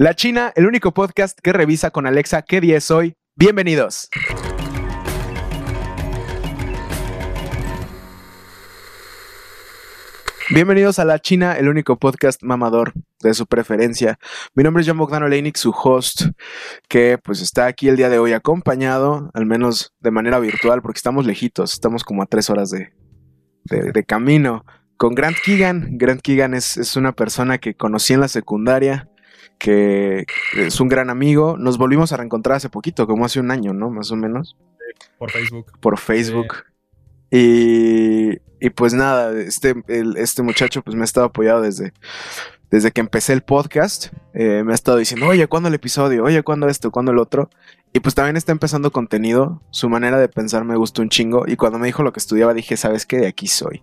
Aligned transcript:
La 0.00 0.14
China, 0.14 0.50
el 0.56 0.64
único 0.64 0.94
podcast 0.94 1.38
que 1.42 1.52
revisa 1.52 1.90
con 1.90 2.06
Alexa 2.06 2.40
qué 2.40 2.62
día 2.62 2.78
es 2.78 2.90
hoy. 2.90 3.18
Bienvenidos. 3.36 4.08
Bienvenidos 10.48 10.98
a 10.98 11.04
La 11.04 11.18
China, 11.18 11.58
el 11.58 11.68
único 11.68 11.98
podcast 11.98 12.42
mamador 12.42 12.94
de 13.22 13.34
su 13.34 13.46
preferencia. 13.46 14.18
Mi 14.54 14.62
nombre 14.62 14.80
es 14.80 14.88
John 14.88 14.96
Bogdano 14.96 15.28
Leinik, 15.28 15.56
su 15.56 15.68
host, 15.70 16.28
que 16.88 17.18
pues 17.22 17.42
está 17.42 17.66
aquí 17.66 17.88
el 17.88 17.98
día 17.98 18.08
de 18.08 18.18
hoy 18.18 18.32
acompañado, 18.32 19.30
al 19.34 19.44
menos 19.44 19.92
de 20.00 20.10
manera 20.10 20.38
virtual, 20.38 20.80
porque 20.80 20.96
estamos 20.96 21.26
lejitos, 21.26 21.74
estamos 21.74 22.04
como 22.04 22.22
a 22.22 22.26
tres 22.26 22.48
horas 22.48 22.70
de, 22.70 22.90
de, 23.64 24.04
camino, 24.04 24.64
con 24.96 25.14
Grant 25.14 25.36
Keegan. 25.44 25.98
Grant 25.98 26.22
Keegan 26.22 26.54
es, 26.54 26.78
es 26.78 26.96
una 26.96 27.12
persona 27.12 27.58
que 27.58 27.74
conocí 27.74 28.14
en 28.14 28.20
la 28.20 28.28
secundaria, 28.28 29.09
que 29.60 30.24
es 30.56 30.80
un 30.80 30.88
gran 30.88 31.10
amigo. 31.10 31.56
Nos 31.58 31.78
volvimos 31.78 32.12
a 32.12 32.16
reencontrar 32.16 32.56
hace 32.56 32.70
poquito, 32.70 33.06
como 33.06 33.26
hace 33.26 33.38
un 33.38 33.50
año, 33.52 33.72
¿no? 33.74 33.90
Más 33.90 34.10
o 34.10 34.16
menos. 34.16 34.56
Por 35.18 35.30
Facebook. 35.30 35.66
Por 35.80 35.98
Facebook. 35.98 36.64
Y, 37.30 38.38
y, 38.58 38.70
pues 38.70 38.94
nada, 38.94 39.38
este, 39.38 39.74
este 40.16 40.42
muchacho 40.42 40.82
pues 40.82 40.96
me 40.96 41.02
ha 41.02 41.04
estado 41.04 41.26
apoyado 41.26 41.60
desde, 41.60 41.92
desde 42.70 42.90
que 42.90 43.02
empecé 43.02 43.34
el 43.34 43.42
podcast. 43.42 44.06
Eh, 44.32 44.62
me 44.64 44.72
ha 44.72 44.74
estado 44.74 44.96
diciendo, 44.96 45.28
oye, 45.28 45.46
¿cuándo 45.46 45.68
el 45.68 45.74
episodio? 45.74 46.24
Oye, 46.24 46.42
¿cuándo 46.42 46.66
esto? 46.66 46.90
¿Cuándo 46.90 47.12
el 47.12 47.18
otro? 47.18 47.50
Y 47.92 48.00
pues 48.00 48.14
también 48.14 48.38
está 48.38 48.52
empezando 48.52 48.90
contenido. 48.90 49.60
Su 49.70 49.90
manera 49.90 50.18
de 50.18 50.28
pensar 50.28 50.64
me 50.64 50.76
gustó 50.76 51.02
un 51.02 51.10
chingo. 51.10 51.44
Y 51.46 51.56
cuando 51.56 51.78
me 51.78 51.86
dijo 51.86 52.02
lo 52.02 52.12
que 52.14 52.20
estudiaba 52.20 52.54
dije, 52.54 52.78
¿sabes 52.78 53.04
qué? 53.04 53.18
De 53.18 53.26
aquí 53.26 53.46
soy. 53.46 53.82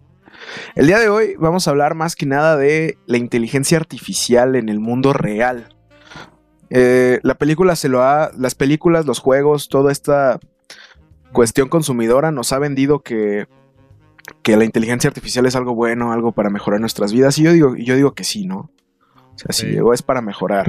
El 0.76 0.88
día 0.88 1.00
de 1.00 1.10
hoy 1.10 1.36
vamos 1.38 1.68
a 1.68 1.72
hablar 1.72 1.96
más 1.96 2.16
que 2.16 2.26
nada 2.26 2.58
de 2.58 2.98
la 3.06 3.18
inteligencia 3.18 3.78
artificial 3.78 4.56
en 4.56 4.70
el 4.70 4.80
mundo 4.80 5.14
real. 5.14 5.76
Eh, 6.70 7.20
la 7.24 7.36
película 7.36 7.76
se 7.76 7.90
lo 7.90 8.04
ha. 8.04 8.32
Las 8.38 8.56
películas, 8.56 9.06
los 9.06 9.20
juegos, 9.20 9.70
toda 9.70 9.92
esta 9.92 10.40
cuestión 11.32 11.70
consumidora 11.70 12.32
nos 12.32 12.54
ha 12.54 12.60
vendido 12.60 13.00
que, 13.00 13.48
que 14.44 14.58
la 14.58 14.66
inteligencia 14.66 15.08
artificial 15.08 15.46
es 15.46 15.56
algo 15.56 15.76
bueno, 15.76 16.12
algo 16.12 16.32
para 16.32 16.50
mejorar 16.50 16.80
nuestras 16.80 17.14
vidas. 17.14 17.38
Y 17.38 17.44
yo 17.44 17.52
digo, 17.54 17.76
yo 17.76 17.96
digo 17.96 18.14
que 18.14 18.24
sí, 18.24 18.46
¿no? 18.46 18.72
O 19.36 19.38
sea, 19.38 19.52
si 19.52 19.68
llegó 19.68 19.94
es 19.94 20.02
para 20.02 20.22
mejorar. 20.22 20.68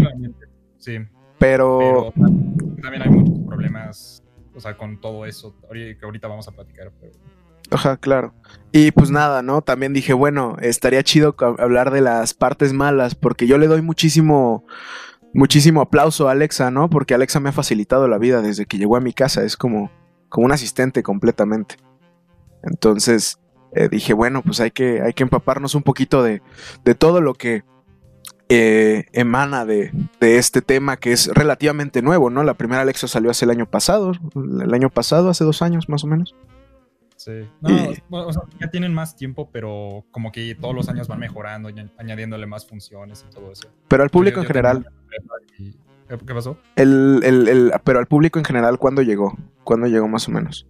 Sí. 0.79 0.99
Pero, 1.39 2.13
también 2.83 3.03
hay 3.03 3.11
muchos 3.11 3.47
problemas, 3.47 4.23
o 4.55 4.61
sea, 4.61 4.77
con 4.77 5.01
todo 5.01 5.25
eso, 5.25 5.55
que 5.71 5.99
ahorita 6.03 6.29
vamos 6.29 6.49
a 6.49 6.53
platicar. 6.53 6.93
Pero... 7.01 7.13
Ajá, 7.71 7.97
claro. 7.97 8.35
Y 8.73 8.91
pues 8.91 9.11
nada, 9.11 9.43
¿no? 9.43 9.63
También 9.63 9.93
dije, 9.93 10.13
bueno, 10.13 10.57
estaría 10.61 11.03
chido 11.03 11.35
hablar 11.59 11.91
de 11.91 12.01
las 12.01 12.35
partes 12.35 12.73
malas, 12.73 13.15
porque 13.15 13.47
yo 13.47 13.57
le 13.59 13.67
doy 13.67 13.83
muchísimo, 13.83 14.65
muchísimo 15.33 15.81
aplauso 15.81 16.29
a 16.29 16.33
Alexa, 16.33 16.71
¿no? 16.71 16.91
Porque 16.91 17.15
Alexa 17.15 17.41
me 17.41 17.49
ha 17.49 17.53
facilitado 17.53 18.09
la 18.09 18.19
vida 18.19 18.43
desde 18.43 18.67
que 18.67 18.79
llegó 18.79 18.97
a 18.97 19.01
mi 19.01 19.13
casa, 19.13 19.43
es 19.43 19.57
como, 19.57 19.91
como 20.29 20.47
un 20.47 20.53
asistente 20.53 21.03
completamente. 21.03 21.77
Entonces 22.63 23.39
eh, 23.73 23.89
dije, 23.89 24.13
bueno, 24.13 24.43
pues 24.43 24.61
hay 24.61 24.71
que, 24.71 25.01
hay 25.01 25.15
que 25.15 25.23
empaparnos 25.23 25.75
un 25.75 25.83
poquito 25.83 26.23
de, 26.23 26.43
de 26.85 26.95
todo 26.95 27.21
lo 27.21 27.35
que 27.35 27.65
eh, 28.51 29.07
emana 29.13 29.65
de, 29.67 29.93
de, 30.21 30.39
este 30.39 30.63
tema 30.63 30.97
que 30.97 31.13
es 31.13 31.29
relativamente 31.29 32.01
nuevo, 32.01 32.31
¿no? 32.31 32.45
La 32.45 32.55
primera 32.55 32.83
Alexa 32.83 33.09
salió 33.09 33.31
hace 33.31 33.45
el 33.45 33.51
año 33.51 33.67
pasado, 33.67 34.13
el 34.35 34.73
año 34.73 34.89
pasado, 34.89 35.29
hace 35.29 35.45
dos 35.45 35.63
años 35.63 35.89
más 35.89 36.05
o 36.05 36.07
menos. 36.07 36.35
Sí. 37.19 37.49
No, 37.61 38.27
o 38.27 38.33
sea, 38.33 38.43
ya 38.61 38.71
tienen 38.71 38.95
más 38.95 39.17
tiempo, 39.17 39.51
pero 39.51 40.05
como 40.13 40.31
que 40.31 40.55
todos 40.55 40.75
los 40.75 40.89
años 40.89 41.09
van 41.09 41.19
mejorando, 41.19 41.69
y 41.69 41.75
añadiéndole 41.99 42.47
más 42.47 42.65
funciones 42.65 43.27
y 43.29 43.35
todo 43.35 43.51
eso. 43.53 43.69
Pero 43.89 44.05
al 44.05 44.11
público 44.11 44.41
en 44.41 44.47
general. 44.47 44.87
¿Qué 46.09 46.35
pasó? 46.35 46.57
El, 46.77 47.21
el, 47.23 47.49
el, 47.49 47.73
pero 47.85 47.99
al 47.99 48.07
público 48.07 48.39
en 48.39 48.45
general, 48.45 48.79
¿cuándo 48.79 49.03
llegó? 49.03 49.37
¿Cuándo 49.65 49.89
llegó 49.89 50.09
más 50.09 50.27
o 50.29 50.31
menos? 50.31 50.67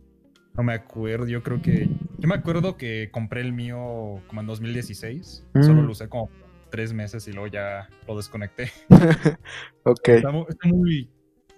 No 0.54 0.64
me 0.64 0.72
acuerdo, 0.72 1.28
yo 1.28 1.42
creo 1.42 1.60
que. 1.60 1.88
Yo 2.18 2.28
me 2.28 2.34
acuerdo 2.34 2.76
que 2.76 3.10
compré 3.12 3.42
el 3.42 3.52
mío 3.52 4.20
como 4.26 4.40
en 4.40 4.46
2016. 4.46 5.46
Solo 5.60 5.82
mm. 5.82 5.84
lo 5.84 5.92
usé 5.92 6.08
como 6.08 6.30
tres 6.70 6.92
meses 6.94 7.28
y 7.28 7.32
luego 7.32 7.46
ya 7.46 7.88
lo 8.08 8.16
desconecté. 8.16 8.72
ok. 9.84 10.08
Está, 10.08 10.32
muy. 10.32 11.10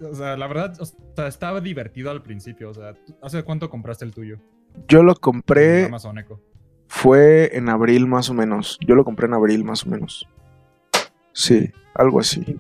O 0.03 0.15
sea, 0.15 0.37
la 0.37 0.47
verdad, 0.49 0.75
o 0.81 0.85
sea, 0.85 1.29
estaba 1.29 1.61
divertido 1.61 2.11
al 2.11 2.23
principio. 2.23 2.71
O 2.71 2.75
sea, 2.75 2.95
¿hace 3.23 3.43
cuánto 3.43 3.71
compraste 3.71 4.05
el 4.05 4.13
tuyo? 4.13 4.39
Yo 4.89 5.03
lo 5.03 5.15
compré. 5.15 5.91
Fue 6.89 7.57
en 7.57 7.69
abril 7.69 8.07
más 8.07 8.31
o 8.31 8.35
menos. 8.35 8.79
Yo 8.81 8.95
lo 8.95 9.05
compré 9.05 9.27
en 9.27 9.35
abril 9.35 9.65
más 9.65 9.87
o 9.87 9.91
menos. 9.91 10.29
Sí, 11.33 11.71
algo 11.95 12.21
así. 12.21 12.59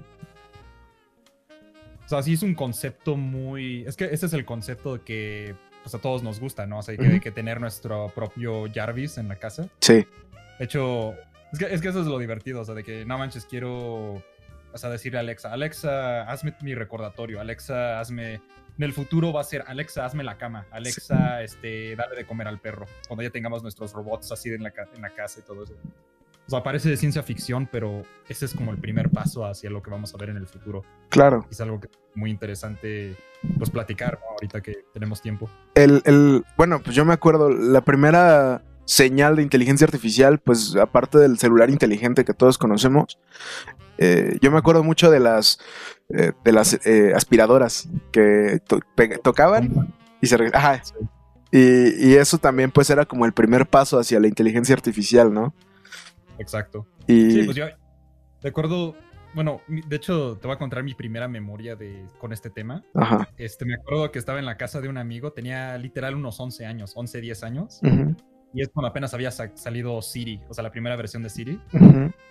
O 2.05 2.09
sea, 2.09 2.23
sí 2.23 2.35
es 2.35 2.43
un 2.43 2.55
concepto 2.55 3.17
muy. 3.17 3.85
Es 3.87 3.97
que 3.97 4.05
ese 4.07 4.27
es 4.27 4.33
el 4.33 4.45
concepto 4.45 4.95
de 4.95 5.01
que 5.03 5.55
pues, 5.83 5.95
a 5.95 5.99
todos 5.99 6.23
nos 6.23 6.41
gusta, 6.41 6.67
¿no? 6.67 6.79
O 6.79 6.83
sea, 6.83 6.97
que 6.97 7.07
hay 7.07 7.21
que 7.21 7.31
tener 7.31 7.61
nuestro 7.61 8.09
propio 8.15 8.65
Jarvis 8.73 9.19
en 9.19 9.29
la 9.29 9.37
casa. 9.37 9.69
Sí. 9.81 10.07
De 10.59 10.65
hecho, 10.65 11.15
es 11.53 11.59
que, 11.59 11.73
es 11.73 11.81
que 11.81 11.89
eso 11.89 12.01
es 12.01 12.07
lo 12.07 12.19
divertido, 12.19 12.61
o 12.61 12.65
sea, 12.65 12.75
de 12.75 12.85
que 12.85 13.05
no 13.05 13.19
manches, 13.19 13.47
quiero. 13.47 14.23
O 14.73 14.79
sea, 14.79 14.89
decirle 14.91 15.19
a 15.19 15.21
Alexa, 15.21 15.53
Alexa, 15.53 16.23
hazme 16.23 16.55
mi 16.63 16.75
recordatorio, 16.75 17.41
Alexa, 17.41 17.99
hazme 17.99 18.41
en 18.81 18.85
el 18.85 18.95
futuro 18.95 19.31
va 19.31 19.43
a 19.43 19.45
ser 19.45 19.63
Alexa, 19.67 20.07
hazme 20.07 20.25
la 20.25 20.39
cama, 20.39 20.67
Alexa, 20.71 21.43
este, 21.43 21.95
dale 21.97 22.17
de 22.17 22.25
comer 22.25 22.49
al 22.49 22.59
perro, 22.59 22.87
cuando 23.07 23.23
ya 23.23 23.29
tengamos 23.29 23.63
nuestros 23.63 23.93
robots 23.93 24.33
así 24.33 24.49
en 24.49 24.63
la, 24.63 24.73
en 24.95 25.03
la 25.03 25.11
casa 25.11 25.41
y 25.41 25.43
todo 25.43 25.65
eso. 25.65 25.75
O 26.47 26.51
sea, 26.51 26.63
parece 26.63 26.89
de 26.89 26.97
ciencia 26.97 27.23
ficción, 27.23 27.69
pero 27.71 28.05
ese 28.27 28.47
es 28.47 28.55
como 28.55 28.71
el 28.71 28.79
primer 28.79 29.11
paso 29.11 29.45
hacia 29.45 29.69
lo 29.69 29.83
que 29.83 29.91
vamos 29.91 30.15
a 30.15 30.17
ver 30.17 30.31
en 30.31 30.39
el 30.39 30.47
futuro. 30.47 30.83
Claro. 31.11 31.47
Es 31.51 31.61
algo 31.61 31.79
que 31.79 31.89
es 31.89 31.99
muy 32.15 32.31
interesante 32.31 33.15
pues 33.59 33.69
platicar 33.69 34.19
ahorita 34.31 34.63
que 34.63 34.79
tenemos 34.95 35.21
tiempo. 35.21 35.51
El, 35.75 36.01
el, 36.07 36.43
bueno, 36.57 36.81
pues 36.83 36.97
yo 36.97 37.05
me 37.05 37.13
acuerdo, 37.13 37.51
la 37.51 37.83
primera 37.83 38.63
señal 38.91 39.37
de 39.37 39.43
inteligencia 39.43 39.85
artificial, 39.85 40.41
pues 40.41 40.75
aparte 40.75 41.19
del 41.19 41.39
celular 41.39 41.71
inteligente 41.71 42.25
que 42.25 42.35
todos 42.35 42.59
conocemos, 42.59 43.21
eh, 43.99 44.37
yo 44.43 44.51
me 44.51 44.59
acuerdo 44.59 44.83
mucho 44.83 45.13
de 45.13 45.21
las, 45.21 45.61
eh, 46.09 46.33
de 46.43 46.53
las 46.53 46.85
eh, 46.85 47.13
aspiradoras 47.15 47.89
que 48.11 48.61
tocaban 49.23 49.95
y 50.21 50.27
se 50.27 50.37
Ajá. 50.53 50.83
Y, 51.53 52.15
eso 52.15 52.39
también 52.39 52.73
pues 52.73 52.91
era 52.91 53.07
como 53.07 53.27
el 53.27 53.33
primer 53.33 53.69
paso 53.69 53.97
hacia 53.97 54.19
la 54.19 54.27
inteligencia 54.27 54.75
artificial, 54.75 55.33
¿no? 55.33 55.55
Exacto. 56.41 56.85
Y... 57.07 57.31
Sí, 57.31 57.43
pues 57.45 57.57
yo 57.57 57.67
recuerdo, 58.43 58.97
bueno, 59.35 59.61
de 59.69 59.95
hecho 59.95 60.37
te 60.39 60.49
voy 60.49 60.57
a 60.57 60.59
contar 60.59 60.83
mi 60.83 60.95
primera 60.95 61.29
memoria 61.29 61.77
de, 61.77 62.07
con 62.19 62.33
este 62.33 62.51
tema. 62.51 62.83
Ajá. 62.95 63.29
Este, 63.37 63.65
me 63.65 63.75
acuerdo 63.75 64.11
que 64.11 64.19
estaba 64.19 64.41
en 64.41 64.47
la 64.47 64.57
casa 64.57 64.81
de 64.81 64.89
un 64.89 64.99
amigo, 64.99 65.33
tenía 65.33 65.79
literal 65.79 66.17
unos 66.17 66.41
11 66.41 66.67
años, 66.67 66.93
11, 66.97 67.21
10 67.21 67.43
años. 67.45 67.81
Y 68.53 68.63
es 68.63 68.69
cuando 68.69 68.89
apenas 68.89 69.15
había 69.15 69.31
salido 69.31 70.03
Siri, 70.03 70.41
o 70.49 70.55
sea, 70.55 70.63
la 70.63 70.71
primera 70.71 70.97
versión 70.97 71.23
de 71.23 71.31
Siri. 71.31 71.61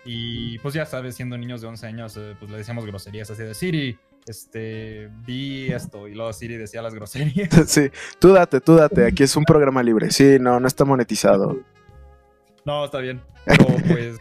Y 0.03 0.59
pues 0.59 0.73
ya 0.73 0.85
sabes, 0.85 1.15
siendo 1.15 1.37
niños 1.37 1.61
de 1.61 1.67
11 1.67 1.87
años, 1.87 2.17
eh, 2.17 2.35
pues 2.37 2.51
le 2.51 2.57
decíamos 2.57 2.85
groserías 2.85 3.29
así 3.31 3.43
de 3.43 3.53
Siri, 3.53 3.97
este, 4.27 5.09
vi 5.25 5.71
esto. 5.71 6.07
Y 6.07 6.15
luego 6.15 6.33
Siri 6.33 6.57
decía 6.57 6.81
las 6.81 6.93
groserías. 6.93 7.49
Sí, 7.67 7.89
tú 8.19 8.33
date, 8.33 8.59
tú 8.59 8.75
date, 8.75 9.05
aquí 9.05 9.23
es 9.23 9.35
un 9.35 9.45
programa 9.45 9.81
libre. 9.81 10.11
Sí, 10.11 10.37
no, 10.39 10.59
no 10.59 10.67
está 10.67 10.83
monetizado. 10.83 11.57
No, 12.65 12.85
está 12.85 12.99
bien. 12.99 13.21
Pero 13.45 13.65
pues... 13.87 14.17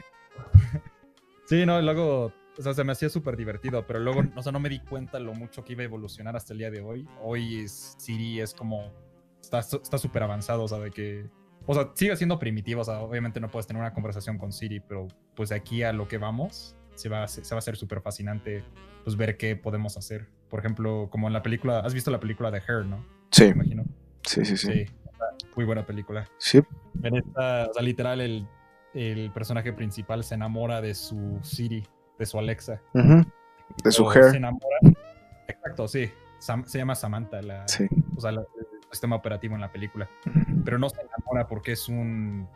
sí, 1.47 1.67
no, 1.67 1.81
luego 1.83 2.33
o 2.59 2.63
sea, 2.63 2.75
se 2.75 2.83
me 2.83 2.93
hacía 2.93 3.09
súper 3.09 3.37
divertido, 3.37 3.87
pero 3.87 4.01
luego, 4.01 4.25
o 4.35 4.43
sea, 4.43 4.51
no 4.51 4.59
me 4.59 4.69
di 4.69 4.81
cuenta 4.81 5.21
lo 5.21 5.33
mucho 5.33 5.65
que 5.65 5.75
iba 5.75 5.83
a 5.83 5.85
evolucionar 5.85 6.35
hasta 6.35 6.53
el 6.53 6.59
día 6.59 6.71
de 6.73 6.81
hoy. 6.81 7.09
Hoy 7.23 7.69
Siri 7.69 8.41
es 8.41 8.53
como, 8.53 8.93
está 9.41 9.63
súper 9.63 10.25
avanzado, 10.25 10.65
o 10.65 10.69
sea, 10.69 10.79
de 10.79 10.91
que 10.91 11.31
o 11.69 11.75
sea, 11.75 11.91
sigue 11.95 12.17
siendo 12.17 12.39
primitivo. 12.39 12.81
O 12.81 12.85
sea, 12.85 13.01
obviamente 13.01 13.41
no 13.41 13.51
puedes 13.51 13.67
tener 13.67 13.81
una 13.81 13.93
conversación 13.93 14.39
con 14.39 14.53
Siri, 14.53 14.81
pero 14.81 15.07
pues 15.37 15.51
de 15.51 15.57
aquí 15.57 15.83
a 15.83 15.93
lo 15.93 16.09
que 16.09 16.17
vamos, 16.17 16.75
se 16.95 17.11
va 17.11 17.25
a, 17.25 17.29
se 17.29 17.43
va 17.43 17.57
a 17.57 17.59
hacer 17.59 17.77
súper 17.77 18.01
fascinante 18.01 18.65
pues 19.05 19.17
ver 19.17 19.37
qué 19.37 19.55
podemos 19.55 19.99
hacer. 19.99 20.29
Por 20.49 20.61
ejemplo, 20.61 21.09
como 21.11 21.27
en 21.27 21.35
la 21.35 21.43
película, 21.43 21.81
has 21.81 21.93
visto 21.93 22.11
la 22.11 22.21
película 22.21 22.51
de 22.51 22.63
Her, 22.67 22.87
¿no? 22.87 23.05
Sí. 23.31 23.45
Me 23.45 23.51
imagino. 23.51 23.85
Sí, 24.25 24.47
sí, 24.47 24.57
sí. 24.57 24.87
muy 25.57 25.67
buena 25.67 25.85
película. 25.85 26.27
Sí. 26.39 26.63
En 27.03 27.17
esta, 27.17 27.67
o 27.67 27.75
sea, 27.75 27.83
literal, 27.83 28.23
el, 28.23 28.49
el, 28.95 29.31
personaje 29.33 29.75
principal 29.75 30.25
se 30.25 30.37
enamora 30.37 30.81
de 30.81 30.95
su 30.95 31.39
Siri, 31.43 31.87
de 32.19 32.25
su 32.25 32.39
Alexa. 32.39 32.81
De 33.85 33.93
su 33.93 34.11
Her. 34.11 34.31
Se 34.31 34.39
enamora. 34.39 34.79
Exacto, 35.49 35.87
sí. 35.87 36.11
se 36.39 36.79
llama 36.79 36.95
Samantha, 36.95 37.43
la, 37.43 37.69
sí. 37.69 37.87
o 38.17 38.21
sea, 38.23 38.33
la, 38.33 38.43
sistema 38.91 39.17
operativo 39.17 39.55
en 39.55 39.61
la 39.61 39.73
película. 39.73 40.09
Pero 40.65 40.79
no 40.79 40.89
se 40.89 41.01
enamora 41.01 41.47
porque 41.47 41.73
es 41.73 41.89
un, 41.89 42.49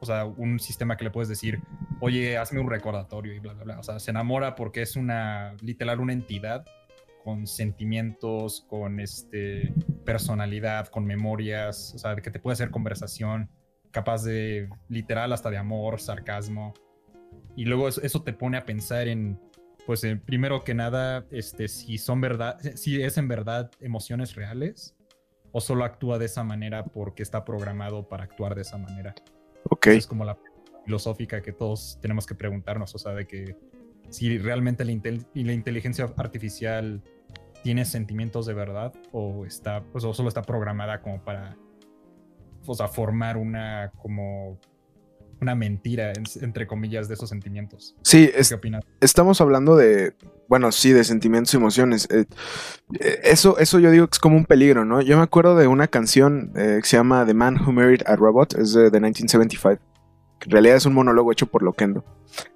o 0.00 0.06
sea, 0.06 0.24
un 0.24 0.58
sistema 0.58 0.96
que 0.96 1.04
le 1.04 1.10
puedes 1.10 1.28
decir, 1.28 1.60
oye, 2.00 2.38
hazme 2.38 2.58
un 2.58 2.70
recordatorio 2.70 3.34
y 3.34 3.38
bla, 3.38 3.52
bla, 3.52 3.64
bla. 3.64 3.78
O 3.78 3.82
sea, 3.82 4.00
se 4.00 4.10
enamora 4.10 4.54
porque 4.54 4.82
es 4.82 4.96
una, 4.96 5.54
literal, 5.60 6.00
una 6.00 6.12
entidad 6.12 6.64
con 7.22 7.46
sentimientos, 7.46 8.64
con 8.66 8.98
este, 8.98 9.74
personalidad, 10.06 10.88
con 10.88 11.04
memorias, 11.04 11.92
o 11.94 11.98
sea, 11.98 12.16
que 12.16 12.30
te 12.30 12.40
puede 12.40 12.54
hacer 12.54 12.70
conversación, 12.70 13.50
capaz 13.90 14.24
de, 14.24 14.70
literal, 14.88 15.32
hasta 15.34 15.50
de 15.50 15.58
amor, 15.58 16.00
sarcasmo. 16.00 16.72
Y 17.56 17.66
luego 17.66 17.88
eso, 17.88 18.22
te 18.22 18.32
pone 18.32 18.56
a 18.56 18.64
pensar 18.64 19.06
en, 19.06 19.38
pues 19.84 20.02
eh, 20.04 20.16
primero 20.16 20.64
que 20.64 20.72
nada, 20.72 21.26
este, 21.30 21.68
si 21.68 21.98
son 21.98 22.22
verdad, 22.22 22.58
si 22.74 23.02
es 23.02 23.18
en 23.18 23.28
verdad 23.28 23.70
emociones 23.80 24.34
reales 24.34 24.96
o 25.52 25.60
solo 25.60 25.84
actúa 25.84 26.18
de 26.18 26.26
esa 26.26 26.44
manera 26.44 26.84
porque 26.84 27.22
está 27.22 27.44
programado 27.44 28.08
para 28.08 28.24
actuar 28.24 28.54
de 28.54 28.62
esa 28.62 28.78
manera. 28.78 29.14
Ok. 29.64 29.88
Esa 29.88 29.98
es 29.98 30.06
como 30.06 30.24
la 30.24 30.38
filosófica 30.84 31.42
que 31.42 31.52
todos 31.52 31.98
tenemos 32.00 32.26
que 32.26 32.34
preguntarnos, 32.34 32.94
o 32.94 32.98
sea, 32.98 33.12
de 33.12 33.26
que 33.26 33.56
si 34.08 34.38
realmente 34.38 34.84
la, 34.84 34.92
intel- 34.92 35.26
y 35.34 35.44
la 35.44 35.52
inteligencia 35.52 36.10
artificial 36.16 37.02
tiene 37.62 37.84
sentimientos 37.84 38.46
de 38.46 38.54
verdad 38.54 38.92
o 39.12 39.44
está, 39.44 39.82
pues, 39.92 40.04
o 40.04 40.14
solo 40.14 40.28
está 40.28 40.42
programada 40.42 41.02
como 41.02 41.22
para, 41.22 41.56
o 42.66 42.74
sea, 42.74 42.88
formar 42.88 43.36
una 43.36 43.92
como 43.96 44.58
una 45.40 45.54
mentira 45.54 46.12
en- 46.12 46.24
entre 46.42 46.66
comillas 46.66 47.08
de 47.08 47.14
esos 47.14 47.28
sentimientos. 47.28 47.96
Sí, 48.02 48.30
es- 48.34 48.48
¿Qué 48.48 48.54
opinas? 48.56 48.84
estamos 49.00 49.40
hablando 49.40 49.76
de, 49.76 50.14
bueno, 50.48 50.70
sí, 50.72 50.92
de 50.92 51.04
sentimientos 51.04 51.52
y 51.54 51.56
emociones. 51.56 52.08
Eh, 52.10 52.24
eh, 53.00 53.20
eso, 53.24 53.58
eso 53.58 53.78
yo 53.78 53.90
digo 53.90 54.06
que 54.06 54.14
es 54.16 54.18
como 54.18 54.36
un 54.36 54.44
peligro, 54.44 54.84
¿no? 54.84 55.00
Yo 55.00 55.16
me 55.16 55.22
acuerdo 55.22 55.56
de 55.56 55.66
una 55.66 55.86
canción 55.88 56.52
eh, 56.56 56.78
que 56.82 56.88
se 56.88 56.96
llama 56.96 57.24
The 57.26 57.34
Man 57.34 57.56
Who 57.60 57.72
Married 57.72 58.02
a 58.06 58.16
Robot, 58.16 58.54
es 58.54 58.72
de, 58.74 58.90
de 58.90 59.00
1975, 59.00 59.80
que 60.38 60.44
en 60.46 60.50
realidad 60.50 60.76
es 60.76 60.86
un 60.86 60.94
monólogo 60.94 61.32
hecho 61.32 61.46
por 61.46 61.62
Loquendo, 61.62 62.04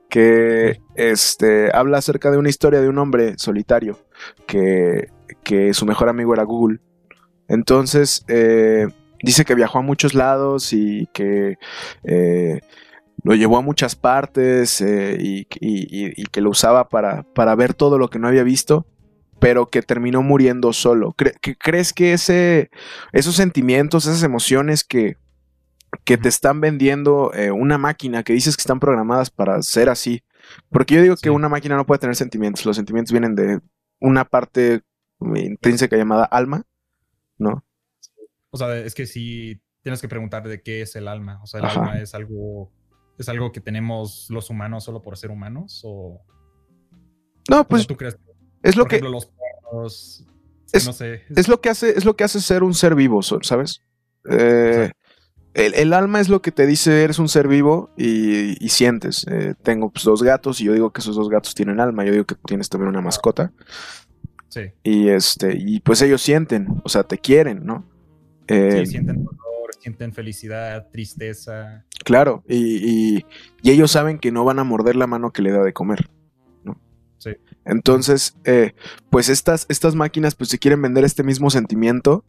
que 0.08 0.80
este, 0.94 1.70
habla 1.74 1.98
acerca 1.98 2.30
de 2.30 2.38
una 2.38 2.48
historia 2.48 2.80
de 2.80 2.88
un 2.88 2.98
hombre 2.98 3.34
solitario 3.36 3.98
que, 4.46 5.08
que 5.42 5.74
su 5.74 5.86
mejor 5.86 6.08
amigo 6.08 6.32
era 6.34 6.44
Google. 6.44 6.80
Entonces, 7.48 8.24
eh, 8.28 8.88
dice 9.24 9.44
que 9.44 9.54
viajó 9.54 9.78
a 9.78 9.82
muchos 9.82 10.14
lados 10.14 10.72
y 10.72 11.08
que 11.12 11.56
eh, 12.04 12.60
lo 13.22 13.34
llevó 13.34 13.56
a 13.58 13.62
muchas 13.62 13.96
partes 13.96 14.80
eh, 14.80 15.16
y, 15.20 15.40
y- 15.60 16.06
y- 16.06 16.12
y 16.16 16.24
que 16.26 16.40
lo 16.40 16.50
usaba 16.50 16.88
para, 16.88 17.22
para 17.34 17.54
ver 17.54 17.74
todo 17.74 17.98
lo 17.98 18.08
que 18.10 18.18
no 18.18 18.28
había 18.28 18.42
visto, 18.42 18.86
pero 19.40 19.66
que 19.70 19.82
terminó 19.82 20.22
muriendo 20.22 20.72
solo. 20.72 21.14
Cre- 21.16 21.34
que- 21.40 21.56
¿Crees 21.56 21.92
que 21.92 22.12
ese, 22.12 22.70
esos 23.12 23.34
sentimientos, 23.36 24.06
esas 24.06 24.22
emociones 24.22 24.84
que, 24.84 25.16
que 26.04 26.18
te 26.18 26.28
están 26.28 26.60
vendiendo 26.60 27.32
eh, 27.34 27.50
una 27.50 27.78
máquina 27.78 28.22
que 28.24 28.32
dices 28.32 28.56
que 28.56 28.62
están 28.62 28.80
programadas 28.80 29.30
para 29.30 29.62
ser 29.62 29.88
así? 29.88 30.22
Porque 30.70 30.94
yo 30.94 31.02
digo 31.02 31.16
que 31.16 31.30
una 31.30 31.48
máquina 31.48 31.76
no 31.76 31.86
puede 31.86 32.00
tener 32.00 32.16
sentimientos, 32.16 32.66
los 32.66 32.76
sentimientos 32.76 33.12
vienen 33.12 33.34
de 33.34 33.60
una 34.00 34.24
parte 34.26 34.82
intrínseca 35.34 35.96
llamada 35.96 36.24
alma, 36.26 36.64
¿no? 37.38 37.64
O 38.54 38.56
sea, 38.56 38.76
es 38.78 38.94
que 38.94 39.04
sí 39.06 39.60
tienes 39.82 40.00
que 40.00 40.06
preguntar 40.06 40.46
de 40.46 40.62
qué 40.62 40.80
es 40.80 40.94
el 40.94 41.08
alma. 41.08 41.40
O 41.42 41.46
sea, 41.48 41.58
el 41.58 41.66
Ajá. 41.66 41.80
alma 41.80 41.98
es 42.00 42.14
algo, 42.14 42.70
es 43.18 43.28
algo 43.28 43.50
que 43.50 43.60
tenemos 43.60 44.28
los 44.30 44.48
humanos 44.48 44.84
solo 44.84 45.02
por 45.02 45.16
ser 45.18 45.32
humanos 45.32 45.80
o, 45.84 46.20
No, 47.50 47.66
pues 47.66 47.82
sea, 47.82 47.88
tú 47.88 47.96
crees, 47.96 48.16
es 48.62 48.76
lo 48.76 48.84
por 48.84 48.90
que 48.90 48.96
ejemplo, 48.96 49.10
los 49.10 49.26
perros, 49.26 50.24
es 50.72 50.86
no 50.86 50.92
sé, 50.92 51.22
es 51.34 51.48
lo 51.48 51.60
que 51.60 51.68
hace, 51.68 51.98
es 51.98 52.04
lo 52.04 52.14
que 52.14 52.22
hace 52.22 52.40
ser 52.40 52.62
un 52.62 52.74
ser 52.74 52.94
vivo, 52.94 53.22
¿sabes? 53.22 53.82
Eh, 54.30 54.92
el, 55.54 55.74
el 55.74 55.92
alma 55.92 56.20
es 56.20 56.28
lo 56.28 56.40
que 56.40 56.52
te 56.52 56.64
dice 56.64 57.02
eres 57.02 57.18
un 57.18 57.28
ser 57.28 57.48
vivo 57.48 57.90
y, 57.96 58.64
y 58.64 58.68
sientes. 58.68 59.26
Eh, 59.28 59.54
tengo 59.64 59.90
pues, 59.90 60.04
dos 60.04 60.22
gatos 60.22 60.60
y 60.60 60.64
yo 60.66 60.74
digo 60.74 60.92
que 60.92 61.00
esos 61.00 61.16
dos 61.16 61.28
gatos 61.28 61.56
tienen 61.56 61.80
alma. 61.80 62.04
Yo 62.04 62.12
digo 62.12 62.24
que 62.24 62.36
tienes 62.46 62.68
también 62.68 62.90
una 62.90 63.00
mascota. 63.00 63.52
sí, 64.48 64.70
Y 64.84 65.08
este, 65.08 65.56
y 65.58 65.80
pues 65.80 66.00
ellos 66.02 66.22
sienten, 66.22 66.68
o 66.84 66.88
sea, 66.88 67.02
te 67.02 67.18
quieren, 67.18 67.66
¿no? 67.66 67.92
Eh, 68.48 68.82
sí, 68.84 68.92
sienten 68.92 69.24
dolor, 69.24 69.70
sienten 69.80 70.12
felicidad, 70.12 70.88
tristeza. 70.90 71.84
Claro, 72.04 72.42
y, 72.48 73.16
y- 73.16 73.26
y 73.62 73.70
ellos 73.70 73.90
saben 73.90 74.18
que 74.18 74.30
no 74.32 74.44
van 74.44 74.58
a 74.58 74.64
morder 74.64 74.96
la 74.96 75.06
mano 75.06 75.32
que 75.32 75.42
le 75.42 75.50
da 75.52 75.62
de 75.62 75.72
comer. 75.72 76.10
¿no? 76.62 76.78
Sí. 77.18 77.30
Entonces, 77.64 78.36
eh, 78.44 78.74
pues 79.10 79.28
estas, 79.28 79.66
estas 79.68 79.94
máquinas 79.94 80.34
pues 80.34 80.50
se 80.50 80.58
quieren 80.58 80.82
vender 80.82 81.04
este 81.04 81.22
mismo 81.22 81.48
sentimiento, 81.50 82.24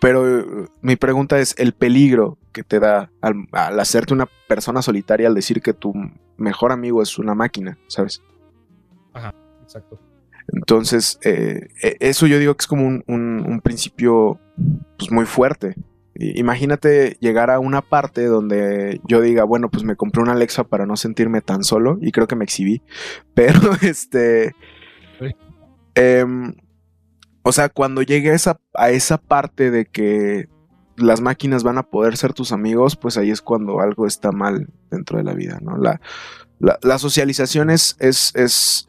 pero 0.00 0.40
eh, 0.40 0.68
mi 0.82 0.96
pregunta 0.96 1.38
es 1.38 1.54
el 1.58 1.72
peligro 1.72 2.36
que 2.52 2.62
te 2.62 2.78
da 2.80 3.10
al, 3.22 3.46
al 3.52 3.80
hacerte 3.80 4.12
una 4.12 4.28
persona 4.48 4.82
solitaria 4.82 5.28
al 5.28 5.34
decir 5.34 5.62
que 5.62 5.72
tu 5.72 5.94
mejor 6.36 6.72
amigo 6.72 7.00
es 7.02 7.18
una 7.18 7.34
máquina, 7.34 7.78
¿sabes? 7.88 8.20
Exacto. 9.62 9.98
Entonces, 10.52 11.18
eh, 11.24 11.68
e- 11.82 11.96
eso 12.00 12.26
yo 12.26 12.38
digo 12.38 12.54
que 12.54 12.62
es 12.62 12.66
como 12.66 12.86
un, 12.86 13.02
un- 13.06 13.44
un 13.46 13.60
principio 13.60 14.38
pues, 14.98 15.10
muy 15.10 15.24
fuerte. 15.26 15.74
Imagínate 16.16 17.16
llegar 17.20 17.50
a 17.50 17.58
una 17.58 17.82
parte 17.82 18.26
donde 18.26 19.00
yo 19.08 19.20
diga, 19.20 19.42
bueno, 19.44 19.68
pues 19.68 19.82
me 19.82 19.96
compré 19.96 20.22
una 20.22 20.32
Alexa 20.32 20.62
para 20.64 20.86
no 20.86 20.96
sentirme 20.96 21.40
tan 21.40 21.64
solo 21.64 21.98
y 22.00 22.12
creo 22.12 22.28
que 22.28 22.36
me 22.36 22.44
exhibí, 22.44 22.82
pero 23.34 23.58
este... 23.82 24.54
Em, 25.94 26.54
o 27.42 27.52
sea, 27.52 27.68
cuando 27.68 28.02
llegue 28.02 28.30
a 28.30 28.34
esa, 28.34 28.58
a 28.74 28.90
esa 28.90 29.18
parte 29.18 29.70
de 29.70 29.86
que 29.86 30.48
las 30.96 31.20
máquinas 31.20 31.62
van 31.62 31.78
a 31.78 31.82
poder 31.84 32.16
ser 32.16 32.32
tus 32.32 32.52
amigos, 32.52 32.96
pues 32.96 33.16
ahí 33.16 33.30
es 33.30 33.42
cuando 33.42 33.80
algo 33.80 34.06
está 34.06 34.32
mal 34.32 34.68
dentro 34.90 35.18
de 35.18 35.24
la 35.24 35.34
vida, 35.34 35.58
¿no? 35.62 35.76
La, 35.76 36.00
la, 36.58 36.78
la 36.82 36.98
socialización 36.98 37.70
es, 37.70 37.96
es, 38.00 38.32
es, 38.34 38.88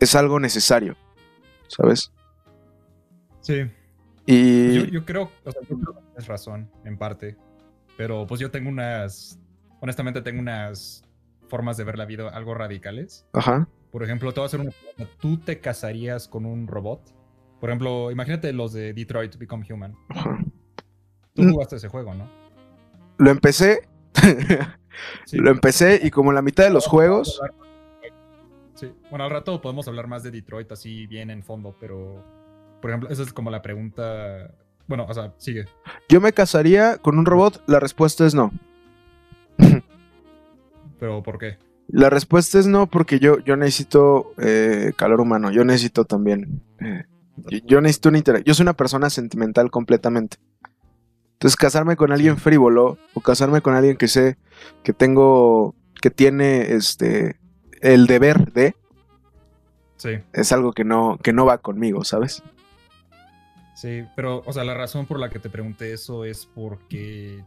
es 0.00 0.14
algo 0.14 0.40
necesario, 0.40 0.96
¿sabes? 1.68 2.12
Sí, 3.40 3.70
Y 4.26 4.74
yo, 4.74 4.84
yo 4.84 5.04
creo, 5.04 5.30
o 5.44 5.50
sea, 5.52 5.60
yo 5.68 5.78
creo 5.78 5.94
que 5.94 6.00
tienes 6.02 6.26
razón, 6.26 6.70
en 6.84 6.98
parte. 6.98 7.36
Pero 7.96 8.26
pues 8.26 8.40
yo 8.40 8.50
tengo 8.50 8.68
unas, 8.68 9.38
honestamente 9.80 10.22
tengo 10.22 10.40
unas 10.40 11.04
formas 11.48 11.76
de 11.76 11.84
ver 11.84 11.98
la 11.98 12.04
vida 12.06 12.28
algo 12.28 12.54
radicales. 12.54 13.26
ajá, 13.32 13.66
Por 13.90 14.02
ejemplo, 14.04 14.32
te 14.32 14.40
voy 14.40 14.44
a 14.44 14.46
hacer 14.46 14.60
una 14.60 14.70
pregunta. 14.70 15.16
¿Tú 15.20 15.38
te 15.38 15.60
casarías 15.60 16.28
con 16.28 16.46
un 16.46 16.66
robot? 16.66 17.02
Por 17.60 17.70
ejemplo, 17.70 18.10
imagínate 18.10 18.52
los 18.52 18.72
de 18.72 18.92
Detroit 18.94 19.36
Become 19.36 19.66
Human. 19.72 19.94
ajá. 20.08 20.38
Tú 21.34 21.42
Mm. 21.42 21.52
jugaste 21.52 21.76
ese 21.76 21.88
juego, 21.88 22.14
¿no? 22.14 22.28
Lo 23.18 23.30
empecé, 23.30 23.88
Sí. 25.26 25.36
lo 25.38 25.50
empecé 25.50 26.00
y 26.02 26.10
como 26.10 26.32
la 26.32 26.42
mitad 26.42 26.64
de 26.64 26.70
los 26.70 26.86
juegos, 26.86 27.40
Sí, 28.80 28.90
bueno, 29.10 29.24
al 29.24 29.30
rato 29.30 29.60
podemos 29.60 29.86
hablar 29.88 30.06
más 30.06 30.22
de 30.22 30.30
Detroit 30.30 30.72
así 30.72 31.06
bien 31.06 31.28
en 31.28 31.42
fondo, 31.42 31.76
pero 31.78 32.24
por 32.80 32.90
ejemplo, 32.90 33.10
esa 33.10 33.22
es 33.22 33.30
como 33.30 33.50
la 33.50 33.60
pregunta. 33.60 34.54
Bueno, 34.86 35.04
o 35.06 35.12
sea, 35.12 35.34
sigue. 35.36 35.66
yo 36.08 36.18
me 36.22 36.32
casaría 36.32 36.96
con 36.96 37.18
un 37.18 37.26
robot, 37.26 37.62
la 37.66 37.78
respuesta 37.78 38.24
es 38.24 38.34
no. 38.34 38.50
Pero 40.98 41.22
¿por 41.22 41.36
qué? 41.36 41.58
La 41.88 42.08
respuesta 42.08 42.58
es 42.58 42.66
no 42.66 42.86
porque 42.86 43.18
yo, 43.18 43.38
yo 43.40 43.54
necesito 43.54 44.32
eh, 44.38 44.94
calor 44.96 45.20
humano, 45.20 45.50
yo 45.50 45.62
necesito 45.62 46.06
también, 46.06 46.62
eh, 46.80 47.04
yo, 47.36 47.58
yo 47.66 47.80
necesito 47.82 48.08
una 48.08 48.16
interacción, 48.16 48.46
yo 48.46 48.54
soy 48.54 48.62
una 48.62 48.78
persona 48.78 49.10
sentimental 49.10 49.70
completamente. 49.70 50.38
Entonces 51.34 51.56
casarme 51.56 51.96
con 51.96 52.12
alguien 52.12 52.38
frívolo 52.38 52.96
o 53.12 53.20
casarme 53.20 53.60
con 53.60 53.74
alguien 53.74 53.98
que 53.98 54.08
sé 54.08 54.38
que 54.82 54.94
tengo, 54.94 55.74
que 56.00 56.10
tiene 56.10 56.72
este, 56.72 57.39
el 57.80 58.06
deber 58.06 58.52
de, 58.52 58.74
Sí, 60.00 60.18
es 60.32 60.50
algo 60.50 60.72
que 60.72 60.82
no, 60.82 61.18
que 61.22 61.34
no 61.34 61.44
va 61.44 61.58
conmigo, 61.58 62.04
¿sabes? 62.04 62.42
sí, 63.74 64.04
pero, 64.16 64.42
o 64.46 64.52
sea, 64.54 64.64
la 64.64 64.72
razón 64.72 65.04
por 65.04 65.18
la 65.18 65.28
que 65.28 65.38
te 65.38 65.50
pregunté 65.50 65.92
eso 65.92 66.24
es 66.24 66.46
porque, 66.46 67.44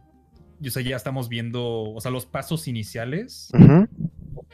yo 0.60 0.70
sé, 0.70 0.84
ya 0.84 0.94
estamos 0.94 1.28
viendo, 1.28 1.82
o 1.92 2.00
sea, 2.00 2.12
los 2.12 2.26
pasos 2.26 2.68
iniciales, 2.68 3.50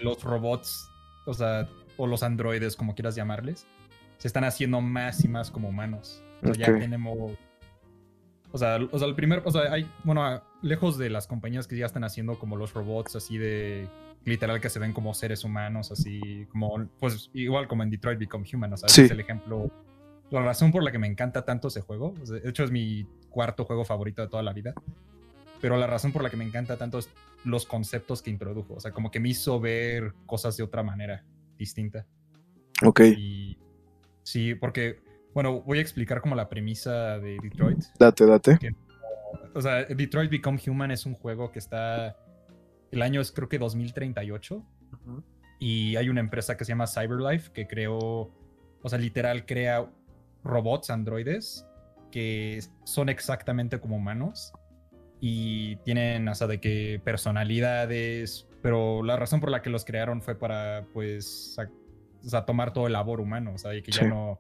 los 0.01 0.23
robots, 0.25 0.89
o 1.27 1.35
sea, 1.35 1.69
o 1.99 2.07
los 2.07 2.23
androides, 2.23 2.75
como 2.75 2.95
quieras 2.95 3.17
llamarles, 3.17 3.67
se 4.17 4.29
están 4.29 4.45
haciendo 4.45 4.81
más 4.81 5.23
y 5.23 5.29
más 5.29 5.51
como 5.51 5.69
humanos. 5.69 6.23
O 6.43 6.55
sea, 6.55 6.55
ya 6.55 6.79
tenemos. 6.79 7.33
O 8.53 8.59
sea, 8.59 8.79
o 8.91 8.99
sea, 8.99 9.07
el 9.09 9.15
primer. 9.15 9.43
O 9.45 9.51
sea, 9.51 9.73
hay. 9.73 9.89
Bueno, 10.05 10.43
lejos 10.63 10.99
de 10.99 11.09
las 11.11 11.27
compañías 11.27 11.67
que 11.67 11.77
ya 11.77 11.87
están 11.87 12.05
haciendo 12.05 12.39
como 12.39 12.57
los 12.57 12.73
robots, 12.75 13.17
así 13.17 13.39
de. 13.39 13.89
Literal 14.25 14.61
que 14.61 14.69
se 14.69 14.79
ven 14.79 14.93
como 14.93 15.15
seres 15.15 15.45
humanos, 15.45 15.91
así 15.93 16.47
como. 16.51 16.87
Pues 16.99 17.31
igual 17.33 17.69
como 17.69 17.83
en 17.83 17.91
Detroit 17.91 18.19
Become 18.19 18.47
Human, 18.53 18.73
o 18.73 18.77
sea, 18.77 18.89
Sí. 18.89 19.03
es 19.03 19.11
el 19.11 19.21
ejemplo. 19.21 19.71
La 20.31 20.43
razón 20.43 20.71
por 20.73 20.83
la 20.85 20.93
que 20.93 20.99
me 20.99 21.07
encanta 21.07 21.45
tanto 21.45 21.69
ese 21.69 21.81
juego, 21.81 22.15
o 22.23 22.27
sea, 22.27 22.39
de 22.39 22.49
hecho 22.49 22.63
es 22.65 22.71
mi 22.71 23.05
cuarto 23.31 23.65
juego 23.65 23.85
favorito 23.85 24.23
de 24.23 24.29
toda 24.29 24.43
la 24.43 24.53
vida. 24.53 24.75
Pero 25.61 25.77
la 25.77 25.87
razón 25.87 26.13
por 26.13 26.23
la 26.23 26.31
que 26.31 26.37
me 26.37 26.45
encanta 26.45 26.77
tanto 26.77 26.99
es 26.99 27.09
los 27.45 27.67
conceptos 27.67 28.23
que 28.23 28.31
introdujo. 28.31 28.75
O 28.75 28.81
sea, 28.81 28.93
como 28.93 29.11
que 29.11 29.21
me 29.21 29.29
hizo 29.29 29.59
ver 29.61 30.15
cosas 30.27 30.57
de 30.57 30.63
otra 30.63 30.83
manera, 30.83 31.25
distinta. 31.59 32.07
Ok, 32.85 33.01
Y 33.17 33.59
sí, 34.23 34.55
porque, 34.55 35.01
bueno, 35.35 35.63
voy 35.63 35.79
a 35.79 35.81
explicar 35.81 36.21
como 36.21 36.35
la 36.35 36.49
premisa 36.49 37.19
de 37.19 37.39
Detroit. 37.43 37.85
date, 37.99 38.27
date. 38.27 38.59
O 39.55 39.61
sea, 39.61 39.85
Detroit 39.85 40.31
Become 40.31 40.61
Human 40.67 40.91
es 40.91 41.07
un 41.07 41.15
juego 41.15 41.51
que 41.51 41.59
está, 41.59 42.17
el 42.91 43.03
año 43.03 43.21
es 43.21 43.33
creo 43.33 43.49
que 43.49 43.59
2038 43.59 44.65
y 45.59 45.97
hay 45.97 46.09
una 46.09 46.21
empresa 46.21 46.57
que 46.57 46.65
se 46.65 46.71
llama 46.71 46.87
Cyberlife 46.87 47.53
que 47.53 47.67
creó, 47.67 48.33
o 48.83 48.89
sea, 48.89 48.99
literal 48.99 49.47
crea 49.47 49.89
robots, 50.43 50.91
androides, 50.91 51.67
que 52.11 52.61
son 52.85 53.09
exactamente 53.09 53.79
como 53.79 53.97
humanos 53.97 54.53
y 55.21 55.77
tienen, 55.77 56.29
o 56.29 56.35
sea, 56.35 56.47
de 56.47 56.61
que 56.61 57.01
personalidades, 57.05 58.49
pero 58.63 59.03
la 59.03 59.17
razón 59.17 59.41
por 59.41 59.51
la 59.51 59.63
que 59.63 59.71
los 59.71 59.85
crearon 59.85 60.23
fue 60.23 60.35
para, 60.35 60.87
pues, 60.93 61.57
sea, 62.23 62.45
tomar 62.47 62.73
todo 62.73 62.87
el 62.87 62.95
labor 62.95 63.21
humano, 63.21 63.53
o 63.55 63.59
sea, 63.59 63.75
y 63.75 63.83
que 63.83 63.93
ya 63.93 64.05
no, 64.05 64.39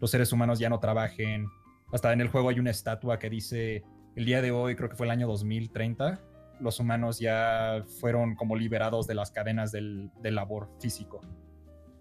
los 0.00 0.10
seres 0.10 0.32
humanos 0.32 0.58
ya 0.58 0.68
no 0.68 0.80
trabajen. 0.80 1.48
Hasta 1.92 2.12
en 2.12 2.20
el 2.20 2.28
juego 2.28 2.48
hay 2.48 2.58
una 2.58 2.70
estatua 2.70 3.18
que 3.18 3.30
dice, 3.30 3.84
el 4.16 4.24
día 4.24 4.42
de 4.42 4.50
hoy, 4.50 4.74
creo 4.74 4.88
que 4.88 4.96
fue 4.96 5.06
el 5.06 5.10
año 5.10 5.26
2030, 5.26 6.20
los 6.60 6.80
humanos 6.80 7.18
ya 7.18 7.84
fueron 8.00 8.34
como 8.36 8.56
liberados 8.56 9.06
de 9.06 9.14
las 9.14 9.30
cadenas 9.30 9.72
del, 9.72 10.10
labor 10.22 10.70
físico. 10.80 11.20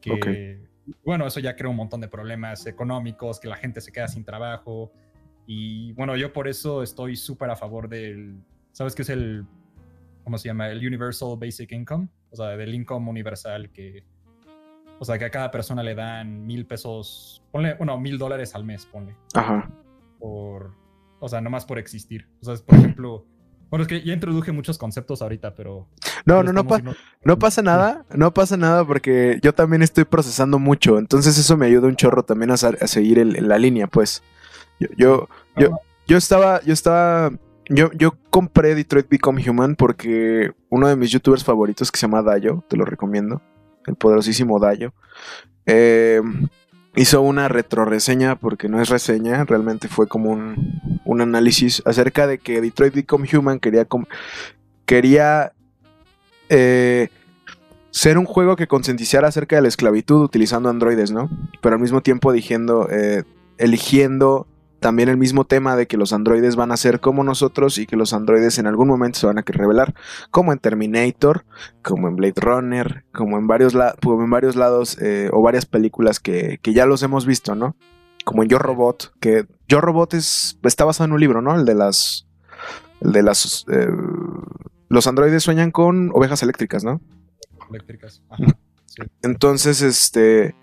Que, 0.01 0.67
bueno, 1.03 1.25
eso 1.25 1.39
ya 1.39 1.55
crea 1.55 1.69
un 1.69 1.75
montón 1.75 2.01
de 2.01 2.07
problemas 2.07 2.65
económicos, 2.65 3.39
que 3.39 3.47
la 3.47 3.55
gente 3.55 3.81
se 3.81 3.91
queda 3.91 4.07
sin 4.07 4.23
trabajo. 4.23 4.91
Y 5.45 5.93
bueno, 5.93 6.15
yo 6.15 6.33
por 6.33 6.47
eso 6.47 6.83
estoy 6.83 7.15
súper 7.15 7.49
a 7.49 7.55
favor 7.55 7.89
del, 7.89 8.37
¿sabes 8.71 8.95
qué 8.95 9.01
es 9.01 9.09
el, 9.09 9.45
cómo 10.23 10.37
se 10.37 10.49
llama? 10.49 10.69
El 10.69 10.85
Universal 10.85 11.37
Basic 11.39 11.71
Income, 11.71 12.07
o 12.31 12.35
sea, 12.35 12.57
del 12.57 12.73
income 12.73 13.09
universal 13.09 13.71
que, 13.71 14.03
o 14.99 15.05
sea, 15.05 15.17
que 15.17 15.25
a 15.25 15.29
cada 15.29 15.51
persona 15.51 15.83
le 15.83 15.95
dan 15.95 16.45
mil 16.45 16.65
pesos, 16.65 17.43
ponle, 17.51 17.75
bueno, 17.75 17.99
mil 17.99 18.17
dólares 18.17 18.55
al 18.55 18.63
mes, 18.63 18.85
ponle. 18.85 19.15
Ajá. 19.33 19.69
Por, 20.19 20.71
o 21.19 21.27
sea, 21.27 21.41
nomás 21.41 21.65
por 21.65 21.79
existir. 21.79 22.27
O 22.41 22.45
sea, 22.45 22.55
por 22.65 22.77
ejemplo, 22.77 23.25
bueno, 23.69 23.83
es 23.83 23.87
que 23.87 24.03
ya 24.03 24.13
introduje 24.13 24.51
muchos 24.51 24.77
conceptos 24.77 25.21
ahorita, 25.21 25.55
pero... 25.55 25.87
No, 26.25 26.43
no, 26.43 26.53
no, 26.53 26.63
no 27.23 27.39
pasa 27.39 27.61
nada, 27.61 28.05
no 28.13 28.33
pasa 28.33 28.55
nada 28.55 28.85
porque 28.85 29.39
yo 29.41 29.53
también 29.53 29.81
estoy 29.81 30.05
procesando 30.05 30.57
mucho, 30.57 30.97
entonces 30.97 31.37
eso 31.37 31.57
me 31.57 31.65
ayuda 31.65 31.87
un 31.87 31.97
chorro 31.97 32.23
también 32.23 32.51
a, 32.51 32.57
seguir 32.57 33.17
la 33.41 33.57
línea, 33.57 33.87
pues. 33.87 34.23
Yo, 34.79 34.87
yo, 34.95 35.29
yo, 35.57 35.79
yo 36.07 36.17
estaba, 36.17 36.61
yo 36.61 36.71
estaba 36.71 37.31
yo, 37.69 37.91
yo 37.93 38.15
compré 38.29 38.75
Detroit 38.75 39.09
Become 39.09 39.49
Human 39.49 39.75
porque 39.75 40.51
uno 40.69 40.87
de 40.87 40.95
mis 40.95 41.11
youtubers 41.11 41.43
favoritos 41.43 41.91
que 41.91 41.97
se 41.97 42.07
llama 42.07 42.21
Dayo, 42.21 42.63
te 42.67 42.77
lo 42.77 42.85
recomiendo, 42.85 43.41
el 43.87 43.95
poderosísimo 43.95 44.59
Dayo, 44.59 44.93
eh, 45.65 46.21
hizo 46.95 47.21
una 47.21 47.47
retroreseña, 47.47 48.35
porque 48.35 48.69
no 48.69 48.81
es 48.81 48.89
reseña, 48.89 49.45
realmente 49.45 49.87
fue 49.87 50.07
como 50.07 50.29
un, 50.31 51.01
un 51.05 51.21
análisis 51.21 51.81
acerca 51.85 52.27
de 52.27 52.37
que 52.37 52.61
Detroit 52.61 52.93
Become 52.93 53.27
Human 53.33 53.59
quería, 53.59 53.87
quería 54.85 55.53
eh, 56.49 57.09
ser 57.91 58.17
un 58.17 58.25
juego 58.25 58.55
que 58.55 58.67
concientizara 58.67 59.27
acerca 59.27 59.55
de 59.55 59.63
la 59.63 59.67
esclavitud 59.67 60.21
utilizando 60.21 60.69
androides, 60.69 61.11
¿no? 61.11 61.29
Pero 61.61 61.75
al 61.75 61.81
mismo 61.81 62.01
tiempo 62.01 62.31
diciendo, 62.31 62.87
eh, 62.91 63.23
eligiendo 63.57 64.47
también 64.83 65.07
el 65.07 65.15
mismo 65.15 65.45
tema 65.45 65.77
de 65.77 65.87
que 65.87 65.95
los 65.95 66.11
androides 66.11 66.57
van 66.57 66.73
a 66.73 66.77
ser 66.77 66.99
como 66.99 67.23
nosotros 67.23 67.77
y 67.77 67.87
que 67.87 67.95
los 67.95 68.11
androides 68.13 68.59
en 68.59 68.67
algún 68.67 68.89
momento 68.89 69.17
se 69.17 69.25
van 69.25 69.37
a 69.37 69.41
revelar, 69.41 69.95
como 70.29 70.51
en 70.51 70.59
Terminator, 70.59 71.45
como 71.81 72.09
en 72.09 72.17
Blade 72.17 72.33
Runner, 72.35 73.05
como 73.13 73.37
en 73.37 73.47
varios, 73.47 73.73
en 73.73 74.29
varios 74.29 74.57
lados 74.57 74.97
eh, 75.01 75.29
o 75.31 75.41
varias 75.41 75.65
películas 75.65 76.19
que, 76.19 76.59
ya 76.61 76.85
los 76.85 77.01
hemos 77.01 77.25
visto, 77.25 77.55
¿no? 77.55 77.77
Como 78.25 78.43
en 78.43 78.49
Yo 78.49 78.59
Robot, 78.59 79.13
que 79.21 79.47
Yo 79.69 79.79
Robot 79.79 80.15
es, 80.15 80.59
está 80.63 80.83
basado 80.83 81.05
en 81.05 81.13
un 81.13 81.19
libro, 81.21 81.41
¿no? 81.41 81.55
El 81.55 81.65
de 81.65 81.75
las... 81.75 82.27
El 82.99 83.13
de 83.13 83.23
las... 83.23 83.65
Eh, 83.71 83.87
los 84.89 85.07
androides 85.07 85.43
sueñan 85.43 85.71
con 85.71 86.11
ovejas 86.13 86.43
eléctricas, 86.43 86.83
¿no? 86.83 86.99
Eléctricas. 87.69 88.21
Entonces, 89.21 89.81
este 89.81 90.55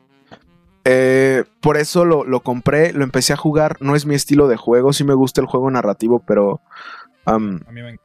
eh, 0.84 1.44
por 1.60 1.76
eso 1.76 2.04
lo, 2.04 2.40
compré, 2.40 2.92
lo 2.92 3.04
empecé 3.04 3.32
a 3.32 3.36
jugar. 3.36 3.76
No 3.80 3.96
es 3.96 4.06
mi 4.06 4.14
estilo 4.14 4.48
de 4.48 4.56
juego, 4.56 4.92
sí 4.92 5.04
me 5.04 5.14
gusta 5.14 5.40
el 5.40 5.46
juego 5.46 5.70
narrativo, 5.70 6.22
pero. 6.26 6.60
a 7.24 7.38
mí 7.38 7.60
me 7.68 7.98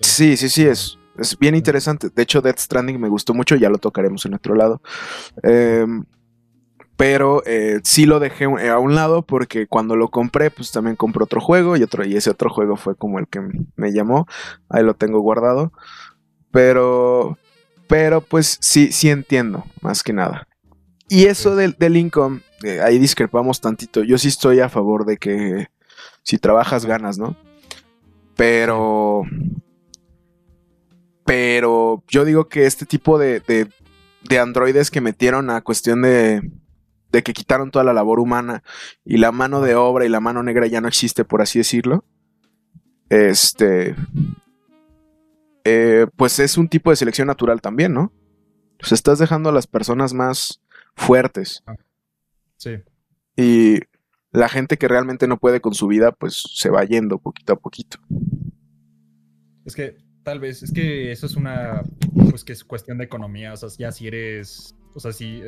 sí. 0.00 0.36
sí, 0.36 0.48
sí, 0.48 0.66
es, 0.66 0.98
es 1.18 1.38
bien 1.38 1.54
interesante. 1.54 2.08
De 2.14 2.22
hecho, 2.22 2.40
Death 2.40 2.58
Stranding 2.58 3.00
me 3.00 3.08
gustó 3.08 3.34
mucho, 3.34 3.56
ya 3.56 3.70
lo 3.70 3.78
tocaremos 3.78 4.24
en 4.26 4.34
otro 4.34 4.54
lado. 4.54 4.80
Em, 5.42 6.04
pero 6.96 7.42
eh, 7.44 7.80
sí 7.84 8.06
lo 8.06 8.20
dejé 8.20 8.44
a 8.44 8.78
un 8.78 8.94
lado 8.94 9.22
porque 9.22 9.66
cuando 9.66 9.96
lo 9.96 10.08
compré, 10.08 10.50
pues 10.50 10.72
también 10.72 10.96
compré 10.96 11.24
otro 11.24 11.40
juego 11.40 11.76
y, 11.76 11.82
otro, 11.82 12.06
y 12.06 12.16
ese 12.16 12.30
otro 12.30 12.48
juego 12.48 12.76
fue 12.76 12.96
como 12.96 13.18
el 13.18 13.28
que 13.28 13.40
me 13.76 13.92
llamó. 13.92 14.26
Ahí 14.68 14.82
lo 14.82 14.94
tengo 14.94 15.20
guardado. 15.20 15.72
Pero, 16.50 17.38
pero 17.86 18.22
pues 18.22 18.58
sí, 18.62 18.92
sí 18.92 19.10
entiendo, 19.10 19.64
más 19.82 20.02
que 20.02 20.14
nada. 20.14 20.48
Y 21.08 21.26
eso 21.26 21.54
del, 21.54 21.76
del 21.78 21.96
income, 21.96 22.40
eh, 22.62 22.80
ahí 22.80 22.98
discrepamos 22.98 23.60
tantito. 23.60 24.02
Yo 24.02 24.18
sí 24.18 24.28
estoy 24.28 24.60
a 24.60 24.68
favor 24.68 25.04
de 25.04 25.18
que 25.18 25.68
si 26.22 26.38
trabajas 26.38 26.84
ganas, 26.86 27.18
¿no? 27.18 27.36
Pero... 28.36 29.22
Pero 31.24 32.04
yo 32.06 32.24
digo 32.24 32.48
que 32.48 32.66
este 32.66 32.86
tipo 32.86 33.18
de, 33.18 33.40
de, 33.40 34.38
androides 34.38 34.92
que 34.92 35.00
metieron 35.00 35.50
a 35.50 35.60
cuestión 35.60 36.02
de, 36.02 36.52
de 37.10 37.22
que 37.24 37.32
quitaron 37.32 37.72
toda 37.72 37.84
la 37.84 37.92
labor 37.92 38.20
humana 38.20 38.62
y 39.04 39.16
la 39.16 39.32
mano 39.32 39.60
de 39.60 39.74
obra 39.74 40.06
y 40.06 40.08
la 40.08 40.20
mano 40.20 40.44
negra 40.44 40.68
ya 40.68 40.80
no 40.80 40.86
existe, 40.86 41.24
por 41.24 41.42
así 41.42 41.58
decirlo. 41.58 42.04
Este. 43.08 43.96
Eh, 45.64 46.06
pues 46.14 46.38
es 46.38 46.56
un 46.56 46.68
tipo 46.68 46.90
de 46.90 46.96
selección 46.96 47.26
natural 47.26 47.60
también, 47.60 47.92
¿no? 47.92 48.12
Pues 48.78 48.92
estás 48.92 49.18
dejando 49.18 49.48
a 49.48 49.52
las 49.52 49.66
personas 49.66 50.14
más 50.14 50.62
fuertes. 50.96 51.62
Ah, 51.66 51.76
sí. 52.56 52.78
Y 53.36 53.78
la 54.32 54.48
gente 54.48 54.76
que 54.76 54.88
realmente 54.88 55.28
no 55.28 55.38
puede 55.38 55.60
con 55.60 55.74
su 55.74 55.86
vida, 55.86 56.12
pues 56.12 56.42
se 56.54 56.70
va 56.70 56.84
yendo 56.84 57.18
poquito 57.18 57.52
a 57.52 57.56
poquito. 57.56 57.98
Es 59.64 59.74
que 59.74 59.96
tal 60.22 60.40
vez, 60.40 60.62
es 60.62 60.72
que 60.72 61.12
eso 61.12 61.26
es 61.26 61.36
una, 61.36 61.82
pues 62.30 62.44
que 62.44 62.52
es 62.52 62.64
cuestión 62.64 62.98
de 62.98 63.04
economía, 63.04 63.52
o 63.52 63.56
sea, 63.56 63.68
ya 63.78 63.92
si 63.92 64.08
eres, 64.08 64.74
o 64.94 65.00
sea, 65.00 65.12
si, 65.12 65.40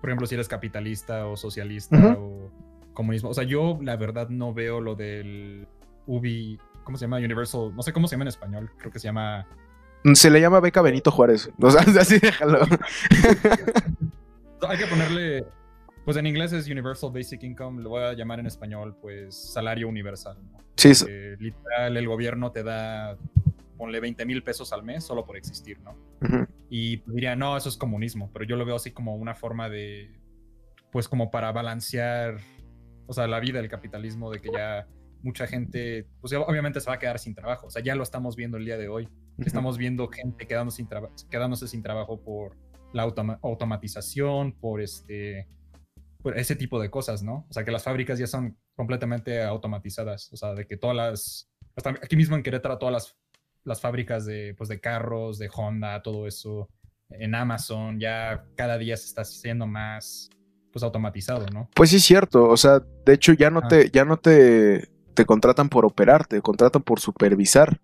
por 0.00 0.10
ejemplo, 0.10 0.26
si 0.26 0.36
eres 0.36 0.48
capitalista 0.48 1.26
o 1.26 1.36
socialista 1.36 2.16
o 2.16 2.50
comunismo, 2.92 3.30
o 3.30 3.34
sea, 3.34 3.44
yo 3.44 3.78
la 3.82 3.96
verdad 3.96 4.28
no 4.28 4.54
veo 4.54 4.80
lo 4.80 4.94
del 4.94 5.66
UBI, 6.06 6.58
¿cómo 6.84 6.96
se 6.96 7.06
llama? 7.06 7.18
Universal, 7.18 7.74
no 7.74 7.82
sé 7.82 7.92
cómo 7.92 8.06
se 8.06 8.14
llama 8.14 8.24
en 8.24 8.28
español, 8.28 8.70
creo 8.78 8.92
que 8.92 8.98
se 8.98 9.08
llama... 9.08 9.46
Se 10.14 10.30
le 10.30 10.40
llama 10.40 10.60
beca 10.60 10.80
Benito 10.80 11.10
Juárez, 11.10 11.50
o 11.60 11.70
sea, 11.70 11.82
así 12.00 12.18
déjalo. 12.18 12.60
Hay 14.68 14.78
que 14.78 14.86
ponerle, 14.86 15.44
pues 16.04 16.16
en 16.16 16.26
inglés 16.26 16.52
es 16.52 16.68
Universal 16.68 17.10
Basic 17.12 17.42
Income, 17.42 17.82
lo 17.82 17.90
voy 17.90 18.02
a 18.02 18.12
llamar 18.12 18.40
en 18.40 18.46
español, 18.46 18.96
pues 19.00 19.34
salario 19.34 19.88
universal. 19.88 20.38
Sí. 20.76 20.92
literal, 21.38 21.96
el 21.96 22.08
gobierno 22.08 22.52
te 22.52 22.62
da, 22.62 23.16
ponle 23.76 24.00
20 24.00 24.24
mil 24.24 24.42
pesos 24.42 24.72
al 24.72 24.82
mes 24.82 25.04
solo 25.04 25.24
por 25.24 25.36
existir, 25.36 25.78
¿no? 25.80 25.96
Y 26.68 26.98
diría, 27.10 27.36
no, 27.36 27.56
eso 27.56 27.68
es 27.68 27.76
comunismo, 27.76 28.30
pero 28.32 28.44
yo 28.44 28.56
lo 28.56 28.64
veo 28.64 28.76
así 28.76 28.92
como 28.92 29.16
una 29.16 29.34
forma 29.34 29.68
de, 29.68 30.20
pues 30.92 31.08
como 31.08 31.30
para 31.30 31.52
balancear, 31.52 32.38
o 33.06 33.12
sea, 33.12 33.26
la 33.26 33.40
vida 33.40 33.60
del 33.60 33.68
capitalismo, 33.68 34.30
de 34.30 34.40
que 34.40 34.50
ya 34.52 34.86
mucha 35.22 35.46
gente, 35.46 36.06
pues 36.20 36.32
obviamente 36.32 36.80
se 36.80 36.88
va 36.88 36.96
a 36.96 36.98
quedar 36.98 37.18
sin 37.18 37.34
trabajo, 37.34 37.66
o 37.66 37.70
sea, 37.70 37.82
ya 37.82 37.94
lo 37.94 38.02
estamos 38.02 38.36
viendo 38.36 38.56
el 38.56 38.64
día 38.64 38.78
de 38.78 38.88
hoy, 38.88 39.08
estamos 39.38 39.78
viendo 39.78 40.08
gente 40.08 40.46
quedándose 40.46 40.78
sin, 40.78 40.88
quedándose 41.30 41.68
sin 41.68 41.82
trabajo 41.82 42.20
por 42.20 42.56
la 42.92 43.02
automatización, 43.42 44.52
por 44.52 44.80
este 44.80 45.46
por 46.22 46.38
ese 46.38 46.56
tipo 46.56 46.80
de 46.80 46.90
cosas, 46.90 47.22
¿no? 47.22 47.46
O 47.48 47.52
sea, 47.52 47.64
que 47.64 47.70
las 47.70 47.84
fábricas 47.84 48.18
ya 48.18 48.26
son 48.26 48.56
completamente 48.76 49.42
automatizadas, 49.42 50.30
o 50.32 50.36
sea, 50.36 50.54
de 50.54 50.66
que 50.66 50.76
todas 50.76 50.96
las, 50.96 51.50
hasta 51.76 51.90
aquí 51.90 52.16
mismo 52.16 52.36
en 52.36 52.42
Querétaro, 52.42 52.78
todas 52.78 52.92
las, 52.92 53.16
las 53.64 53.80
fábricas 53.80 54.26
de, 54.26 54.54
pues, 54.56 54.68
de 54.68 54.80
carros, 54.80 55.38
de 55.38 55.50
Honda, 55.54 56.02
todo 56.02 56.26
eso, 56.26 56.68
en 57.10 57.34
Amazon, 57.34 57.98
ya 57.98 58.44
cada 58.54 58.78
día 58.78 58.96
se 58.96 59.06
está 59.06 59.22
haciendo 59.22 59.66
más, 59.66 60.28
pues, 60.72 60.82
automatizado, 60.82 61.46
¿no? 61.52 61.68
Pues 61.74 61.90
sí, 61.90 61.96
es 61.96 62.04
cierto, 62.04 62.48
o 62.48 62.56
sea, 62.56 62.80
de 63.04 63.14
hecho 63.14 63.32
ya 63.32 63.50
no 63.50 63.66
te, 63.66 63.90
ya 63.90 64.04
no 64.04 64.18
te, 64.18 64.88
te 65.14 65.24
contratan 65.24 65.68
por 65.68 65.84
operar, 65.84 66.26
te 66.26 66.40
contratan 66.42 66.82
por 66.82 67.00
supervisar. 67.00 67.80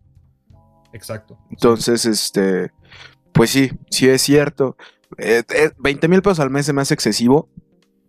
Exacto. 0.92 1.38
Entonces, 1.50 2.06
este, 2.06 2.70
pues 3.32 3.50
sí, 3.50 3.70
sí 3.90 4.08
es 4.08 4.22
cierto. 4.22 4.76
20 5.16 6.06
eh, 6.06 6.08
mil 6.08 6.22
pesos 6.22 6.40
al 6.40 6.50
mes 6.50 6.66
se 6.66 6.72
me 6.72 6.82
hace 6.82 6.94
excesivo, 6.94 7.48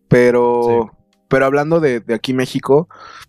pero, 0.08 0.92
pero 1.28 1.46
hablando 1.46 1.80
de, 1.80 2.04
aquí 2.14 2.34
México, 2.34 2.88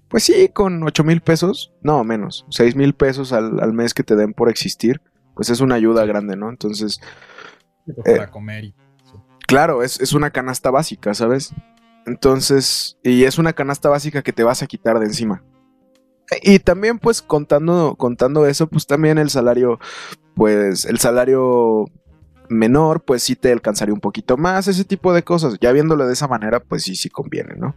pues 0.08 0.24
sí, 0.24 0.50
con 0.52 0.82
8 0.82 1.04
mil 1.04 1.20
pesos, 1.20 1.72
no 1.82 2.02
menos, 2.04 2.46
6 2.50 2.76
mil 2.76 2.94
pesos 2.94 3.32
al, 3.32 3.72
mes 3.72 3.94
que 3.94 4.04
te 4.04 4.16
den 4.16 4.32
por 4.32 4.48
existir, 4.48 5.00
pues 5.34 5.50
es 5.50 5.60
una 5.60 5.74
ayuda 5.74 6.04
grande, 6.04 6.36
¿no? 6.36 6.50
Entonces... 6.50 7.00
Para 8.04 8.24
eh, 8.24 8.30
comer 8.30 8.64
y... 8.64 8.74
Claro, 9.46 9.82
es, 9.82 9.98
es 10.00 10.12
una 10.12 10.30
canasta 10.30 10.70
básica, 10.70 11.14
¿sabes? 11.14 11.54
Entonces, 12.06 12.98
y 13.02 13.24
es 13.24 13.38
una 13.38 13.52
canasta 13.52 13.88
básica 13.88 14.22
que 14.22 14.32
te 14.32 14.42
vas 14.42 14.62
a 14.62 14.66
quitar 14.66 14.98
de 14.98 15.06
encima. 15.06 15.42
Y 16.42 16.58
también, 16.58 16.98
pues, 16.98 17.22
contando, 17.22 17.94
contando 17.96 18.46
eso, 18.46 18.66
pues 18.68 18.86
también 18.86 19.18
el 19.18 19.30
salario, 19.30 19.78
pues, 20.34 20.84
el 20.84 20.98
salario 20.98 21.86
menor, 22.48 23.02
pues 23.04 23.22
sí 23.22 23.36
te 23.36 23.52
alcanzaría 23.52 23.94
un 23.94 24.00
poquito 24.00 24.36
más, 24.36 24.68
ese 24.68 24.84
tipo 24.84 25.12
de 25.12 25.22
cosas. 25.22 25.56
Ya 25.60 25.72
viéndolo 25.72 26.06
de 26.06 26.12
esa 26.12 26.28
manera, 26.28 26.60
pues 26.60 26.82
sí, 26.84 26.94
sí 26.96 27.08
conviene, 27.08 27.54
¿no? 27.56 27.74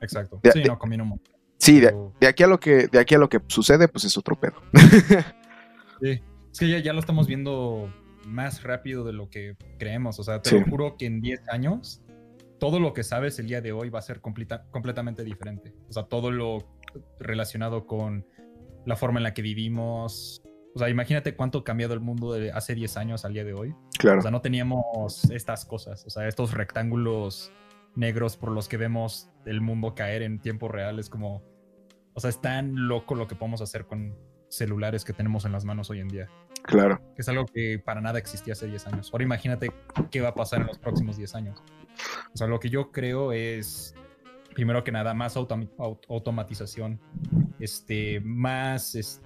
Exacto. 0.00 0.40
sí, 0.52 0.62
no 0.64 0.78
conviene 0.78 1.02
un 1.02 1.10
montón. 1.10 1.34
Sí, 1.58 1.80
de, 1.80 1.94
aquí 2.26 2.42
a 2.42 2.46
lo 2.46 2.60
que, 2.60 2.88
de 2.88 2.98
aquí 2.98 3.14
a 3.14 3.18
lo 3.18 3.28
que 3.28 3.40
sucede, 3.46 3.88
pues 3.88 4.04
es 4.04 4.18
otro 4.18 4.36
pedo. 4.38 4.54
sí. 6.02 6.20
Es 6.52 6.58
que 6.60 6.82
ya, 6.82 6.92
lo 6.92 7.00
estamos 7.00 7.26
viendo, 7.26 7.92
más 8.26 8.62
rápido 8.62 9.04
de 9.04 9.12
lo 9.12 9.28
que 9.28 9.56
creemos. 9.78 10.18
O 10.18 10.24
sea, 10.24 10.40
te 10.42 10.50
Sí. 10.50 10.60
lo 10.60 10.66
juro 10.66 10.96
que 10.96 11.06
en 11.06 11.20
10 11.20 11.48
años, 11.48 12.02
todo 12.60 12.80
lo 12.80 12.92
que 12.92 13.02
sabes 13.02 13.38
el 13.38 13.46
día 13.48 13.60
de 13.60 13.72
hoy 13.72 13.88
va 13.90 13.98
a 13.98 14.02
ser 14.02 14.20
completa- 14.20 14.64
completamente 14.70 15.24
diferente. 15.24 15.74
O 15.88 15.92
sea, 15.92 16.04
todo 16.04 16.30
lo 16.30 16.58
relacionado 17.18 17.86
con 17.86 18.26
la 18.86 18.96
forma 18.96 19.18
en 19.18 19.24
la 19.24 19.34
que 19.34 19.42
vivimos. 19.42 20.42
O 20.74 20.78
sea, 20.78 20.88
imagínate 20.88 21.36
cuánto 21.36 21.58
ha 21.58 21.64
cambiado 21.64 21.94
el 21.94 22.00
mundo 22.00 22.32
de 22.32 22.50
hace 22.50 22.74
10 22.74 22.96
años 22.96 23.24
al 23.24 23.32
día 23.32 23.44
de 23.44 23.54
hoy. 23.54 23.74
Claro. 23.98 24.18
O 24.18 24.22
sea, 24.22 24.30
no 24.30 24.40
teníamos 24.40 25.24
estas 25.30 25.64
cosas, 25.64 26.04
o 26.06 26.10
sea, 26.10 26.26
estos 26.26 26.52
rectángulos 26.52 27.52
negros 27.94 28.36
por 28.36 28.50
los 28.50 28.68
que 28.68 28.76
vemos 28.76 29.30
el 29.46 29.60
mundo 29.60 29.94
caer 29.94 30.22
en 30.22 30.40
tiempo 30.40 30.66
real. 30.68 30.98
Es 30.98 31.08
como, 31.08 31.42
o 32.12 32.20
sea, 32.20 32.28
es 32.30 32.40
tan 32.40 32.88
loco 32.88 33.14
lo 33.14 33.28
que 33.28 33.36
podemos 33.36 33.60
hacer 33.60 33.86
con 33.86 34.16
celulares 34.48 35.04
que 35.04 35.12
tenemos 35.12 35.44
en 35.44 35.52
las 35.52 35.64
manos 35.64 35.90
hoy 35.90 36.00
en 36.00 36.08
día, 36.08 36.28
Claro. 36.64 37.00
es 37.16 37.28
algo 37.28 37.44
que 37.46 37.78
para 37.78 38.00
nada 38.00 38.18
existía 38.18 38.52
hace 38.52 38.66
10 38.68 38.86
años. 38.88 39.10
Ahora 39.12 39.24
imagínate 39.24 39.72
qué 40.10 40.20
va 40.20 40.28
a 40.30 40.34
pasar 40.34 40.60
en 40.60 40.66
los 40.68 40.78
próximos 40.78 41.16
10 41.16 41.34
años. 41.34 41.62
O 42.32 42.36
sea, 42.36 42.46
lo 42.46 42.58
que 42.60 42.68
yo 42.68 42.90
creo 42.92 43.32
es, 43.32 43.94
primero 44.54 44.82
que 44.84 44.90
nada, 44.92 45.12
más 45.14 45.36
automi- 45.36 45.70
au- 45.78 45.98
automatización, 46.08 47.00
este, 47.60 48.20
más... 48.20 48.94
es- 48.96 49.22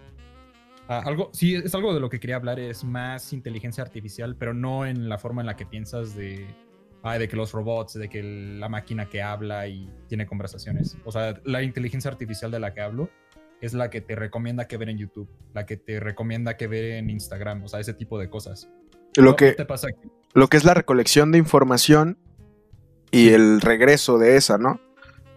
ah, 0.89 1.03
algo, 1.05 1.31
sí, 1.33 1.55
es 1.55 1.75
algo 1.75 1.95
de 1.95 2.01
lo 2.01 2.09
que 2.09 2.19
quería 2.21 2.37
hablar, 2.37 2.59
es 2.59 2.83
más 2.85 3.33
inteligencia 3.33 3.83
artificial, 3.85 4.37
pero 4.37 4.55
no 4.55 4.87
en 4.87 5.09
la 5.09 5.19
forma 5.19 5.43
en 5.43 5.47
la 5.47 5.57
que 5.57 5.67
piensas 5.67 6.17
de, 6.17 6.47
ay, 7.03 7.19
de 7.21 7.29
que 7.29 7.37
los 7.37 7.53
robots, 7.53 7.95
de 7.95 8.09
que 8.09 8.23
la 8.23 8.69
máquina 8.69 9.07
que 9.09 9.23
habla 9.23 9.69
y 9.69 9.89
tiene 10.09 10.27
conversaciones. 10.27 10.97
O 11.05 11.13
sea, 11.13 11.41
la 11.45 11.63
inteligencia 11.63 12.11
artificial 12.11 12.51
de 12.51 12.61
la 12.61 12.75
que 12.75 12.81
hablo 12.81 13.09
es 13.61 13.75
la 13.75 13.91
que 13.91 14.01
te 14.01 14.15
recomienda 14.15 14.67
que 14.69 14.77
ver 14.77 14.89
en 14.89 14.99
YouTube, 14.99 15.29
la 15.55 15.67
que 15.67 15.77
te 15.77 15.99
recomienda 16.01 16.57
que 16.57 16.67
ver 16.69 16.85
en 16.93 17.11
Instagram, 17.11 17.65
o 17.65 17.69
sea, 17.69 17.81
ese 17.81 17.93
tipo 17.95 18.19
de 18.19 18.31
cosas. 18.31 18.69
Lo 19.17 19.23
¿No- 19.25 19.31
no 19.31 19.37
que, 19.37 19.53
te 19.53 19.65
pasa 19.65 19.89
que- 19.89 20.09
lo 20.35 20.49
que 20.49 20.57
es 20.57 20.65
la 20.65 20.75
recolección 20.75 21.33
de 21.33 21.39
información 21.39 22.19
y 23.11 23.31
el 23.31 23.61
regreso 23.61 24.19
de 24.19 24.37
esa, 24.37 24.59
¿no? 24.59 24.81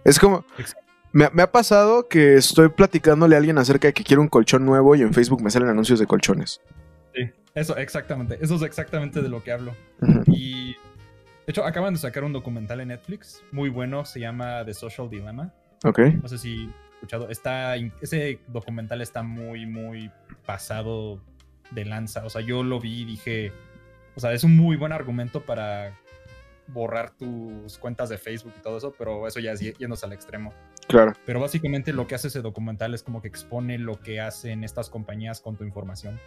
Es 0.04 0.20
como, 0.20 0.46
Exacto. 0.58 0.81
Me, 1.12 1.30
me 1.32 1.44
ha 1.44 1.52
pasado 1.52 2.08
que 2.08 2.36
estoy 2.36 2.70
platicándole 2.70 3.36
a 3.36 3.40
alguien 3.40 3.58
acerca 3.58 3.88
de 3.88 3.94
que 3.94 4.04
quiero 4.04 4.22
un 4.22 4.28
colchón 4.28 4.66
nuevo 4.66 4.96
y 4.96 5.02
en 5.02 5.14
Facebook 5.14 5.42
me 5.42 5.50
salen 5.50 5.70
anuncios 5.70 6.00
de 6.00 6.08
colchones. 6.08 6.62
Sí, 7.14 7.30
eso, 7.54 7.76
exactamente. 7.78 8.38
Eso 8.42 8.56
es 8.56 8.62
exactamente 8.62 9.22
de 9.22 9.30
lo 9.30 9.44
que 9.44 9.52
hablo. 9.52 9.76
Y 10.28 10.76
de 11.46 11.52
hecho, 11.52 11.66
acaban 11.66 11.94
de 11.94 12.00
sacar 12.00 12.24
un 12.24 12.34
documental 12.34 12.80
en 12.82 12.90
Netflix 12.90 13.44
muy 13.52 13.70
bueno, 13.70 14.06
se 14.06 14.20
llama 14.20 14.64
The 14.66 14.74
Social 14.74 15.10
Dilemma. 15.10 15.54
Ok, 15.84 16.00
No 16.22 16.28
sé 16.28 16.38
si 16.38 16.66
has 16.66 16.94
escuchado. 16.94 17.30
Está, 17.30 17.76
ese 18.02 18.40
documental 18.48 19.02
está 19.02 19.24
muy, 19.24 19.66
muy 19.66 20.12
pasado 20.46 21.20
de 21.72 21.86
lanza. 21.86 22.24
O 22.26 22.30
sea, 22.30 22.42
yo 22.42 22.64
lo 22.64 22.80
vi 22.80 23.02
y 23.02 23.06
dije, 23.06 23.52
o 24.16 24.20
sea, 24.20 24.34
es 24.34 24.44
un 24.44 24.56
muy 24.56 24.78
buen 24.78 24.92
argumento 24.92 25.42
para 25.42 25.98
borrar 26.68 27.12
tus 27.12 27.78
cuentas 27.80 28.10
de 28.10 28.18
Facebook 28.18 28.54
y 28.58 28.62
todo 28.62 28.78
eso, 28.78 28.94
pero 28.98 29.28
eso 29.28 29.40
ya 29.40 29.52
es 29.52 29.60
yéndose 29.78 30.06
al 30.06 30.14
extremo. 30.14 30.54
Claro. 30.92 31.14
Pero 31.26 31.40
básicamente 31.40 31.94
lo 31.94 32.08
que 32.08 32.16
hace 32.16 32.28
ese 32.28 32.42
documental 32.42 32.94
es 32.94 33.04
como 33.04 33.22
que 33.22 33.28
expone 33.28 33.78
lo 33.78 34.00
que 34.00 34.22
hacen 34.22 34.64
estas 34.64 34.90
compañías 34.90 35.42
con 35.42 35.56
tu 35.56 35.64
información. 35.64 36.20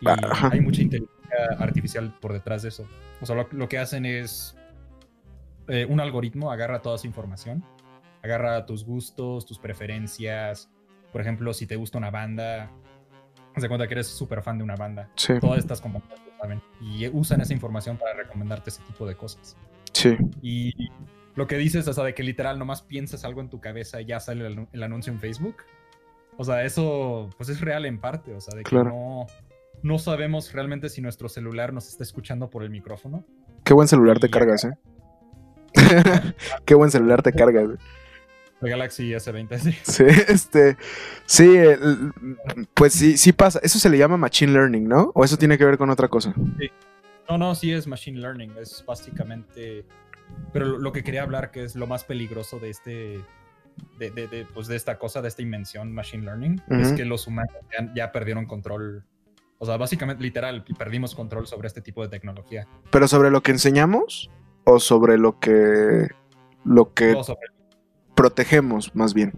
Y 0.00 0.08
Ajá. 0.08 0.50
hay 0.52 0.60
mucha 0.60 0.82
inteligencia 0.82 1.36
artificial 1.58 2.16
por 2.20 2.32
detrás 2.32 2.62
de 2.62 2.70
eso. 2.70 2.86
O 3.20 3.26
sea, 3.26 3.36
lo, 3.36 3.48
lo 3.52 3.68
que 3.68 3.78
hacen 3.78 4.06
es 4.06 4.56
eh, 5.68 5.86
un 5.88 6.00
algoritmo 6.00 6.50
agarra 6.50 6.82
toda 6.82 6.96
esa 6.96 7.06
información, 7.06 7.62
agarra 8.22 8.66
tus 8.66 8.84
gustos, 8.84 9.46
tus 9.46 9.58
preferencias. 9.58 10.68
Por 11.12 11.20
ejemplo, 11.20 11.52
si 11.54 11.66
te 11.66 11.76
gusta 11.76 11.98
una 11.98 12.10
banda, 12.10 12.70
haz 13.54 13.62
de 13.62 13.68
cuenta 13.68 13.86
que 13.86 13.94
eres 13.94 14.08
súper 14.08 14.42
fan 14.42 14.58
de 14.58 14.64
una 14.64 14.76
banda. 14.76 15.10
Sí, 15.16 15.34
Todas 15.40 15.58
estas 15.58 15.80
compañías 15.80 16.18
lo 16.26 16.36
saben 16.38 16.62
y 16.80 17.06
usan 17.08 17.40
esa 17.40 17.52
información 17.52 17.96
para 17.98 18.14
recomendarte 18.14 18.70
ese 18.70 18.82
tipo 18.82 19.06
de 19.06 19.14
cosas. 19.16 19.56
sí, 19.92 20.16
Y 20.42 20.90
lo 21.36 21.46
que 21.46 21.56
dices, 21.56 21.86
o 21.88 21.92
sea, 21.92 22.04
de 22.04 22.14
que 22.14 22.22
literal 22.22 22.58
nomás 22.58 22.82
piensas 22.82 23.24
algo 23.24 23.40
en 23.40 23.48
tu 23.50 23.60
cabeza 23.60 24.00
y 24.00 24.06
ya 24.06 24.20
sale 24.20 24.46
el, 24.46 24.56
anu- 24.58 24.68
el 24.72 24.82
anuncio 24.82 25.12
en 25.12 25.20
Facebook. 25.20 25.56
O 26.36 26.44
sea, 26.44 26.64
eso 26.64 27.28
pues 27.36 27.48
es 27.50 27.60
real 27.60 27.84
en 27.86 27.98
parte, 28.00 28.34
o 28.34 28.40
sea, 28.40 28.56
de 28.56 28.62
que 28.64 28.70
Claro. 28.70 28.90
no, 28.90 29.26
no 29.82 29.98
sabemos 29.98 30.52
realmente 30.52 30.88
si 30.88 31.00
nuestro 31.00 31.28
celular 31.28 31.72
nos 31.72 31.88
está 31.88 32.02
escuchando 32.02 32.48
por 32.50 32.62
el 32.62 32.70
micrófono. 32.70 33.24
Qué 33.64 33.74
buen 33.74 33.88
celular 33.88 34.18
te 34.18 34.26
Y- 34.26 34.30
cargas, 34.30 34.64
¿eh? 34.64 34.72
Qué 36.64 36.74
buen 36.74 36.90
celular 36.90 37.22
te 37.22 37.32
cargas. 37.32 37.68
El 38.62 38.68
Galaxy 38.70 39.10
S20, 39.12 39.58
sí. 39.58 39.72
Sí, 39.82 40.04
este, 40.28 40.76
sí, 41.26 41.56
el- 41.56 42.12
pues 42.74 42.92
sí, 42.92 43.16
sí 43.16 43.32
pasa. 43.32 43.60
Eso 43.62 43.78
se 43.78 43.88
le 43.88 43.98
llama 43.98 44.16
machine 44.16 44.52
learning, 44.52 44.88
¿no? 44.88 45.12
O 45.14 45.24
eso 45.24 45.36
tiene 45.38 45.56
que 45.56 45.64
ver 45.64 45.78
con 45.78 45.88
otra 45.90 46.08
cosa. 46.08 46.34
No, 47.28 47.38
no, 47.38 47.54
sí 47.54 47.72
es 47.72 47.86
machine 47.86 48.18
learning, 48.18 48.52
es 48.60 48.84
básicamente... 48.86 49.84
Pero 50.52 50.66
lo, 50.66 50.78
lo 50.78 50.92
que 50.92 51.02
quería 51.04 51.22
hablar, 51.22 51.50
que 51.50 51.64
es 51.64 51.74
lo 51.76 51.86
más 51.86 52.04
peligroso 52.04 52.58
de 52.58 52.70
este... 52.70 53.20
De, 53.98 54.10
de- 54.10 54.26
de, 54.26 54.44
pues 54.52 54.66
de 54.66 54.76
esta 54.76 54.98
cosa, 54.98 55.22
de 55.22 55.28
esta 55.28 55.40
invención 55.42 55.92
machine 55.92 56.24
learning, 56.24 56.60
es 56.68 56.92
que 56.92 57.04
los 57.06 57.26
humanos 57.26 57.54
ya, 57.72 57.90
ya 57.94 58.12
perdieron 58.12 58.44
control. 58.44 59.04
O 59.58 59.64
sea, 59.64 59.76
básicamente, 59.78 60.22
literal, 60.22 60.64
perdimos 60.76 61.14
control 61.14 61.46
sobre 61.46 61.68
este 61.68 61.80
tipo 61.80 62.02
de 62.02 62.08
tecnología. 62.08 62.66
Pero 62.90 63.08
sobre 63.08 63.30
lo 63.30 63.42
que 63.42 63.52
enseñamos 63.52 64.30
o 64.64 64.80
sobre 64.80 65.16
lo 65.16 65.38
que 65.38 66.08
lo 66.64 66.92
que 66.92 67.12
No, 67.12 67.24
sobre- 67.24 67.40
protegemos, 68.14 68.94
más 68.94 69.14
bien. 69.14 69.32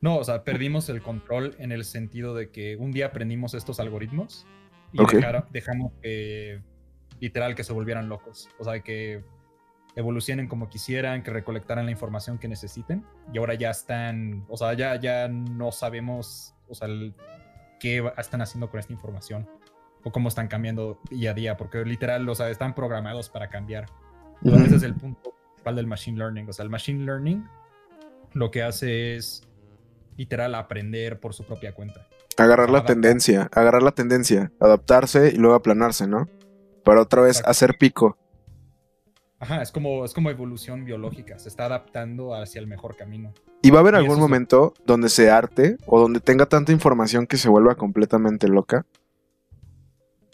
no, 0.00 0.18
o 0.18 0.24
sea, 0.24 0.44
perdimos 0.44 0.88
el 0.88 1.02
control 1.02 1.56
en 1.58 1.72
el 1.72 1.84
sentido 1.84 2.34
de 2.34 2.50
que 2.50 2.76
un 2.76 2.92
día 2.92 3.06
aprendimos 3.06 3.54
estos 3.54 3.80
algoritmos 3.80 4.46
y 4.92 4.98
dejamos 5.50 5.92
que, 6.00 6.62
literal, 7.18 7.54
que 7.56 7.64
se 7.64 7.72
volvieran 7.72 8.08
locos. 8.08 8.48
O 8.60 8.64
sea, 8.64 8.80
que 8.80 9.24
evolucionen 9.96 10.48
como 10.48 10.68
quisieran, 10.68 11.22
que 11.22 11.30
recolectaran 11.30 11.84
la 11.84 11.90
información 11.92 12.38
que 12.38 12.48
necesiten 12.48 13.04
y 13.32 13.38
ahora 13.38 13.54
ya 13.54 13.70
están, 13.70 14.44
o 14.48 14.56
sea, 14.56 14.72
ya, 14.74 14.96
ya 14.96 15.28
no 15.28 15.70
sabemos, 15.72 16.54
o 16.68 16.74
sea, 16.74 16.88
el- 16.88 17.14
qué 17.78 18.02
están 18.16 18.40
haciendo 18.42 18.70
con 18.70 18.78
esta 18.80 18.92
información 18.92 19.48
o 20.04 20.12
cómo 20.12 20.28
están 20.28 20.48
cambiando 20.48 21.00
día 21.10 21.32
a 21.32 21.34
día, 21.34 21.56
porque 21.56 21.84
literal, 21.84 22.28
o 22.28 22.34
sea, 22.34 22.48
están 22.48 22.74
programados 22.74 23.28
para 23.28 23.48
cambiar. 23.48 23.86
Ujú. 24.42 24.56
Ese 24.56 24.76
es 24.76 24.82
el 24.82 24.94
punto 24.94 25.34
principal 25.46 25.76
del 25.76 25.86
machine 25.86 26.18
learning. 26.18 26.48
O 26.48 26.52
sea, 26.52 26.62
el 26.64 26.70
machine 26.70 27.04
learning 27.04 27.44
lo 28.32 28.50
que 28.50 28.62
hace 28.62 29.16
es 29.16 29.42
literal 30.16 30.54
aprender 30.54 31.20
por 31.20 31.34
su 31.34 31.44
propia 31.44 31.74
cuenta. 31.74 32.06
Agarrar 32.38 32.70
la 32.70 32.78
adaptar. 32.78 32.94
tendencia, 32.94 33.48
agarrar 33.52 33.82
la 33.82 33.92
tendencia, 33.92 34.50
adaptarse 34.58 35.28
y 35.28 35.36
luego 35.36 35.54
aplanarse, 35.54 36.06
¿no? 36.06 36.28
Para 36.84 37.02
otra 37.02 37.22
vez 37.22 37.32
Exacto. 37.38 37.50
hacer 37.50 37.78
pico. 37.78 38.16
Ajá, 39.42 39.60
es 39.60 39.72
como, 39.72 40.04
es 40.04 40.14
como 40.14 40.30
evolución 40.30 40.84
biológica. 40.84 41.36
Se 41.36 41.48
está 41.48 41.64
adaptando 41.64 42.32
hacia 42.32 42.60
el 42.60 42.68
mejor 42.68 42.94
camino. 42.96 43.34
Y 43.60 43.70
va 43.70 43.78
a 43.78 43.80
haber 43.80 43.94
Y 43.94 43.96
algún 43.96 44.12
es 44.14 44.18
momento 44.20 44.72
donde 44.86 45.08
se 45.08 45.30
arte 45.32 45.78
o 45.86 45.98
donde 46.00 46.20
tenga 46.20 46.46
tanta 46.46 46.70
información 46.70 47.26
que 47.26 47.36
se 47.36 47.48
vuelva 47.48 47.74
completamente 47.74 48.46
loca. 48.46 48.86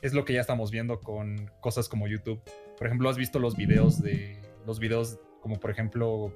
Es 0.02 0.12
lo 0.12 0.26
que 0.26 0.34
ya 0.34 0.42
estamos 0.42 0.70
viendo 0.70 1.00
con 1.00 1.50
cosas 1.60 1.88
como 1.88 2.06
YouTube. 2.06 2.38
Por 2.76 2.86
ejemplo, 2.86 3.08
¿has 3.08 3.16
visto 3.16 3.38
los 3.38 3.56
videos 3.56 4.02
de. 4.02 4.42
Los 4.66 4.78
videos 4.78 5.18
como 5.40 5.58
por 5.58 5.70
ejemplo. 5.70 6.10
O 6.14 6.32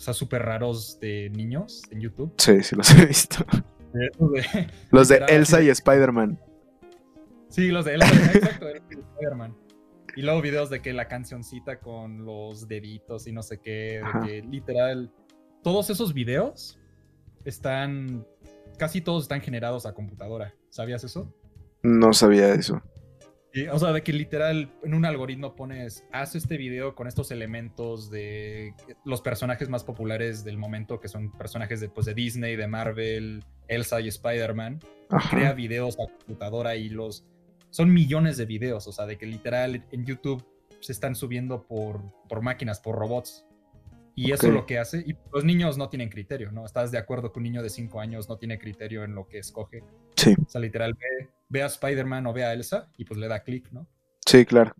sea, 0.00 0.14
súper 0.14 0.42
raros 0.46 0.98
de 1.00 1.28
niños 1.34 1.82
en 1.90 2.00
YouTube. 2.00 2.32
Sí, 2.38 2.62
sí 2.62 2.74
los 2.74 2.90
he 2.90 3.04
visto. 3.04 3.44
De 3.92 4.06
esos 4.06 4.32
de- 4.32 4.70
Los 4.92 5.08
de 5.08 5.16
Elsa 5.28 5.60
y 5.60 5.66
de- 5.66 5.72
Spider-Man. 5.72 6.40
Sí, 7.50 7.68
los 7.68 7.84
de 7.84 7.94
él, 7.96 8.02
exacto, 8.02 8.64
de 8.64 8.78
Spider-Man. 8.88 9.54
Y 10.18 10.22
luego 10.22 10.42
videos 10.42 10.68
de 10.68 10.82
que 10.82 10.92
la 10.92 11.06
cancioncita 11.06 11.78
con 11.78 12.24
los 12.24 12.66
deditos 12.66 13.28
y 13.28 13.32
no 13.32 13.40
sé 13.40 13.60
qué, 13.60 14.02
de 14.02 14.26
que 14.26 14.42
literal, 14.42 15.12
todos 15.62 15.90
esos 15.90 16.12
videos 16.12 16.76
están, 17.44 18.26
casi 18.78 19.00
todos 19.00 19.22
están 19.22 19.40
generados 19.42 19.86
a 19.86 19.94
computadora. 19.94 20.56
¿Sabías 20.70 21.04
eso? 21.04 21.32
No 21.84 22.12
sabía 22.12 22.52
eso. 22.52 22.82
O 23.70 23.78
sea, 23.78 23.92
de 23.92 24.02
que 24.02 24.12
literal 24.12 24.74
en 24.82 24.94
un 24.94 25.04
algoritmo 25.04 25.54
pones, 25.54 26.04
haz 26.10 26.34
este 26.34 26.56
video 26.56 26.96
con 26.96 27.06
estos 27.06 27.30
elementos 27.30 28.10
de 28.10 28.74
los 29.04 29.20
personajes 29.20 29.68
más 29.68 29.84
populares 29.84 30.42
del 30.42 30.58
momento, 30.58 30.98
que 30.98 31.06
son 31.06 31.30
personajes 31.30 31.78
de, 31.78 31.90
pues, 31.90 32.06
de 32.06 32.14
Disney, 32.14 32.56
de 32.56 32.66
Marvel, 32.66 33.44
Elsa 33.68 34.00
y 34.00 34.08
Spider-Man 34.08 34.80
crea 35.30 35.52
videos 35.52 35.94
a 36.00 36.12
computadora 36.12 36.74
y 36.74 36.88
los 36.88 37.24
son 37.70 37.92
millones 37.92 38.36
de 38.36 38.46
videos, 38.46 38.86
o 38.86 38.92
sea, 38.92 39.06
de 39.06 39.18
que 39.18 39.26
literal 39.26 39.84
en 39.92 40.04
YouTube 40.06 40.44
se 40.80 40.92
están 40.92 41.14
subiendo 41.14 41.66
por, 41.66 42.02
por 42.28 42.40
máquinas, 42.42 42.80
por 42.80 42.96
robots. 42.96 43.44
Y 44.14 44.32
eso 44.32 44.48
Ok. 44.48 44.52
lo 44.54 44.66
que 44.66 44.78
hace, 44.78 44.98
y 45.06 45.16
los 45.32 45.44
niños 45.44 45.78
no 45.78 45.88
tienen 45.88 46.08
criterio, 46.08 46.50
¿no? 46.50 46.64
¿Estás 46.66 46.90
de 46.90 46.98
acuerdo 46.98 47.32
que 47.32 47.38
un 47.38 47.44
niño 47.44 47.62
de 47.62 47.70
5 47.70 48.00
años 48.00 48.28
no 48.28 48.36
tiene 48.36 48.58
criterio 48.58 49.04
en 49.04 49.14
lo 49.14 49.28
que 49.28 49.38
escoge? 49.38 49.84
Sí, 50.16 50.34
O 50.44 50.48
sea, 50.50 50.60
literal 50.60 50.94
ve, 50.94 51.28
ve 51.48 51.62
a 51.62 51.66
Spider-Man 51.66 52.26
o 52.26 52.32
ve 52.32 52.44
a 52.44 52.52
Elsa 52.52 52.90
y 52.96 53.04
pues 53.04 53.20
le 53.20 53.28
da 53.28 53.44
clic, 53.44 53.70
¿no? 53.70 53.86
sí, 54.26 54.44
claro. 54.44 54.74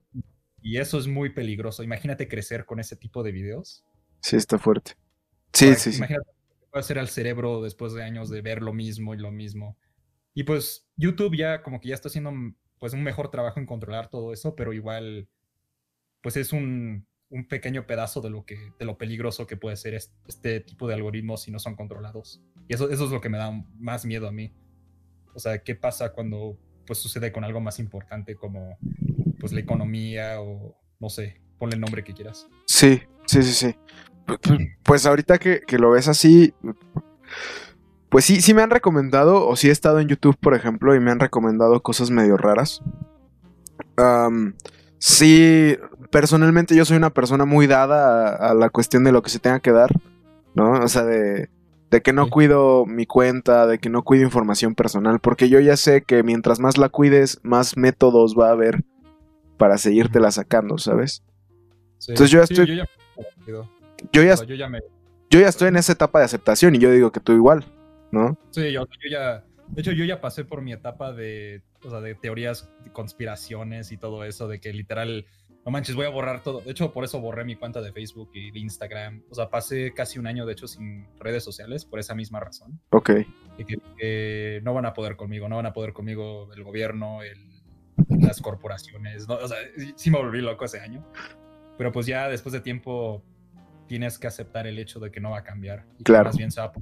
Y 0.61 0.79
eso 0.79 0.99
es 0.99 1.07
muy 1.07 1.31
peligroso. 1.31 1.85
Imagínate 1.85 2.27
crecer 2.27 2.65
con 2.67 2.81
ese 2.81 2.97
tipo 2.97 3.23
de 3.23 3.31
videos. 3.31 3.85
Sí, 4.21 4.35
está 4.37 4.59
fuerte. 4.59 4.97
Sí, 5.53 5.67
Para- 5.67 5.79
sí, 5.79 5.93
sí. 5.93 5.99
Imagínate 5.99 6.31
que 6.31 6.67
puede 6.71 6.81
hacer 6.81 6.99
al 6.99 7.09
cerebro 7.09 7.63
después 7.63 7.93
de 7.95 8.03
años 8.03 8.29
de 8.29 8.43
ver 8.43 8.61
lo 8.61 8.73
mismo 8.73 9.15
y 9.15 9.19
lo 9.19 9.31
mismo. 9.31 9.79
Y 10.35 10.43
pues 10.43 10.89
YouTube 10.97 11.37
ya 11.37 11.63
como 11.63 11.81
que 11.81 11.89
ya 11.91 11.95
está 11.95 12.09
haciendo 12.09 12.33
pues 12.79 12.93
un 12.93 13.03
mejor 13.03 13.31
trabajo 13.31 13.61
en 13.61 13.67
controlar 13.67 14.09
todo 14.09 14.33
eso, 14.33 14.55
pero 14.55 14.73
igual, 14.73 15.29
pues 16.23 16.37
es 16.37 16.53
un, 16.53 17.07
un 17.31 17.47
pequeño 17.47 17.87
pedazo 17.87 18.21
de 18.21 18.31
lo, 18.31 18.45
que, 18.45 18.73
de 18.79 18.85
lo 18.85 18.97
peligroso 18.97 19.47
que 19.47 19.57
puede 19.57 19.77
ser 19.77 19.95
este, 19.95 20.61
tipo 20.61 20.89
de 20.89 20.95
algoritmos 20.95 21.43
si 21.43 21.51
no 21.51 21.59
son 21.59 21.77
controlados. 21.77 22.41
Y 22.69 22.75
eso, 22.75 22.91
eso 22.91 23.05
es 23.05 23.11
lo 23.11 23.21
que 23.21 23.29
me 23.29 23.39
da 23.39 23.51
más 23.79 24.05
miedo 24.05 24.29
a 24.29 24.33
mí. 24.33 24.53
O 25.35 25.39
sea, 25.39 25.63
¿qué 25.63 25.75
pasa 25.75 26.13
cuando 26.13 26.59
pues 26.87 26.99
sucede 26.99 27.33
con 27.33 27.45
algo 27.45 27.61
más 27.61 27.79
importante 27.79 28.35
como 28.35 28.79
pues 29.39 29.53
la 29.53 29.61
economía 29.61 30.41
o 30.41 30.75
no 30.99 31.11
sé, 31.11 31.41
ponle 31.59 31.75
el 31.75 31.81
nombre 31.81 32.03
que 32.03 32.15
quieras? 32.15 32.49
Sí, 32.67 33.03
sí, 33.27 33.43
sí, 33.43 33.53
sí. 33.53 33.77
Pues 34.83 35.07
ahorita 35.07 35.39
que, 35.39 35.61
que 35.61 35.79
lo 35.79 35.91
ves 35.91 36.09
así, 36.09 36.55
pues 38.09 38.25
sí, 38.25 38.41
sí 38.41 38.55
me 38.55 38.63
han 38.63 38.71
recomendado, 38.71 39.47
o 39.47 39.57
sí 39.57 39.69
he 39.69 39.73
estado 39.73 40.01
en 40.01 40.09
YouTube, 40.09 40.37
por 40.39 40.55
ejemplo, 40.55 40.95
y 40.95 41.01
me 41.01 41.11
han 41.11 41.21
recomendado 41.21 41.83
cosas 41.83 42.11
medio 42.11 42.37
raras. 42.37 42.83
sí, 44.99 45.77
personalmente 46.11 46.75
yo 46.75 46.85
soy 46.85 46.97
una 46.97 47.11
persona 47.11 47.45
muy 47.45 47.67
dada 47.67 48.35
a, 48.35 48.55
la 48.55 48.71
cuestión 48.71 49.05
de 49.05 49.13
lo 49.13 49.23
que 49.23 49.31
se 49.31 49.39
tenga 49.39 49.61
que 49.61 49.73
dar, 49.73 49.91
¿no? 50.55 50.73
O 50.73 50.89
sea, 50.89 51.05
de, 51.05 51.51
de 51.91 52.03
que 52.03 52.13
no 52.13 52.31
cuido 52.31 52.87
mi 52.87 53.05
cuenta, 53.05 53.67
de 53.67 53.79
que 53.79 53.91
no 53.91 54.03
cuido 54.03 54.25
información 54.25 54.75
personal, 54.75 55.21
porque 55.21 55.49
yo 55.49 55.61
ya 55.61 55.77
sé 55.77 56.03
que 56.03 56.23
mientras 56.23 56.61
más 56.61 56.79
la 56.79 56.89
cuides, 56.89 57.41
más 57.43 57.77
métodos 57.77 58.35
va 58.39 58.49
a 58.49 58.53
haber 58.53 58.85
para 59.59 59.77
seguírtela 59.77 60.31
sacando, 60.31 60.79
¿sabes? 60.79 61.23
Entonces 62.07 62.31
yo 62.31 62.39
ya 62.39 62.45
estoy... 62.45 62.67
Yo 64.13 64.23
ya, 64.23 64.37
yo 64.45 64.55
ya, 64.55 64.69
me... 64.69 64.81
yo 65.29 65.41
ya 65.41 65.49
estoy 65.49 65.69
en 65.69 65.77
esa 65.77 65.93
etapa 65.93 66.21
de 66.21 66.27
aceptación 66.27 66.77
y 66.77 66.79
yo 66.79 66.93
digo 66.93 67.11
que 67.11 67.19
tú 67.19 67.33
igual. 67.33 67.65
¿No? 68.11 68.39
Sí, 68.51 68.73
yo, 68.73 68.87
ya, 69.11 69.45
de 69.69 69.81
hecho 69.81 69.93
yo 69.93 70.05
ya 70.05 70.21
pasé 70.21 70.45
por 70.45 70.63
mi 70.63 70.73
etapa 70.73 71.13
de, 71.13 71.63
o 71.85 71.91
sea, 71.91 72.01
de 72.01 72.15
teorías, 72.15 72.71
de 72.85 72.93
conspiraciones 72.93 73.93
y 73.93 73.97
todo 73.97 74.25
eso, 74.25 74.49
de 74.49 74.61
que 74.61 74.73
literal, 74.73 75.27
no 75.65 75.73
manches, 75.73 75.95
voy 75.95 76.07
a 76.07 76.11
borrar 76.11 76.43
todo. 76.43 76.61
De 76.61 76.71
hecho, 76.71 76.93
por 76.93 77.05
eso 77.05 77.21
borré 77.21 77.45
mi 77.45 77.57
cuenta 77.57 77.81
de 77.81 77.93
Facebook 77.93 78.31
y 78.33 78.51
de 78.51 78.59
Instagram. 78.59 79.23
O 79.31 79.35
sea, 79.35 79.51
pasé 79.51 79.93
casi 79.93 80.19
un 80.19 80.27
año, 80.27 80.47
de 80.47 80.53
hecho, 80.53 80.67
sin 80.67 81.07
redes 81.19 81.45
sociales 81.45 81.85
por 81.85 81.99
esa 81.99 82.15
misma 82.15 82.41
razón. 82.41 82.81
Ok. 82.91 83.11
Y 83.59 83.65
que, 83.65 84.61
no 84.63 84.75
van 84.75 84.87
a 84.87 84.95
poder 84.95 85.17
conmigo, 85.17 85.49
no 85.49 85.57
van 85.57 85.67
a 85.67 85.73
poder 85.73 85.93
conmigo 85.93 86.53
el 86.55 86.63
gobierno, 86.63 87.23
el, 87.23 87.39
las 88.21 88.41
corporaciones. 88.41 89.29
O 89.29 89.49
sea, 89.49 89.59
sí 89.97 90.11
me 90.11 90.19
volví 90.19 90.41
loco 90.41 90.65
ese 90.65 90.81
año. 90.81 91.05
Pero 91.77 91.93
pues 91.93 92.07
ya 92.07 92.29
después 92.29 92.53
de 92.53 92.61
tiempo 92.61 93.23
tienes 93.87 94.19
que 94.19 94.27
aceptar 94.27 94.67
el 94.67 94.79
hecho 94.79 95.01
de 95.01 95.11
que 95.11 95.21
no 95.21 95.31
va 95.31 95.39
a 95.39 95.45
cambiar. 95.45 95.87
Y 95.99 96.05
claro. 96.05 96.27
más 96.27 96.37
bien 96.37 96.51
se 96.51 96.61
va 96.61 96.67
a 96.67 96.73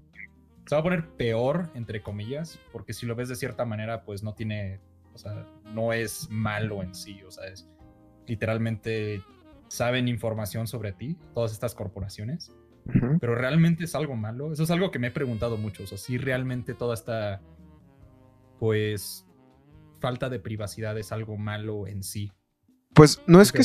se 0.66 0.74
va 0.74 0.80
a 0.80 0.84
poner 0.84 1.08
peor, 1.10 1.70
entre 1.74 2.02
comillas, 2.02 2.58
porque 2.72 2.92
si 2.92 3.06
lo 3.06 3.14
ves 3.14 3.28
de 3.28 3.36
cierta 3.36 3.64
manera, 3.64 4.04
pues 4.04 4.22
no 4.22 4.34
tiene, 4.34 4.80
o 5.14 5.18
sea, 5.18 5.46
no 5.72 5.92
es 5.92 6.28
malo 6.30 6.82
en 6.82 6.94
sí, 6.94 7.22
o 7.22 7.30
sea, 7.30 7.46
es 7.46 7.68
literalmente 8.26 9.22
saben 9.68 10.08
información 10.08 10.66
sobre 10.66 10.92
ti, 10.92 11.16
todas 11.34 11.52
estas 11.52 11.74
corporaciones, 11.74 12.52
pero 13.20 13.34
realmente 13.34 13.84
es 13.84 13.94
algo 13.96 14.14
malo. 14.14 14.52
Eso 14.52 14.62
es 14.62 14.70
algo 14.70 14.90
que 14.90 14.98
me 14.98 15.08
he 15.08 15.12
preguntado 15.12 15.56
mucho, 15.56 15.84
o 15.84 15.86
sea, 15.86 15.98
si 15.98 16.18
realmente 16.18 16.74
toda 16.74 16.94
esta, 16.94 17.40
pues, 18.58 19.26
falta 20.00 20.28
de 20.28 20.38
privacidad 20.38 20.98
es 20.98 21.12
algo 21.12 21.36
malo 21.36 21.86
en 21.86 22.02
sí. 22.02 22.32
Pues 22.96 23.20
no 23.26 23.42
es 23.42 23.52
que 23.52 23.62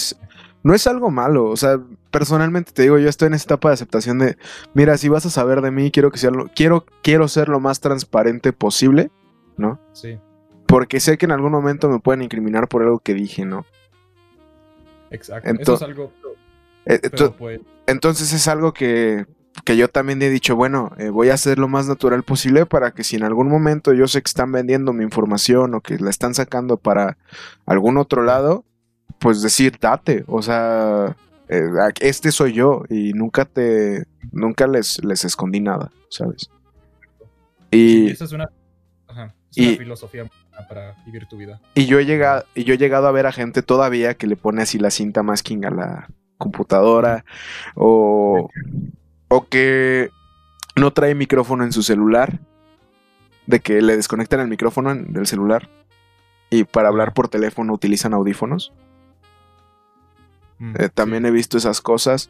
no 0.62 0.76
es 0.76 0.86
algo 0.88 1.10
malo, 1.10 1.46
o 1.46 1.56
sea, 1.56 1.80
personalmente 2.12 2.74
te 2.74 2.82
digo, 2.84 3.00
yo 3.00 3.08
estoy 3.08 3.28
en 3.28 3.34
esta 3.34 3.54
etapa 3.54 3.70
de 3.70 3.76
aceptación 3.76 4.20
de, 4.20 4.38
mira, 4.74 4.98
si 4.98 5.08
vas 5.08 5.26
a 5.26 5.30
saber 5.30 5.62
de 5.62 5.72
mí, 5.72 5.90
quiero 5.90 6.12
que 6.12 6.18
sea 6.18 6.32
lo, 6.32 6.50
quiero 6.54 6.86
quiero 7.02 7.30
ser 7.30 7.48
lo 7.48 7.62
más 7.62 7.80
transparente 7.80 8.52
posible, 8.52 9.10
¿no? 9.56 9.80
Sí. 9.94 10.20
Porque 10.68 11.00
sé 11.00 11.18
que 11.18 11.26
en 11.26 11.32
algún 11.32 11.54
momento 11.54 11.90
me 11.90 12.00
pueden 12.00 12.22
incriminar 12.22 12.68
por 12.68 12.84
algo 12.84 13.00
que 13.00 13.14
dije, 13.14 13.46
¿no? 13.46 13.66
Exacto. 15.12 15.50
Eso 15.58 15.76
es 15.76 15.82
algo 15.82 16.12
eh, 16.86 17.00
pues 17.38 17.62
Entonces 17.88 18.34
es 18.34 18.50
algo 18.50 18.74
que, 18.74 19.26
que, 19.64 19.78
yo 19.78 19.88
también 19.88 20.22
he 20.22 20.30
dicho, 20.30 20.58
bueno, 20.58 20.92
eh, 20.98 21.10
voy 21.10 21.30
a 21.30 21.36
hacer 21.36 21.58
lo 21.58 21.70
más 21.70 21.88
natural 21.88 22.24
posible 22.24 22.66
para 22.66 22.92
que 22.92 23.06
si 23.06 23.16
en 23.16 23.24
algún 23.24 23.48
momento 23.48 23.94
yo 23.94 24.10
sé 24.10 24.22
que 24.22 24.28
están 24.28 24.52
vendiendo 24.52 24.92
mi 24.92 25.06
información 25.06 25.74
o 25.74 25.80
que 25.80 25.98
la 26.00 26.10
están 26.10 26.34
sacando 26.34 26.76
para 26.76 27.18
algún 27.66 27.98
otro 27.98 28.24
lado, 28.24 28.66
pues 29.22 29.42
decir, 29.44 29.78
date, 29.80 30.24
o 30.28 30.42
sea, 30.42 31.16
eh, 31.48 31.70
este 32.00 32.32
soy 32.32 32.54
yo 32.54 32.84
y 32.90 33.14
nunca 33.14 33.46
te, 33.46 34.08
nunca 34.32 34.66
les, 34.66 35.02
les 35.04 35.24
escondí 35.24 35.60
nada, 35.60 35.92
¿sabes? 36.10 36.50
Y 37.70 38.10
esa 38.10 38.26
es 38.26 38.32
una, 38.32 38.50
filosofía 39.54 40.28
para 40.68 40.96
vivir 41.06 41.28
tu 41.28 41.38
vida. 41.38 41.62
Y 41.76 41.86
yo 41.86 42.00
he 42.00 42.06
llegado, 42.06 42.46
y 42.56 42.64
yo 42.64 42.74
he 42.74 42.78
llegado 42.80 43.08
a 43.08 43.12
ver 43.12 43.28
a 43.28 43.32
gente 43.32 43.62
todavía 43.62 44.16
que 44.16 44.26
le 44.26 44.36
pone 44.36 44.64
así 44.64 44.80
la 44.80 44.90
cinta 44.90 45.22
masking 45.22 45.66
a 45.66 45.70
la 45.70 46.10
computadora 46.40 47.24
o, 47.76 48.50
o 49.28 49.48
que 49.48 50.10
no 50.76 50.92
trae 50.94 51.14
micrófono 51.14 51.64
en 51.64 51.72
su 51.72 51.84
celular, 51.84 52.40
de 53.46 53.60
que 53.60 53.82
le 53.82 53.98
desconectan 53.98 54.40
el 54.40 54.48
micrófono 54.48 54.96
del 54.96 55.28
celular 55.28 55.70
y 56.50 56.64
para 56.64 56.90
hablar 56.90 57.14
por 57.14 57.30
teléfono 57.30 57.74
utilizan 57.74 58.14
audífonos. 58.14 58.74
Mm, 60.62 60.76
eh, 60.78 60.90
también 60.94 61.26
he 61.26 61.32
visto 61.32 61.58
esas 61.58 61.82
cosas. 61.82 62.30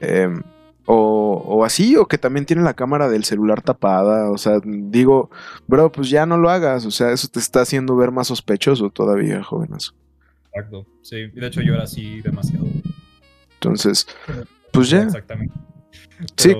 Em, 0.00 0.42
o, 0.84 1.64
así, 1.64 1.96
o 1.96 2.06
que 2.06 2.18
también 2.18 2.46
tiene 2.46 2.62
la 2.62 2.74
cámara 2.74 3.08
del 3.08 3.22
celular 3.24 3.62
tapada. 3.62 4.30
O 4.30 4.38
sea, 4.38 4.58
digo, 4.64 5.30
bro, 5.66 5.92
pues 5.92 6.10
ya 6.10 6.26
no 6.26 6.38
lo 6.38 6.50
hagas. 6.50 6.86
O 6.86 6.90
sea, 6.90 7.12
eso 7.12 7.28
te 7.28 7.38
está 7.38 7.60
haciendo 7.60 7.94
ver 7.94 8.10
más 8.10 8.28
sospechoso 8.28 8.90
todavía, 8.90 9.42
jovenazo. 9.42 9.94
Exacto. 10.46 10.86
Sí, 11.02 11.26
de 11.28 11.46
hecho 11.46 11.60
yo 11.60 11.74
era 11.74 11.84
así 11.84 12.20
demasiado. 12.22 12.66
Entonces, 13.54 14.08
pues 14.72 14.90
ya. 14.90 15.02
Exactamente. 15.02 15.54
sí. 16.36 16.54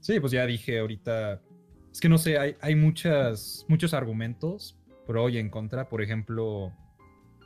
Sí, 0.00 0.20
pues 0.20 0.32
ya 0.32 0.44
dije 0.44 0.80
ahorita. 0.80 1.40
Es 1.92 2.00
que 2.00 2.08
no 2.08 2.18
sé, 2.18 2.36
hay, 2.36 2.56
hay 2.60 2.74
muchas, 2.74 3.64
muchos 3.68 3.94
argumentos 3.94 4.76
pro 5.06 5.28
y 5.28 5.38
en 5.38 5.48
contra. 5.48 5.88
Por 5.88 6.02
ejemplo, 6.02 6.72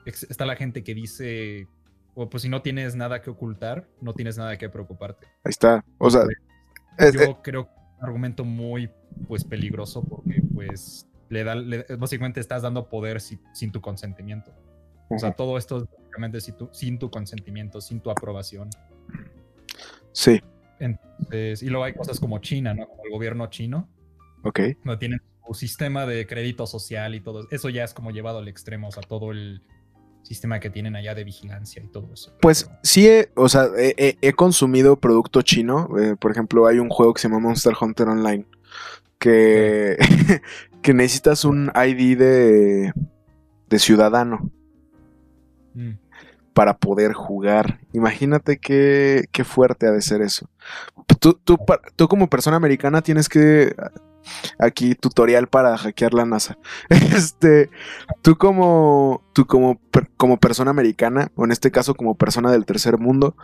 está 0.07 0.47
la 0.47 0.57
gente 0.57 0.83
que 0.83 0.95
dice 0.95 1.69
o 2.17 2.31
pues 2.31 2.43
si 2.43 2.49
no 2.49 2.63
tienes 2.63 2.97
nada 2.97 3.21
que 3.21 3.29
ocultar, 3.29 3.87
no 4.01 4.15
tienes 4.15 4.39
nada 4.39 4.57
que 4.57 4.71
preocuparte. 4.71 5.27
Ahí 5.45 5.51
está. 5.51 5.85
O 5.99 6.11
sea, 6.11 6.23
yo 6.99 7.43
creo 7.43 7.67
que 7.67 7.73
es 7.73 7.99
un 7.99 8.05
argumento 8.05 8.43
muy 8.43 8.91
pues 9.29 9.45
peligroso 9.45 10.03
porque 10.03 10.43
pues 10.55 11.07
le 11.29 11.45
da, 11.45 11.55
básicamente 11.99 12.41
estás 12.41 12.63
dando 12.63 12.89
poder 12.89 13.21
sin 13.21 13.71
tu 13.71 13.83
consentimiento. 13.83 14.51
O 15.11 15.19
sea, 15.19 15.33
todo 15.33 15.59
esto 15.59 15.77
es 15.77 15.85
básicamente 15.85 16.41
sin 16.41 16.57
tu, 16.57 16.71
sin 16.73 16.99
tu 16.99 17.11
consentimiento, 17.11 17.83
sin 17.83 18.01
tu 18.01 18.11
aprobación. 18.11 18.71
Sí. 20.13 20.43
Entonces, 20.81 21.63
y 21.63 21.69
luego 21.69 21.85
hay 21.85 21.93
cosas 21.93 22.19
como 22.19 22.39
China, 22.39 22.73
¿no? 22.73 22.89
Como 22.89 23.05
el 23.05 23.11
gobierno 23.11 23.47
chino. 23.49 23.91
Ok. 24.43 24.61
No 24.85 24.99
tienen 24.99 25.21
su 25.47 25.53
sistema 25.53 26.07
de 26.07 26.27
crédito 26.27 26.67
social 26.67 27.15
y 27.15 27.21
todo. 27.21 27.47
Eso 27.51 27.69
ya 27.69 27.85
es 27.85 27.93
como 27.93 28.11
llevado 28.11 28.39
al 28.39 28.49
extremo, 28.49 28.89
o 28.89 28.91
sea, 28.91 29.03
todo 29.03 29.33
el 29.33 29.63
sistema 30.27 30.61
que 30.61 30.71
tienen 30.71 30.97
allá 30.97 31.15
de 31.15 31.25
vigilancia 31.25 31.83
y 31.83 31.87
todo 31.87 32.13
eso. 32.13 32.37
Pues 32.41 32.69
sí, 32.83 33.07
he, 33.07 33.31
o 33.37 33.49
sea, 33.49 33.69
he, 33.77 34.33
consumido 34.33 34.97
producto 34.97 35.43
chino. 35.43 35.89
Eh, 35.99 36.17
por 36.21 36.33
ejemplo, 36.33 36.67
hay 36.67 36.79
un 36.79 36.89
juego 36.89 37.15
que 37.15 37.21
se 37.21 37.29
llama 37.29 37.41
Monster 37.41 37.75
Hunter 37.81 38.09
Online 38.09 38.45
que, 39.19 39.97
que 40.83 40.95
necesitas 40.95 41.45
un 41.45 41.71
ID 41.75 42.19
de, 42.19 42.93
de 43.69 43.79
ciudadano 43.79 44.51
mm. 45.75 45.93
para 46.53 46.77
poder 46.77 47.13
jugar. 47.13 47.81
Imagínate 47.93 48.59
qué, 48.59 49.27
qué 49.33 49.45
fuerte 49.45 49.87
ha 49.87 49.93
de 49.93 50.03
ser 50.03 50.23
eso. 50.23 50.49
Tú, 51.21 51.39
tú, 51.45 51.59
tú 51.95 52.09
como 52.09 52.29
persona 52.29 52.57
americana 52.57 53.03
tienes 53.03 53.29
que 53.29 53.75
aquí 54.59 54.95
tutorial 54.95 55.49
para 55.49 55.77
hackear 55.77 56.15
la 56.15 56.25
NASA. 56.25 56.59
Este, 57.17 57.71
tú 58.23 58.37
como, 58.37 59.23
tú 59.33 59.47
como, 59.47 59.81
como 60.17 60.37
persona 60.39 60.71
americana, 60.71 61.31
o 61.35 61.45
en 61.45 61.53
este 61.53 61.71
caso 61.71 61.95
como 61.95 62.15
persona 62.15 62.51
del 62.53 62.67
tercer 62.67 62.99
mundo, 62.99 63.37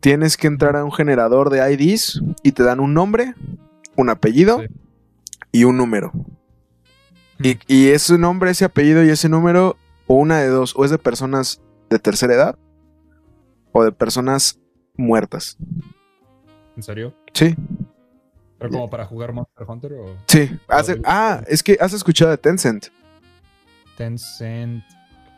tienes 0.00 0.36
que 0.36 0.46
entrar 0.46 0.76
a 0.76 0.84
un 0.84 0.92
generador 0.92 1.50
de 1.50 1.72
IDs 1.72 2.22
y 2.42 2.52
te 2.52 2.62
dan 2.62 2.80
un 2.80 2.94
nombre, 2.94 3.34
un 3.96 4.08
apellido 4.08 4.62
y 5.52 5.64
un 5.64 5.76
número. 5.76 6.12
Y, 7.42 7.58
y, 7.66 7.88
ese 7.88 8.18
nombre, 8.18 8.50
ese 8.50 8.64
apellido 8.64 9.04
y 9.04 9.08
ese 9.08 9.28
número, 9.28 9.76
o 10.06 10.14
una 10.14 10.38
de 10.38 10.48
dos, 10.48 10.74
o 10.76 10.84
es 10.84 10.90
de 10.90 10.98
personas 10.98 11.60
de 11.90 11.98
tercera 11.98 12.34
edad 12.34 12.58
o 13.72 13.84
de 13.84 13.92
personas 13.92 14.58
muertas. 14.96 15.56
¿En 16.76 16.82
serio? 16.82 17.14
Sí. 17.32 17.54
¿Pero 18.60 18.72
como 18.72 18.90
para 18.90 19.06
jugar 19.06 19.32
Monster 19.32 19.66
Hunter 19.66 19.92
o...? 19.94 20.16
Sí. 20.26 20.50
ah, 21.04 21.42
es 21.48 21.62
que 21.62 21.78
has 21.80 21.94
escuchado 21.94 22.30
de 22.30 22.36
Tencent. 22.36 22.88
Tencent... 23.96 24.84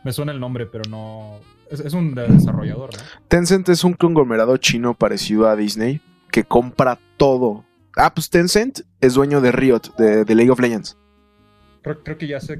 Me 0.03 0.11
suena 0.11 0.33
el 0.33 0.41
nombre, 0.41 0.65
pero 0.65 0.83
no... 0.89 1.39
Es, 1.71 1.93
un 1.93 2.13
desarrollador, 2.13 2.89
¿no? 2.93 2.99
Tencent 3.29 3.69
es 3.69 3.85
un 3.85 3.93
conglomerado 3.93 4.57
chino 4.57 4.93
parecido 4.93 5.47
a 5.47 5.55
Disney 5.55 6.01
que 6.31 6.43
compra 6.43 6.99
todo. 7.15 7.63
Ah, 7.95 8.13
pues 8.13 8.29
Tencent 8.29 8.81
es 8.99 9.13
dueño 9.13 9.39
de 9.39 9.53
Riot, 9.53 9.95
de, 9.97 10.35
League 10.35 10.51
of 10.51 10.59
Legends. 10.59 10.97
Creo, 11.81 12.17
que 12.17 12.27
ya 12.27 12.41
sé... 12.41 12.59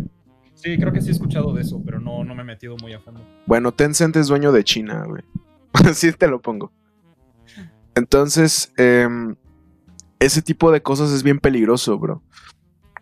Sí, 0.53 0.77
creo 0.77 0.93
que 0.93 1.01
sí 1.01 1.09
he 1.09 1.11
escuchado 1.11 1.53
de 1.53 1.61
eso, 1.61 1.81
pero 1.85 1.99
no, 1.99 2.23
no 2.23 2.33
me 2.35 2.43
he 2.43 2.45
metido 2.45 2.77
muy 2.81 2.93
a 2.93 3.01
fondo. 3.01 3.19
Bueno, 3.45 3.73
Tencent 3.73 4.15
es 4.15 4.27
dueño 4.27 4.53
de 4.53 4.63
China, 4.63 5.03
güey. 5.05 5.23
Así 5.73 6.13
te 6.13 6.27
lo 6.27 6.41
pongo. 6.41 6.71
Entonces, 7.95 8.71
em, 8.77 9.35
ese 10.25 10.41
tipo 10.41 10.71
de 10.71 10.81
cosas 10.81 11.11
es 11.11 11.23
bien 11.23 11.39
peligroso, 11.39 11.97
bro. 11.99 12.21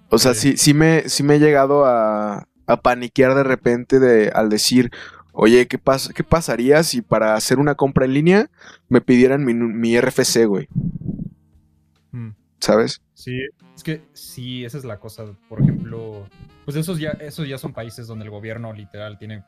O 0.10 0.18
sea, 0.18 0.34
sí, 0.34 0.52
Sí. 0.52 0.58
sí, 0.58 0.74
me, 0.74 1.08
sí 1.10 1.24
me 1.24 1.36
he 1.36 1.40
llegado 1.40 1.86
a, 1.86 2.48
a 2.68 2.82
paniquear 2.82 3.34
de 3.36 3.44
repente 3.44 4.00
de, 4.00 4.30
al 4.30 4.50
decir, 4.50 4.92
oye, 5.34 5.68
¿qué, 5.68 5.82
pas- 5.82 6.14
¿qué 6.14 6.24
pasaría 6.24 6.84
si 6.84 7.02
para 7.02 7.36
hacer 7.36 7.60
una 7.60 7.76
compra 7.76 8.06
en 8.06 8.14
línea 8.14 8.50
me 8.90 9.02
pidieran 9.02 9.46
mi, 9.46 9.54
RFC, 10.00 10.46
güey? 10.46 10.68
Mm. 12.12 12.30
¿Sabes? 12.60 13.02
Sí, 13.14 13.40
es 13.76 13.84
que 13.84 14.04
sí, 14.14 14.66
esa 14.66 14.78
es 14.78 14.84
la 14.86 15.00
cosa. 15.00 15.26
Por 15.50 15.62
ejemplo, 15.62 16.28
pues 16.66 16.78
esos 16.78 17.00
ya, 17.00 17.12
esos 17.12 17.48
ya 17.48 17.58
son 17.58 17.74
países 17.74 18.06
donde 18.08 18.26
el 18.26 18.32
gobierno 18.32 18.74
literal 18.74 19.18
tiene 19.18 19.44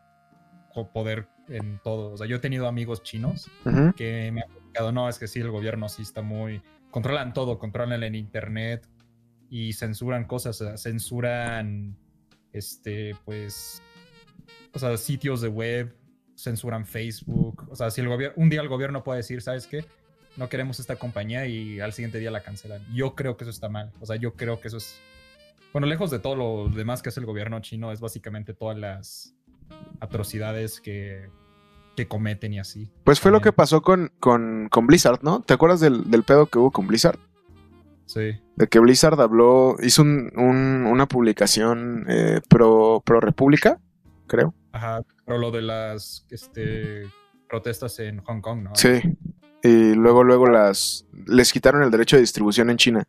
poder 0.94 1.28
en 1.50 1.80
todo. 1.84 2.14
O 2.14 2.18
sea, 2.18 2.26
yo 2.26 2.38
he 2.38 2.40
tenido 2.40 2.68
amigos 2.68 3.04
chinos 3.04 3.50
que 3.96 4.32
me 4.32 4.42
han 4.42 4.50
explicado, 4.50 4.92
no, 4.92 5.08
es 5.10 5.20
que 5.20 5.28
sí, 5.28 5.40
el 5.40 5.52
gobierno 5.52 5.88
sí 5.90 6.02
está 6.02 6.22
muy... 6.24 6.62
Controlan 6.94 7.34
todo, 7.34 7.58
controlan 7.58 8.04
el 8.04 8.16
internet 8.16 8.88
y 9.50 9.74
censuran 9.74 10.26
cosas, 10.26 10.64
censuran, 10.80 11.98
este, 12.52 13.16
pues, 13.26 13.82
o 14.76 14.78
sea, 14.78 14.96
sitios 14.98 15.42
de 15.42 15.48
web, 15.48 15.98
censuran 16.38 16.86
Facebook. 16.86 17.68
O 17.72 17.76
sea, 17.76 17.90
si 17.90 18.02
el 18.02 18.34
un 18.36 18.48
día 18.48 18.62
el 18.62 18.68
gobierno 18.68 19.04
puede 19.04 19.18
decir, 19.18 19.42
¿sabes 19.42 19.66
qué? 19.66 19.84
No 20.38 20.50
queremos 20.50 20.80
esta 20.80 20.96
compañía 20.96 21.48
y 21.48 21.80
al 21.80 21.94
siguiente 21.94 22.20
día 22.20 22.30
la 22.30 22.44
cancelan. 22.44 22.86
Yo 22.94 23.16
creo 23.16 23.38
que 23.38 23.46
eso 23.46 23.52
está 23.52 23.70
mal. 23.70 23.92
O 24.00 24.06
sea, 24.06 24.18
yo 24.18 24.36
creo 24.36 24.62
que 24.62 24.68
eso 24.68 24.78
es... 24.78 25.02
Bueno, 25.72 25.88
lejos 25.88 26.12
de 26.12 26.20
todo 26.20 26.36
lo 26.36 26.70
demás 26.70 27.02
que 27.02 27.10
hace 27.10 27.22
el 27.22 27.26
gobierno 27.26 27.60
chino, 27.62 27.92
es 27.92 28.02
básicamente 28.02 28.54
todas 28.54 28.78
las 28.78 29.36
atrocidades 30.00 30.80
que, 30.80 31.28
que 31.96 32.08
cometen 32.08 32.54
y 32.54 32.60
así. 32.60 32.90
Pues 33.04 33.20
fue 33.20 33.32
lo 33.32 33.42
que 33.42 33.52
pasó 33.54 33.82
con, 33.82 34.12
con, 34.20 34.68
con 34.70 34.88
Blizzard, 34.88 35.20
¿no? 35.24 35.42
¿Te 35.42 35.54
acuerdas 35.54 35.80
del, 35.80 36.10
del 36.10 36.24
pedo 36.24 36.48
que 36.48 36.58
hubo 36.60 36.72
con 36.72 36.88
Blizzard? 36.88 37.20
Sí. 38.06 38.40
De 38.56 38.68
que 38.68 38.80
Blizzard 38.80 39.20
habló, 39.22 39.76
hizo 39.82 40.02
un- 40.02 40.32
un- 40.36 40.86
una 40.86 41.08
publicación 41.08 42.06
eh, 42.10 42.42
pro, 42.50 43.02
pro 43.06 43.20
República, 43.20 43.80
creo. 44.28 44.54
Ajá, 44.72 45.02
pero 45.26 45.38
lo 45.38 45.52
de 45.52 45.62
las 45.62 46.26
este, 46.30 47.04
protestas 47.48 47.98
en 48.00 48.20
Hong 48.24 48.42
Kong, 48.42 48.64
¿no? 48.64 48.76
Sí. 48.76 49.02
Y 49.64 49.94
luego, 49.94 50.24
luego 50.24 50.48
las 50.48 51.06
les 51.28 51.54
quitaron 51.54 51.84
el 51.84 51.92
derecho 51.92 52.18
de 52.18 52.22
distribución 52.22 52.70
en 52.70 52.78
China. 52.78 53.04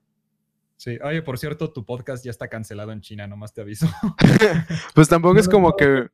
Sí. 0.76 0.98
Oye, 1.02 1.22
por 1.22 1.38
cierto, 1.38 1.72
tu 1.72 1.84
podcast 1.84 2.24
ya 2.24 2.30
está 2.30 2.48
cancelado 2.48 2.92
en 2.92 3.00
China, 3.00 3.26
nomás 3.26 3.52
te 3.54 3.62
aviso. 3.62 3.86
Pues 4.94 5.08
tampoco 5.08 5.38
es 5.40 5.48
como 5.48 5.74
que. 5.76 6.08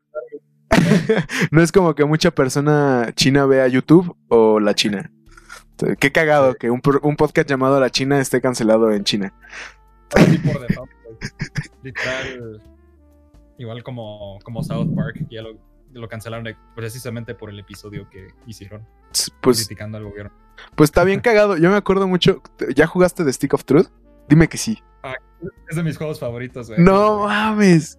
no 1.51 1.63
es 1.63 1.73
como 1.73 1.95
que 1.95 2.05
mucha 2.05 2.31
persona 2.31 3.11
china 3.15 3.47
vea 3.47 3.67
YouTube 3.69 4.17
o 4.29 4.61
la 4.61 4.75
China. 4.75 5.11
Entonces, 5.73 5.97
Qué 5.99 6.13
cagado 6.13 6.55
que 6.55 6.71
un, 6.71 6.81
podcast 6.81 7.49
llamado 7.49 7.81
La 7.81 7.91
China 7.91 8.21
esté 8.21 8.41
cancelado 8.41 8.91
en 8.93 9.05
China. 9.05 9.33
Así 10.15 10.39
por 10.39 10.61
default. 10.69 10.91
Literal. 11.83 12.63
Igual 13.59 13.83
como, 13.83 14.39
como 14.43 14.63
South 14.63 14.95
Park, 14.95 15.27
ya 15.31 15.43
lo, 15.43 15.59
lo 15.93 16.09
cancelaron 16.09 16.47
precisamente 16.75 17.35
por 17.35 17.51
el 17.51 17.59
episodio 17.59 18.09
que 18.11 18.29
hicieron, 18.47 18.87
Pues, 19.41 19.59
criticando 19.59 19.99
al 19.99 20.05
gobierno. 20.05 20.33
pues 20.75 20.89
está 20.89 21.05
bien 21.05 21.21
cagado. 21.21 21.57
Yo 21.57 21.71
me 21.71 21.77
acuerdo 21.77 22.09
mucho. 22.09 22.43
¿Ya 22.75 22.87
jugaste 22.87 23.25
de 23.25 23.33
Stick 23.33 23.55
of 23.55 23.65
Truth? 23.65 23.89
Dime 24.29 24.49
que 24.49 24.59
sí. 24.59 24.83
Es 25.69 25.77
de 25.77 25.83
mis 25.83 25.97
juegos 25.97 26.21
favoritos, 26.21 26.69
güey. 26.69 26.81
No 26.83 27.21
mames. 27.27 27.99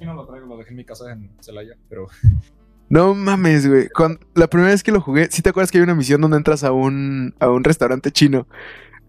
Aquí 0.00 0.06
no 0.06 0.14
lo 0.14 0.26
traigo, 0.26 0.46
lo 0.46 0.56
dejé 0.56 0.70
en 0.70 0.76
mi 0.76 0.84
casa 0.86 1.12
en 1.12 1.30
Celaya, 1.42 1.74
pero 1.90 2.06
No 2.88 3.14
mames, 3.14 3.68
güey. 3.68 3.88
Cuando- 3.90 4.18
la 4.34 4.48
primera 4.48 4.70
vez 4.72 4.82
que 4.82 4.90
lo 4.92 5.02
jugué, 5.02 5.28
¿sí 5.30 5.42
te 5.42 5.50
acuerdas 5.50 5.70
que 5.70 5.76
hay 5.76 5.84
una 5.84 5.94
misión 5.94 6.22
donde 6.22 6.38
entras 6.38 6.64
a 6.64 6.72
un, 6.72 7.34
a 7.38 7.50
un 7.50 7.62
restaurante 7.64 8.10
chino, 8.10 8.48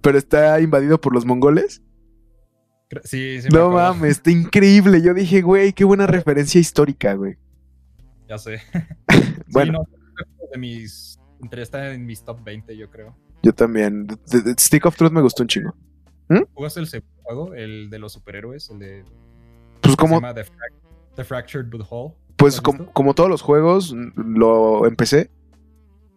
pero 0.01 0.17
está 0.17 0.59
invadido 0.59 0.99
por 0.99 1.13
los 1.13 1.25
mongoles? 1.25 1.81
sí, 3.05 3.41
sí 3.41 3.47
me 3.49 3.57
No 3.57 3.67
acuerdo. 3.67 3.93
mames, 3.95 4.11
está 4.17 4.31
increíble. 4.31 5.01
Yo 5.01 5.13
dije, 5.13 5.41
güey, 5.41 5.71
qué 5.71 5.85
buena 5.85 6.07
referencia 6.07 6.59
histórica, 6.59 7.13
güey. 7.13 7.37
Ya 8.27 8.37
sé. 8.37 8.61
Bueno. 9.47 9.85
Sí, 9.89 9.95
no, 10.41 10.47
de 10.53 10.57
mis. 10.59 11.17
Entre 11.41 11.61
está 11.63 11.93
en 11.93 12.05
mis 12.05 12.23
top 12.23 12.43
20, 12.43 12.75
yo 12.77 12.89
creo. 12.89 13.15
Yo 13.43 13.53
también. 13.53 14.07
The- 14.29 14.41
The 14.41 14.53
Stick 14.59 14.85
of 14.85 14.95
Truth 14.95 15.11
me 15.11 15.21
gustó 15.21 15.43
un 15.43 15.47
chingo. 15.49 15.73
¿Jugaste 16.53 16.79
el 16.81 16.87
segundo 16.87 17.11
juego? 17.23 17.53
El 17.55 17.89
de 17.89 17.97
los 17.99 18.13
superhéroes, 18.13 18.69
el 18.69 18.79
de. 18.79 19.05
Pues 19.81 19.95
como, 19.95 20.21
The, 20.21 20.43
Frac- 20.45 20.80
The 21.15 21.23
Fractured 21.23 21.69
But 21.69 21.85
Whole. 21.89 22.13
pues 22.37 22.61
¿Lo 22.63 22.71
has 22.71 22.89
como, 22.93 23.13
todos 23.13 23.29
los 23.29 23.41
juegos, 23.41 23.93
lo 24.15 24.85
empecé 24.85 25.29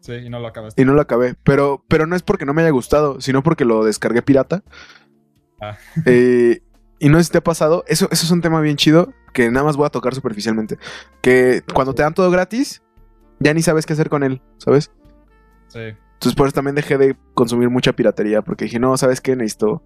Sí, 0.00 0.12
y 0.12 0.28
no 0.28 0.38
lo 0.38 0.48
acabaste. 0.48 0.80
y 0.80 0.84
no 0.84 0.92
lo 0.92 1.00
acabé. 1.00 1.34
Pero, 1.44 1.82
pero 1.88 2.06
no 2.06 2.14
es 2.14 2.22
porque 2.22 2.44
no 2.44 2.52
me 2.52 2.60
haya 2.62 2.70
gustado, 2.70 3.20
sino 3.22 3.42
porque 3.42 3.64
lo 3.64 3.84
descargué 3.84 4.22
pirata. 4.22 4.62
Ah. 5.60 5.78
Eh, 6.06 6.60
y 6.98 7.08
no 7.08 7.18
sé 7.18 7.24
si 7.24 7.32
te 7.32 7.38
ha 7.38 7.44
pasado. 7.44 7.84
Eso, 7.86 8.08
eso 8.10 8.24
es 8.24 8.30
un 8.30 8.40
tema 8.40 8.60
bien 8.60 8.76
chido 8.76 9.12
que 9.32 9.50
nada 9.50 9.64
más 9.64 9.76
voy 9.76 9.86
a 9.86 9.90
tocar 9.90 10.14
superficialmente. 10.14 10.78
Que 11.22 11.62
cuando 11.74 11.94
te 11.94 12.02
dan 12.02 12.14
todo 12.14 12.30
gratis, 12.30 12.82
ya 13.40 13.52
ni 13.52 13.62
sabes 13.62 13.84
qué 13.86 13.94
hacer 13.94 14.08
con 14.08 14.22
él, 14.22 14.40
¿sabes? 14.58 14.90
Sí. 15.68 15.80
Entonces 15.80 16.34
por 16.36 16.46
eso 16.46 16.54
también 16.54 16.76
dejé 16.76 16.96
de 16.98 17.16
consumir 17.34 17.68
mucha 17.68 17.92
piratería. 17.94 18.42
Porque 18.42 18.66
dije, 18.66 18.78
no, 18.78 18.96
¿sabes 18.96 19.20
qué? 19.20 19.36
Necesito. 19.36 19.82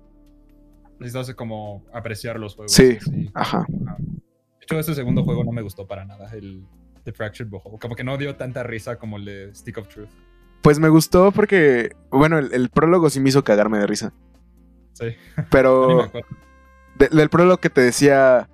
Necesitas 0.99 1.35
como 1.35 1.85
apreciar 1.93 2.39
los 2.39 2.55
juegos. 2.57 2.73
Sí. 2.73 2.99
así. 3.01 3.31
Ajá. 3.35 3.67
De 3.69 4.28
hecho, 4.69 4.79
ese 4.81 4.95
segundo 4.95 5.25
juego 5.25 5.45
no 5.45 5.53
me 5.53 5.63
gustó 5.63 5.87
para 5.87 6.05
nada, 6.05 6.31
el 6.33 6.65
The 7.05 7.13
Fractured 7.13 7.51
Whole. 7.53 7.79
Como 7.81 7.95
que 7.97 8.05
no 8.05 8.17
dio 8.19 8.37
tanta 8.37 8.63
risa 8.63 8.97
como 8.99 9.17
el 9.17 9.25
de 9.25 9.55
Stick 9.55 9.79
of 9.79 9.89
Truth. 9.89 10.09
Pues 10.63 10.79
me 10.79 10.89
gustó 10.89 11.33
porque, 11.33 11.93
bueno, 12.11 12.39
el, 12.39 12.53
el 12.53 12.69
prólogo 12.69 13.09
sí 13.11 13.21
me 13.21 13.29
hizo 13.31 13.45
cagarme 13.45 13.79
de 13.79 13.87
risa. 13.87 14.13
Sí, 14.93 15.07
Pero 15.51 16.11
de- 16.99 17.09
del 17.09 17.29
prólogo 17.31 17.59
que 17.59 17.71
te 17.71 17.81
decía 17.81 18.49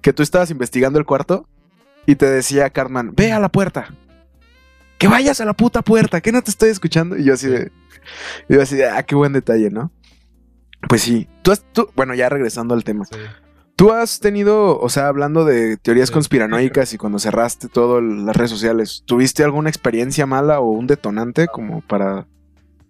que 0.00 0.12
tú 0.12 0.22
estabas 0.22 0.50
investigando 0.50 0.98
el 0.98 1.04
cuarto 1.04 1.46
y 2.06 2.14
te 2.16 2.26
decía 2.26 2.70
Cartman, 2.70 3.12
ve 3.14 3.32
a 3.32 3.40
la 3.40 3.48
puerta. 3.50 3.92
Que 4.96 5.06
vayas 5.08 5.40
a 5.40 5.44
la 5.44 5.52
puta 5.54 5.82
puerta, 5.82 6.20
que 6.20 6.32
no 6.32 6.42
te 6.42 6.50
estoy 6.50 6.70
escuchando. 6.70 7.16
Y 7.16 7.24
yo 7.24 7.34
así 7.34 7.48
de, 7.48 7.70
y 8.48 8.54
yo 8.54 8.62
así 8.62 8.76
de, 8.76 8.88
ah, 8.88 9.02
qué 9.02 9.14
buen 9.14 9.32
detalle, 9.32 9.70
¿no? 9.70 9.92
Pues 10.88 11.02
sí. 11.02 11.28
Tú 11.42 11.52
has, 11.52 11.64
tú, 11.72 11.88
bueno, 11.94 12.14
ya 12.14 12.28
regresando 12.28 12.74
al 12.74 12.82
tema. 12.84 13.04
Sí. 13.04 13.16
Tú 13.78 13.92
has 13.92 14.18
tenido, 14.18 14.76
o 14.80 14.88
sea, 14.88 15.06
hablando 15.06 15.44
de 15.44 15.76
teorías 15.76 16.10
conspiranoicas 16.10 16.92
y 16.94 16.98
cuando 16.98 17.20
cerraste 17.20 17.68
todas 17.68 18.02
las 18.02 18.34
redes 18.36 18.50
sociales, 18.50 19.04
¿tuviste 19.06 19.44
alguna 19.44 19.68
experiencia 19.70 20.26
mala 20.26 20.58
o 20.58 20.68
un 20.70 20.88
detonante 20.88 21.46
como 21.46 21.80
para 21.82 22.26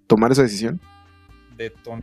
tomar 0.06 0.32
esa 0.32 0.40
decisión? 0.44 0.80
Deton- 1.58 2.02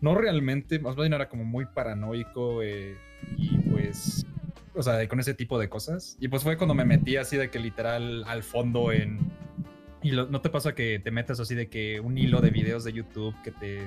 No 0.00 0.16
realmente, 0.16 0.80
más 0.80 0.96
bien 0.96 1.12
era 1.12 1.28
como 1.28 1.44
muy 1.44 1.64
paranoico 1.64 2.60
eh, 2.60 2.96
y 3.36 3.56
pues, 3.58 4.26
o 4.74 4.82
sea, 4.82 5.06
con 5.06 5.20
ese 5.20 5.34
tipo 5.34 5.56
de 5.56 5.68
cosas. 5.68 6.16
Y 6.18 6.26
pues 6.26 6.42
fue 6.42 6.56
cuando 6.56 6.74
me 6.74 6.84
metí 6.84 7.18
así 7.18 7.36
de 7.36 7.50
que 7.50 7.60
literal 7.60 8.24
al 8.26 8.42
fondo 8.42 8.90
en... 8.90 9.20
Y 10.02 10.10
lo- 10.10 10.26
no 10.26 10.40
te 10.40 10.48
pasa 10.50 10.74
que 10.74 10.98
te 10.98 11.12
metas 11.12 11.38
así 11.38 11.54
de 11.54 11.68
que 11.68 12.00
un 12.00 12.18
hilo 12.18 12.40
de 12.40 12.50
videos 12.50 12.82
de 12.82 12.92
YouTube 12.94 13.36
que 13.44 13.52
te 13.52 13.82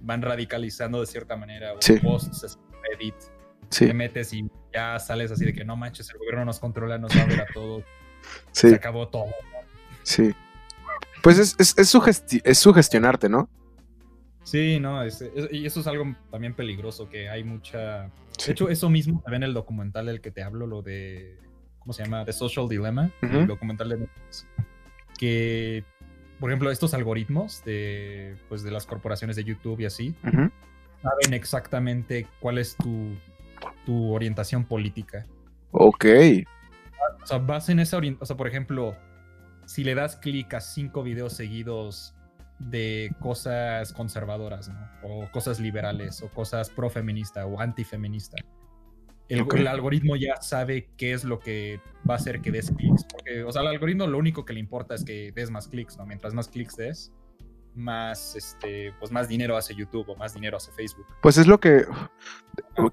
van 0.00 0.20
radicalizando 0.20 1.00
de 1.00 1.06
cierta 1.06 1.36
manera, 1.36 1.74
o 1.74 1.76
Sí. 1.80 1.92
posts 1.98 2.58
Reddit, 2.90 3.14
Sí, 3.70 3.86
te 3.86 3.94
metes 3.94 4.32
y 4.32 4.48
ya 4.72 4.98
sales 4.98 5.30
así 5.30 5.44
de 5.44 5.52
que 5.52 5.64
no 5.64 5.74
manches, 5.76 6.08
el 6.10 6.18
gobierno 6.18 6.44
nos 6.44 6.60
controla, 6.60 6.98
nos 6.98 7.16
va 7.16 7.22
a 7.22 7.26
ver 7.26 7.40
a 7.40 7.46
todos, 7.52 7.82
sí, 8.52 8.68
se 8.68 8.74
acabó 8.76 9.08
todo. 9.08 9.26
sí. 10.02 10.34
Pues 11.22 11.38
es, 11.38 11.56
es, 11.58 11.78
es, 11.78 11.94
sugesti- 11.94 12.42
es 12.44 12.58
sugestionarte, 12.58 13.30
¿no? 13.30 13.48
Sí, 14.42 14.78
no, 14.78 15.02
es- 15.02 15.24
y 15.50 15.64
eso 15.64 15.80
es 15.80 15.86
algo 15.86 16.14
también 16.30 16.52
peligroso, 16.54 17.08
que 17.08 17.30
hay 17.30 17.42
mucha... 17.44 18.10
Sí. 18.36 18.48
De 18.48 18.52
hecho, 18.52 18.68
eso 18.68 18.90
mismo 18.90 19.22
se 19.24 19.30
ve 19.30 19.36
en 19.38 19.42
el 19.44 19.54
documental 19.54 20.04
del 20.06 20.20
que 20.20 20.30
te 20.30 20.42
hablo, 20.42 20.66
lo 20.66 20.82
de... 20.82 21.38
¿Cómo 21.78 21.94
se 21.94 22.04
llama? 22.04 22.24
The 22.26 22.32
Social 22.34 22.68
Dilemma, 22.68 23.10
el 23.22 23.46
documental 23.46 23.88
de 23.88 23.96
Netflix. 24.00 24.46
Que, 25.18 25.84
por 26.40 26.50
ejemplo, 26.50 26.70
estos 26.70 26.92
algoritmos 26.92 27.64
de, 27.64 28.36
pues, 28.50 28.62
de 28.62 28.70
las 28.70 28.84
corporaciones 28.84 29.36
de 29.36 29.44
YouTube 29.44 29.80
y 29.80 29.86
así. 29.86 30.14
Saben 31.04 31.34
exactamente 31.34 32.26
cuál 32.40 32.58
es 32.58 32.76
tu, 32.76 33.14
tu 33.86 34.12
orientación 34.12 34.64
política. 34.64 35.26
Ok. 35.70 36.06
O 37.22 37.26
sea, 37.26 37.38
vas 37.38 37.68
en 37.68 37.78
esa 37.78 37.96
orientación. 37.98 38.22
O 38.22 38.26
sea, 38.26 38.36
por 38.36 38.48
ejemplo, 38.48 38.96
si 39.66 39.84
le 39.84 39.94
das 39.94 40.16
clic 40.16 40.52
a 40.54 40.60
cinco 40.60 41.02
videos 41.02 41.34
seguidos 41.34 42.14
de 42.58 43.14
cosas 43.20 43.92
conservadoras, 43.92 44.68
¿no? 44.68 44.88
O 45.02 45.30
cosas 45.30 45.60
liberales, 45.60 46.22
o 46.22 46.28
cosas 46.28 46.70
pro-feminista 46.70 47.46
o 47.46 47.60
antifeminista. 47.60 48.36
El, 49.28 49.42
Ok. 49.42 49.54
el 49.54 49.66
algoritmo 49.66 50.16
ya 50.16 50.36
sabe 50.40 50.90
qué 50.96 51.12
es 51.12 51.24
lo 51.24 51.40
que 51.40 51.80
va 52.08 52.14
a 52.14 52.16
hacer 52.16 52.40
que 52.40 52.50
des 52.50 52.70
clics. 52.70 53.04
Porque, 53.04 53.42
o 53.42 53.52
sea, 53.52 53.62
al 53.62 53.68
algoritmo 53.68 54.06
lo 54.06 54.18
único 54.18 54.44
que 54.44 54.52
le 54.52 54.60
importa 54.60 54.94
es 54.94 55.04
que 55.04 55.32
des 55.32 55.50
más 55.50 55.68
clics, 55.68 55.96
¿no? 55.98 56.06
Mientras 56.06 56.34
más 56.34 56.48
clics 56.48 56.76
des, 56.76 57.12
más, 57.74 58.36
este, 58.36 58.92
pues 59.00 59.10
más 59.10 59.28
dinero 59.28 59.56
hace 59.56 59.74
YouTube 59.74 60.08
o 60.08 60.16
más 60.16 60.34
dinero 60.34 60.56
hace 60.56 60.70
Facebook. 60.72 61.06
Pues 61.22 61.36
es 61.38 61.46
lo 61.46 61.58
que, 61.58 61.86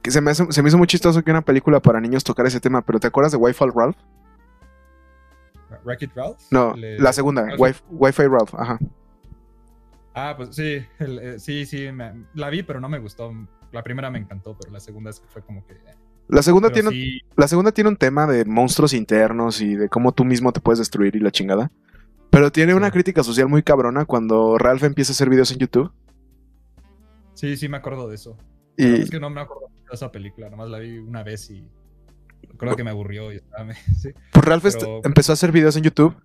que 0.02 0.12
se, 0.12 0.22
me 0.22 0.32
hace- 0.32 0.52
se 0.52 0.62
me 0.64 0.70
hizo 0.70 0.78
muy 0.78 0.88
chistoso 0.88 1.24
que 1.24 1.32
una 1.32 1.42
película 1.42 1.80
para 1.80 2.00
niños 2.02 2.24
tocara 2.24 2.48
ese 2.50 2.60
tema, 2.60 2.82
pero 2.82 3.00
¿te 3.00 3.08
acuerdas 3.08 3.32
de 3.32 3.38
Wi-Fi 3.38 3.66
Ralph? 3.76 3.98
Wreck-It 5.86 6.12
Ralph. 6.16 6.40
No, 6.52 6.74
Le- 6.76 7.00
la 7.00 7.14
segunda, 7.14 7.46
Wi- 7.58 7.76
Wi-Fi 7.90 8.24
Ralph, 8.28 8.54
ajá. 8.56 8.78
Ah, 10.14 10.34
pues 10.36 10.56
sí, 10.56 10.86
el- 11.00 11.20
eh, 11.20 11.40
sí, 11.40 11.66
sí, 11.66 11.92
me- 11.92 12.26
la 12.34 12.50
vi, 12.50 12.64
pero 12.64 12.80
no 12.80 12.90
me 12.90 13.00
gustó. 13.00 13.34
La 13.72 13.82
primera 13.84 14.10
me 14.12 14.20
encantó, 14.20 14.58
pero 14.60 14.72
la 14.74 14.80
segunda 14.82 15.10
es 15.10 15.20
que 15.22 15.28
fue 15.30 15.42
como 15.42 15.66
que... 15.66 15.74
eh, 15.74 15.96
La 16.28 16.44
segunda, 16.44 16.70
pero 16.70 16.90
tiene, 16.90 17.04
sí, 17.06 17.22
la 17.38 17.48
segunda 17.48 17.72
tiene 17.72 17.90
un 17.90 17.96
tema 17.96 18.28
de 18.28 18.44
monstruos 18.44 18.94
internos 18.94 19.62
y 19.62 19.76
de 19.76 19.88
cómo 19.88 20.12
tú 20.12 20.26
mismo 20.26 20.52
te 20.52 20.60
puedes 20.60 20.80
destruir 20.80 21.16
y 21.16 21.20
la 21.20 21.32
chingada. 21.32 21.72
Pero 22.32 22.52
tiene 22.52 22.74
una 22.74 22.88
Sí. 22.88 22.94
crítica 22.94 23.24
social 23.24 23.48
muy 23.48 23.62
cabrona 23.62 24.06
cuando 24.06 24.58
Ralph 24.58 24.84
empieza 24.84 25.12
a 25.12 25.14
hacer 25.14 25.30
videos 25.30 25.52
en 25.52 25.60
YouTube. 25.60 25.92
sí, 27.34 27.58
sí 27.58 27.68
me 27.70 27.78
acuerdo 27.78 28.08
de 28.08 28.16
eso. 28.16 28.38
Y 28.78 28.86
Es 29.02 29.10
que 29.10 29.20
no 29.20 29.30
me 29.30 29.42
acuerdo 29.42 29.68
de 29.70 29.94
esa 29.96 30.12
película, 30.12 30.50
nomás 30.50 30.70
la 30.70 30.80
vi 30.80 30.98
una 31.00 31.24
vez 31.24 31.50
y 31.50 31.68
creo 32.58 32.76
que 32.76 32.84
me 32.84 32.90
aburrió 32.92 33.32
y 33.32 33.38
estaba... 33.38 33.74
sí. 34.00 34.10
pues 34.32 34.46
Ralph 34.46 34.64
pero- 34.64 35.02
empezó 35.04 35.32
a 35.32 35.34
hacer 35.34 35.52
videos 35.52 35.76
en 35.76 35.84
YouTube 35.84 36.16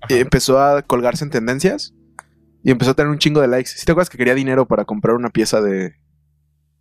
Ajá. 0.00 0.14
y 0.14 0.18
empezó 0.20 0.58
a 0.60 0.82
colgarse 0.82 1.24
en 1.24 1.30
tendencias 1.30 1.94
y 2.62 2.70
empezó 2.70 2.90
a 2.92 2.94
tener 2.94 3.10
un 3.10 3.18
chingo 3.18 3.40
de 3.40 3.48
likes. 3.48 3.70
Si 3.70 3.84
te 3.86 3.92
acuerdas 3.92 4.10
que 4.10 4.18
quería 4.18 4.34
dinero 4.34 4.66
para 4.66 4.84
comprar 4.84 5.14
una 5.14 5.30
pieza 5.30 5.60
de... 5.60 5.94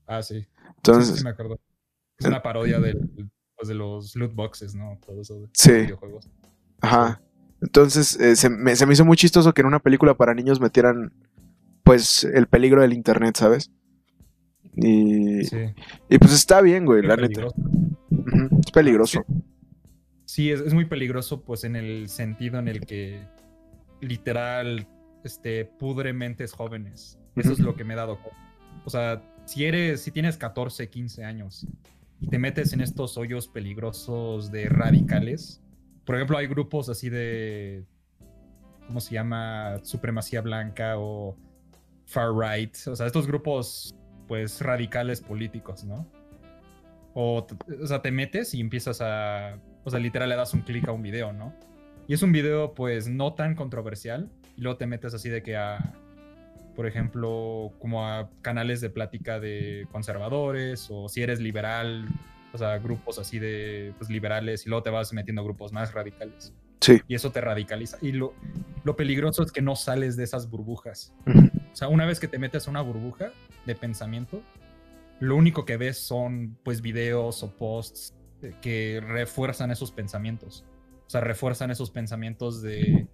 Ah, 0.07 0.21
sí. 0.23 0.47
Entonces, 0.77 1.07
sí, 1.13 1.17
sí 1.19 1.23
me 1.23 1.29
acuerdo. 1.31 1.59
Es 2.17 2.25
una 2.25 2.41
parodia 2.41 2.79
del, 2.79 3.09
pues, 3.55 3.67
de 3.67 3.75
los 3.75 4.15
loot 4.15 4.33
boxes, 4.33 4.73
¿no? 4.75 4.97
Todo 5.05 5.21
eso 5.21 5.39
de 5.41 5.49
Sí. 5.53 5.71
videojuegos. 5.71 6.27
Ajá. 6.81 7.21
Entonces, 7.61 8.19
eh, 8.19 8.35
se, 8.35 8.49
me, 8.49 8.75
se 8.75 8.85
me 8.85 8.93
hizo 8.93 9.05
muy 9.05 9.17
chistoso 9.17 9.53
que 9.53 9.61
en 9.61 9.67
una 9.67 9.79
película 9.79 10.13
para 10.15 10.33
niños 10.33 10.59
metieran, 10.61 11.11
pues, 11.83 12.23
el 12.23 12.47
peligro 12.47 12.81
del 12.81 12.93
internet, 12.93 13.35
¿sabes? 13.37 13.71
Y, 14.75 15.43
Sí. 15.45 15.57
y 16.09 16.17
pues 16.19 16.33
está 16.33 16.61
bien, 16.61 16.85
güey, 16.85 17.01
la 17.01 17.15
neta. 17.17 17.47
peligroso. 17.49 17.55
Es 18.65 18.71
peligroso. 18.71 19.25
Sí, 20.25 20.51
es, 20.51 20.61
es 20.61 20.73
muy 20.73 20.85
peligroso, 20.85 21.41
pues, 21.41 21.63
en 21.63 21.75
el 21.75 22.07
sentido 22.07 22.59
en 22.59 22.67
el 22.67 22.81
que 22.85 23.21
literal 24.01 24.87
este, 25.23 25.65
pudre 25.65 26.13
mentes 26.13 26.53
jóvenes. 26.53 27.17
Eso 27.35 27.51
es 27.53 27.59
lo 27.59 27.75
que 27.75 27.83
me 27.83 27.93
he 27.93 27.97
dado 27.97 28.17
cuenta. 28.21 28.39
O 28.85 28.89
sea, 28.89 29.21
si 29.45 29.65
eres, 29.65 30.01
si 30.01 30.11
tienes 30.11 30.37
14, 30.37 30.89
15 30.89 31.23
años 31.25 31.67
y 32.21 32.27
te 32.27 32.37
metes 32.39 32.71
en 32.73 32.81
estos 32.81 33.17
hoyos 33.17 33.47
peligrosos 33.47 34.51
de 34.51 34.69
radicales, 34.69 35.61
por 36.09 36.15
ejemplo, 36.15 36.39
hay 36.39 36.47
grupos 36.47 36.89
así 36.89 37.07
de, 37.07 37.85
¿cómo 38.87 38.99
se 38.99 39.13
llama? 39.13 39.77
Supremacía 39.83 40.41
blanca 40.41 40.97
o 40.97 41.37
far 42.07 42.31
right, 42.35 42.75
o 42.87 42.95
sea, 42.95 43.05
estos 43.05 43.27
grupos, 43.27 43.93
pues, 44.27 44.59
radicales 44.59 45.21
políticos, 45.21 45.83
¿no? 45.83 46.07
O, 47.13 47.45
o 47.79 47.85
sea, 47.85 48.01
te 48.01 48.09
metes 48.09 48.55
y 48.55 48.59
empiezas 48.59 49.01
a, 49.01 49.59
o 49.83 49.91
sea, 49.91 49.99
literal 49.99 50.29
le 50.29 50.35
das 50.35 50.51
un 50.55 50.61
clic 50.61 50.87
a 50.87 50.93
un 50.93 51.03
video, 51.03 51.31
¿no? 51.31 51.53
Y 52.07 52.15
es 52.15 52.23
un 52.23 52.31
video, 52.31 52.73
pues, 52.73 53.07
no 53.07 53.35
tan 53.35 53.53
controversial, 53.53 54.31
y 54.57 54.61
luego 54.61 54.79
te 54.79 54.87
metes 54.87 55.13
así 55.13 55.29
de 55.29 55.43
que 55.43 55.57
a, 55.57 55.93
por 56.75 56.87
ejemplo, 56.87 57.71
como 57.77 58.07
a 58.07 58.31
canales 58.41 58.81
de 58.81 58.89
plática 58.89 59.39
de 59.39 59.87
conservadores, 59.91 60.87
o 60.89 61.07
si 61.07 61.21
eres 61.21 61.39
liberal, 61.39 62.07
o 62.53 62.57
sea, 62.57 62.77
grupos 62.79 63.19
así 63.19 63.39
de, 63.39 63.93
pues, 63.97 64.09
liberales, 64.09 64.65
y 64.65 64.69
luego 64.69 64.83
te 64.83 64.89
vas 64.89 65.13
metiendo 65.13 65.41
a 65.41 65.45
grupos 65.45 65.71
más 65.71 65.93
radicales. 65.93 66.53
Sí. 66.81 67.01
Y 67.07 67.15
eso 67.15 67.31
te 67.31 67.41
radicaliza. 67.41 67.97
Y 68.01 68.13
lo, 68.13 68.33
lo 68.83 68.95
peligroso 68.95 69.43
es 69.43 69.51
que 69.51 69.61
no 69.61 69.75
sales 69.75 70.15
de 70.15 70.23
esas 70.23 70.49
burbujas. 70.49 71.13
O 71.25 71.75
sea, 71.75 71.89
una 71.89 72.05
vez 72.05 72.19
que 72.19 72.27
te 72.27 72.39
metes 72.39 72.67
a 72.67 72.71
una 72.71 72.81
burbuja 72.81 73.31
de 73.65 73.75
pensamiento, 73.75 74.41
lo 75.19 75.35
único 75.35 75.65
que 75.65 75.77
ves 75.77 75.97
son 75.97 76.57
pues 76.63 76.81
videos 76.81 77.43
o 77.43 77.51
posts 77.57 78.15
que 78.61 79.01
refuerzan 79.05 79.71
esos 79.71 79.91
pensamientos. 79.91 80.65
O 81.05 81.09
sea, 81.09 81.21
refuerzan 81.21 81.71
esos 81.71 81.91
pensamientos 81.91 82.61
de 82.61 83.07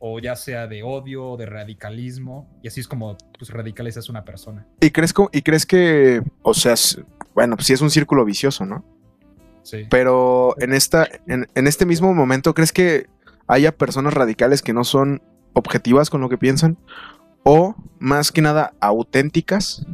o 0.00 0.18
ya 0.18 0.34
sea 0.34 0.66
de 0.66 0.82
odio, 0.82 1.36
de 1.36 1.44
radicalismo, 1.44 2.58
y 2.62 2.68
así 2.68 2.80
es 2.80 2.88
como 2.88 3.16
pues 3.38 3.50
radicalizas 3.50 4.08
una 4.08 4.24
persona. 4.24 4.66
¿Y 4.80 4.90
crees, 4.90 5.12
¿Y 5.30 5.42
crees 5.42 5.66
que, 5.66 6.22
o 6.40 6.54
sea, 6.54 6.74
bueno, 7.40 7.56
pues 7.56 7.66
sí 7.66 7.72
es 7.72 7.80
un 7.80 7.90
círculo 7.90 8.24
vicioso, 8.24 8.66
¿no? 8.66 8.84
Sí. 9.62 9.86
Pero 9.90 10.54
en, 10.60 10.72
esta, 10.74 11.08
en, 11.26 11.48
en 11.54 11.66
este 11.66 11.86
mismo 11.86 12.12
momento, 12.12 12.52
¿crees 12.54 12.72
que 12.72 13.06
haya 13.46 13.72
personas 13.76 14.12
radicales 14.14 14.62
que 14.62 14.72
no 14.72 14.84
son 14.84 15.22
objetivas 15.54 16.10
con 16.10 16.20
lo 16.20 16.28
que 16.28 16.38
piensan? 16.38 16.76
O, 17.44 17.74
más 17.98 18.30
que 18.32 18.42
nada, 18.42 18.74
auténticas. 18.80 19.86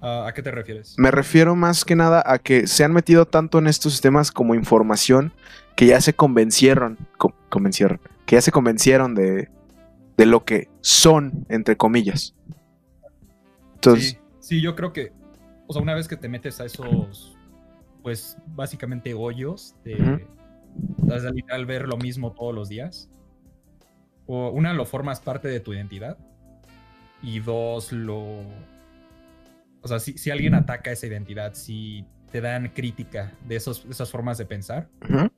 ¿A 0.00 0.32
qué 0.34 0.42
te 0.42 0.50
refieres? 0.50 0.94
Me 0.98 1.10
refiero 1.10 1.54
más 1.56 1.84
que 1.84 1.96
nada 1.96 2.22
a 2.26 2.38
que 2.38 2.66
se 2.66 2.84
han 2.84 2.92
metido 2.92 3.26
tanto 3.26 3.58
en 3.58 3.66
estos 3.66 3.92
sistemas 3.92 4.30
como 4.32 4.54
información 4.54 5.32
que 5.76 5.86
ya 5.86 6.00
se 6.00 6.12
convencieron, 6.14 6.98
co- 7.16 7.34
convencieron, 7.48 8.00
que 8.26 8.36
ya 8.36 8.42
se 8.42 8.52
convencieron 8.52 9.14
de, 9.14 9.48
de 10.16 10.26
lo 10.26 10.44
que 10.44 10.68
son, 10.82 11.46
entre 11.48 11.76
comillas. 11.76 12.34
Entonces, 13.76 14.10
Sí, 14.12 14.18
sí, 14.40 14.60
yo 14.60 14.76
creo 14.76 14.92
que, 14.92 15.12
o 15.66 15.72
sea, 15.72 15.82
una 15.82 15.94
vez 15.94 16.08
que 16.08 16.16
te 16.16 16.28
metes 16.28 16.60
a 16.60 16.64
esos, 16.64 17.36
pues 18.02 18.36
básicamente 18.46 19.14
hoyos 19.14 19.76
de, 19.84 20.26
o 21.02 21.18
sea, 21.18 21.30
literal 21.30 21.66
ver 21.66 21.88
lo 21.88 21.96
mismo 21.96 22.32
todos 22.32 22.54
los 22.54 22.68
días, 22.68 23.10
o 24.26 24.50
una, 24.50 24.72
lo 24.72 24.84
formas 24.86 25.20
parte 25.20 25.48
de 25.48 25.60
tu 25.60 25.72
identidad, 25.72 26.18
y 27.22 27.40
dos, 27.40 27.92
lo, 27.92 28.40
o 29.82 29.88
sea, 29.88 29.98
si, 29.98 30.18
si 30.18 30.30
alguien 30.30 30.54
ataca 30.54 30.90
esa 30.90 31.06
identidad, 31.06 31.54
si 31.54 32.06
te 32.30 32.40
dan 32.40 32.68
crítica 32.70 33.32
de, 33.46 33.56
esos, 33.56 33.84
esas 33.88 34.10
formas 34.10 34.38
de 34.38 34.44
pensar, 34.44 34.88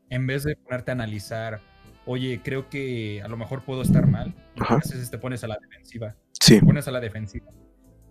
en 0.09 0.27
vez 0.27 0.45
de 0.45 0.57
ponerte 0.57 0.91
a 0.91 0.95
analizar, 0.95 1.61
oye, 2.07 2.41
creo 2.43 2.69
que 2.69 3.21
a 3.23 3.29
lo 3.29 3.37
mejor 3.37 3.62
puedo 3.62 3.83
estar 3.83 4.07
mal, 4.07 4.35
te 5.11 5.19
pones 5.19 5.45
a 5.45 5.49
la 5.49 5.59
defensiva. 5.61 6.17
Sí. 6.33 6.61
pones 6.61 6.89
a 6.89 6.93
la 6.93 7.01
defensiva. 7.01 7.51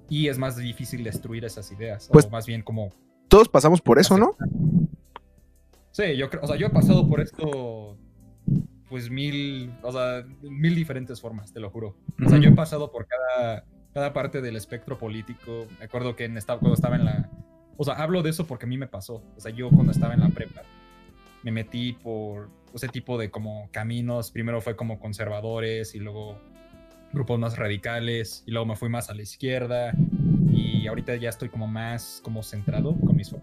Y 0.09 0.27
es 0.27 0.37
más 0.37 0.55
difícil 0.57 1.03
destruir 1.03 1.45
esas 1.45 1.71
ideas. 1.71 2.09
Pues- 2.11 2.25
o 2.25 2.29
más 2.29 2.45
bien 2.45 2.61
como. 2.61 2.91
Todos 3.27 3.49
pasamos 3.49 3.81
por 3.81 3.99
eso, 3.99 4.17
¿no? 4.17 4.35
Sí, 5.91 6.15
yo 6.17 6.29
creo. 6.29 6.43
O 6.43 6.47
sea, 6.47 6.55
yo 6.57 6.67
he 6.67 6.69
pasado 6.69 7.07
por 7.07 7.21
esto. 7.21 7.97
Pues 8.89 9.09
mil. 9.09 9.73
O 9.81 9.91
sea, 9.91 10.23
mil 10.41 10.75
diferentes 10.75 11.19
formas, 11.19 11.51
te 11.51 11.59
lo 11.59 11.69
juro. 11.69 11.95
O 12.23 12.29
sea, 12.29 12.37
yo 12.37 12.49
he 12.49 12.53
pasado 12.53 12.91
por 12.91 13.07
cada, 13.07 13.65
cada 13.93 14.13
parte 14.13 14.41
del 14.41 14.55
espectro 14.55 14.97
político. 14.97 15.67
Me 15.79 15.85
acuerdo 15.85 16.15
que 16.15 16.25
en 16.25 16.37
esta, 16.37 16.57
cuando 16.57 16.75
estaba 16.75 16.95
en 16.95 17.05
la. 17.05 17.31
O 17.77 17.83
sea, 17.83 17.95
hablo 17.95 18.21
de 18.23 18.29
eso 18.29 18.45
porque 18.45 18.65
a 18.65 18.69
mí 18.69 18.77
me 18.77 18.87
pasó. 18.87 19.23
O 19.35 19.39
sea, 19.39 19.51
yo 19.51 19.69
cuando 19.69 19.91
estaba 19.91 20.13
en 20.13 20.21
la 20.21 20.29
prepa 20.29 20.61
me 21.43 21.51
metí 21.51 21.93
por 21.93 22.49
ese 22.73 22.87
tipo 22.87 23.17
de 23.17 23.29
como 23.31 23.69
caminos. 23.71 24.31
Primero 24.31 24.61
fue 24.61 24.75
como 24.75 24.99
conservadores 24.99 25.93
y 25.95 25.99
luego 25.99 26.39
grupos 27.15 27.39
más 27.39 27.57
radicales 27.57 28.43
y 28.45 28.51
luego 28.51 28.67
me 28.67 28.75
fui 28.75 28.89
más 28.89 29.09
a 29.09 29.13
la 29.15 29.23
izquierda 29.23 29.93
y 30.51 30.85
ahorita 30.87 31.15
ya 31.15 31.29
estoy 31.29 31.49
como 31.49 31.67
más 31.67 32.19
como 32.23 32.43
centrado 32.43 32.95
con 32.99 33.15
mis. 33.15 33.33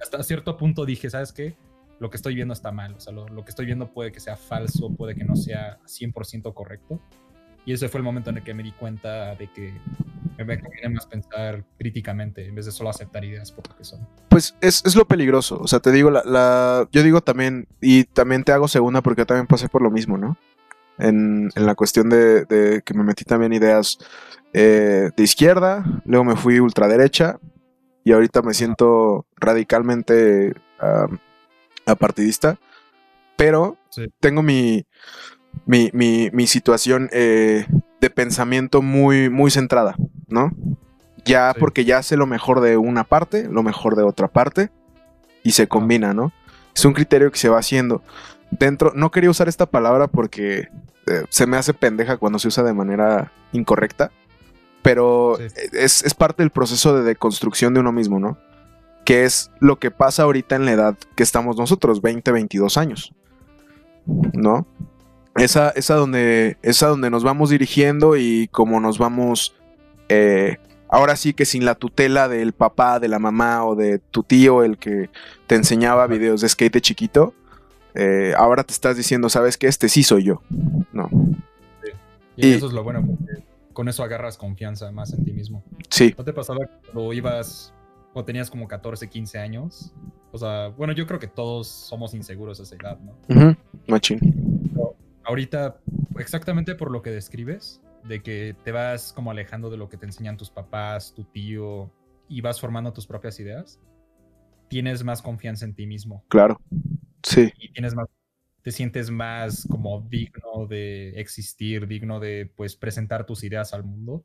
Hasta 0.00 0.22
cierto 0.22 0.56
punto 0.56 0.84
dije, 0.84 1.10
¿sabes 1.10 1.32
qué? 1.32 1.56
Lo 1.98 2.10
que 2.10 2.16
estoy 2.16 2.34
viendo 2.34 2.52
está 2.54 2.70
mal, 2.72 2.94
o 2.94 3.00
sea, 3.00 3.12
lo, 3.12 3.26
lo 3.28 3.44
que 3.44 3.50
estoy 3.50 3.66
viendo 3.66 3.92
puede 3.92 4.12
que 4.12 4.20
sea 4.20 4.36
falso, 4.36 4.90
puede 4.94 5.14
que 5.14 5.24
no 5.24 5.34
sea 5.36 5.78
100% 5.86 6.52
correcto. 6.54 7.00
Y 7.66 7.72
ese 7.72 7.88
fue 7.88 7.98
el 7.98 8.04
momento 8.04 8.28
en 8.28 8.36
el 8.36 8.42
que 8.44 8.52
me 8.52 8.62
di 8.62 8.72
cuenta 8.72 9.34
de 9.36 9.50
que 9.50 9.72
me 10.36 10.60
conviene 10.60 10.90
más 10.90 11.06
pensar 11.06 11.64
críticamente 11.78 12.46
en 12.46 12.54
vez 12.54 12.66
de 12.66 12.72
solo 12.72 12.90
aceptar 12.90 13.24
ideas 13.24 13.50
por 13.52 13.66
lo 13.70 13.74
que 13.76 13.84
son. 13.84 14.06
Pues 14.28 14.54
es, 14.60 14.84
es 14.84 14.94
lo 14.96 15.06
peligroso. 15.08 15.58
O 15.60 15.66
sea, 15.66 15.80
te 15.80 15.90
digo, 15.90 16.10
la, 16.10 16.22
la- 16.26 16.86
yo 16.92 17.02
digo 17.02 17.22
también, 17.22 17.66
y 17.80 18.04
también 18.04 18.44
te 18.44 18.52
hago 18.52 18.68
segunda 18.68 19.00
porque 19.00 19.22
yo 19.22 19.26
también 19.26 19.46
pasé 19.46 19.68
por 19.70 19.80
lo 19.80 19.90
mismo, 19.90 20.18
¿no? 20.18 20.36
En, 20.98 21.50
en 21.54 21.66
la 21.66 21.74
cuestión 21.74 22.08
de, 22.08 22.44
de 22.44 22.82
que 22.84 22.94
me 22.94 23.02
metí 23.04 23.24
también 23.24 23.52
ideas 23.52 23.98
eh, 24.52 25.10
de 25.16 25.22
izquierda, 25.22 25.84
luego 26.04 26.24
me 26.24 26.36
fui 26.36 26.60
ultraderecha 26.60 27.38
y 28.04 28.12
ahorita 28.12 28.42
me 28.42 28.54
siento 28.54 29.26
radicalmente 29.36 30.54
apartidista, 31.86 32.58
pero 33.36 33.76
Sí. 33.90 34.06
tengo 34.20 34.42
mi, 34.42 34.86
mi, 35.66 35.90
mi- 35.92 36.30
mi 36.32 36.46
situación 36.46 37.08
eh, 37.12 37.66
de 38.00 38.10
pensamiento 38.10 38.82
muy, 38.82 39.28
muy 39.30 39.50
centrada, 39.50 39.94
¿no? 40.28 40.50
Ya 41.24 41.52
Sí. 41.54 41.60
porque 41.60 41.84
ya 41.84 42.02
sé 42.02 42.16
lo 42.16 42.26
mejor 42.26 42.60
de 42.60 42.76
una 42.76 43.04
parte, 43.04 43.48
lo 43.48 43.62
mejor 43.62 43.96
de 43.96 44.02
otra 44.02 44.28
parte 44.28 44.70
y 45.42 45.52
se 45.52 45.66
combina, 45.68 46.12
¿no? 46.14 46.32
Es 46.74 46.84
un 46.84 46.92
criterio 46.92 47.30
que 47.30 47.38
se 47.38 47.48
va 47.48 47.58
haciendo. 47.58 48.02
Dentro, 48.50 48.92
no 48.94 49.10
quería 49.10 49.30
usar 49.30 49.48
esta 49.48 49.66
palabra 49.66 50.06
porque 50.06 50.68
eh, 51.06 51.24
se 51.28 51.46
me 51.46 51.56
hace 51.56 51.74
pendeja 51.74 52.16
cuando 52.16 52.38
se 52.38 52.48
usa 52.48 52.62
de 52.62 52.72
manera 52.72 53.32
incorrecta, 53.52 54.10
pero 54.82 55.36
Sí. 55.38 55.46
es, 55.72 56.04
es 56.04 56.14
parte 56.14 56.42
del 56.42 56.50
proceso 56.50 56.96
de 56.96 57.02
deconstrucción 57.02 57.74
de 57.74 57.80
uno 57.80 57.92
mismo, 57.92 58.20
¿no? 58.20 58.38
Que 59.04 59.24
es 59.24 59.50
lo 59.60 59.78
que 59.78 59.90
pasa 59.90 60.22
ahorita 60.22 60.56
en 60.56 60.64
la 60.64 60.72
edad 60.72 60.96
que 61.16 61.22
estamos 61.22 61.56
nosotros, 61.56 62.00
20, 62.00 62.30
22 62.32 62.76
años, 62.78 63.12
¿no? 64.06 64.66
esa, 65.36 65.70
esa 65.70 65.94
donde, 65.96 66.58
esa 66.62 66.86
donde 66.86 67.10
nos 67.10 67.24
vamos 67.24 67.50
dirigiendo 67.50 68.16
y 68.16 68.48
como 68.52 68.78
nos 68.78 68.98
vamos, 68.98 69.56
eh, 70.08 70.58
ahora 70.88 71.16
sí 71.16 71.34
que 71.34 71.44
sin 71.44 71.64
la 71.64 71.74
tutela 71.74 72.28
del 72.28 72.52
papá, 72.52 73.00
de 73.00 73.08
la 73.08 73.18
mamá 73.18 73.64
o 73.64 73.74
de 73.74 73.98
tu 73.98 74.22
tío, 74.22 74.62
el 74.62 74.78
que 74.78 75.10
te 75.48 75.56
enseñaba 75.56 76.06
videos 76.06 76.40
de 76.40 76.48
skate 76.48 76.74
de 76.74 76.80
chiquito, 76.80 77.34
eh, 77.94 78.34
ahora 78.36 78.64
te 78.64 78.72
estás 78.72 78.96
diciendo, 78.96 79.28
¿sabes 79.28 79.56
qué? 79.56 79.68
Este 79.68 79.88
sí 79.88 80.02
soy 80.02 80.24
yo. 80.24 80.42
No. 80.92 81.08
Y, 82.36 82.52
eso 82.52 82.66
es 82.66 82.72
lo 82.72 82.82
bueno, 82.82 83.06
porque 83.06 83.44
con 83.72 83.88
eso 83.88 84.02
agarras 84.02 84.36
confianza 84.36 84.90
más 84.90 85.12
en 85.12 85.24
ti 85.24 85.32
mismo. 85.32 85.62
Sí. 85.88 86.14
¿No 86.18 86.24
te 86.24 86.32
pasaba 86.32 86.66
cuando 86.66 87.12
ibas 87.12 87.72
o 88.12 88.24
tenías 88.24 88.50
como 88.50 88.66
14, 88.66 89.08
15 89.08 89.38
años? 89.38 89.92
O 90.32 90.38
sea, 90.38 90.68
bueno, 90.68 90.92
yo 90.92 91.06
creo 91.06 91.20
que 91.20 91.28
todos 91.28 91.68
somos 91.68 92.12
inseguros 92.14 92.58
a 92.58 92.64
esa 92.64 92.74
edad, 92.74 92.98
¿no? 92.98 93.16
Ujú, 93.28 93.56
Machín. 93.86 94.18
ahorita, 95.22 95.78
exactamente 96.18 96.74
por 96.74 96.90
lo 96.90 97.02
que 97.02 97.10
describes, 97.10 97.80
de 98.02 98.22
que 98.22 98.56
te 98.64 98.72
vas 98.72 99.12
como 99.12 99.30
alejando 99.30 99.70
de 99.70 99.76
lo 99.76 99.88
que 99.88 99.96
te 99.96 100.06
enseñan 100.06 100.36
tus 100.36 100.50
papás, 100.50 101.14
tu 101.14 101.24
tío, 101.24 101.90
y 102.28 102.40
vas 102.40 102.60
formando 102.60 102.92
tus 102.92 103.06
propias 103.06 103.38
ideas, 103.38 103.80
tienes 104.68 105.04
más 105.04 105.22
confianza 105.22 105.64
en 105.64 105.74
ti 105.74 105.86
mismo 105.86 106.24
Claro. 106.28 106.60
Sí. 107.24 107.50
y 107.58 107.72
tienes 107.72 107.94
más, 107.94 108.06
te 108.62 108.70
sientes 108.70 109.10
más 109.10 109.66
como 109.68 110.00
digno 110.08 110.66
de 110.68 111.10
existir, 111.20 111.86
digno 111.86 112.20
de 112.20 112.50
pues 112.54 112.76
presentar 112.76 113.26
tus 113.26 113.42
ideas 113.44 113.74
al 113.74 113.84
mundo, 113.84 114.22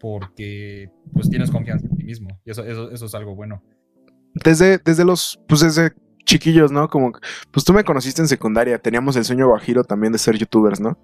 porque 0.00 0.90
pues 1.14 1.30
tienes 1.30 1.50
confianza 1.50 1.86
en 1.86 1.96
ti 1.96 2.04
mismo, 2.04 2.38
y 2.44 2.50
eso, 2.50 2.62
eso, 2.64 2.90
eso 2.90 3.06
es 3.06 3.14
algo 3.14 3.34
bueno. 3.34 3.62
Desde, 4.34 4.78
desde 4.78 5.04
los, 5.04 5.40
pues 5.48 5.62
desde 5.62 5.92
chiquillos, 6.24 6.70
¿no? 6.70 6.88
Como, 6.88 7.12
pues 7.50 7.64
tú 7.64 7.72
me 7.72 7.84
conociste 7.84 8.22
en 8.22 8.28
secundaria, 8.28 8.78
teníamos 8.78 9.16
el 9.16 9.24
sueño 9.24 9.48
guajiro 9.48 9.84
también 9.84 10.12
de 10.12 10.18
ser 10.18 10.36
youtubers, 10.36 10.80
¿no? 10.80 10.98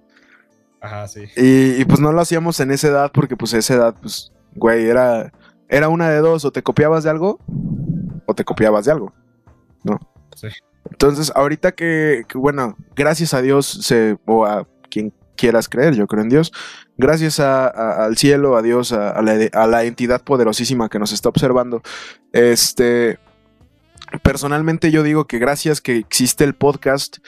Ajá, 0.81 1.09
sí. 1.09 1.25
Y, 1.37 1.81
y, 1.81 1.85
pues 1.85 2.01
no 2.01 2.13
lo 2.13 2.21
hacíamos 2.21 2.61
en 2.61 2.71
esa 2.71 2.89
edad 2.89 3.11
porque 3.13 3.37
pues 3.37 3.53
a 3.55 3.59
esa 3.59 3.75
edad, 3.75 3.97
pues, 4.01 4.33
güey, 4.55 4.87
era, 4.87 5.33
era 5.69 5.89
una 5.89 6.09
de 6.11 6.19
dos, 6.19 6.45
o 6.45 6.53
te 6.53 6.63
copiabas 6.63 7.05
de 7.05 7.11
algo 7.11 7.41
o 8.27 8.35
te 8.35 8.45
copiabas 8.45 8.85
de 8.85 8.93
algo, 8.93 9.13
¿no? 9.83 9.99
Sí. 10.37 10.49
Entonces, 10.91 11.33
ahorita 11.35 11.73
que, 11.73 12.25
que, 12.29 12.39
bueno, 12.39 12.77
gracias 12.97 13.35
a 13.35 13.43
Dios, 13.43 13.67
se, 13.67 14.17
o 14.27 14.45
a 14.47 14.67
quien 14.91 15.13
quieras 15.37 15.69
creer, 15.69 15.95
yo 15.95 16.07
creo 16.07 16.23
en 16.23 16.29
Dios, 16.29 16.53
gracias 16.97 17.39
a- 17.41 17.69
a- 17.69 18.05
al 18.05 18.17
cielo, 18.17 18.57
a 18.57 18.63
Dios, 18.63 18.93
a, 18.93 19.11
a 19.11 19.23
la, 19.23 19.39
a 19.53 19.67
la 19.67 19.85
entidad 19.85 20.23
poderosísima 20.23 20.89
que 20.89 20.99
nos 20.99 21.13
está 21.13 21.29
observando, 21.29 21.83
este... 22.33 23.19
Personalmente 24.23 24.91
yo 24.91 25.03
digo 25.03 25.27
que 25.27 25.39
gracias 25.39 25.83
que 25.83 25.97
existe 25.99 26.43
el 26.45 26.55
podcast, 26.55 27.19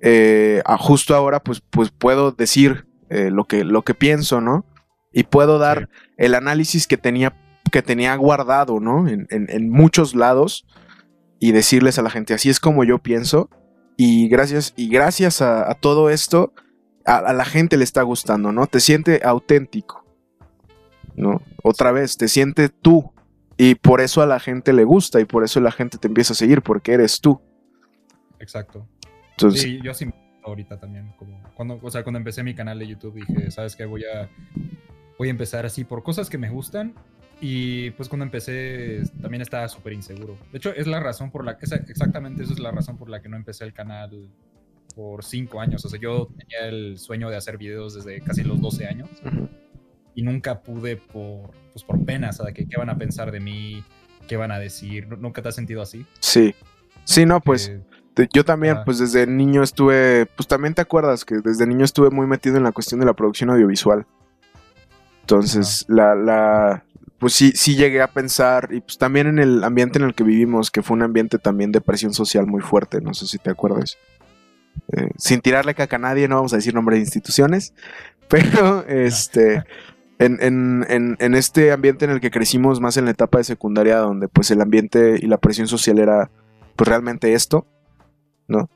eh, 0.00 0.62
a 0.64 0.78
justo 0.78 1.14
ahora 1.14 1.40
pues, 1.40 1.60
pues 1.68 1.90
puedo 1.90 2.32
decir 2.32 2.86
eh, 3.10 3.30
lo, 3.30 3.44
que, 3.44 3.62
lo 3.62 3.82
que 3.82 3.92
pienso, 3.92 4.40
¿no? 4.40 4.64
Y 5.12 5.24
puedo 5.24 5.58
dar 5.58 5.90
el 6.16 6.34
análisis 6.34 6.86
que 6.86 6.96
tenía, 6.96 7.36
que 7.70 7.82
tenía 7.82 8.14
guardado, 8.16 8.80
¿no? 8.80 9.06
En, 9.06 9.26
en- 9.28 9.48
en 9.50 9.68
muchos 9.68 10.14
lados 10.14 10.66
y 11.40 11.52
decirles 11.52 11.98
a 11.98 12.02
la 12.02 12.10
gente, 12.10 12.34
así 12.34 12.48
es 12.50 12.60
como 12.60 12.84
yo 12.84 12.98
pienso. 12.98 13.50
Y 13.96 14.28
gracias, 14.28 14.72
y 14.76 14.88
gracias 14.88 15.42
a, 15.42 15.70
a 15.70 15.74
todo 15.74 16.10
esto, 16.10 16.52
a, 17.04 17.16
a 17.16 17.32
la 17.32 17.44
gente 17.44 17.76
le 17.76 17.84
está 17.84 18.02
gustando, 18.02 18.52
¿no? 18.52 18.66
Te 18.66 18.80
siente 18.80 19.20
auténtico, 19.24 20.04
¿no? 21.16 21.42
Otra 21.62 21.90
vez, 21.92 22.16
te 22.16 22.28
siente 22.28 22.68
tú. 22.68 23.12
Y 23.58 23.74
por 23.74 24.00
eso 24.00 24.22
a 24.22 24.26
la 24.26 24.40
gente 24.40 24.72
le 24.72 24.84
gusta 24.84 25.20
y 25.20 25.26
por 25.26 25.44
eso 25.44 25.60
la 25.60 25.72
gente 25.72 25.98
te 25.98 26.08
empieza 26.08 26.32
a 26.32 26.36
seguir, 26.36 26.62
porque 26.62 26.92
eres 26.92 27.20
tú. 27.20 27.42
Exacto. 28.38 28.86
Entonces, 29.32 29.60
Sí, 29.60 29.80
yo 29.82 29.92
sí 29.92 30.06
ahorita 30.44 30.78
también. 30.78 31.12
Como 31.18 31.40
cuando, 31.54 31.78
o 31.82 31.90
sea, 31.90 32.02
cuando 32.02 32.18
empecé 32.18 32.42
mi 32.42 32.54
canal 32.54 32.78
de 32.78 32.86
YouTube 32.86 33.14
dije, 33.14 33.50
¿sabes 33.50 33.76
qué? 33.76 33.84
Voy 33.84 34.04
a, 34.04 34.30
voy 35.18 35.28
a 35.28 35.30
empezar 35.30 35.66
así 35.66 35.84
por 35.84 36.02
cosas 36.02 36.30
que 36.30 36.38
me 36.38 36.50
gustan. 36.50 36.94
Y 37.40 37.90
pues 37.92 38.08
cuando 38.08 38.24
empecé 38.24 39.02
también 39.22 39.40
estaba 39.40 39.66
súper 39.68 39.94
inseguro. 39.94 40.36
De 40.52 40.58
hecho, 40.58 40.70
es 40.74 40.86
la 40.86 41.00
razón 41.00 41.30
por 41.30 41.44
la 41.44 41.56
que, 41.56 41.64
exactamente 41.88 42.42
eso 42.42 42.52
es 42.52 42.58
la 42.58 42.70
razón 42.70 42.98
por 42.98 43.08
la 43.08 43.22
que 43.22 43.28
no 43.30 43.36
empecé 43.36 43.64
el 43.64 43.72
canal 43.72 44.28
por 44.94 45.24
cinco 45.24 45.60
años. 45.60 45.84
O 45.84 45.88
sea, 45.88 45.98
yo 45.98 46.28
tenía 46.36 46.68
el 46.68 46.98
sueño 46.98 47.30
de 47.30 47.36
hacer 47.36 47.56
videos 47.56 47.94
desde 47.94 48.20
casi 48.20 48.44
los 48.44 48.60
12 48.60 48.86
años 48.86 49.08
y 50.14 50.22
nunca 50.22 50.60
pude 50.60 50.96
por, 50.96 51.52
pues 51.72 51.82
por 51.84 52.04
pena, 52.04 52.28
o 52.28 52.32
sea, 52.32 52.52
que 52.52 52.66
qué 52.66 52.76
van 52.76 52.90
a 52.90 52.98
pensar 52.98 53.30
de 53.32 53.40
mí, 53.40 53.82
qué 54.28 54.36
van 54.36 54.50
a 54.52 54.58
decir. 54.58 55.06
¿Nu- 55.08 55.16
¿Nunca 55.16 55.40
te 55.40 55.48
has 55.48 55.54
sentido 55.54 55.80
así? 55.82 56.04
sí. 56.20 56.54
Sí, 57.04 57.24
no, 57.26 57.40
pues 57.40 57.72
Te- 58.12 58.28
Yo 58.32 58.44
también, 58.44 58.76
Ah. 58.78 58.82
pues 58.84 58.98
desde 58.98 59.26
niño 59.26 59.62
estuve, 59.62 60.26
pues 60.26 60.46
también 60.46 60.74
te 60.74 60.82
acuerdas 60.82 61.24
que 61.24 61.36
desde 61.42 61.64
niño 61.66 61.84
estuve 61.84 62.10
muy 62.10 62.26
metido 62.26 62.56
en 62.56 62.64
la 62.64 62.72
cuestión 62.72 62.98
de 63.00 63.06
la 63.06 63.14
producción 63.14 63.48
audiovisual. 63.50 64.04
Entonces, 65.22 65.84
la, 65.88 66.14
la, 66.16 66.84
pues 67.20 67.34
sí, 67.34 67.52
sí 67.54 67.76
llegué 67.76 68.00
a 68.00 68.08
pensar, 68.08 68.70
y 68.72 68.80
pues 68.80 68.96
también 68.96 69.26
en 69.26 69.38
el 69.38 69.62
ambiente 69.62 69.98
en 69.98 70.06
el 70.06 70.14
que 70.14 70.24
vivimos, 70.24 70.70
que 70.70 70.82
fue 70.82 70.96
un 70.96 71.02
ambiente 71.02 71.38
también 71.38 71.70
de 71.70 71.82
presión 71.82 72.14
social 72.14 72.46
muy 72.46 72.62
fuerte, 72.62 73.02
no 73.02 73.12
sé 73.12 73.26
si 73.26 73.36
te 73.36 73.50
acuerdas. 73.50 73.98
Eh, 74.96 75.10
sin 75.18 75.42
tirarle 75.42 75.74
caca 75.74 75.96
a 75.96 75.98
nadie, 75.98 76.26
no 76.28 76.36
vamos 76.36 76.54
a 76.54 76.56
decir 76.56 76.74
nombre 76.74 76.96
de 76.96 77.02
instituciones, 77.02 77.74
pero 78.28 78.86
este, 78.88 79.62
en, 80.18 80.38
en, 80.40 80.86
en, 80.88 81.16
en 81.20 81.34
este 81.34 81.72
ambiente 81.72 82.06
en 82.06 82.12
el 82.12 82.20
que 82.20 82.30
crecimos 82.30 82.80
más 82.80 82.96
en 82.96 83.04
la 83.04 83.10
etapa 83.10 83.36
de 83.36 83.44
secundaria, 83.44 83.98
donde 83.98 84.28
pues 84.28 84.50
el 84.50 84.62
ambiente 84.62 85.18
y 85.20 85.26
la 85.26 85.36
presión 85.36 85.68
social 85.68 85.98
era 85.98 86.30
pues 86.74 86.88
realmente 86.88 87.34
esto, 87.34 87.66
¿no? 88.48 88.70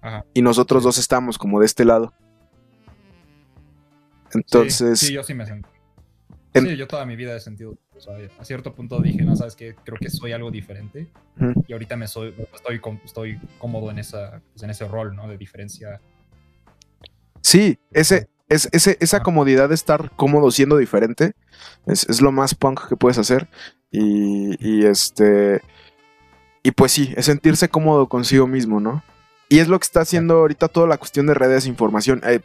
Ajá. 0.00 0.24
Y 0.34 0.42
nosotros 0.42 0.82
dos 0.82 0.98
estamos 0.98 1.38
como 1.38 1.60
de 1.60 1.66
este 1.66 1.84
lado. 1.84 2.12
Entonces, 4.32 4.98
Sí, 4.98 5.06
sí, 5.06 5.12
yo 5.12 5.22
sí 5.22 5.32
me 5.32 5.46
sentí. 5.46 5.73
Sí, 6.54 6.76
yo 6.76 6.86
toda 6.86 7.04
mi 7.04 7.16
vida 7.16 7.34
he 7.36 7.40
sentido. 7.40 7.76
o 7.96 8.00
sea, 8.00 8.14
a 8.38 8.44
cierto 8.44 8.74
punto 8.74 9.00
dije, 9.00 9.22
no, 9.22 9.34
sabes 9.34 9.56
qué, 9.56 9.74
creo 9.84 9.98
que 9.98 10.08
soy 10.08 10.32
algo 10.32 10.50
diferente. 10.50 11.08
Y 11.66 11.72
ahorita 11.72 11.96
me 11.96 12.06
soy, 12.06 12.34
estoy, 12.54 12.80
estoy 13.04 13.40
cómodo 13.58 13.90
en, 13.90 13.98
esa, 13.98 14.40
pues, 14.52 14.62
en 14.62 14.70
ese 14.70 14.86
rol, 14.86 15.16
¿no? 15.16 15.28
De 15.28 15.36
diferencia. 15.36 16.00
sí, 17.40 17.78
ese, 17.90 18.28
es, 18.48 18.68
ese, 18.72 18.96
esa 19.00 19.20
comodidad 19.20 19.68
de 19.68 19.74
estar 19.74 20.12
cómodo 20.16 20.50
siendo 20.50 20.76
diferente 20.76 21.34
es, 21.86 22.08
es 22.08 22.20
lo 22.20 22.30
más 22.30 22.54
punk 22.54 22.88
que 22.88 22.96
puedes 22.96 23.18
hacer. 23.18 23.48
Y, 23.90 24.56
y 24.58 24.86
este. 24.86 25.60
Y 26.62 26.70
pues 26.70 26.92
sí, 26.92 27.12
es 27.16 27.26
sentirse 27.26 27.68
cómodo 27.68 28.08
consigo 28.08 28.46
mismo, 28.46 28.80
¿no? 28.80 29.02
Y 29.48 29.58
es 29.58 29.68
lo 29.68 29.78
que 29.78 29.84
está 29.84 30.00
haciendo 30.00 30.38
ahorita 30.38 30.68
toda 30.68 30.86
la 30.86 30.96
cuestión 30.96 31.26
de 31.26 31.34
redes 31.34 31.64
de 31.64 31.70
información. 31.70 32.20
Eh, 32.24 32.40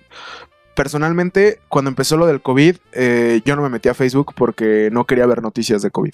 personalmente, 0.79 1.59
cuando 1.67 1.89
empezó 1.89 2.15
lo 2.15 2.25
del 2.25 2.41
COVID, 2.41 2.77
eh, 2.93 3.41
yo 3.43 3.57
no 3.57 3.61
me 3.61 3.67
metí 3.67 3.89
a 3.89 3.93
Facebook 3.93 4.33
porque 4.33 4.87
no 4.93 5.03
quería 5.03 5.25
ver 5.25 5.41
noticias 5.41 5.81
de 5.81 5.91
COVID. 5.91 6.13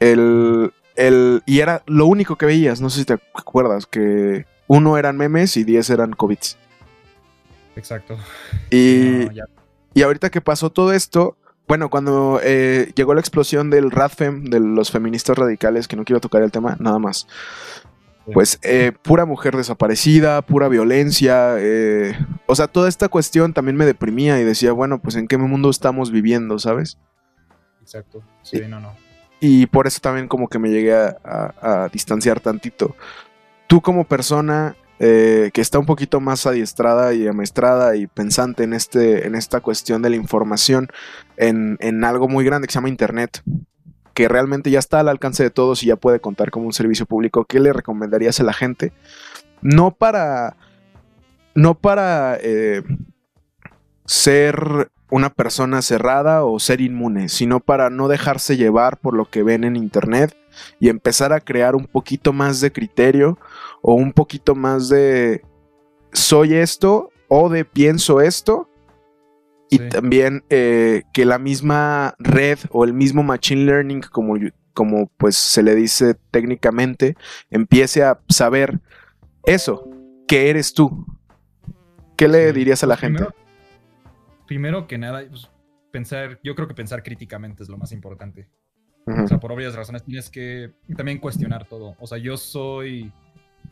El, 0.00 0.72
el, 0.96 1.42
y 1.44 1.60
era 1.60 1.82
lo 1.84 2.06
único 2.06 2.36
que 2.36 2.46
veías, 2.46 2.80
no 2.80 2.88
sé 2.88 3.00
si 3.00 3.04
te 3.04 3.18
acuerdas, 3.34 3.84
que 3.84 4.46
uno 4.68 4.96
eran 4.96 5.18
memes 5.18 5.58
y 5.58 5.64
diez 5.64 5.90
eran 5.90 6.14
COVID. 6.14 6.38
Exacto. 7.76 8.16
Y, 8.70 9.28
No, 9.34 9.44
y 9.92 10.00
ahorita 10.00 10.30
que 10.30 10.40
pasó 10.40 10.70
todo 10.70 10.94
esto, 10.94 11.36
bueno, 11.68 11.90
cuando 11.90 12.40
eh, 12.42 12.90
llegó 12.96 13.12
la 13.12 13.20
explosión 13.20 13.68
del 13.68 13.90
RADFEM, 13.90 14.44
de 14.44 14.60
los 14.60 14.90
feministas 14.90 15.36
radicales, 15.36 15.88
que 15.88 15.96
no 15.96 16.06
quiero 16.06 16.20
tocar 16.20 16.42
el 16.42 16.50
tema, 16.50 16.78
nada 16.80 16.98
más. 16.98 17.26
Pues 18.32 18.58
eh, 18.62 18.92
pura 19.02 19.26
mujer 19.26 19.56
desaparecida, 19.56 20.40
pura 20.42 20.68
violencia. 20.68 21.56
eh, 21.58 22.16
o 22.46 22.54
sea, 22.54 22.68
toda 22.68 22.88
esta 22.88 23.08
cuestión 23.08 23.52
también 23.52 23.76
me 23.76 23.84
deprimía 23.84 24.40
y 24.40 24.44
decía, 24.44 24.72
bueno, 24.72 24.98
pues 25.00 25.16
en 25.16 25.28
qué 25.28 25.36
mundo 25.36 25.68
estamos 25.70 26.10
viviendo, 26.10 26.58
¿sabes? 26.58 26.96
Exacto. 27.82 28.22
Sí, 28.42 28.62
no, 28.68 28.80
no. 28.80 28.92
Y 29.40 29.66
por 29.66 29.86
eso 29.86 30.00
también 30.00 30.26
como 30.26 30.48
que 30.48 30.58
me 30.58 30.70
llegué 30.70 30.94
a, 30.94 31.16
a- 31.22 31.84
a 31.84 31.88
distanciar 31.90 32.40
tantito. 32.40 32.96
Tú 33.66 33.82
como 33.82 34.04
persona 34.04 34.74
eh, 35.00 35.50
que 35.52 35.60
está 35.60 35.78
un 35.78 35.84
poquito 35.86 36.20
más 36.20 36.46
adiestrada 36.46 37.12
y 37.12 37.26
amaestrada 37.26 37.96
y 37.96 38.06
pensante 38.06 38.62
en, 38.62 38.72
este, 38.72 39.26
en 39.26 39.34
esta 39.34 39.60
cuestión 39.60 40.00
de 40.00 40.10
la 40.10 40.16
información, 40.16 40.88
en, 41.36 41.76
en 41.80 42.04
algo 42.04 42.28
muy 42.28 42.44
grande 42.44 42.68
que 42.68 42.72
se 42.72 42.76
llama 42.78 42.88
Internet, 42.88 43.42
que 44.14 44.28
realmente 44.28 44.70
ya 44.70 44.78
está 44.78 45.00
al 45.00 45.08
alcance 45.08 45.42
de 45.42 45.50
todos 45.50 45.82
y 45.82 45.86
ya 45.86 45.96
puede 45.96 46.20
contar 46.20 46.50
como 46.50 46.66
un 46.66 46.72
servicio 46.72 47.06
público, 47.06 47.44
¿qué 47.44 47.60
le 47.60 47.72
recomendarías 47.72 48.40
a 48.40 48.44
la 48.44 48.52
gente? 48.52 48.92
No 49.60 49.90
para... 49.90 50.56
No 51.56 51.74
para 51.74 52.36
eh, 52.40 52.82
ser 54.06 54.90
una 55.10 55.30
persona 55.30 55.82
cerrada 55.82 56.44
o 56.44 56.58
ser 56.58 56.80
inmune, 56.80 57.28
sino 57.28 57.60
para 57.60 57.90
no 57.90 58.08
dejarse 58.08 58.56
llevar 58.56 58.98
por 58.98 59.14
lo 59.14 59.26
que 59.26 59.44
ven 59.44 59.62
en 59.62 59.76
internet 59.76 60.36
y 60.80 60.88
empezar 60.88 61.32
a 61.32 61.38
crear 61.38 61.76
un 61.76 61.86
poquito 61.86 62.32
más 62.32 62.60
de 62.60 62.72
criterio 62.72 63.38
o 63.82 63.94
un 63.94 64.12
poquito 64.12 64.56
más 64.56 64.88
de 64.88 65.44
soy 66.12 66.54
esto 66.54 67.10
o 67.28 67.48
de 67.48 67.64
pienso 67.64 68.20
esto 68.20 68.68
y 69.74 69.78
Sí. 69.78 69.88
también 69.88 70.44
eh, 70.50 71.02
que 71.12 71.24
la 71.24 71.38
misma 71.38 72.14
red 72.18 72.58
o 72.70 72.84
el 72.84 72.92
mismo 72.92 73.22
machine 73.22 73.64
learning 73.64 74.00
como, 74.10 74.36
como 74.72 75.06
pues 75.16 75.36
se 75.36 75.62
le 75.62 75.74
dice 75.74 76.14
técnicamente 76.30 77.16
empiece 77.50 78.02
a 78.02 78.20
saber 78.28 78.80
eso, 79.44 79.88
que 80.26 80.50
eres 80.50 80.72
tú. 80.74 81.06
¿qué 82.16 82.28
le 82.28 82.48
Sí, 82.48 82.54
dirías 82.58 82.82
a 82.84 82.86
la 82.86 82.94
pues, 82.94 83.00
gente? 83.00 83.24
Primero, 84.46 84.86
que 84.86 84.98
nada, 84.98 85.24
pues, 85.28 85.50
pensar, 85.90 86.38
yo 86.44 86.54
creo 86.54 86.68
que 86.68 86.74
pensar 86.74 87.02
críticamente 87.02 87.62
es 87.62 87.68
lo 87.68 87.76
más 87.76 87.92
importante. 87.92 88.48
O 89.06 89.26
sea, 89.28 89.38
por 89.38 89.52
obvias 89.52 89.74
razones 89.74 90.02
tienes 90.02 90.30
que 90.30 90.70
también 90.96 91.18
cuestionar 91.18 91.66
todo. 91.68 91.94
O 92.00 92.06
sea, 92.06 92.16
yo 92.16 92.36
soy, 92.38 93.12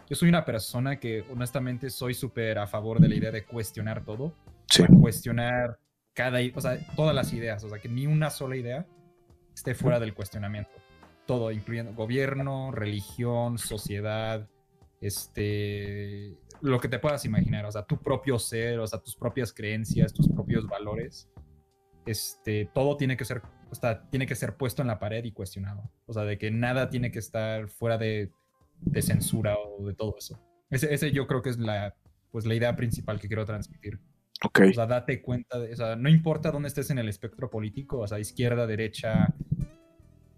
yo 0.08 0.14
soy 0.16 0.28
una 0.28 0.44
persona 0.44 1.00
que 1.00 1.24
honestamente 1.32 1.88
soy 1.88 2.12
súper 2.14 2.58
a 2.58 2.66
favor 2.66 3.00
de 3.00 3.08
la 3.08 3.14
idea 3.14 3.30
de 3.30 3.44
cuestionar 3.44 4.04
todo. 4.04 4.34
Sí. 4.68 4.82
O 4.82 4.86
sea, 4.86 4.96
cuestionar 5.00 5.78
cada, 6.14 6.40
o 6.54 6.60
sea, 6.60 6.78
todas 6.96 7.14
las 7.14 7.32
ideas. 7.32 7.62
O 7.64 7.68
sea, 7.68 7.78
que 7.78 7.88
ni 7.88 8.06
una 8.06 8.30
sola 8.30 8.56
idea 8.56 8.86
esté 9.54 9.74
fuera 9.74 10.00
del 10.00 10.14
cuestionamiento. 10.14 10.70
Todo, 11.26 11.50
incluyendo 11.52 11.94
gobierno, 11.94 12.70
religión, 12.72 13.58
sociedad, 13.58 14.48
este, 15.00 16.36
lo 16.60 16.80
que 16.80 16.88
te 16.88 16.98
puedas 16.98 17.24
imaginar. 17.24 17.66
O 17.66 17.72
sea, 17.72 17.84
tu 17.84 17.98
propio 17.98 18.38
ser, 18.38 18.78
o 18.78 18.86
sea, 18.86 19.00
tus 19.00 19.16
propias 19.16 19.52
creencias, 19.52 20.12
tus 20.12 20.28
propios 20.28 20.66
valores. 20.66 21.28
Este, 22.06 22.68
todo 22.74 22.96
tiene 22.96 23.16
que 23.16 23.24
ser, 23.24 23.42
o 23.70 23.74
sea, 23.74 24.08
tiene 24.10 24.26
que 24.26 24.34
ser 24.34 24.56
puesto 24.56 24.82
en 24.82 24.88
la 24.88 24.98
pared 24.98 25.24
y 25.24 25.32
cuestionado. 25.32 25.90
O 26.06 26.12
sea, 26.12 26.24
de 26.24 26.38
que 26.38 26.50
nada 26.50 26.90
tiene 26.90 27.12
que 27.12 27.20
estar 27.20 27.68
fuera 27.68 27.98
de, 27.98 28.30
de 28.80 29.02
censura 29.02 29.56
o 29.56 29.86
de 29.86 29.94
todo 29.94 30.16
eso. 30.18 30.40
Ese, 30.70 30.92
ese 30.92 31.12
yo 31.12 31.26
creo 31.26 31.42
que 31.42 31.50
es 31.50 31.58
la, 31.58 31.94
pues, 32.30 32.46
la 32.46 32.54
idea 32.54 32.74
principal 32.74 33.20
que 33.20 33.28
quiero 33.28 33.44
transmitir. 33.44 34.00
Ok, 34.44 34.60
O 34.70 34.72
sea, 34.72 34.86
date 34.86 35.22
cuenta, 35.22 35.58
de, 35.58 35.74
o 35.80 35.96
no 35.96 36.08
importa 36.08 36.50
dónde 36.50 36.68
estés 36.68 36.90
en 36.90 36.98
el 36.98 37.08
espectro 37.08 37.48
político, 37.48 38.00
o 38.00 38.06
sea, 38.06 38.18
izquierda, 38.18 38.66
derecha, 38.66 39.32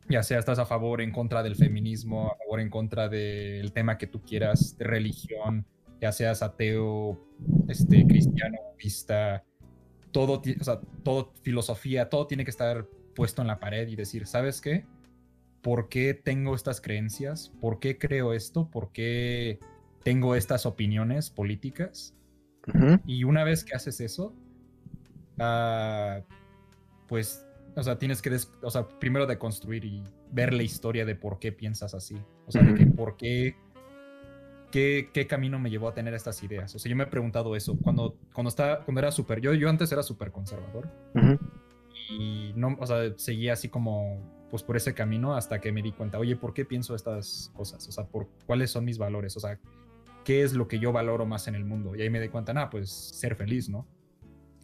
ya 0.09 0.23
sea 0.23 0.39
estás 0.39 0.59
a 0.59 0.67
favor, 0.67 1.01
en 1.01 1.11
contra 1.11 1.43
del 1.43 1.57
feminismo, 1.57 2.31
a 2.31 2.37
favor, 2.37 2.61
en 2.61 2.71
contra 2.71 3.09
del 3.09 3.73
tema 3.73 3.97
que 3.97 4.07
tú 4.07 4.21
quieras, 4.23 4.77
de 4.77 4.85
religión, 4.85 5.67
ya 6.01 6.13
seas 6.13 6.43
ateo, 6.43 7.19
este, 7.69 8.07
cristiano, 8.07 8.59
budista, 8.73 9.43
todo, 10.13 10.43
o 10.61 10.65
sea, 10.65 10.81
todo, 11.03 11.33
filosofía, 11.43 12.11
todo 12.11 12.27
tiene 12.27 12.45
que 12.45 12.51
estar 12.51 12.87
puesto 13.15 13.41
en 13.43 13.49
la 13.49 13.59
pared 13.59 13.89
y 13.89 13.97
decir, 13.97 14.27
¿sabes 14.27 14.61
qué? 14.61 14.85
¿Por 15.63 15.89
qué 15.89 16.13
tengo 16.13 16.55
estas 16.55 16.83
creencias? 16.83 17.53
¿Por 17.61 17.81
qué 17.81 17.97
creo 17.97 18.35
esto? 18.35 18.71
¿Por 18.71 18.93
qué 18.93 19.59
tengo 20.03 20.35
estas 20.35 20.67
opiniones 20.67 21.31
políticas? 21.31 22.15
Ujú, 22.67 23.01
Y 23.07 23.25
una 23.25 23.45
vez 23.45 23.65
que 23.65 23.75
haces 23.75 24.01
eso, 24.01 24.35
ah, 25.39 26.21
pues, 27.09 27.47
o 27.77 27.83
sea, 27.83 27.99
tienes 27.99 28.23
que, 28.23 28.31
des- 28.31 28.51
o 28.63 28.71
sea, 28.71 28.89
primero 28.89 29.27
de 29.27 29.39
construir 29.39 29.85
y 29.85 30.03
ver 30.33 30.53
la 30.53 30.63
historia 30.63 31.05
de 31.05 31.15
por 31.15 31.39
qué 31.39 31.53
piensas 31.53 31.95
así. 31.95 32.17
O 32.47 32.53
sea, 32.53 32.63
de 32.63 32.75
que 32.75 32.87
por 32.87 33.17
qué, 33.17 33.57
qué, 34.71 35.11
qué 35.13 35.27
camino 35.27 35.59
me 35.59 35.71
llevó 35.71 35.89
a 35.89 35.95
tener 35.95 36.15
estas 36.15 36.43
ideas. 36.43 36.75
O 36.75 36.79
sea, 36.79 36.91
yo 36.91 36.97
me 36.97 37.05
he 37.05 37.07
preguntado 37.09 37.55
eso 37.57 37.77
cuando, 37.81 38.17
cuando, 38.33 38.49
estaba, 38.49 38.85
cuando 38.85 39.01
era 39.01 39.13
súper, 39.13 39.41
yo, 39.41 39.55
yo 39.55 39.69
antes 39.69 39.91
era 39.93 40.03
súper 40.03 40.31
conservador 40.33 40.89
ujú, 41.15 41.39
y 42.11 42.53
no, 42.57 42.77
o 42.81 42.87
sea, 42.87 43.13
seguía 43.17 43.53
así 43.55 43.69
como, 43.69 44.47
pues 44.51 44.63
por 44.63 44.77
ese 44.77 44.95
camino 44.95 45.35
hasta 45.37 45.61
que 45.61 45.73
me 45.73 45.83
di 45.83 45.93
cuenta, 45.93 46.19
oye, 46.19 46.37
¿por 46.37 46.53
qué 46.55 46.65
pienso 46.65 46.95
estas 46.95 47.51
cosas? 47.55 47.87
O 47.89 47.93
sea, 47.93 48.05
¿por 48.05 48.29
cuáles 48.47 48.71
son 48.71 48.85
mis 48.85 48.99
valores? 48.99 49.37
O 49.37 49.41
sea, 49.41 49.59
¿qué 50.25 50.43
es 50.43 50.55
lo 50.55 50.67
que 50.69 50.79
yo 50.79 50.93
valoro 50.93 51.27
más 51.27 51.47
en 51.49 51.55
el 51.55 51.65
mundo? 51.65 51.95
Y 51.95 52.03
ahí 52.03 52.11
me 52.11 52.21
di 52.21 52.29
cuenta, 52.29 52.53
nada, 52.53 52.71
pues 52.71 52.91
ser 52.91 53.37
feliz, 53.37 53.69
¿no? 53.69 53.87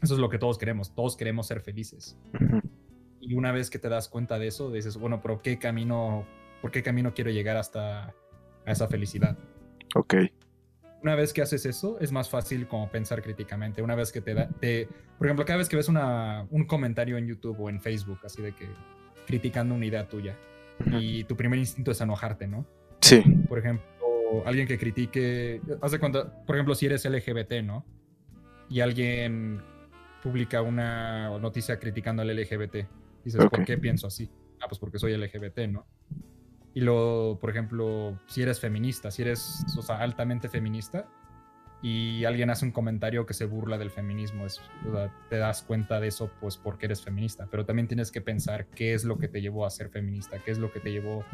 Eso 0.02 0.14
es 0.14 0.20
lo 0.20 0.28
que 0.28 0.38
todos 0.38 0.58
queremos, 0.58 0.94
todos 0.94 1.16
queremos 1.16 1.46
ser 1.46 1.61
felices. 1.61 2.18
Y 3.20 3.34
una 3.34 3.52
vez 3.52 3.68
que 3.68 3.78
te 3.78 3.88
das 3.88 4.08
cuenta 4.08 4.38
de 4.38 4.46
eso, 4.46 4.70
dices, 4.72 4.96
bueno, 4.96 5.20
pero 5.20 5.42
¿qué 5.42 5.58
camino, 5.58 6.26
por 6.62 6.70
qué 6.70 6.82
camino 6.82 7.12
quiero 7.12 7.30
llegar 7.30 7.56
hasta 7.56 8.06
a 8.66 8.72
esa 8.72 8.88
felicidad? 8.88 9.36
Ok, 9.94 10.14
Una 11.02 11.14
vez 11.14 11.32
que 11.32 11.42
haces 11.42 11.66
eso, 11.66 11.98
es 12.00 12.12
más 12.12 12.28
fácil 12.30 12.66
como 12.66 12.90
pensar 12.90 13.22
críticamente. 13.22 13.82
Una 13.82 13.94
vez 13.94 14.12
que 14.12 14.20
te 14.20 14.34
da, 14.34 14.48
te, 14.48 14.88
por 15.18 15.26
ejemplo, 15.26 15.44
cada 15.44 15.58
vez 15.58 15.68
que 15.68 15.76
ves 15.76 15.88
una, 15.88 16.46
un 16.50 16.64
comentario 16.64 17.18
en 17.18 17.26
YouTube 17.26 17.58
o 17.61 17.68
en 17.68 17.80
Facebook, 17.80 18.20
así 18.24 18.40
de 18.40 18.52
que 18.52 18.68
criticando 19.26 19.74
una 19.74 19.86
idea 19.86 20.08
tuya, 20.08 20.36
y 20.98 21.24
tu 21.24 21.36
primer 21.36 21.58
instinto 21.58 21.90
es 21.90 22.00
enojarte, 22.00 22.46
¿no? 22.46 22.66
Sí, 23.00 23.22
Por 23.48 23.58
ejemplo, 23.58 23.84
alguien 24.47 24.66
que 24.66 24.78
critique, 24.78 25.61
hace 25.81 25.99
cuenta, 25.99 26.45
por 26.45 26.57
ejemplo, 26.57 26.74
si 26.74 26.87
eres 26.87 27.05
LGBT, 27.05 27.62
¿no? 27.62 27.85
Y 28.68 28.81
alguien 28.81 29.62
publica 30.22 30.62
una 30.62 31.39
noticia 31.39 31.78
criticando 31.78 32.22
al 32.22 32.37
LGBT. 32.37 32.87
Dices. 33.24 33.45
¿por 33.51 33.64
qué 33.64 33.76
pienso 33.78 34.07
así? 34.07 34.31
Ah, 34.61 34.66
pues 34.68 34.78
porque 34.78 34.99
soy 34.99 35.16
LGBT, 35.16 35.61
¿no? 35.68 35.87
Y 36.72 36.81
luego, 36.81 37.39
por 37.39 37.51
ejemplo, 37.51 38.18
si 38.26 38.43
eres 38.43 38.61
feminista, 38.61 39.11
si 39.11 39.22
eres, 39.22 39.64
o 39.76 39.83
sea, 39.83 39.99
altamente 39.99 40.49
feminista, 40.49 41.09
y 41.83 42.24
alguien 42.24 42.51
hace 42.51 42.66
un 42.66 42.72
comentario 42.72 43.24
que 43.26 43.35
se 43.35 43.47
burla 43.47 43.78
del 43.78 43.91
feminismo, 43.91 44.47
es, 44.47 44.61
o 44.87 44.93
sea, 44.93 45.12
te 45.31 45.37
das 45.37 45.62
cuenta 45.62 45.99
de 45.99 46.09
eso, 46.09 46.31
pues 46.41 46.57
porque 46.59 46.87
eres 46.87 47.03
feminista, 47.03 47.49
pero 47.51 47.64
también 47.64 47.89
tienes 47.89 48.12
que 48.12 48.20
pensar 48.20 48.66
qué 48.66 48.95
es 48.95 49.05
lo 49.05 49.18
que 49.18 49.28
te 49.28 49.41
llevó 49.41 49.64
a 49.64 49.70
ser 49.70 49.89
feminista, 49.89 50.39
qué 50.45 50.51
es 50.51 50.59
lo 50.59 50.70
que 50.70 50.81
te 50.81 50.93
llevó 50.93 51.24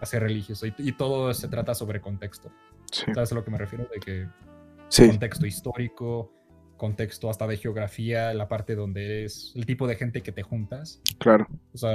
a 0.00 0.06
ser 0.06 0.22
religioso, 0.22 0.66
y, 0.66 0.74
y 0.78 0.92
todo 0.92 1.32
se 1.34 1.48
trata 1.48 1.74
sobre 1.74 2.00
contexto. 2.00 2.50
sí, 2.90 3.04
¿Sabes 3.14 3.32
a 3.32 3.34
lo 3.34 3.44
que 3.44 3.50
me 3.50 3.58
refiero? 3.58 3.88
De 3.92 4.00
que 4.00 4.28
sí, 4.88 5.06
contexto 5.06 5.46
histórico, 5.46 6.32
contexto 6.76 7.30
hasta 7.30 7.46
de 7.46 7.56
geografía, 7.56 8.34
la 8.34 8.48
parte 8.48 8.74
donde 8.74 9.20
eres, 9.20 9.52
el 9.54 9.66
tipo 9.66 9.86
de 9.86 9.96
gente 9.96 10.22
que 10.22 10.32
te 10.32 10.42
juntas. 10.42 11.00
claro. 11.18 11.46
O 11.72 11.78
sea, 11.78 11.94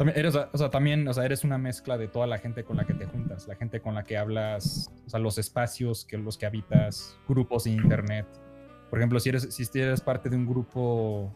también 0.00 0.18
eres, 0.18 0.34
o 0.34 0.56
sea, 0.56 0.70
también, 0.70 1.06
o 1.06 1.12
sea, 1.12 1.26
eres 1.26 1.44
una 1.44 1.58
mezcla 1.58 1.98
de 1.98 2.08
toda 2.08 2.26
la 2.26 2.38
gente 2.38 2.64
con 2.64 2.78
la 2.78 2.86
que 2.86 2.94
te 2.94 3.04
juntas, 3.04 3.46
la 3.46 3.54
gente 3.54 3.80
con 3.80 3.94
la 3.94 4.02
que 4.02 4.16
hablas, 4.16 4.90
o 5.06 5.10
sea, 5.10 5.20
los 5.20 5.36
espacios 5.36 6.06
que 6.06 6.16
los 6.16 6.38
que 6.38 6.46
habitas, 6.46 7.18
grupos 7.28 7.66
en 7.66 7.74
internet. 7.74 8.26
Por 8.88 8.98
ejemplo, 8.98 9.20
si 9.20 9.28
eres, 9.28 9.54
si 9.54 9.78
eres 9.78 10.00
parte 10.00 10.30
de 10.30 10.36
un 10.36 10.46
grupo, 10.46 11.30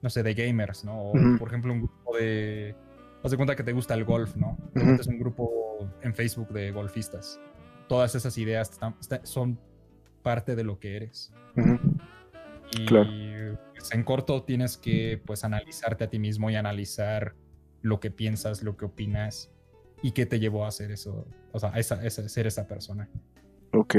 no 0.00 0.08
sé, 0.08 0.22
de 0.22 0.32
gamers, 0.32 0.82
¿no? 0.82 1.10
O, 1.10 1.12
por 1.38 1.48
ejemplo, 1.48 1.72
un 1.74 1.80
grupo 1.80 2.16
de. 2.16 2.74
Haz 3.22 3.30
de 3.32 3.36
cuenta 3.36 3.56
que 3.56 3.62
te 3.64 3.72
gusta 3.72 3.94
el 3.94 4.04
golf, 4.04 4.36
¿no? 4.36 4.56
Metes 4.74 5.06
en 5.08 5.14
un 5.14 5.20
grupo 5.20 5.88
en 6.02 6.14
Facebook 6.14 6.48
de 6.52 6.70
golfistas. 6.70 7.40
Todas 7.88 8.14
esas 8.14 8.36
ideas 8.38 8.70
están- 8.70 8.94
son 9.24 9.58
parte 10.22 10.54
de 10.56 10.64
lo 10.64 10.78
que 10.78 10.96
eres. 10.96 11.32
ujú, 11.56 11.78
Y 12.72 12.84
Claro. 12.86 13.08
pues, 13.74 13.92
en 13.92 14.04
corto 14.04 14.42
tienes 14.42 14.76
que 14.76 15.20
pues 15.24 15.42
analizarte 15.42 16.04
a 16.04 16.10
ti 16.10 16.18
mismo 16.18 16.50
y 16.50 16.54
analizar 16.56 17.34
lo 17.80 17.98
que 17.98 18.10
piensas, 18.10 18.62
lo 18.62 18.76
que 18.76 18.84
opinas 18.84 19.50
y 20.02 20.12
qué 20.12 20.26
te 20.26 20.38
llevó 20.38 20.64
a 20.64 20.68
hacer 20.68 20.90
eso, 20.90 21.26
o 21.52 21.58
sea, 21.58 21.72
a 21.72 21.78
esa, 21.78 22.06
ser 22.08 22.46
esa 22.46 22.66
persona. 22.68 23.08
Ok. 23.72 23.96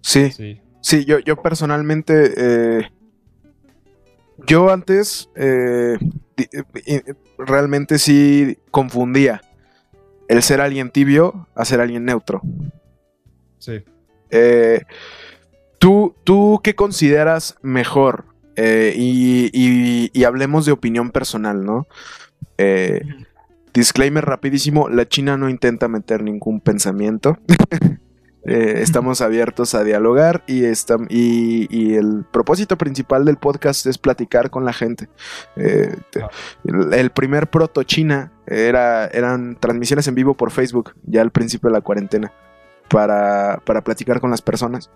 Sí, 0.00 0.30
Sí. 0.30 0.60
sí, 0.80 1.04
yo, 1.04 1.18
yo 1.18 1.42
personalmente, 1.42 2.34
eh, 2.36 2.88
yo 4.46 4.70
antes 4.70 5.28
eh, 5.34 5.98
realmente 7.38 7.98
sí 7.98 8.58
confundía 8.70 9.40
el 10.28 10.42
ser 10.42 10.60
alguien 10.60 10.90
tibio 10.90 11.48
a 11.54 11.64
ser 11.64 11.80
alguien 11.80 12.04
neutro. 12.04 12.42
Sí. 13.58 13.82
Eh, 14.30 14.82
¿tú, 15.78 16.14
¿Tú 16.24 16.60
qué 16.62 16.74
consideras 16.74 17.56
mejor? 17.62 18.26
Eh, 18.56 18.92
y, 18.96 19.50
y- 19.52 20.10
y 20.12 20.24
hablemos 20.24 20.66
de 20.66 20.72
opinión 20.72 21.10
personal, 21.10 21.64
¿no? 21.64 21.86
Eh, 22.58 23.02
disclaimer 23.72 24.24
rapidísimo, 24.24 24.88
la 24.88 25.06
China 25.08 25.36
no 25.36 25.48
intenta 25.48 25.86
meter 25.88 26.22
ningún 26.22 26.60
pensamiento. 26.60 27.38
Eh, 28.44 28.74
estamos 28.82 29.20
abiertos 29.20 29.74
a 29.74 29.84
dialogar 29.84 30.44
y, 30.46 30.62
estam- 30.62 31.06
y, 31.10 31.66
y 31.76 31.94
el 31.96 32.24
propósito 32.30 32.78
principal 32.78 33.24
del 33.24 33.36
podcast 33.36 33.86
es 33.86 33.98
platicar 33.98 34.50
con 34.50 34.64
la 34.64 34.72
gente. 34.72 35.08
Eh, 35.56 35.94
el, 36.64 36.92
el 36.94 37.10
primer 37.10 37.48
proto 37.50 37.82
China 37.82 38.32
era, 38.46 39.06
eran 39.08 39.56
transmisiones 39.60 40.06
en 40.08 40.14
vivo 40.14 40.34
por 40.34 40.50
Facebook, 40.50 40.94
ya 41.04 41.20
al 41.20 41.30
principio 41.32 41.68
de 41.68 41.74
la 41.74 41.80
cuarentena, 41.80 42.32
para, 42.88 43.60
para 43.66 43.82
platicar 43.82 44.20
con 44.20 44.30
las 44.30 44.42
personas. 44.42 44.90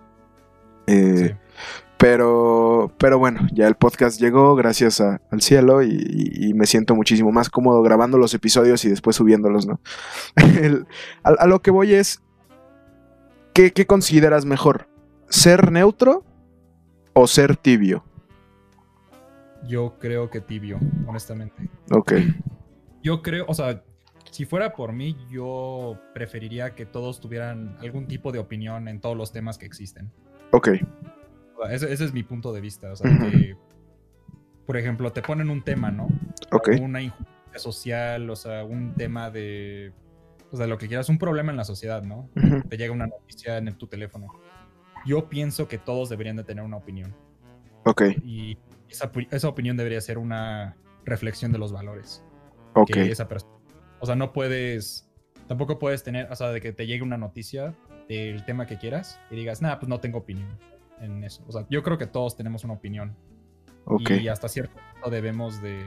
Eh, 0.87 1.13
Sí. 1.15 1.35
pero, 1.97 2.91
pero 2.97 3.17
bueno, 3.17 3.47
ya 3.53 3.67
el 3.67 3.75
podcast 3.75 4.19
llegó 4.19 4.55
gracias 4.55 4.99
a- 4.99 5.21
al 5.31 5.41
cielo 5.41 5.81
y, 5.83 5.89
y- 5.91 6.49
y 6.49 6.53
me 6.53 6.65
siento 6.65 6.95
muchísimo 6.95 7.31
más 7.31 7.49
cómodo 7.49 7.81
grabando 7.81 8.17
los 8.17 8.33
episodios 8.33 8.83
y 8.83 8.89
después 8.89 9.15
subiéndolos, 9.15 9.65
¿no? 9.67 9.79
El- 10.61 10.87
a, 11.23 11.29
a 11.29 11.47
lo 11.47 11.61
que 11.61 11.71
voy 11.71 11.93
es, 11.93 12.21
¿qué, 13.53 13.71
qué 13.71 13.85
consideras 13.85 14.45
mejor? 14.45 14.87
¿Ser 15.29 15.71
neutro 15.71 16.23
o 17.13 17.27
ser 17.27 17.55
tibio? 17.55 18.03
Yo 19.67 19.97
creo 19.99 20.29
que 20.29 20.41
tibio, 20.41 20.79
honestamente. 21.07 21.69
Ok, 21.91 22.13
Yo 23.01 23.21
creo, 23.21 23.45
o 23.47 23.53
sea, 23.53 23.83
si 24.31 24.45
fuera 24.45 24.73
por 24.73 24.93
mí, 24.93 25.15
yo 25.29 25.99
preferiría 26.13 26.75
que 26.75 26.85
todos 26.85 27.19
tuvieran 27.21 27.77
algún 27.79 28.07
tipo 28.07 28.31
de 28.31 28.39
opinión 28.39 28.87
en 28.87 28.99
todos 28.99 29.15
los 29.15 29.31
temas 29.31 29.57
que 29.57 29.65
existen. 29.65 30.11
ok, 30.51 30.69
ese, 31.69 31.93
ese 31.93 32.05
es 32.05 32.13
mi 32.13 32.23
punto 32.23 32.51
de 32.51 32.61
vista. 32.61 32.91
O 32.91 32.95
sea, 32.95 33.09
que, 33.17 33.55
por 34.65 34.75
ejemplo, 34.77 35.11
te 35.11 35.21
ponen 35.21 35.49
un 35.49 35.63
tema, 35.63 35.91
¿no? 35.91 36.07
ok, 36.51 36.69
Una 36.81 37.01
injusticia 37.01 37.59
social, 37.59 38.29
o 38.29 38.35
sea, 38.35 38.65
un 38.65 38.93
tema 38.95 39.29
de, 39.29 39.93
o 40.53 40.57
sea, 40.57 40.67
lo 40.67 40.77
que 40.77 40.87
quieras, 40.87 41.09
un 41.09 41.17
problema 41.17 41.51
en 41.51 41.57
la 41.57 41.63
sociedad, 41.65 42.03
¿no? 42.03 42.29
Te 42.69 42.77
llega 42.77 42.93
una 42.93 43.07
noticia 43.07 43.57
en 43.57 43.67
el- 43.67 43.75
tu 43.77 43.87
teléfono. 43.87 44.27
yo 45.05 45.27
pienso 45.27 45.67
que 45.67 45.77
todos 45.77 46.07
deberían 46.07 46.37
de 46.37 46.45
tener 46.45 46.63
una 46.63 46.77
opinión. 46.77 47.13
Ok, 47.85 48.03
Y 48.23 48.57
esa, 48.87 49.11
esa 49.31 49.49
opinión 49.49 49.75
debería 49.75 49.99
ser 49.99 50.17
una 50.17 50.77
reflexión 51.03 51.51
de 51.51 51.57
los 51.57 51.73
valores 51.73 52.23
ok. 52.73 52.89
que 52.93 53.11
esa 53.11 53.27
persona. 53.27 53.51
O 53.99 54.05
sea, 54.05 54.15
no 54.15 54.31
puedes, 54.31 55.09
tampoco 55.47 55.77
puedes 55.79 56.03
tener, 56.03 56.31
o 56.31 56.35
sea, 56.37 56.51
de 56.51 56.61
que 56.61 56.71
te 56.71 56.87
llegue 56.87 57.03
una 57.03 57.17
noticia 57.17 57.75
del 58.07 58.45
tema 58.45 58.65
que 58.65 58.77
quieras 58.77 59.19
y 59.29 59.35
digas, 59.35 59.61
nada, 59.61 59.79
pues 59.79 59.89
no 59.89 59.99
tengo 59.99 60.19
opinión 60.19 60.57
en 61.01 61.23
eso. 61.25 61.43
O 61.47 61.51
sea, 61.51 61.65
yo 61.69 61.83
creo 61.83 61.97
que 61.97 62.07
todos 62.07 62.37
tenemos 62.37 62.63
una 62.63 62.73
opinión 62.73 63.13
Ok. 63.85 64.09
y 64.11 64.27
hasta 64.29 64.47
cierto 64.47 64.77
punto 64.93 65.09
debemos 65.09 65.61
de 65.61 65.83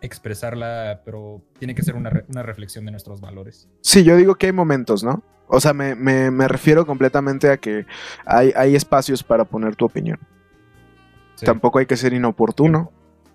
expresarla, 0.00 1.02
pero 1.04 1.42
tiene 1.58 1.74
que 1.74 1.82
ser 1.82 1.94
una, 1.94 2.10
re- 2.10 2.24
una 2.28 2.42
reflexión 2.42 2.84
de 2.84 2.90
nuestros 2.90 3.20
valores. 3.20 3.68
Sí, 3.82 4.02
yo 4.04 4.16
digo 4.16 4.34
que 4.36 4.46
hay 4.46 4.52
momentos, 4.52 5.02
¿no? 5.04 5.22
O 5.48 5.60
sea, 5.60 5.72
me, 5.72 5.94
me- 5.94 6.30
me 6.30 6.46
refiero 6.48 6.86
completamente 6.86 7.50
a 7.50 7.56
que 7.56 7.86
hay, 8.24 8.52
hay 8.56 8.74
espacios 8.76 9.22
para 9.22 9.44
poner 9.44 9.76
tu 9.76 9.84
opinión. 9.84 10.18
Sí. 11.34 11.46
Tampoco 11.46 11.78
hay 11.78 11.86
que 11.86 11.96
ser 11.96 12.12
inoportuno 12.12 12.92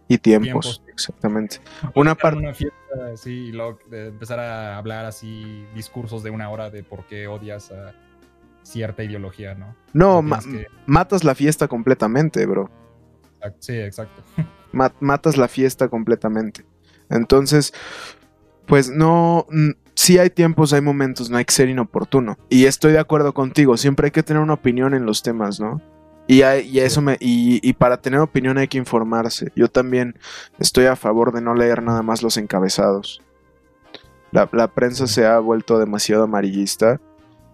y 0.08 0.18
tiempos. 0.20 0.44
Tiempos. 0.78 0.84
Exactamente. 0.88 1.60
Una 1.96 2.16
parte. 2.16 2.40
una 2.40 2.54
fiesta 2.54 2.76
así 3.14 3.32
y 3.48 3.52
luego 3.52 3.80
de 3.90 4.08
empezar 4.08 4.40
a 4.40 4.78
hablar 4.78 5.06
así 5.06 5.66
discursos 5.74 6.24
de 6.24 6.30
una 6.30 6.50
hora 6.50 6.70
de 6.70 6.84
por 6.84 7.06
qué 7.06 7.28
odias 7.28 7.72
a 7.72 7.94
cierta 8.64 9.04
ideología, 9.04 9.54
¿no? 9.56 9.76
No, 9.94 10.22
ma- 10.22 10.40
que- 10.40 10.68
matas 10.86 11.24
la 11.24 11.36
fiesta 11.36 11.68
completamente, 11.68 12.46
bro. 12.46 12.70
Sí, 13.60 13.74
exacto. 13.78 14.24
Ma- 14.76 14.94
matas 15.00 15.38
la 15.38 15.48
fiesta 15.48 15.88
completamente. 15.88 16.66
Entonces, 17.10 17.74
pues 18.68 18.90
no. 18.90 19.46
mm, 19.50 19.72
Sí 19.98 20.18
hay 20.18 20.30
tiempos, 20.30 20.74
hay 20.74 20.82
momentos, 20.82 21.30
no 21.30 21.38
hay 21.38 21.46
que 21.46 21.54
ser 21.54 21.70
inoportuno. 21.70 22.38
Y 22.50 22.66
estoy 22.66 22.92
de 22.92 23.00
acuerdo 23.00 23.34
contigo, 23.34 23.78
siempre 23.78 24.08
hay 24.08 24.12
que 24.12 24.24
tener 24.24 24.44
una 24.44 24.54
opinión 24.56 24.94
en 24.94 25.06
los 25.06 25.24
temas, 25.24 25.62
¿no? 25.62 25.82
Y, 26.28 26.42
hay- 26.42 26.68
y 26.68 26.80
eso 26.80 27.02
me, 27.02 27.14
y, 27.22 27.66
y 27.68 27.74
para 27.74 28.02
tener 28.02 28.20
opinión 28.20 28.58
hay 28.58 28.68
que 28.68 28.78
informarse. 28.78 29.54
Yo 29.56 29.70
también 29.70 30.20
estoy 30.60 30.88
a 30.88 30.98
favor 30.98 31.32
de 31.32 31.40
no 31.42 31.56
leer 31.56 31.82
nada 31.82 32.02
más 32.02 32.22
los 32.24 32.36
encabezados. 32.36 33.22
La, 34.32 34.50
la 34.52 34.68
prensa 34.68 35.08
se 35.08 35.26
ha 35.26 35.40
vuelto 35.40 35.80
demasiado 35.80 36.26
amarillista 36.26 37.00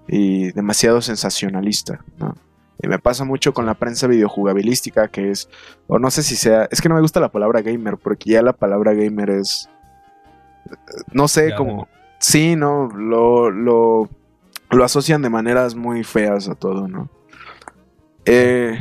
y 0.08 0.52
demasiado 0.54 1.02
sensacionalista, 1.02 2.04
¿no? 2.18 2.36
Y 2.82 2.88
me 2.88 3.00
pasa 3.00 3.24
mucho 3.24 3.54
con 3.54 3.66
la 3.66 3.76
prensa 3.76 4.08
videojugabilística, 4.08 5.08
que 5.08 5.32
es, 5.32 5.50
o 5.88 6.00
no 6.00 6.10
sé 6.10 6.24
si 6.24 6.36
sea, 6.36 6.68
es 6.72 6.82
que 6.82 6.90
no 6.90 6.96
me 6.96 7.02
gusta 7.02 7.20
la 7.20 7.32
palabra 7.32 7.62
gamer, 7.62 7.98
porque 7.98 8.32
ya 8.32 8.42
la 8.42 8.54
palabra 8.54 8.94
gamer 8.94 9.30
es, 9.30 9.70
no 11.12 11.28
sé, 11.28 11.54
como, 11.56 11.88
sí, 12.20 12.56
no, 12.56 12.88
lo, 12.88 13.52
lo, 13.52 14.10
lo 14.72 14.84
asocian 14.84 15.22
de 15.22 15.30
maneras 15.30 15.76
muy 15.76 16.04
feas 16.04 16.50
a 16.50 16.56
todo, 16.56 16.88
¿no? 16.88 17.10
Eh, 18.26 18.78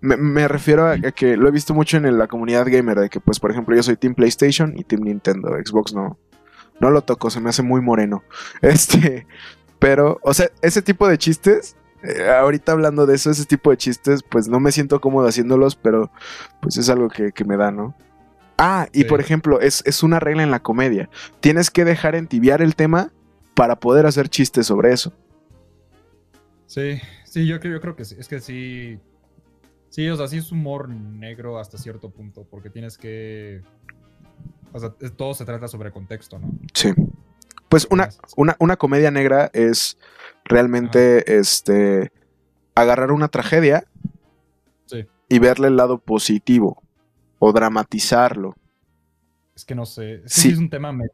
me, 0.00 0.16
me 0.16 0.48
refiero 0.48 0.86
a, 0.86 0.92
a 0.92 1.12
que 1.12 1.36
lo 1.36 1.48
he 1.48 1.52
visto 1.52 1.74
mucho 1.74 1.96
en 1.96 2.18
la 2.18 2.26
comunidad 2.26 2.66
gamer, 2.66 2.98
de 2.98 3.08
que, 3.08 3.20
pues, 3.20 3.38
por 3.38 3.50
ejemplo, 3.50 3.76
yo 3.76 3.82
soy 3.82 3.96
Team 3.96 4.14
PlayStation 4.14 4.74
y 4.76 4.84
Team 4.84 5.02
Nintendo, 5.02 5.50
Xbox 5.64 5.94
no, 5.94 6.18
no 6.80 6.90
lo 6.90 7.02
toco, 7.02 7.30
se 7.30 7.40
me 7.40 7.50
hace 7.50 7.62
muy 7.62 7.80
moreno. 7.80 8.22
Este, 8.62 9.26
pero, 9.78 10.18
o 10.22 10.34
sea, 10.34 10.50
ese 10.62 10.82
tipo 10.82 11.06
de 11.08 11.18
chistes, 11.18 11.76
eh, 12.08 12.28
ahorita 12.30 12.72
hablando 12.72 13.06
de 13.06 13.14
eso, 13.16 13.30
ese 13.30 13.44
tipo 13.44 13.70
de 13.70 13.76
chistes, 13.76 14.22
pues 14.22 14.48
no 14.48 14.60
me 14.60 14.72
siento 14.72 15.00
cómodo 15.00 15.26
haciéndolos, 15.28 15.76
pero 15.76 16.10
pues 16.60 16.76
es 16.76 16.88
algo 16.88 17.08
que, 17.08 17.32
que 17.32 17.44
me 17.44 17.56
da, 17.56 17.70
¿no? 17.70 17.94
Ah, 18.58 18.88
y 18.92 19.00
Sí. 19.00 19.04
por 19.04 19.20
ejemplo, 19.20 19.60
es, 19.60 19.82
es 19.86 20.02
una 20.02 20.18
regla 20.20 20.42
en 20.42 20.50
la 20.50 20.60
comedia. 20.62 21.10
Tienes 21.40 21.70
que 21.70 21.84
dejar 21.84 22.14
entibiar 22.14 22.62
el 22.62 22.74
tema 22.74 23.12
para 23.54 23.76
poder 23.76 24.06
hacer 24.06 24.28
chistes 24.28 24.66
sobre 24.66 24.92
eso. 24.92 25.12
Sí, 26.66 27.00
sí, 27.24 27.46
yo 27.46 27.60
creo, 27.60 27.74
yo 27.74 27.80
creo 27.80 27.96
que 27.96 28.04
sí. 28.04 28.16
Es 28.18 28.28
que 28.28 28.40
sí. 28.40 28.98
Sí, 29.88 30.08
o 30.08 30.16
sea, 30.16 30.26
sí 30.28 30.38
es 30.38 30.50
humor 30.52 30.88
negro 30.88 31.58
hasta 31.58 31.78
cierto 31.78 32.10
punto, 32.10 32.46
porque 32.50 32.70
tienes 32.70 32.98
que. 32.98 33.62
O 34.72 34.80
sea, 34.80 34.90
todo 34.90 35.32
se 35.34 35.44
trata 35.44 35.68
sobre 35.68 35.90
contexto, 35.92 36.38
¿no? 36.38 36.50
Sí. 36.74 36.92
Pues 37.68 37.86
una, 37.90 38.10
una, 38.36 38.56
una 38.60 38.76
comedia 38.76 39.10
negra 39.10 39.50
es 39.52 39.98
realmente 40.44 41.38
este 41.38 42.12
agarrar 42.74 43.10
una 43.12 43.28
tragedia 43.28 43.84
Sí. 44.86 45.04
y 45.28 45.38
verle 45.40 45.68
el 45.68 45.76
lado 45.76 45.98
positivo 45.98 46.82
o 47.38 47.52
dramatizarlo. 47.52 48.54
Es 49.54 49.64
que 49.64 49.74
no 49.74 49.86
sé. 49.86 50.22
Es 50.24 50.32
Sí. 50.32 50.50
es 50.50 50.58
un 50.58 50.70
tema 50.70 50.92
medio. 50.92 51.10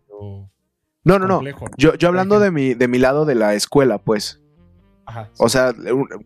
No, 1.05 1.18
no, 1.18 1.26
no. 1.26 1.34
complejo, 1.36 1.66
Yo, 1.76 1.94
yo 1.94 2.09
hablando 2.09 2.38
de 2.38 2.50
mi, 2.50 2.74
de 2.74 2.86
mi 2.88 2.98
lado 2.98 3.24
de 3.24 3.34
la 3.34 3.55
escuela, 3.55 3.98
pues. 3.98 4.40
Ajá. 5.05 5.30
sí. 5.32 5.42
O 5.44 5.48
sea, 5.48 5.74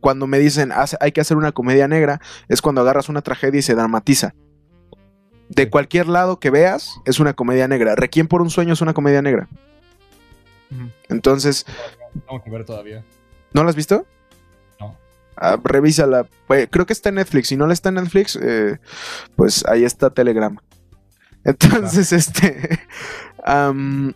cuando 0.00 0.26
me 0.26 0.38
dicen 0.38 0.70
"Haz- 0.70 0.98
hay 1.00 1.12
que 1.12 1.20
hacer 1.22 1.36
una 1.38 1.52
comedia 1.52 1.88
negra, 1.88 2.20
es 2.48 2.60
cuando 2.60 2.82
agarras 2.82 3.08
una 3.08 3.22
tragedia 3.22 3.58
y 3.58 3.62
se 3.62 3.74
dramatiza. 3.74 4.34
De 5.48 5.62
Sí. 5.64 5.70
cualquier 5.70 6.08
lado 6.08 6.40
que 6.40 6.50
veas, 6.50 7.00
es 7.06 7.18
una 7.20 7.32
comedia 7.32 7.68
negra. 7.68 7.94
Requiem 7.94 8.26
por 8.28 8.42
un 8.42 8.50
sueño 8.50 8.72
es 8.74 8.80
una 8.82 8.92
comedia 8.92 9.22
negra. 9.22 9.48
Entonces, 11.08 11.66
Tengo 12.26 12.42
que 12.42 12.50
ver 12.50 12.64
todavía. 12.64 13.04
¿no 13.52 13.64
la 13.64 13.70
has 13.70 13.76
visto? 13.76 14.06
No. 14.80 14.96
Ah, 15.36 15.58
revísala. 15.62 16.26
Creo 16.70 16.86
que 16.86 16.92
está 16.92 17.08
en 17.08 17.16
Netflix. 17.16 17.48
Si 17.48 17.56
no 17.56 17.66
la 17.66 17.72
está 17.72 17.88
en 17.88 17.96
Netflix, 17.96 18.38
eh, 18.40 18.78
pues 19.34 19.64
ahí 19.66 19.84
está 19.84 20.10
Telegram. 20.10 20.56
Entonces, 21.44 22.12
este. 22.12 22.80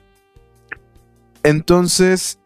entonces, 1.42 2.38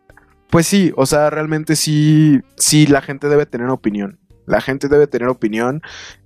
pues 0.50 0.66
sí, 0.66 0.92
o 0.96 1.06
sea, 1.06 1.30
realmente 1.30 1.74
sí, 1.74 2.40
sí, 2.56 2.86
la 2.86 3.00
gente 3.00 3.28
debe 3.28 3.46
tener 3.46 3.70
opinión. 3.70 4.18
La 4.46 4.60
gente 4.60 4.88
debe 4.88 5.06
tener 5.06 5.28
opinión. 5.28 5.82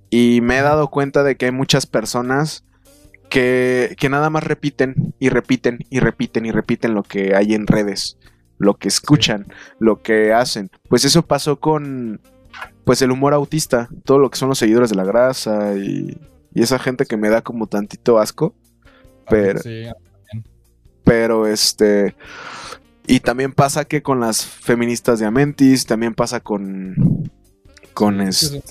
Y 0.09 0.41
me 0.41 0.57
he 0.57 0.61
dado 0.61 0.89
cuenta 0.89 1.23
de 1.23 1.37
que 1.37 1.45
hay 1.45 1.51
muchas 1.51 1.85
personas 1.85 2.65
que, 3.29 3.95
que 3.97 4.09
nada 4.09 4.29
más 4.29 4.43
repiten 4.43 5.13
y 5.19 5.29
repiten 5.29 5.79
y 5.89 5.99
repiten 5.99 6.45
y 6.45 6.51
repiten 6.51 6.93
lo 6.93 7.03
que 7.03 7.35
hay 7.35 7.53
en 7.53 7.67
redes, 7.67 8.17
lo 8.57 8.75
que 8.75 8.87
escuchan, 8.87 9.47
lo 9.79 10.01
que 10.01 10.33
hacen. 10.33 10.69
Pues 10.89 11.05
eso 11.05 11.21
pasó 11.25 11.59
con 11.59 12.19
pues 12.83 13.01
el 13.01 13.11
humor 13.11 13.33
autista, 13.33 13.87
todo 14.03 14.17
lo 14.19 14.29
que 14.29 14.37
son 14.37 14.49
los 14.49 14.57
seguidores 14.57 14.89
de 14.89 14.95
la 14.95 15.03
grasa 15.05 15.75
y, 15.75 16.19
y 16.53 16.61
esa 16.63 16.79
gente 16.79 17.05
que 17.05 17.17
me 17.17 17.29
da 17.29 17.41
como 17.41 17.67
tantito 17.67 18.19
asco, 18.19 18.55
Pero- 19.29 19.59
Sí, 19.61 19.85
pero 21.03 21.47
este 21.47 22.15
y 23.07 23.19
también 23.21 23.53
pasa 23.53 23.85
que 23.85 24.03
con 24.03 24.19
las 24.19 24.45
feministas 24.45 25.19
de 25.19 25.25
Amentis, 25.25 25.85
también 25.85 26.13
pasa 26.13 26.39
con 26.39 26.95
con 27.93 28.21
este, 28.21 28.61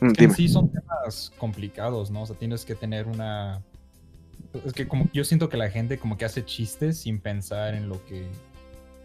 Mm, 0.00 0.12
en 0.18 0.34
sí 0.34 0.48
son 0.48 0.70
temas 0.70 1.32
complicados, 1.38 2.10
¿no? 2.10 2.22
O 2.22 2.26
sea, 2.26 2.36
tienes 2.36 2.64
que 2.64 2.74
tener 2.74 3.06
una. 3.06 3.62
Es 4.64 4.72
que 4.72 4.86
como 4.88 5.08
yo 5.12 5.24
siento 5.24 5.48
que 5.48 5.56
la 5.56 5.70
gente 5.70 5.98
como 5.98 6.16
que 6.16 6.24
hace 6.24 6.44
chistes 6.44 6.98
sin 6.98 7.20
pensar 7.20 7.74
en 7.74 7.88
lo 7.88 8.04
que. 8.06 8.26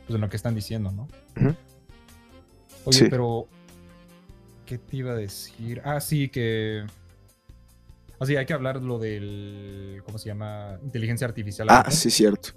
Pues 0.08 0.16
en 0.16 0.22
lo 0.22 0.30
que 0.30 0.36
están 0.36 0.54
diciendo, 0.56 0.92
¿no? 0.92 1.08
Oye, 2.86 3.00
Sí. 3.00 3.06
pero. 3.10 3.48
¿Qué 4.66 4.78
te 4.78 4.98
iba 4.98 5.12
a 5.12 5.16
decir? 5.16 5.82
Ah, 5.84 6.00
sí, 6.00 6.30
que. 6.30 6.86
Así, 8.20 8.36
hay 8.38 8.46
que 8.46 8.54
hablar 8.54 8.82
lo 8.82 9.00
del. 9.00 10.02
¿Cómo 10.06 10.18
se 10.18 10.28
llama? 10.30 10.78
Inteligencia 10.84 11.28
artificial. 11.28 11.68
Ah, 11.70 11.78
ahorita. 11.78 11.92
sí, 11.92 12.10
cierto. 12.10 12.50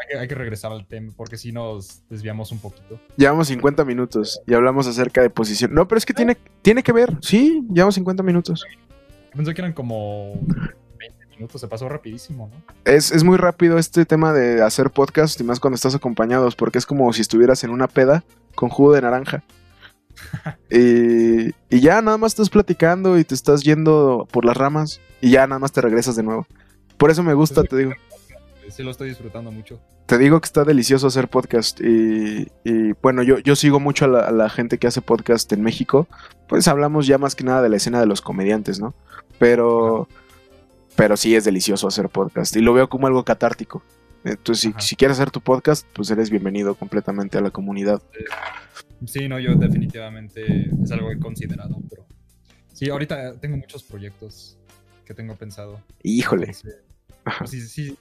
Hay 0.00 0.08
que, 0.08 0.18
hay 0.18 0.28
que 0.28 0.34
regresar 0.34 0.72
al 0.72 0.86
tema, 0.86 1.12
porque 1.16 1.36
si 1.36 1.52
nos 1.52 2.02
desviamos 2.08 2.52
un 2.52 2.58
poquito. 2.58 3.00
Llevamos 3.16 3.48
50 3.48 3.84
minutos 3.84 4.40
y 4.46 4.54
hablamos 4.54 4.86
acerca 4.86 5.22
de 5.22 5.30
posición. 5.30 5.72
No, 5.74 5.86
pero 5.86 5.98
es 5.98 6.06
que 6.06 6.14
tiene, 6.14 6.36
tiene 6.62 6.82
que 6.82 6.92
ver. 6.92 7.16
Sí, 7.20 7.64
llevamos 7.72 7.94
50 7.94 8.22
minutos. 8.22 8.64
Pensé 9.34 9.54
que 9.54 9.60
eran 9.60 9.72
como 9.72 10.34
20 10.98 11.26
minutos, 11.36 11.60
se 11.60 11.68
pasó 11.68 11.88
rapidísimo, 11.88 12.50
¿no? 12.52 12.74
Es, 12.84 13.12
es 13.12 13.24
muy 13.24 13.36
rápido 13.36 13.78
este 13.78 14.04
tema 14.04 14.32
de 14.32 14.62
hacer 14.62 14.90
podcast 14.90 15.40
y 15.40 15.44
más 15.44 15.60
cuando 15.60 15.76
estás 15.76 15.94
acompañados, 15.94 16.54
porque 16.56 16.78
es 16.78 16.86
como 16.86 17.12
si 17.12 17.22
estuvieras 17.22 17.64
en 17.64 17.70
una 17.70 17.88
peda 17.88 18.24
con 18.54 18.68
jugo 18.68 18.92
de 18.92 19.02
naranja. 19.02 19.42
y, 20.70 21.48
y 21.68 21.80
ya 21.80 22.00
nada 22.02 22.18
más 22.18 22.32
estás 22.32 22.50
platicando 22.50 23.18
y 23.18 23.24
te 23.24 23.34
estás 23.34 23.62
yendo 23.62 24.28
por 24.30 24.44
las 24.44 24.56
ramas 24.56 25.00
y 25.20 25.30
ya 25.30 25.46
nada 25.46 25.58
más 25.58 25.72
te 25.72 25.80
regresas 25.80 26.16
de 26.16 26.22
nuevo. 26.22 26.46
Por 26.96 27.10
eso 27.10 27.22
me 27.22 27.34
gusta, 27.34 27.62
te 27.64 27.76
digo. 27.76 27.92
Sí, 28.70 28.82
lo 28.82 28.90
estoy 28.90 29.08
disfrutando 29.08 29.50
mucho. 29.50 29.80
Te 30.06 30.18
digo 30.18 30.40
que 30.40 30.46
está 30.46 30.64
delicioso 30.64 31.06
hacer 31.06 31.28
podcast 31.28 31.80
y, 31.80 32.48
y, 32.64 32.92
bueno, 33.02 33.22
yo, 33.22 33.38
yo 33.38 33.56
sigo 33.56 33.80
mucho 33.80 34.04
a 34.04 34.08
la, 34.08 34.20
a 34.20 34.30
la 34.32 34.50
gente 34.50 34.78
que 34.78 34.86
hace 34.86 35.00
podcast 35.00 35.52
en 35.52 35.62
México. 35.62 36.08
Pues 36.48 36.68
hablamos 36.68 37.06
ya 37.06 37.18
más 37.18 37.34
que 37.34 37.44
nada 37.44 37.62
de 37.62 37.68
la 37.68 37.76
escena 37.76 38.00
de 38.00 38.06
los 38.06 38.20
comediantes, 38.20 38.80
¿no? 38.80 38.94
Pero, 39.38 40.08
pero 40.96 41.16
sí 41.16 41.34
es 41.34 41.44
delicioso 41.44 41.88
hacer 41.88 42.08
podcast 42.08 42.54
y 42.56 42.60
lo 42.60 42.74
veo 42.74 42.88
como 42.88 43.06
algo 43.06 43.24
catártico. 43.24 43.82
Entonces, 44.24 44.72
si, 44.78 44.86
si 44.86 44.96
quieres 44.96 45.18
hacer 45.18 45.30
tu 45.30 45.40
podcast, 45.40 45.86
pues 45.92 46.10
eres 46.10 46.30
bienvenido 46.30 46.74
completamente 46.74 47.36
a 47.36 47.42
la 47.42 47.50
comunidad. 47.50 48.02
Sí, 49.06 49.28
no, 49.28 49.38
yo 49.38 49.54
definitivamente 49.54 50.70
es 50.82 50.90
algo 50.92 51.08
que 51.08 51.14
he 51.14 51.18
considerado, 51.18 51.76
pero 51.90 52.06
sí, 52.72 52.88
ahorita 52.88 53.38
tengo 53.38 53.58
muchos 53.58 53.82
proyectos 53.82 54.56
que 55.04 55.12
tengo 55.12 55.34
pensado. 55.34 55.80
Híjole. 56.02 56.46
Entonces, 56.46 56.76
pues 57.38 57.50
sí, 57.50 57.60
sí, 57.60 57.98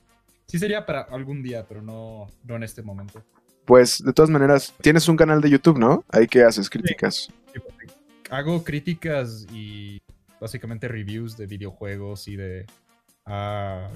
sí 0.53 0.59
sería 0.59 0.85
para 0.85 1.01
algún 1.01 1.41
día, 1.41 1.65
pero 1.67 1.81
no, 1.81 2.27
no 2.43 2.55
en 2.55 2.61
este 2.61 2.83
momento. 2.83 3.23
pues 3.65 4.03
de 4.03 4.13
todas 4.13 4.29
maneras, 4.29 4.71
tienes 4.81 5.07
un 5.07 5.17
canal 5.17 5.41
de 5.41 5.49
YouTube, 5.49 5.79
¿no? 5.79 6.05
Ahí 6.09 6.27
que 6.27 6.43
haces 6.43 6.69
críticas. 6.69 7.29
Hago 8.29 8.63
críticas 8.63 9.47
y 9.51 9.99
básicamente 10.39 10.87
reviews 10.87 11.37
de 11.37 11.47
videojuegos 11.47 12.27
y 12.27 12.35
de 12.35 12.67
ah, 13.25 13.89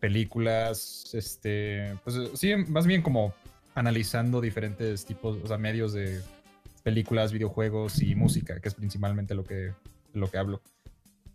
películas, 0.00 1.08
este, 1.14 1.96
pues 2.02 2.16
sí, 2.34 2.56
más 2.66 2.88
bien 2.88 3.00
como 3.00 3.32
analizando 3.76 4.40
diferentes 4.40 5.06
tipos, 5.06 5.38
o 5.44 5.46
sea, 5.46 5.58
medios 5.58 5.92
de 5.92 6.22
películas, 6.82 7.32
videojuegos 7.32 8.02
y 8.02 8.16
música, 8.16 8.58
que 8.58 8.66
es 8.66 8.74
principalmente 8.74 9.36
lo 9.36 9.44
que, 9.44 9.74
lo 10.12 10.28
que 10.28 10.38
hablo. 10.38 10.60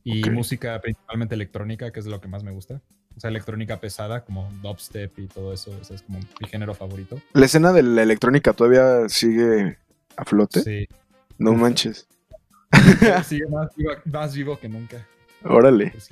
Y 0.03 0.29
música 0.31 0.81
principalmente 0.81 1.33
electrónica, 1.33 1.93
que 1.93 2.01
es 2.01 2.07
lo 2.07 2.19
que 2.19 2.27
más 2.27 2.43
me 2.43 2.51
gusta. 2.51 2.81
O 3.15 3.19
sea, 3.19 3.29
electrónica 3.29 3.79
pesada, 3.79 4.25
como 4.25 4.51
dubstep 4.61 5.17
y 5.19 5.27
todo 5.27 5.53
eso, 5.53 5.71
es 5.81 6.01
como 6.01 6.19
mi 6.19 6.47
género 6.47 6.73
favorito. 6.73 7.19
¿La 7.33 7.45
escena 7.45 7.71
de 7.71 7.83
la 7.83 8.03
electrónica 8.03 8.53
todavía 8.53 9.07
sigue 9.07 9.77
a 10.17 10.25
flote? 10.25 10.61
Sí. 10.61 10.87
No 11.37 11.53
manches. 11.53 12.07
Sigue 13.23 13.45
más 14.05 14.33
vivo, 14.33 14.59
que 14.59 14.67
nunca. 14.67 15.05
Órale. 15.43 15.91
Pues 15.91 16.11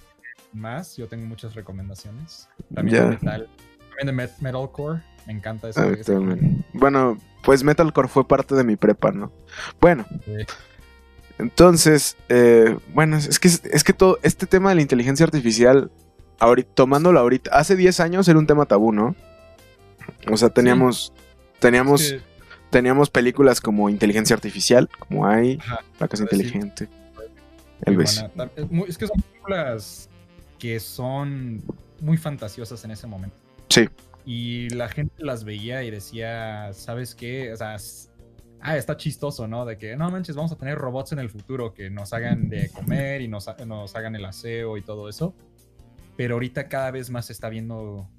más, 0.54 0.96
yo 0.96 1.08
tengo 1.08 1.26
muchas 1.26 1.56
recomendaciones. 1.56 2.48
También 2.74 3.04
de 3.04 3.10
metal, 3.18 3.50
también 3.90 4.18
de 4.18 4.30
metalcore, 4.40 5.02
me 5.28 5.34
encanta 5.34 5.70
eso. 5.70 5.82
Ah, 5.82 6.38
bueno, 6.74 7.18
pues 7.44 7.64
metalcore 7.64 8.08
fue 8.08 8.28
parte 8.28 8.56
de 8.56 8.64
mi 8.64 8.76
prepa, 8.76 9.12
¿no? 9.12 9.32
Bueno. 9.82 10.06
Entonces, 11.40 12.16
eh, 12.30 12.78
bueno, 12.94 13.18
es 13.18 13.40
que, 13.40 13.48
es 13.48 13.84
que 13.84 13.94
todo 13.94 14.20
este 14.22 14.46
tema 14.46 14.70
de 14.70 14.76
la 14.76 14.82
inteligencia 14.82 15.26
artificial, 15.26 15.92
ahorita, 16.40 16.70
tomándolo 16.74 17.20
ahorita, 17.20 17.52
hace 17.52 17.76
10 17.76 18.00
años 18.00 18.28
era 18.28 18.40
un 18.40 18.48
tema 18.48 18.66
tabú, 18.66 18.92
¿no? 18.92 19.16
O 20.32 20.38
sea, 20.38 20.50
teníamos, 20.50 21.14
teníamos, 21.60 22.16
teníamos 22.70 23.10
películas 23.10 23.62
como 23.62 23.90
Inteligencia 23.90 24.36
Artificial, 24.36 24.90
como 25.00 25.28
hay, 25.28 25.60
La 26.00 26.08
Casa 26.08 26.24
Inteligente, 26.24 26.88
El 27.86 27.98
beso. 27.98 28.30
Es 28.88 28.98
que 28.98 29.08
son 29.08 29.22
películas 29.22 30.10
que 30.60 30.80
son 30.80 31.62
muy 32.00 32.18
fantasiosas 32.18 32.84
en 32.86 32.92
ese 32.92 33.08
momento. 33.08 33.36
Sí. 33.70 33.90
Y 34.26 34.70
la 34.70 34.88
gente 34.88 35.14
las 35.18 35.44
veía 35.44 35.84
y 35.84 35.92
decía, 35.92 36.72
¿sabes 36.74 37.16
qué? 37.16 37.52
O 37.52 37.58
sea, 37.58 37.76
ah, 38.62 38.78
está 38.78 38.96
chistoso, 38.96 39.48
¿no? 39.48 39.66
De 39.66 39.78
que, 39.78 39.98
no 39.98 40.10
manches, 40.10 40.36
vamos 40.36 40.52
a 40.54 40.56
tener 40.56 40.78
robots 40.78 41.12
en 41.12 41.20
el 41.20 41.30
futuro 41.30 41.74
que 41.74 41.90
nos 41.90 42.14
hagan 42.14 42.50
de 42.50 42.70
comer 42.70 43.22
y 43.22 43.28
nos, 43.28 43.48
nos 43.66 43.96
hagan 43.96 44.16
el 44.16 44.24
aseo 44.24 44.78
y 44.78 44.82
todo 44.82 45.10
eso. 45.10 45.36
Pero 46.18 46.36
ahorita 46.36 46.68
cada 46.68 46.92
vez 46.92 47.10
más 47.10 47.28
se 47.28 47.34
está 47.34 47.50
viendo, 47.50 47.78
o 47.78 48.10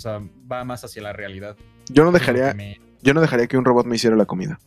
sea, 0.00 0.20
va 0.50 0.64
más 0.64 0.84
hacia 0.84 1.02
la 1.02 1.12
realidad. 1.12 1.56
Yo 1.88 2.04
no 2.04 2.12
dejaría, 2.12 2.54
yo 3.02 3.14
no 3.14 3.20
dejaría 3.20 3.46
que 3.46 3.56
un 3.56 3.64
robot 3.64 3.86
me 3.86 3.96
hiciera 3.96 4.16
la 4.16 4.26
comida. 4.26 4.58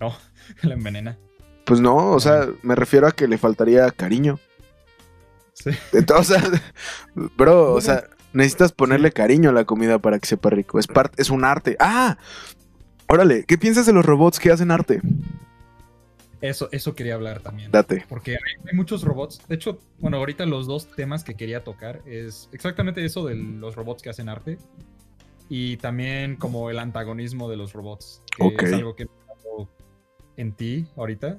No, 0.00 0.14
la 0.62 0.74
envenena. 0.74 1.18
Pues 1.64 1.80
no, 1.80 2.10
o 2.10 2.20
sea, 2.20 2.48
me 2.62 2.74
refiero 2.74 3.06
a 3.06 3.12
que 3.12 3.28
le 3.28 3.38
faltaría 3.38 3.90
cariño. 3.90 4.38
Sí. 5.54 5.70
Entonces, 5.92 6.42
bro, 7.36 7.72
o 7.72 7.80
sea, 7.80 8.04
necesitas 8.32 8.72
ponerle 8.72 9.12
cariño 9.12 9.50
a 9.50 9.52
la 9.52 9.64
comida 9.64 9.98
para 9.98 10.18
que 10.18 10.26
sepa 10.26 10.50
rico. 10.50 10.78
Es, 10.78 10.86
parte, 10.86 11.20
es 11.22 11.30
un 11.30 11.44
arte. 11.44 11.76
¡Ah! 11.78 12.18
Órale, 13.06 13.44
¿qué 13.44 13.56
piensas 13.58 13.86
de 13.86 13.92
los 13.92 14.04
robots 14.04 14.38
que 14.38 14.50
hacen 14.50 14.70
arte? 14.70 15.00
Eso, 16.48 16.68
eso 16.72 16.94
quería 16.94 17.14
hablar 17.14 17.40
también. 17.40 17.70
Date. 17.70 18.04
Porque 18.08 18.32
hay, 18.32 18.74
muchos 18.76 19.02
robots. 19.02 19.40
De 19.48 19.54
hecho, 19.54 19.80
bueno, 19.98 20.18
ahorita 20.18 20.44
los 20.46 20.66
dos 20.66 20.86
temas 20.94 21.24
que 21.24 21.34
quería 21.34 21.64
tocar 21.64 22.02
es 22.06 22.48
exactamente 22.52 23.04
eso 23.04 23.24
de 23.24 23.34
los 23.34 23.74
robots 23.74 24.02
que 24.02 24.10
hacen 24.10 24.28
arte. 24.28 24.58
Y 25.48 25.78
también 25.78 26.36
como 26.36 26.70
el 26.70 26.78
antagonismo 26.78 27.48
de 27.48 27.56
los 27.56 27.72
robots. 27.72 28.22
Que 28.36 28.64
es 28.64 28.72
algo 28.72 28.94
que 28.94 29.06
en 30.36 30.52
ti 30.52 30.86
ahorita. 30.96 31.38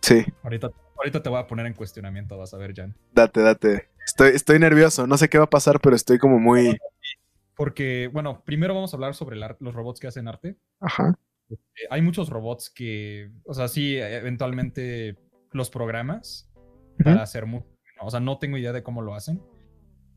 Sí. 0.00 0.24
Ahorita 0.42 0.70
Ahorita 1.00 1.22
te 1.22 1.30
voy 1.30 1.38
a 1.38 1.46
poner 1.46 1.64
en 1.64 1.72
cuestionamiento, 1.72 2.36
vas 2.36 2.52
a 2.52 2.58
ver, 2.58 2.74
Jan. 2.74 2.94
Date, 3.14 3.40
date. 3.40 3.88
Estoy, 4.06 4.32
estoy 4.34 4.58
nervioso, 4.58 5.06
no 5.06 5.16
sé 5.16 5.30
qué 5.30 5.38
va 5.38 5.44
a 5.44 5.50
pasar, 5.50 5.80
pero 5.80 5.96
estoy 5.96 6.18
como 6.18 6.38
muy... 6.38 6.78
Porque, 7.54 8.10
bueno, 8.12 8.42
primero 8.44 8.74
vamos 8.74 8.92
a 8.92 8.98
hablar 8.98 9.14
sobre 9.14 9.36
los 9.36 9.74
robots 9.74 9.98
que 9.98 10.08
hacen 10.08 10.28
arte. 10.28 10.56
Ajá. 10.78 11.14
Eh, 11.50 11.86
hay 11.90 12.02
muchos 12.02 12.28
robots 12.28 12.70
que, 12.70 13.30
o 13.44 13.54
sea, 13.54 13.68
sí, 13.68 13.96
eventualmente 13.96 15.16
los 15.52 15.70
programas 15.70 16.50
para 17.02 17.22
hacer 17.22 17.46
música. 17.46 17.70
O 18.02 18.10
sea, 18.10 18.20
no 18.20 18.38
tengo 18.38 18.56
idea 18.56 18.72
de 18.72 18.82
cómo 18.82 19.02
lo 19.02 19.14
hacen, 19.14 19.42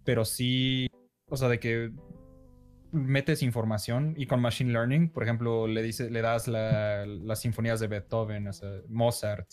pero 0.04 0.26
sí, 0.26 0.88
o 1.28 1.38
sea, 1.38 1.50
de 1.50 1.60
que 1.60 1.92
metes 2.92 3.42
información 3.42 4.14
y 4.18 4.28
con 4.28 4.40
machine 4.40 4.72
learning, 4.72 5.10
por 5.10 5.24
ejemplo, 5.24 5.68
le 5.68 5.82
dices, 5.82 6.12
le 6.12 6.22
das 6.22 6.48
las 6.48 7.40
sinfonías 7.40 7.80
de 7.80 7.88
Beethoven, 7.88 8.48
o 8.48 8.54
sea, 8.54 8.70
Mozart, 8.88 9.48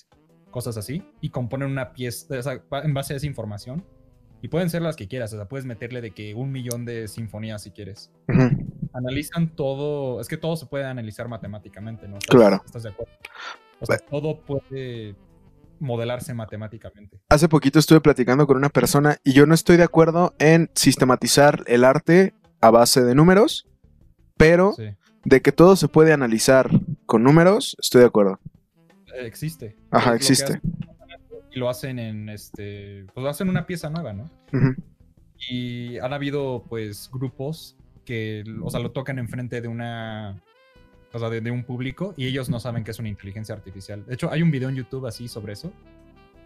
cosas 0.50 0.76
así, 0.76 1.02
y 1.20 1.30
componen 1.30 1.70
una 1.70 1.92
pieza 1.92 2.60
en 2.82 2.94
base 2.94 3.14
a 3.14 3.16
esa 3.16 3.26
información. 3.26 3.84
Y 4.42 4.48
pueden 4.48 4.70
ser 4.70 4.80
las 4.82 4.96
que 4.96 5.06
quieras, 5.06 5.32
o 5.34 5.36
sea, 5.36 5.48
puedes 5.48 5.66
meterle 5.66 6.00
de 6.00 6.12
que 6.12 6.34
un 6.34 6.50
millón 6.50 6.84
de 6.84 7.08
sinfonías 7.08 7.62
si 7.62 7.72
quieres. 7.72 8.10
Analizan 8.92 9.54
todo, 9.54 10.20
es 10.20 10.28
que 10.28 10.36
todo 10.36 10.56
se 10.56 10.66
puede 10.66 10.84
analizar 10.84 11.28
matemáticamente, 11.28 12.08
¿no? 12.08 12.18
claro. 12.28 12.60
¿Estás 12.64 12.82
de 12.82 12.90
acuerdo? 12.90 13.12
O 13.80 13.86
sea, 13.86 13.98
todo 13.98 14.40
puede 14.40 15.14
modelarse 15.78 16.34
matemáticamente. 16.34 17.20
Hace 17.28 17.48
poquito 17.48 17.78
estuve 17.78 18.00
platicando 18.00 18.46
con 18.46 18.56
una 18.56 18.68
persona 18.68 19.18
y 19.24 19.32
yo 19.32 19.46
no 19.46 19.54
estoy 19.54 19.76
de 19.76 19.84
acuerdo 19.84 20.34
en 20.38 20.70
sistematizar 20.74 21.64
el 21.66 21.84
arte 21.84 22.34
a 22.60 22.70
base 22.70 23.02
de 23.02 23.14
números, 23.14 23.66
pero 24.36 24.74
de 25.24 25.40
que 25.40 25.52
todo 25.52 25.76
se 25.76 25.88
puede 25.88 26.12
analizar 26.12 26.68
con 27.06 27.22
números, 27.22 27.76
estoy 27.80 28.02
de 28.02 28.06
acuerdo 28.08 28.38
existe. 29.26 29.76
Ajá, 29.90 30.14
existe. 30.14 30.60
y 31.52 31.58
lo 31.58 31.68
hacen 31.68 31.98
en 31.98 32.28
este. 32.28 33.06
Pues 33.14 33.26
hacen 33.26 33.48
una 33.48 33.66
pieza 33.66 33.90
nueva, 33.90 34.12
¿no? 34.12 34.30
Y 35.48 35.98
han 35.98 36.12
habido, 36.12 36.64
pues, 36.68 37.10
grupos 37.12 37.76
que, 38.10 38.44
o 38.62 38.70
sea, 38.70 38.80
lo 38.80 38.90
tocan 38.90 39.18
enfrente 39.18 39.60
de 39.60 39.68
una. 39.68 40.42
O 41.12 41.18
sea, 41.18 41.28
de, 41.28 41.50
un 41.50 41.64
público 41.64 42.14
y 42.16 42.26
ellos 42.26 42.48
no 42.48 42.60
saben 42.60 42.84
que 42.84 42.92
es 42.92 42.98
una 43.00 43.08
inteligencia 43.08 43.54
artificial. 43.54 44.06
De 44.06 44.14
hecho, 44.14 44.30
hay 44.30 44.42
un 44.42 44.50
video 44.50 44.68
en 44.68 44.76
YouTube 44.76 45.06
así 45.06 45.26
sobre 45.26 45.54
eso. 45.54 45.72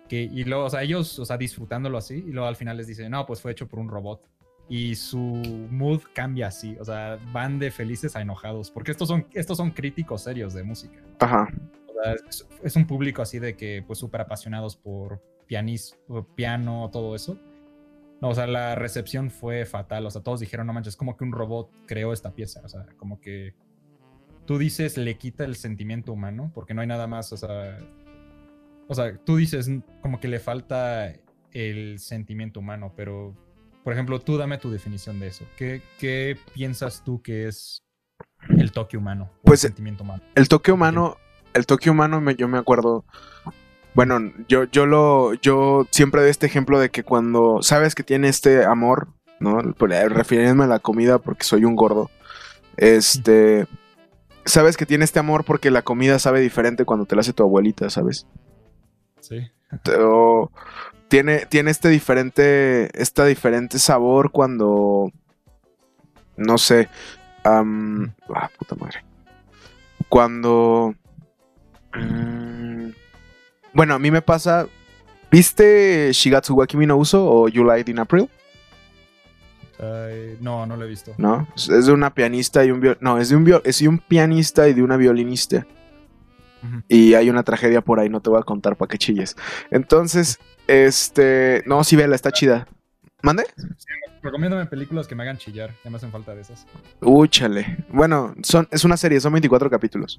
Que, 0.08 0.22
y 0.22 0.44
luego, 0.44 0.64
o 0.64 0.70
sea, 0.70 0.82
ellos, 0.82 1.18
o 1.18 1.24
sea, 1.24 1.36
disfrutándolo 1.36 1.98
así, 1.98 2.24
y 2.26 2.32
luego 2.32 2.48
al 2.48 2.56
final 2.56 2.76
les 2.76 2.86
dicen, 2.86 3.10
no, 3.10 3.26
pues 3.26 3.40
fue 3.40 3.52
hecho 3.52 3.66
por 3.66 3.78
un 3.78 3.88
robot. 3.88 4.26
Y 4.68 4.94
su 4.94 5.18
mood 5.18 6.00
cambia 6.14 6.46
así, 6.46 6.76
o 6.80 6.84
sea, 6.84 7.18
van 7.32 7.58
de 7.58 7.70
felices 7.70 8.16
a 8.16 8.22
enojados, 8.22 8.70
porque 8.70 8.90
estos 8.90 9.08
son, 9.08 9.26
estos 9.34 9.58
son 9.58 9.70
críticos 9.70 10.22
serios 10.22 10.54
de 10.54 10.62
música. 10.62 11.02
Ajá 11.20 11.48
es, 12.62 12.76
un 12.76 12.86
público 12.86 13.22
así 13.22 13.38
de 13.38 13.56
que, 13.56 13.82
pues, 13.86 13.98
súper 13.98 14.20
apasionados 14.20 14.76
por 14.76 15.22
pianis, 15.46 15.96
piano, 16.34 16.90
todo 16.92 17.14
eso. 17.14 17.38
No, 18.24 18.30
o 18.30 18.34
sea, 18.34 18.46
la 18.46 18.74
recepción 18.74 19.30
fue 19.30 19.66
fatal. 19.66 20.06
O 20.06 20.10
sea, 20.10 20.22
todos 20.22 20.40
dijeron, 20.40 20.66
no 20.66 20.72
manches, 20.72 20.96
como 20.96 21.14
que 21.14 21.24
un 21.24 21.32
robot 21.32 21.70
creó 21.86 22.10
esta 22.10 22.30
pieza. 22.32 22.62
O 22.64 22.68
sea, 22.70 22.86
como 22.96 23.20
que 23.20 23.54
tú 24.46 24.56
dices, 24.56 24.96
le 24.96 25.18
quita 25.18 25.44
el 25.44 25.56
sentimiento 25.56 26.10
humano, 26.10 26.50
porque 26.54 26.72
no 26.72 26.80
hay 26.80 26.86
nada 26.86 27.06
más, 27.06 27.30
o 27.34 27.36
sea, 27.36 27.76
o 28.88 28.94
sea, 28.94 29.18
tú 29.18 29.36
dices 29.36 29.70
como 30.00 30.20
que 30.20 30.28
le 30.28 30.38
falta 30.38 31.12
el 31.52 31.98
sentimiento 31.98 32.60
humano, 32.60 32.94
pero, 32.96 33.36
por 33.82 33.92
ejemplo, 33.92 34.18
tú 34.18 34.38
dame 34.38 34.56
tu 34.56 34.70
definición 34.70 35.20
de 35.20 35.26
eso. 35.26 35.44
¿Qué, 35.58 35.82
qué 35.98 36.38
piensas 36.54 37.04
tú 37.04 37.20
que 37.20 37.46
es 37.46 37.82
el 38.56 38.72
toque 38.72 38.96
humano? 38.96 39.30
Pues 39.42 39.64
el 39.64 39.68
sentimiento 39.68 40.02
humano. 40.02 40.22
El 40.34 40.48
toque 40.48 40.72
humano 40.72 41.18
el 41.54 41.66
toque 41.66 41.88
humano, 41.88 42.20
yo 42.32 42.48
me 42.48 42.58
acuerdo. 42.58 43.04
Bueno, 43.94 44.32
yo, 44.48 44.64
yo 44.64 44.86
lo. 44.86 45.34
Yo 45.34 45.86
siempre 45.90 46.20
doy 46.20 46.30
este 46.30 46.46
ejemplo 46.46 46.80
de 46.80 46.90
que 46.90 47.04
cuando 47.04 47.62
sabes 47.62 47.94
que 47.94 48.02
tiene 48.02 48.28
este 48.28 48.64
amor, 48.64 49.08
¿no? 49.38 49.60
Refiriéndome 49.60 50.64
a 50.64 50.68
la 50.68 50.80
comida 50.80 51.18
porque 51.18 51.44
soy 51.44 51.64
un 51.64 51.76
gordo. 51.76 52.10
Este. 52.76 53.66
Sabes 54.44 54.76
que 54.76 54.84
tiene 54.84 55.04
este 55.04 55.20
amor 55.20 55.44
porque 55.44 55.70
la 55.70 55.82
comida 55.82 56.18
sabe 56.18 56.40
diferente 56.40 56.84
cuando 56.84 57.06
te 57.06 57.14
la 57.14 57.20
hace 57.20 57.32
tu 57.32 57.44
abuelita, 57.44 57.88
¿sabes? 57.88 58.26
Sí. 59.20 59.50
O 59.98 60.50
tiene, 61.08 61.46
tiene 61.46 61.70
este 61.70 61.88
diferente. 61.88 62.90
Este 63.00 63.24
diferente 63.24 63.78
sabor 63.78 64.32
cuando. 64.32 65.10
No 66.36 66.58
sé. 66.58 66.88
ah, 67.44 68.50
puta 68.58 68.74
madre. 68.74 69.04
Cuando 70.08 70.94
Mm, 71.94 72.73
bueno, 73.74 73.94
a 73.94 73.98
mí 73.98 74.10
me 74.10 74.22
pasa. 74.22 74.66
¿Viste 75.30 76.12
Shigatsu 76.12 76.54
wa 76.54 76.66
Kimi 76.66 76.86
no 76.86 76.96
Uso 76.96 77.24
o 77.24 77.48
You 77.48 77.64
Lied 77.64 77.88
in 77.88 77.98
April? 77.98 78.28
no, 80.40 80.64
no 80.64 80.76
lo 80.76 80.84
he 80.84 80.88
visto. 80.88 81.12
No, 81.18 81.48
es 81.56 81.86
de 81.86 81.92
una 81.92 82.14
pianista 82.14 82.64
y 82.64 82.70
un 82.70 82.96
no, 83.00 83.18
es 83.18 83.28
de 83.28 83.36
un 83.36 83.60
es 83.64 83.80
de 83.80 83.88
un 83.88 83.98
pianista 83.98 84.68
y 84.68 84.74
de 84.74 84.82
una 84.82 84.96
violinista. 84.96 85.66
Y 86.88 87.12
hay 87.12 87.28
una 87.28 87.42
tragedia 87.42 87.82
por 87.82 88.00
ahí, 88.00 88.08
no 88.08 88.22
te 88.22 88.30
voy 88.30 88.40
a 88.40 88.42
contar 88.42 88.76
para 88.76 88.88
que 88.88 88.96
chilles. 88.96 89.36
Entonces, 89.70 90.38
este, 90.66 91.62
no, 91.66 91.84
sí 91.84 91.94
vela, 91.94 92.14
está 92.16 92.32
chida. 92.32 92.66
¿Mande? 93.22 93.44
recomiéndame 94.22 94.64
películas 94.66 95.06
que 95.06 95.14
me 95.14 95.22
hagan 95.22 95.36
chillar. 95.36 95.70
Ya 95.84 95.90
me 95.90 95.98
hacen 95.98 96.10
falta 96.10 96.34
de 96.34 96.40
esas. 96.40 96.66
Úchale. 97.00 97.84
Bueno, 97.90 98.34
son, 98.42 98.66
es 98.70 98.84
una 98.84 98.96
serie, 98.96 99.20
son 99.20 99.34
24 99.34 99.68
capítulos. 99.68 100.18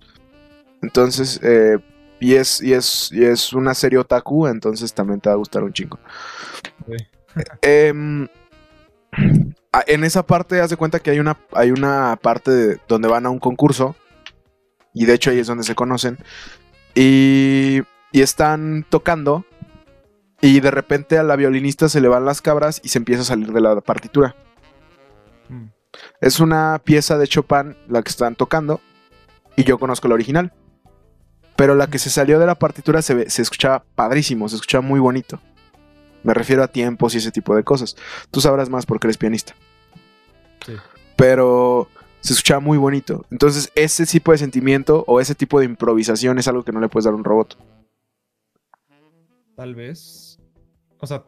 Entonces, 0.82 1.40
eh, 1.44 1.80
y 2.20 2.36
es, 2.36 2.62
y 2.62 2.74
es, 2.74 3.10
y 3.12 3.24
es 3.24 3.54
una 3.54 3.74
serie 3.74 4.00
otaku, 4.00 4.48
entonces 4.48 4.94
también 4.94 5.20
te 5.22 5.30
va 5.30 5.34
a 5.36 5.38
gustar 5.38 5.64
un 5.64 5.74
chingo. 5.74 6.00
Em, 7.62 8.28
a- 9.72 9.84
en 9.88 10.04
esa 10.06 10.26
parte, 10.26 10.62
haz 10.62 10.70
de 10.70 10.78
cuenta 10.78 11.00
que 11.00 11.12
hay 11.12 11.20
una, 11.20 11.38
hay 11.54 11.72
una 11.72 12.18
parte 12.22 12.52
de- 12.52 12.80
donde 12.88 13.08
van 13.10 13.26
a 13.26 13.30
un 13.30 13.40
concurso. 13.40 13.96
Y 14.94 15.06
de 15.06 15.14
hecho 15.14 15.30
ahí 15.32 15.40
es 15.40 15.48
donde 15.48 15.66
se 15.66 15.76
conocen. 15.76 16.18
Y, 16.94 17.82
y 18.14 18.22
están 18.22 18.86
tocando. 18.90 19.46
Y 20.42 20.62
de 20.62 20.72
repente 20.72 21.18
a 21.18 21.24
la 21.24 21.36
violinista 21.36 21.90
se 21.90 22.00
le 22.00 22.08
van 22.08 22.24
las 22.26 22.42
cabras 22.42 22.80
y 22.84 22.90
se 22.90 23.00
empieza 23.00 23.24
a 23.24 23.26
salir 23.26 23.52
de 23.52 23.60
la 23.62 23.82
partitura. 23.82 24.36
Mm. 25.50 25.66
Es 26.22 26.40
una 26.40 26.80
pieza 26.84 27.18
de 27.18 27.28
Chopin 27.28 27.76
la 27.90 28.02
que 28.02 28.10
están 28.10 28.36
tocando. 28.36 28.80
Y 29.58 29.66
yo 29.66 29.78
conozco 29.78 30.08
la 30.08 30.14
original. 30.14 30.54
Pero 31.56 31.76
la 31.76 31.88
que 31.88 32.00
se 32.00 32.10
salió 32.10 32.40
de 32.40 32.46
la 32.46 32.56
partitura 32.56 33.02
se, 33.02 33.14
ve- 33.14 33.30
se 33.30 33.42
escuchaba 33.42 33.84
padrísimo, 33.96 34.50
se 34.50 34.56
escuchaba 34.56 34.82
muy 34.82 35.00
bonito. 35.00 35.40
Me 36.24 36.34
refiero 36.34 36.64
a 36.64 36.68
tiempos 36.68 37.14
y 37.16 37.20
ese 37.20 37.32
tipo 37.32 37.56
de 37.56 37.64
cosas. 37.64 37.96
Tú 38.32 38.42
sabrás 38.42 38.70
más 38.70 38.86
porque 38.86 39.08
eres 39.08 39.18
pianista. 39.18 39.54
Sí. 40.66 40.74
Pero 41.16 41.88
se 42.20 42.34
escuchaba 42.34 42.60
muy 42.60 42.78
bonito. 42.78 43.26
Entonces, 43.30 43.72
ese 43.76 44.06
tipo 44.06 44.32
de 44.32 44.40
sentimiento 44.40 45.04
o 45.08 45.22
ese 45.22 45.36
tipo 45.36 45.60
de 45.60 45.66
improvisación 45.66 46.40
es 46.40 46.48
algo 46.48 46.64
que 46.64 46.72
no 46.72 46.80
le 46.80 46.90
puedes 46.90 47.06
dar 47.06 47.14
a 47.14 47.18
un 47.18 47.24
robot. 47.24 47.58
Tal 49.56 49.76
vez. 49.76 50.40
O 51.00 51.08
sea, 51.08 51.26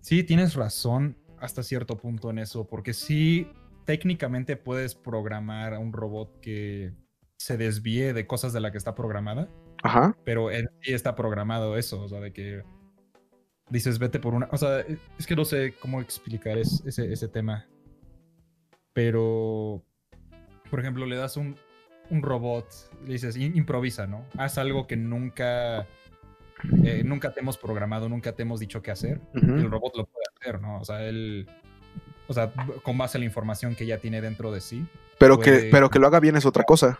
sí 0.00 0.22
tienes 0.22 0.54
razón 0.54 1.16
hasta 1.40 1.62
cierto 1.62 1.96
punto 1.96 2.30
en 2.30 2.38
eso, 2.38 2.66
porque 2.68 2.92
sí, 2.92 3.48
técnicamente 3.84 4.56
puedes 4.56 4.94
programar 4.94 5.74
a 5.74 5.78
un 5.78 5.92
robot 5.92 6.40
que 6.40 6.92
se 7.38 7.56
desvíe 7.56 8.12
de 8.12 8.26
cosas 8.26 8.52
de 8.52 8.60
la 8.60 8.72
que 8.72 8.78
está 8.78 8.94
programada, 8.94 9.48
Ajá. 9.82 10.16
pero 10.24 10.50
en 10.50 10.68
sí 10.82 10.92
está 10.94 11.14
programado 11.14 11.76
eso, 11.76 12.00
o 12.02 12.08
sea, 12.08 12.20
de 12.20 12.32
que 12.32 12.62
dices 13.70 13.98
vete 13.98 14.18
por 14.20 14.34
una. 14.34 14.48
O 14.52 14.56
sea, 14.56 14.80
e- 14.80 14.98
es 15.18 15.26
que 15.26 15.36
no 15.36 15.44
sé 15.44 15.74
cómo 15.80 16.00
explicar 16.00 16.56
es- 16.58 16.82
ese, 16.86 17.12
ese 17.12 17.28
tema, 17.28 17.66
pero, 18.92 19.82
por 20.70 20.80
ejemplo, 20.80 21.06
le 21.06 21.16
das 21.16 21.36
un, 21.36 21.56
un 22.10 22.22
robot, 22.22 22.66
le 23.04 23.12
dices 23.14 23.36
"In- 23.36 23.56
improvisa, 23.56 24.06
¿no? 24.06 24.24
Haz 24.38 24.58
algo 24.58 24.86
que 24.86 24.96
nunca 24.96 25.86
eh, 26.84 27.02
nunca 27.04 27.32
te 27.34 27.40
hemos 27.40 27.58
programado, 27.58 28.08
nunca 28.08 28.32
te 28.32 28.42
hemos 28.42 28.60
dicho 28.60 28.80
qué 28.82 28.90
hacer, 28.90 29.20
el 29.34 29.70
robot 29.70 29.94
lo 29.96 30.06
puede 30.06 30.24
hacer, 30.40 30.60
¿no? 30.62 30.80
O 30.80 30.84
sea, 30.86 31.02
él, 31.04 31.46
o 32.28 32.32
sea, 32.32 32.50
con 32.82 32.96
base 32.96 33.18
a 33.18 33.20
la 33.20 33.26
información 33.26 33.74
que 33.74 33.84
ya 33.84 33.98
tiene 33.98 34.22
dentro 34.22 34.50
de 34.50 34.60
sí. 34.62 34.86
Pero, 35.18 35.38
que, 35.38 35.68
pero 35.70 35.90
que 35.90 35.98
lo 35.98 36.06
haga 36.06 36.18
bien 36.18 36.34
es 36.36 36.46
otra 36.46 36.64
cosa. 36.64 36.98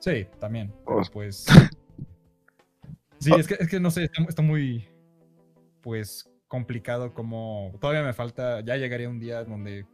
Sí, 0.00 0.26
también. 0.40 0.72
Pero 0.84 1.00
O- 1.00 1.10
pues. 1.12 1.46
Sí, 3.22 3.30
es 3.38 3.46
que, 3.46 3.54
es 3.60 3.68
que 3.68 3.78
no 3.78 3.90
sé, 3.90 4.04
está, 4.04 4.22
está 4.22 4.40
muy, 4.40 4.88
pues, 5.82 6.26
complicado 6.48 7.12
como. 7.12 7.70
Todavía 7.78 8.02
me 8.02 8.14
falta. 8.14 8.60
Ya 8.62 8.76
llegaría 8.78 9.10
un 9.10 9.20
día 9.20 9.44
donde 9.44 9.84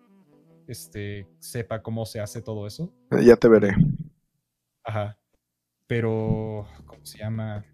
este 0.69 1.27
sepa 1.41 1.83
cómo 1.83 2.07
se 2.07 2.21
hace 2.21 2.41
todo 2.41 2.69
eso. 2.69 2.93
Ya 3.25 3.35
te 3.35 3.49
veré. 3.49 3.75
Ajá. 4.85 5.19
Pero, 5.89 6.69
¿cómo 6.87 7.05
se 7.05 7.19
llama? 7.19 7.65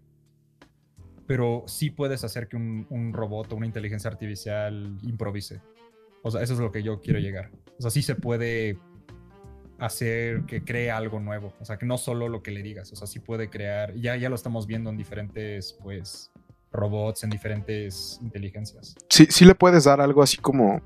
Pero 1.27 1.63
sí 1.67 1.91
puedes 1.91 2.23
hacer 2.23 2.47
que 2.47 2.55
un, 2.57 2.87
un 2.89 3.13
robot 3.13 3.53
o 3.53 3.55
una 3.55 3.67
inteligencia 3.67 4.09
artificial 4.09 4.97
improvise. 5.03 5.61
O 6.23 6.31
sea, 6.31 6.41
eso 6.41 6.53
es 6.53 6.59
lo 6.59 6.71
que 6.71 6.81
yo 6.81 6.99
quiero 6.99 7.19
llegar. 7.19 7.51
O 7.77 7.81
sea, 7.83 7.91
sí 7.91 8.01
se 8.01 8.15
puede 8.15 8.79
hacer 9.85 10.43
que 10.45 10.63
cree 10.63 10.91
algo 10.91 11.19
nuevo. 11.19 11.53
O 11.59 11.65
sea, 11.65 11.77
que 11.77 11.85
no 11.85 11.97
solo 11.97 12.29
lo 12.29 12.41
que 12.41 12.51
le 12.51 12.63
digas. 12.63 12.91
O 12.93 12.95
sea, 12.95 13.07
sí 13.07 13.19
puede 13.19 13.49
crear. 13.49 13.93
Ya, 13.95 14.15
ya 14.15 14.29
lo 14.29 14.35
estamos 14.35 14.65
viendo 14.67 14.89
en 14.89 14.97
diferentes, 14.97 15.73
pues, 15.81 16.31
robots, 16.71 17.23
en 17.23 17.29
diferentes 17.29 18.19
inteligencias. 18.21 18.95
Sí, 19.09 19.27
sí 19.29 19.45
le 19.45 19.55
puedes 19.55 19.83
dar 19.83 19.99
algo 20.01 20.23
así 20.23 20.37
como... 20.37 20.81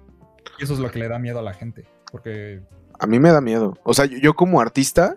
Y 0.60 0.64
eso 0.64 0.74
es 0.74 0.80
lo 0.80 0.90
que 0.92 1.00
le 1.00 1.08
da 1.08 1.20
miedo 1.20 1.40
a 1.40 1.44
la 1.44 1.54
gente. 1.54 1.86
Porque, 2.12 2.62
A 3.00 3.06
mí 3.06 3.20
me 3.20 3.32
da 3.32 3.40
miedo. 3.42 3.78
O 3.84 3.94
sea, 3.94 4.06
yo, 4.06 4.18
yo 4.18 4.34
como 4.34 4.60
artista, 4.60 5.14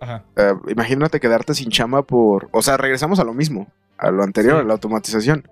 ajá, 0.00 0.24
eh, 0.36 0.54
imagínate 0.68 1.20
quedarte 1.20 1.54
sin 1.54 1.70
chamba 1.70 2.02
por... 2.02 2.48
O 2.52 2.62
sea, 2.62 2.76
regresamos 2.76 3.20
a 3.20 3.24
lo 3.24 3.34
mismo, 3.34 3.68
a 3.96 4.10
lo 4.10 4.22
anterior, 4.24 4.56
Sí. 4.56 4.60
a 4.62 4.64
la 4.64 4.72
automatización. 4.72 5.48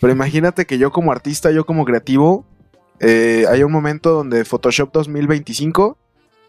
Pero 0.00 0.12
imagínate 0.12 0.66
que 0.66 0.78
yo 0.78 0.90
como 0.90 1.12
artista, 1.12 1.50
yo 1.52 1.64
como 1.64 1.84
creativo, 1.84 2.44
eh, 2.98 3.44
hay 3.48 3.62
un 3.62 3.70
momento 3.72 4.10
donde 4.10 4.44
Photoshop 4.44 4.92
2025 4.92 5.96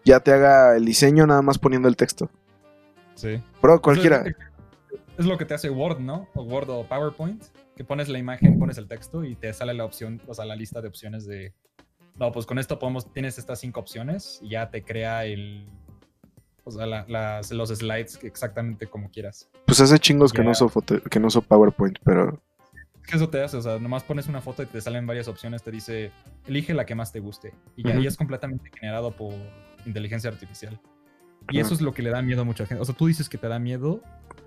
ya 0.04 0.20
te 0.20 0.32
haga 0.32 0.76
el 0.76 0.84
diseño 0.84 1.26
nada 1.26 1.42
más 1.42 1.58
poniendo 1.58 1.88
el 1.88 1.96
texto. 1.96 2.30
sí. 3.14 3.40
Bro, 3.60 3.80
cualquiera. 3.82 4.18
Eso 4.22 4.28
Es, 4.90 4.96
es 5.18 5.26
lo 5.26 5.36
que 5.38 5.44
te 5.44 5.54
hace 5.54 5.70
Word, 5.70 5.98
¿no? 6.00 6.28
O 6.34 6.42
Word 6.42 6.70
o 6.70 6.84
PowerPoint, 6.86 7.42
que 7.76 7.84
pones 7.84 8.08
la 8.08 8.18
imagen, 8.18 8.58
pones 8.58 8.78
el 8.78 8.86
texto 8.88 9.24
y 9.24 9.34
te 9.34 9.52
sale 9.52 9.74
la 9.74 9.84
opción, 9.84 10.20
o 10.26 10.34
sea, 10.34 10.44
la 10.44 10.56
lista 10.56 10.80
de 10.80 10.88
opciones 10.88 11.26
de. 11.26 11.52
No, 12.16 12.32
pues 12.32 12.46
con 12.46 12.58
esto 12.58 12.78
podemos, 12.78 13.12
tienes 13.12 13.38
estas 13.38 13.60
cinco 13.60 13.80
opciones 13.80 14.40
y 14.42 14.50
ya 14.50 14.70
te 14.70 14.82
crea 14.82 15.24
el. 15.24 15.66
O 16.64 16.70
sea, 16.70 16.84
la- 16.86 17.04
las- 17.08 17.50
los 17.52 17.70
slides 17.70 18.18
exactamente 18.22 18.86
como 18.88 19.10
quieras. 19.10 19.48
Pues 19.66 19.80
hace 19.80 19.98
chingos 19.98 20.32
que, 20.32 20.42
no 20.42 20.50
uso 20.50 20.68
foto- 20.68 21.00
que 21.02 21.18
no 21.20 21.28
uso 21.28 21.40
PowerPoint, 21.40 21.98
pero... 22.04 22.42
Es 23.02 23.08
que 23.10 23.16
eso 23.16 23.28
te 23.30 23.42
hace, 23.42 23.56
o 23.56 23.62
sea, 23.62 23.78
nomás 23.78 24.02
pones 24.02 24.26
una 24.28 24.42
foto 24.42 24.62
y 24.62 24.66
te 24.66 24.80
salen 24.82 25.06
varias 25.06 25.28
opciones, 25.28 25.62
te 25.62 25.70
dice, 25.70 26.10
elige 26.46 26.74
la 26.74 26.84
que 26.84 26.94
más 26.94 27.10
te 27.10 27.20
guste. 27.20 27.54
Y 27.74 27.84
ya 27.88 27.94
y 27.98 28.06
es 28.06 28.16
completamente 28.18 28.70
generado 28.74 29.12
por 29.12 29.32
inteligencia 29.86 30.30
artificial. 30.30 30.80
Y 31.50 31.60
eso 31.60 31.72
es 31.74 31.80
lo 31.80 31.94
que 31.94 32.02
le 32.02 32.10
da 32.10 32.20
miedo 32.20 32.42
a 32.42 32.44
mucha 32.44 32.66
gente. 32.66 32.82
O 32.82 32.84
sea, 32.84 32.94
tú 32.94 33.06
dices 33.06 33.28
que 33.28 33.38
te 33.38 33.48
da 33.48 33.58
miedo 33.58 34.02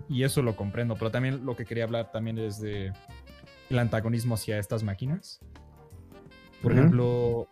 y 0.07 0.23
eso 0.23 0.41
lo 0.41 0.55
comprendo, 0.55 0.95
pero 0.95 1.09
también 1.09 1.45
lo 1.45 1.55
que 1.55 1.65
quería 1.65 1.83
hablar 1.83 2.11
también 2.11 2.37
es 2.37 2.59
de 2.59 2.93
el 3.69 3.79
antagonismo 3.79 4.35
hacia 4.35 4.59
estas 4.59 4.83
máquinas. 4.83 5.39
Por 6.61 6.73
ejemplo, 6.73 7.47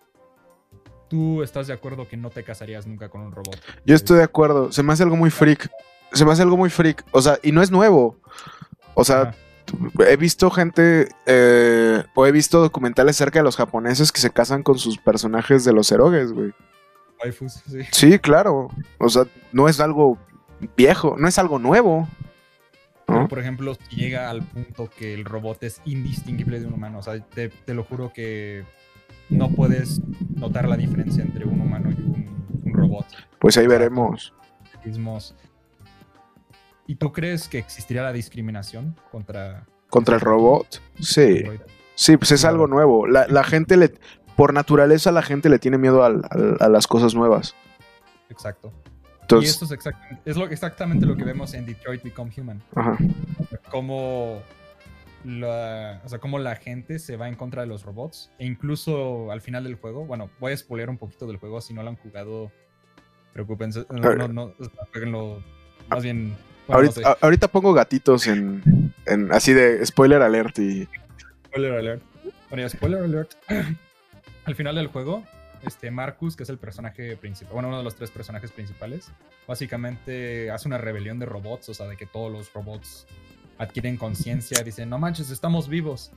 tú 1.07 1.41
estás 1.41 1.67
de 1.67 1.73
acuerdo 1.73 2.07
que 2.07 2.17
no 2.17 2.30
te 2.30 2.43
casarías 2.43 2.86
nunca 2.86 3.09
con 3.09 3.21
un 3.21 3.32
robot. 3.32 3.59
Yo 3.86 3.95
estoy 3.95 4.17
de 4.17 4.23
acuerdo. 4.23 4.71
Se 4.71 4.84
me 4.84 4.93
hace 4.93 5.03
algo 5.03 5.15
muy 5.15 5.32
freak. 5.32 5.69
Se 6.13 6.25
me 6.25 6.32
hace 6.32 6.43
algo 6.43 6.57
muy 6.57 6.69
freak. 6.69 7.03
O 7.11 7.21
sea, 7.21 7.39
y 7.41 7.51
no 7.51 7.61
es 7.61 7.71
nuevo. 7.71 8.17
O 8.93 9.03
sea, 9.03 9.34
he 10.07 10.17
visto 10.17 10.51
gente 10.51 11.09
eh, 11.25 12.03
o 12.13 12.25
he 12.27 12.32
visto 12.32 12.61
documentales 12.61 13.15
acerca 13.15 13.39
de 13.39 13.43
los 13.43 13.55
japoneses 13.55 14.11
que 14.11 14.21
se 14.21 14.30
casan 14.30 14.61
con 14.61 14.77
sus 14.77 14.97
personajes 14.97 15.65
de 15.65 15.73
los 15.73 15.91
erogues, 15.91 16.32
güey. 16.32 16.53
Waifus, 17.24 17.53
sí. 17.67 17.80
Sí, 17.91 18.20
claro. 18.20 18.70
O 18.97 19.09
sea, 19.09 19.24
no 19.51 19.67
es 19.67 19.80
algo 19.80 20.17
viejo, 20.76 21.15
no 21.17 21.28
es 21.28 21.38
algo 21.38 21.59
nuevo. 21.59 22.07
Por 23.05 23.39
ejemplo, 23.39 23.76
si 23.76 23.95
llega 23.95 24.30
al 24.30 24.43
punto 24.43 24.89
que 24.89 25.15
el 25.15 25.26
robot 25.26 25.63
es 25.63 25.82
indistinguible 25.86 26.59
de 26.59 26.67
un 26.67 26.74
humano, 26.74 26.99
o 26.99 27.01
sea, 27.01 27.20
te, 27.20 27.49
te 27.49 27.74
lo 27.74 27.84
juro 27.84 28.13
que 28.13 28.63
no 29.30 29.49
puedes 29.49 29.99
notar 30.36 30.67
la 30.67 30.78
diferencia 30.78 31.24
entre 31.24 31.45
un 31.45 31.59
humano 31.59 31.89
y 31.89 32.01
un, 32.01 32.45
un 32.63 32.74
robot. 32.74 33.05
Pues 33.39 33.57
ahí 33.57 33.65
veremos. 33.65 34.34
¿Y 36.86 36.95
tú 36.95 37.11
crees 37.11 37.47
que 37.47 37.57
existiría 37.57 38.03
la 38.03 38.13
discriminación 38.13 38.95
contra 39.11 39.65
Contra 39.89 40.15
el 40.15 40.22
robot. 40.22 40.82
Sí. 40.99 41.43
Sí, 41.95 42.15
pues 42.15 42.32
es 42.32 42.45
algo 42.45 42.67
nuevo. 42.67 43.07
La, 43.07 43.28
la 43.28 43.43
gente 43.43 43.76
le. 43.76 43.93
Por 44.39 44.53
naturaleza, 44.53 45.11
la 45.11 45.21
gente 45.21 45.49
le 45.49 45.59
tiene 45.59 45.77
miedo 45.77 46.01
al- 46.05 46.21
al- 46.29 46.55
a 46.61 46.69
las 46.69 46.87
cosas 46.87 47.13
nuevas. 47.13 47.55
Exacto. 48.29 48.71
y 48.87 49.21
Entonces, 49.23 49.55
eso 49.57 49.65
es, 49.65 49.71
exactamente, 49.71 50.21
es 50.25 50.37
lo, 50.37 50.47
exactamente 50.47 51.05
lo 51.05 51.17
que 51.17 51.25
vemos 51.25 51.53
en 51.53 51.65
Detroit 51.65 52.01
Become 52.03 52.31
Human. 52.37 52.63
ajá. 52.73 52.97
Cómo 53.69 54.41
la, 55.25 56.01
o 56.05 56.07
sea, 56.07 56.19
cómo 56.19 56.39
la 56.39 56.55
gente 56.55 56.99
se 56.99 57.17
va 57.17 57.27
en 57.27 57.35
contra 57.35 57.63
de 57.63 57.67
los 57.67 57.83
robots. 57.83 58.31
E 58.39 58.45
incluso 58.45 59.29
al 59.29 59.41
final 59.41 59.65
del 59.65 59.75
juego, 59.75 60.05
bueno, 60.05 60.29
voy 60.39 60.53
a 60.53 60.57
spoiler 60.57 60.89
un 60.89 60.97
poquito 60.97 61.27
del 61.27 61.35
juego. 61.35 61.59
Si 61.59 61.73
no 61.73 61.83
lo 61.83 61.89
han 61.89 61.97
jugado, 61.97 62.49
preocúpense. 63.33 63.85
No, 63.91 64.15
no, 64.15 64.27
no, 64.29 64.53
jueguenlo 64.93 65.43
más 65.89 66.01
bien. 66.01 66.29
bueno, 66.67 66.77
ahorita, 66.87 67.01
no 67.01 67.01
sé. 67.01 67.07
a- 67.09 67.17
ahorita 67.25 67.47
pongo 67.49 67.73
gatitos 67.73 68.25
en, 68.27 68.93
en 69.05 69.31
así 69.33 69.51
de 69.53 69.85
spoiler 69.85 70.21
alert 70.21 70.57
y. 70.59 70.87
Spoiler 71.47 71.73
alert. 71.73 72.03
Bueno, 72.49 72.69
spoiler 72.69 73.03
alert. 73.03 73.33
Al 74.49 74.55
final 74.55 74.73
del 74.73 74.87
juego, 74.87 75.23
este 75.61 75.91
Marcus, 75.91 76.35
que 76.35 76.41
es 76.41 76.49
el 76.49 76.57
personaje 76.57 77.15
principal, 77.15 77.53
bueno, 77.53 77.67
uno 77.67 77.77
de 77.77 77.83
los 77.83 77.93
tres 77.93 78.09
personajes 78.09 78.51
principales, 78.51 79.11
básicamente 79.47 80.49
hace 80.49 80.67
una 80.67 80.79
rebelión 80.79 81.19
de 81.19 81.27
robots, 81.27 81.69
o 81.69 81.75
sea, 81.75 81.85
de 81.85 81.95
que 81.95 82.07
todos 82.07 82.31
los 82.31 82.51
robots 82.51 83.05
adquieren 83.59 83.95
conciencia, 83.95 84.63
dicen, 84.63 84.89
no 84.89 84.97
manches, 84.97 85.29
estamos 85.29 85.69
vivos. 85.69 86.11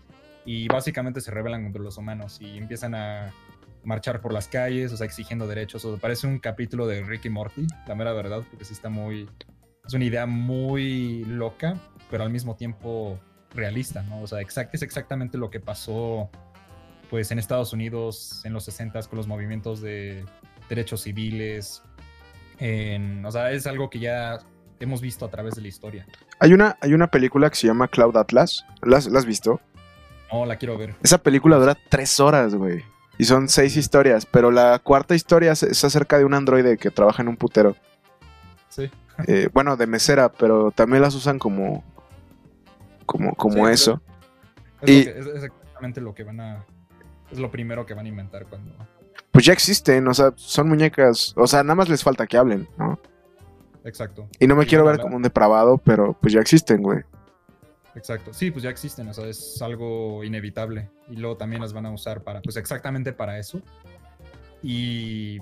Y 0.46 0.66
básicamente 0.68 1.20
se 1.20 1.30
rebelan 1.30 1.62
contra 1.62 1.82
los 1.82 1.98
humanos 1.98 2.38
y 2.40 2.56
empiezan 2.56 2.94
a 2.94 3.34
marchar 3.84 4.22
por 4.22 4.32
las 4.32 4.48
calles, 4.48 4.90
o 4.94 4.96
sea, 4.96 5.04
exigiendo 5.04 5.46
derechos. 5.46 5.84
O 5.84 5.90
sea, 5.90 6.00
parece 6.00 6.26
un 6.26 6.38
capítulo 6.38 6.86
de 6.86 7.02
Ricky 7.02 7.28
Morty, 7.28 7.66
la 7.86 7.94
mera 7.94 8.14
verdad, 8.14 8.42
porque 8.48 8.64
sí 8.64 8.72
está 8.72 8.88
muy. 8.88 9.28
Es 9.86 9.92
una 9.92 10.06
idea 10.06 10.24
muy 10.24 11.26
loca, 11.26 11.78
pero 12.10 12.24
al 12.24 12.30
mismo 12.30 12.56
tiempo 12.56 13.20
realista, 13.50 14.00
¿no? 14.04 14.22
O 14.22 14.26
sea, 14.26 14.40
exact, 14.40 14.74
es 14.74 14.80
exactamente 14.80 15.36
lo 15.36 15.50
que 15.50 15.60
pasó 15.60 16.30
pues 17.12 17.30
en 17.30 17.38
Estados 17.38 17.74
Unidos 17.74 18.40
en 18.46 18.54
los 18.54 18.64
60 18.64 19.02
con 19.02 19.18
los 19.18 19.26
movimientos 19.28 19.82
de 19.82 20.24
derechos 20.70 21.02
civiles. 21.02 21.82
En, 22.58 23.22
o 23.26 23.30
sea, 23.30 23.52
es 23.52 23.66
algo 23.66 23.90
que 23.90 23.98
ya 23.98 24.38
hemos 24.80 25.02
visto 25.02 25.26
a 25.26 25.30
través 25.30 25.54
de 25.54 25.60
la 25.60 25.68
historia. 25.68 26.06
Hay 26.38 26.54
una, 26.54 26.78
hay 26.80 26.94
una 26.94 27.08
película 27.08 27.50
que 27.50 27.56
se 27.56 27.66
llama 27.66 27.88
Cloud 27.88 28.16
Atlas. 28.16 28.64
¿La, 28.80 28.96
has- 28.96 29.08
la 29.08 29.18
has 29.18 29.26
visto? 29.26 29.60
No, 30.32 30.46
la 30.46 30.56
quiero 30.56 30.78
ver. 30.78 30.94
Esa 31.02 31.18
película 31.18 31.58
dura 31.58 31.76
tres 31.90 32.18
horas, 32.18 32.54
güey. 32.54 32.82
Y 33.18 33.24
son 33.24 33.50
seis 33.50 33.76
historias, 33.76 34.24
pero 34.24 34.50
la 34.50 34.78
cuarta 34.78 35.14
historia 35.14 35.52
es- 35.52 35.84
acerca 35.84 36.16
de 36.16 36.24
un 36.24 36.32
androide 36.32 36.78
que 36.78 36.90
trabaja 36.90 37.20
en 37.20 37.28
un 37.28 37.36
putero. 37.36 37.76
Sí. 38.70 38.90
Eh, 39.26 39.50
bueno, 39.52 39.76
de 39.76 39.86
mesera, 39.86 40.30
pero 40.32 40.70
también 40.70 41.02
las 41.02 41.14
usan 41.14 41.38
como. 41.38 41.84
como, 43.04 43.34
como 43.34 43.66
Sí, 43.66 43.72
eso. 43.74 44.00
Es, 44.80 44.88
Y- 44.90 45.04
lo 45.04 45.12
que- 45.12 45.18
es- 45.20 45.26
es 45.26 45.44
exactamente 45.44 46.00
lo 46.00 46.14
que 46.14 46.24
van 46.24 46.40
a... 46.40 46.64
Es 47.32 47.38
lo 47.38 47.50
primero 47.50 47.86
que 47.86 47.94
van 47.94 48.06
a 48.06 48.08
inventar 48.08 48.46
cuando... 48.46 48.72
Pues 49.30 49.46
ya 49.46 49.52
existen, 49.54 50.06
o 50.06 50.14
sea, 50.14 50.32
son 50.36 50.68
muñecas. 50.68 51.32
O 51.36 51.46
sea, 51.46 51.62
nada 51.62 51.74
más 51.74 51.88
les 51.88 52.02
falta 52.02 52.26
que 52.26 52.36
hablen, 52.36 52.68
¿no? 52.76 53.00
Exacto. 53.84 54.28
Y 54.38 54.46
no 54.46 54.54
me 54.54 54.64
Y 54.64 54.66
quiero 54.66 54.84
ver 54.84 54.92
hablar. 54.92 55.04
como 55.04 55.16
un 55.16 55.22
depravado, 55.22 55.78
pero 55.78 56.16
pues 56.20 56.32
ya 56.34 56.40
existen, 56.40 56.82
güey. 56.82 57.00
Exacto. 57.94 58.32
Sí, 58.32 58.50
pues 58.50 58.62
ya 58.62 58.70
existen, 58.70 59.08
o 59.08 59.14
sea, 59.14 59.26
es 59.26 59.60
algo 59.62 60.22
inevitable. 60.24 60.90
Y 61.08 61.16
luego 61.16 61.36
también 61.36 61.62
las 61.62 61.72
van 61.72 61.86
a 61.86 61.90
usar 61.90 62.22
para, 62.22 62.40
pues 62.42 62.56
exactamente 62.56 63.12
para 63.12 63.38
eso. 63.38 63.60
Y, 64.62 65.40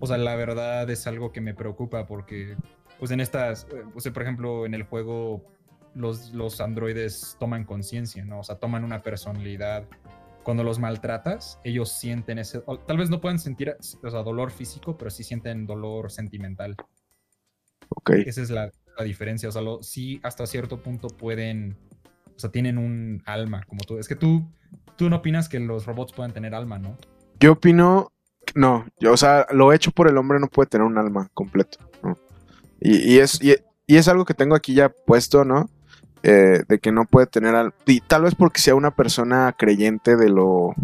o 0.00 0.06
sea, 0.06 0.18
la 0.18 0.34
verdad 0.34 0.88
es 0.90 1.06
algo 1.06 1.30
que 1.32 1.40
me 1.40 1.54
preocupa 1.54 2.06
porque, 2.06 2.56
pues 2.98 3.10
en 3.10 3.20
estas, 3.20 3.66
o 3.94 4.00
sea, 4.00 4.12
por 4.12 4.22
ejemplo, 4.22 4.66
en 4.66 4.74
el 4.74 4.82
juego 4.82 5.44
los, 5.94 6.32
los 6.32 6.60
androides 6.60 7.36
toman 7.38 7.64
conciencia, 7.64 8.24
¿no? 8.24 8.40
O 8.40 8.44
sea, 8.44 8.56
toman 8.56 8.84
una 8.84 9.02
personalidad. 9.02 9.84
Cuando 10.44 10.62
los 10.62 10.78
maltratas, 10.78 11.58
ellos 11.64 11.90
sienten 11.90 12.38
ese, 12.38 12.62
tal 12.86 12.98
vez 12.98 13.10
no 13.10 13.20
puedan 13.20 13.38
sentir, 13.38 13.74
o 14.02 14.10
sea, 14.10 14.22
dolor 14.22 14.50
físico, 14.52 14.96
pero 14.96 15.10
sí 15.10 15.24
sienten 15.24 15.66
dolor 15.66 16.10
sentimental. 16.12 16.76
Ok. 17.88 18.10
Esa 18.10 18.42
es 18.42 18.50
la, 18.50 18.70
la 18.98 19.04
diferencia. 19.04 19.48
O 19.48 19.52
sea, 19.52 19.62
lo- 19.62 19.82
sí, 19.82 20.20
hasta 20.22 20.46
cierto 20.46 20.82
punto 20.82 21.08
pueden. 21.08 21.76
O 22.36 22.38
sea, 22.38 22.50
tienen 22.50 22.78
un 22.78 23.22
alma, 23.26 23.62
como 23.66 23.82
tú. 23.84 23.98
Es 23.98 24.06
que 24.08 24.16
tú, 24.16 24.46
tú 24.96 25.08
no 25.08 25.16
opinas 25.16 25.48
que 25.48 25.60
los 25.60 25.86
robots 25.86 26.12
puedan 26.12 26.32
tener 26.32 26.54
alma, 26.54 26.78
¿no? 26.78 26.96
Yo 27.40 27.52
opino. 27.52 28.12
No, 28.54 28.86
yo, 29.00 29.12
o 29.12 29.16
sea, 29.16 29.46
lo 29.52 29.72
hecho 29.72 29.90
por 29.90 30.08
el 30.08 30.18
hombre 30.18 30.38
no 30.38 30.48
puede 30.48 30.68
tener 30.68 30.86
un 30.86 30.98
alma 30.98 31.30
completo, 31.32 31.78
¿no? 32.02 32.18
Y, 32.78 33.14
y 33.14 33.18
es, 33.18 33.42
y, 33.42 33.54
y 33.86 33.96
es 33.96 34.06
algo 34.08 34.26
que 34.26 34.34
tengo 34.34 34.54
aquí 34.54 34.74
ya 34.74 34.90
puesto, 34.90 35.44
¿no? 35.46 35.70
Eh, 36.26 36.62
de 36.66 36.78
que 36.78 36.90
no 36.90 37.04
puede 37.04 37.26
tener 37.26 37.54
alma. 37.54 37.74
Y 37.84 38.00
tal 38.00 38.22
vez 38.22 38.34
porque 38.34 38.60
sea 38.60 38.74
una 38.74 38.90
persona 38.92 39.54
creyente 39.58 40.16
de 40.16 40.30
lo, 40.30 40.74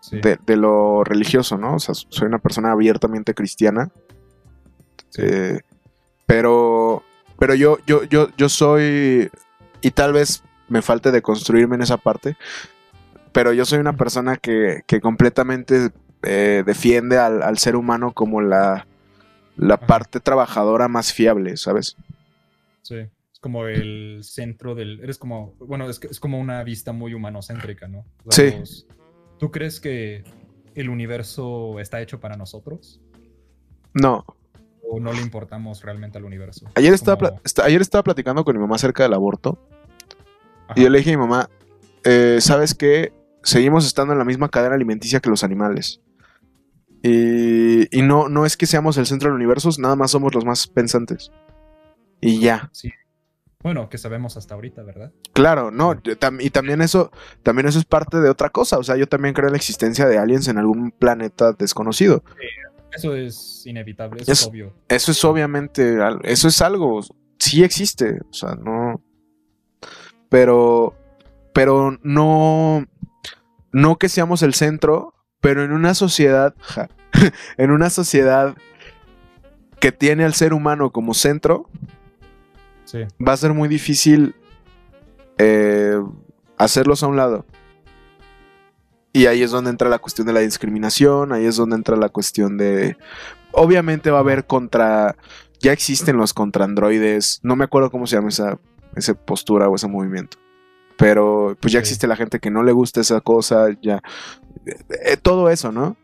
Sí. 0.00 0.20
de, 0.20 0.38
de 0.46 0.56
lo 0.56 1.02
religioso, 1.02 1.56
¿no? 1.58 1.74
O 1.76 1.78
sea, 1.78 1.94
soy 1.94 2.26
una 2.28 2.38
persona 2.38 2.72
abiertamente 2.72 3.34
cristiana. 3.34 3.90
sí. 5.10 5.22
Eh, 5.24 5.60
pero, 6.26 7.02
pero 7.38 7.54
yo, 7.54 7.78
yo, 7.86 8.04
yo, 8.04 8.28
yo 8.36 8.48
soy, 8.50 9.30
y 9.80 9.90
tal 9.92 10.12
vez 10.12 10.42
me 10.68 10.82
falte 10.82 11.10
de 11.10 11.22
construirme 11.22 11.76
en 11.76 11.82
esa 11.82 11.96
parte, 11.96 12.36
pero 13.32 13.54
yo 13.54 13.64
soy 13.64 13.78
una 13.78 13.94
persona 13.94 14.36
que, 14.36 14.82
que 14.86 15.00
completamente 15.00 15.88
eh, 16.22 16.62
defiende 16.66 17.16
al, 17.18 17.42
al 17.42 17.56
ser 17.56 17.76
humano 17.76 18.12
como 18.12 18.42
la, 18.42 18.86
la 19.56 19.78
parte 19.78 20.20
trabajadora 20.20 20.86
más 20.88 21.14
fiable, 21.14 21.56
¿sabes? 21.56 21.96
sí. 22.82 23.06
Es 23.38 23.42
como 23.42 23.66
el 23.68 24.18
centro 24.24 24.74
del. 24.74 24.98
Eres 25.00 25.16
como. 25.16 25.54
Bueno, 25.60 25.88
es, 25.88 26.00
es 26.02 26.18
como 26.18 26.40
una 26.40 26.64
vista 26.64 26.90
muy 26.92 27.14
humanocéntrica, 27.14 27.86
¿no? 27.86 28.04
O 28.24 28.32
sea, 28.32 28.50
Sí. 28.50 28.58
los- 28.58 28.86
¿Tú 29.38 29.52
crees 29.52 29.78
que 29.78 30.24
el 30.74 30.88
universo 30.90 31.78
está 31.78 32.00
hecho 32.00 32.18
para 32.18 32.36
nosotros? 32.36 33.00
No. 33.94 34.24
¿O 34.82 34.98
no 34.98 35.12
le 35.12 35.20
importamos 35.22 35.84
realmente 35.84 36.18
al 36.18 36.24
universo? 36.24 36.66
Ayer 36.74 36.92
Es 36.92 37.00
estaba, 37.00 37.28
como- 37.30 37.40
ayer 37.64 37.80
estaba 37.80 38.02
platicando 38.02 38.44
con 38.44 38.56
mi 38.56 38.60
mamá 38.60 38.74
acerca 38.74 39.04
del 39.04 39.14
aborto. 39.14 39.56
Ajá. 40.66 40.74
Y 40.74 40.82
yo 40.82 40.90
le 40.90 40.98
dije 40.98 41.12
a 41.12 41.16
mi 41.16 41.20
mamá, 41.22 41.48
eh, 42.04 42.38
¿sabes 42.40 42.74
qué? 42.74 43.12
Seguimos 43.44 43.86
estando 43.86 44.14
en 44.14 44.18
la 44.18 44.24
misma 44.24 44.48
cadena 44.48 44.74
alimenticia 44.74 45.20
que 45.20 45.30
los 45.30 45.44
animales. 45.44 46.00
Y, 47.04 47.96
y 47.96 48.02
no, 48.02 48.28
no 48.28 48.44
es 48.44 48.56
que 48.56 48.66
seamos 48.66 48.96
el 48.98 49.06
centro 49.06 49.28
del 49.28 49.36
universo, 49.36 49.70
nada 49.78 49.94
más 49.94 50.10
somos 50.10 50.34
los 50.34 50.44
más 50.44 50.66
pensantes. 50.66 51.30
Y 52.20 52.40
ya. 52.40 52.68
Sí. 52.72 52.90
Bueno, 53.62 53.88
que 53.88 53.98
sabemos 53.98 54.36
hasta 54.36 54.54
ahorita, 54.54 54.82
¿verdad? 54.84 55.12
Claro, 55.32 55.70
no. 55.72 56.00
yo 56.02 56.16
tam- 56.16 56.40
y 56.40 56.50
también 56.50 56.80
eso, 56.80 57.10
también 57.42 57.66
eso 57.66 57.78
es 57.80 57.84
parte 57.84 58.20
de 58.20 58.30
otra 58.30 58.50
cosa. 58.50 58.78
O 58.78 58.84
sea, 58.84 58.96
yo 58.96 59.08
también 59.08 59.34
creo 59.34 59.48
en 59.48 59.52
la 59.52 59.56
existencia 59.58 60.06
de 60.06 60.16
aliens 60.16 60.46
en 60.46 60.58
algún 60.58 60.92
planeta 60.92 61.52
desconocido. 61.52 62.22
Eso 62.92 63.14
es 63.16 63.62
inevitable, 63.66 64.22
eso 64.22 64.30
Es- 64.32 64.42
es 64.42 64.46
obvio. 64.46 64.72
Eso 64.88 65.10
es 65.10 65.24
obviamente, 65.24 65.98
eso 66.22 66.48
es 66.48 66.62
algo, 66.62 67.00
sí 67.38 67.64
existe, 67.64 68.20
o 68.30 68.32
sea, 68.32 68.54
no, 68.54 69.02
pero, 70.28 70.94
pero 71.52 71.98
no, 72.02 72.86
no 73.72 73.96
que 73.96 74.08
seamos 74.08 74.42
el 74.42 74.54
centro, 74.54 75.14
pero 75.40 75.64
en 75.64 75.72
una 75.72 75.94
sociedad, 75.94 76.54
ja, 76.60 76.88
en 77.58 77.70
una 77.72 77.90
sociedad 77.90 78.56
que 79.80 79.92
tiene 79.92 80.24
al 80.24 80.34
ser 80.34 80.52
humano 80.54 80.90
como 80.90 81.12
centro, 81.14 81.68
Sí. 82.88 83.00
va 83.26 83.34
a 83.34 83.36
ser 83.36 83.52
muy 83.52 83.68
difícil 83.68 84.34
eh, 85.36 86.00
hacerlos 86.56 87.02
a 87.02 87.06
un 87.06 87.16
lado. 87.16 87.44
Y 89.12 89.26
ahí 89.26 89.42
es 89.42 89.50
donde 89.50 89.68
entra 89.70 89.88
la 89.90 89.98
cuestión 89.98 90.26
de 90.26 90.32
la 90.32 90.40
discriminación, 90.40 91.32
ahí 91.32 91.44
es 91.44 91.56
donde 91.56 91.76
entra 91.76 91.96
la 91.96 92.08
cuestión 92.08 92.56
de... 92.56 92.96
Obviamente 93.52 94.10
va 94.10 94.18
a 94.18 94.20
haber 94.20 94.46
contra... 94.46 95.16
Ya 95.60 95.72
existen 95.72 96.16
los 96.16 96.32
contraandroides, 96.32 97.40
no 97.42 97.56
me 97.56 97.64
acuerdo 97.64 97.90
cómo 97.90 98.06
se 98.06 98.16
llama 98.16 98.28
esa, 98.28 98.58
esa 98.96 99.12
postura 99.14 99.68
o 99.68 99.74
ese 99.76 99.86
movimiento. 99.88 100.38
Pero 100.96 101.56
pues 101.60 101.72
ya 101.72 101.80
Sí. 101.80 101.82
existe 101.82 102.06
la 102.06 102.16
gente 102.16 102.38
que 102.40 102.50
no 102.50 102.62
le 102.62 102.72
gusta 102.72 103.00
esa 103.02 103.20
cosa, 103.20 103.66
ya... 103.82 104.02
eh, 104.66 105.16
todo 105.20 105.50
eso, 105.50 105.72
¿no? 105.72 105.96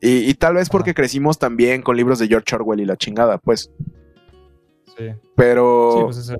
Y, 0.00 0.28
y 0.30 0.34
tal 0.34 0.54
vez 0.54 0.68
porque 0.68 0.94
crecimos 0.94 1.38
también 1.38 1.82
con 1.82 1.96
libros 1.96 2.18
de 2.20 2.28
George 2.28 2.54
Orwell 2.54 2.80
y 2.80 2.84
la 2.84 2.96
chingada, 2.96 3.38
pues. 3.38 3.70
Sí. 4.98 5.04
Pero... 5.36 5.92
Sí, 5.96 6.04
pues 6.04 6.16
eso- 6.18 6.36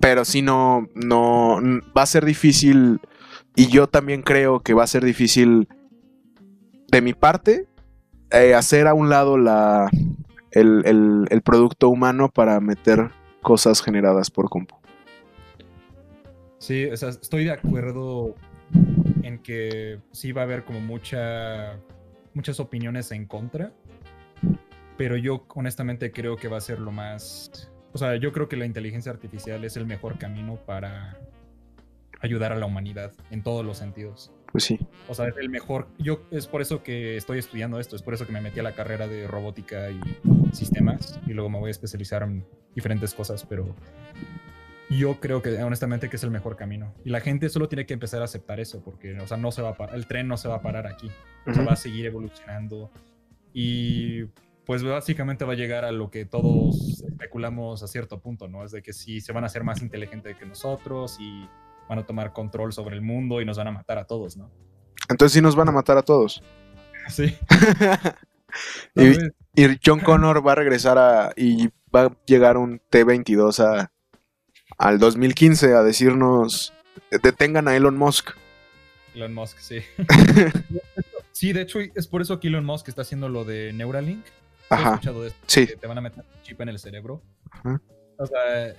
pero 0.00 0.24
sí 0.24 0.42
no, 0.42 0.86
no, 0.94 1.58
va 1.96 2.02
a 2.02 2.06
ser 2.06 2.24
difícil 2.24 3.00
y 3.56 3.66
yo 3.66 3.88
también 3.88 4.22
creo 4.22 4.60
que 4.60 4.72
va 4.72 4.84
a 4.84 4.86
ser 4.86 5.04
difícil 5.04 5.66
de 6.92 7.02
mi 7.02 7.14
parte 7.14 7.66
eh, 8.30 8.54
hacer 8.54 8.86
a 8.86 8.94
un 8.94 9.08
lado 9.10 9.36
la, 9.36 9.90
el, 10.52 10.82
el- 10.86 11.26
el 11.30 11.42
producto 11.42 11.88
humano 11.88 12.28
para 12.28 12.60
meter 12.60 13.10
cosas 13.42 13.82
generadas 13.82 14.30
por 14.30 14.48
compu. 14.48 14.76
sí, 16.58 16.86
o 16.86 16.96
sea, 16.96 17.08
estoy 17.08 17.44
de 17.44 17.52
acuerdo 17.52 18.34
en 19.22 19.38
que 19.40 19.98
sí 20.12 20.30
va 20.32 20.42
a 20.42 20.44
haber 20.44 20.64
como 20.64 20.80
mucha, 20.80 21.76
muchas 22.34 22.60
opiniones 22.60 23.10
en 23.10 23.26
contra, 23.26 23.72
pero 24.98 25.16
yo 25.16 25.46
honestamente 25.54 26.12
creo 26.12 26.36
que 26.36 26.48
va 26.48 26.58
a 26.58 26.60
ser 26.60 26.80
lo 26.80 26.92
más... 26.92 27.70
O 27.92 27.98
sea, 27.98 28.16
yo 28.16 28.32
creo 28.32 28.48
que 28.48 28.56
la 28.56 28.66
inteligencia 28.66 29.10
artificial 29.10 29.64
es 29.64 29.78
el 29.78 29.86
mejor 29.86 30.18
camino 30.18 30.56
para 30.66 31.16
ayudar 32.20 32.52
a 32.52 32.56
la 32.56 32.66
humanidad 32.66 33.12
en 33.30 33.42
todos 33.42 33.64
los 33.64 33.78
sentidos. 33.78 34.32
Pues 34.52 34.64
sí. 34.64 34.78
O 35.08 35.14
sea, 35.14 35.28
es 35.28 35.36
el 35.36 35.48
mejor. 35.48 35.88
Yo 35.98 36.22
es 36.30 36.46
por 36.46 36.60
eso 36.60 36.82
que 36.82 37.16
estoy 37.16 37.38
estudiando 37.38 37.78
esto, 37.78 37.96
es 37.96 38.02
por 38.02 38.12
eso 38.12 38.26
que 38.26 38.32
me 38.32 38.40
metí 38.40 38.58
a 38.60 38.62
la 38.62 38.74
carrera 38.74 39.06
de 39.06 39.26
robótica 39.26 39.90
y 39.90 40.00
sistemas 40.52 41.18
y 41.26 41.32
luego 41.32 41.48
me 41.48 41.58
voy 41.58 41.68
a 41.68 41.70
especializar 41.70 42.22
en 42.24 42.44
diferentes 42.74 43.14
cosas, 43.14 43.46
pero 43.46 43.74
yo 44.90 45.20
creo 45.20 45.42
que 45.42 45.62
honestamente 45.62 46.08
que 46.08 46.16
es 46.16 46.24
el 46.24 46.30
mejor 46.30 46.56
camino. 46.56 46.92
Y 47.04 47.10
la 47.10 47.20
gente 47.20 47.48
solo 47.50 47.68
tiene 47.68 47.86
que 47.86 47.94
empezar 47.94 48.20
a 48.20 48.24
aceptar 48.24 48.58
eso 48.58 48.82
porque, 48.82 49.18
o 49.20 49.26
sea, 49.26 49.36
no 49.36 49.52
se 49.52 49.62
va 49.62 49.70
a 49.70 49.74
parar, 49.76 49.94
el 49.94 50.06
tren 50.06 50.26
no 50.26 50.36
se 50.36 50.48
va 50.48 50.56
a 50.56 50.62
parar 50.62 50.86
aquí. 50.86 51.10
O 51.46 51.54
sea, 51.54 51.64
va 51.64 51.74
a 51.74 51.76
seguir 51.76 52.06
evolucionando 52.06 52.90
y 53.52 54.24
pues 54.68 54.82
básicamente 54.82 55.46
va 55.46 55.54
a 55.54 55.56
llegar 55.56 55.86
a 55.86 55.92
lo 55.92 56.10
que 56.10 56.26
todos 56.26 57.02
especulamos 57.02 57.82
a 57.82 57.88
cierto 57.88 58.20
punto, 58.20 58.48
¿no? 58.48 58.66
Es 58.66 58.70
de 58.70 58.82
que 58.82 58.92
sí 58.92 59.22
se 59.22 59.32
van 59.32 59.44
a 59.44 59.46
hacer 59.46 59.64
más 59.64 59.80
inteligentes 59.80 60.36
que 60.36 60.44
nosotros 60.44 61.16
y 61.18 61.48
van 61.88 62.00
a 62.00 62.04
tomar 62.04 62.34
control 62.34 62.74
sobre 62.74 62.94
el 62.94 63.00
mundo 63.00 63.40
y 63.40 63.46
nos 63.46 63.56
van 63.56 63.68
a 63.68 63.72
matar 63.72 63.96
a 63.96 64.04
todos, 64.04 64.36
¿no? 64.36 64.50
Entonces 65.08 65.32
sí 65.32 65.40
nos 65.40 65.56
van 65.56 65.70
a 65.70 65.72
matar 65.72 65.96
a 65.96 66.02
todos. 66.02 66.42
Sí. 67.08 67.34
y, 69.56 69.78
John 69.82 70.00
Connor 70.00 70.46
va 70.46 70.52
a 70.52 70.56
regresar 70.56 70.98
a, 70.98 71.32
y 71.34 71.70
va 71.94 72.02
a 72.02 72.16
llegar 72.26 72.58
un 72.58 72.82
T-22 72.90 73.60
a, 73.60 73.90
al 74.76 74.98
2015 74.98 75.72
a 75.72 75.82
decirnos, 75.82 76.74
detengan 77.22 77.68
a 77.68 77.74
Elon 77.74 77.96
Musk. 77.96 78.32
Elon 79.14 79.32
Musk, 79.32 79.56
sí. 79.60 79.80
sí, 81.32 81.54
de 81.54 81.62
hecho, 81.62 81.78
es 81.80 82.06
por 82.06 82.20
eso 82.20 82.38
que 82.38 82.48
Elon 82.48 82.66
Musk 82.66 82.88
está 82.88 83.00
haciendo 83.00 83.30
lo 83.30 83.46
de 83.46 83.72
Neuralink. 83.72 84.26
¿Has 84.70 84.80
Ajá. 84.80 84.90
escuchado 84.94 85.26
esto? 85.26 85.38
Sí. 85.46 85.66
Que 85.66 85.76
te 85.76 85.86
van 85.86 85.98
a 85.98 86.00
meter 86.00 86.24
un 86.24 86.42
chip 86.42 86.60
en 86.60 86.68
el 86.68 86.78
cerebro. 86.78 87.22
Ajá. 87.50 87.80
O 88.18 88.26
sea, 88.26 88.74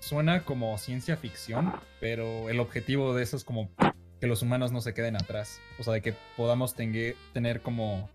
suena 0.00 0.44
como 0.44 0.76
ciencia 0.78 1.16
ficción, 1.16 1.72
pero 2.00 2.48
el 2.48 2.60
objetivo 2.60 3.14
de 3.14 3.22
eso 3.22 3.36
es 3.36 3.44
como 3.44 3.70
que 4.20 4.26
los 4.26 4.42
humanos 4.42 4.70
no 4.70 4.80
se 4.80 4.94
queden 4.94 5.16
atrás. 5.16 5.60
O 5.78 5.82
sea, 5.82 5.94
de 5.94 6.02
que 6.02 6.14
podamos 6.36 6.74
tener 6.74 7.60
como 7.62 8.08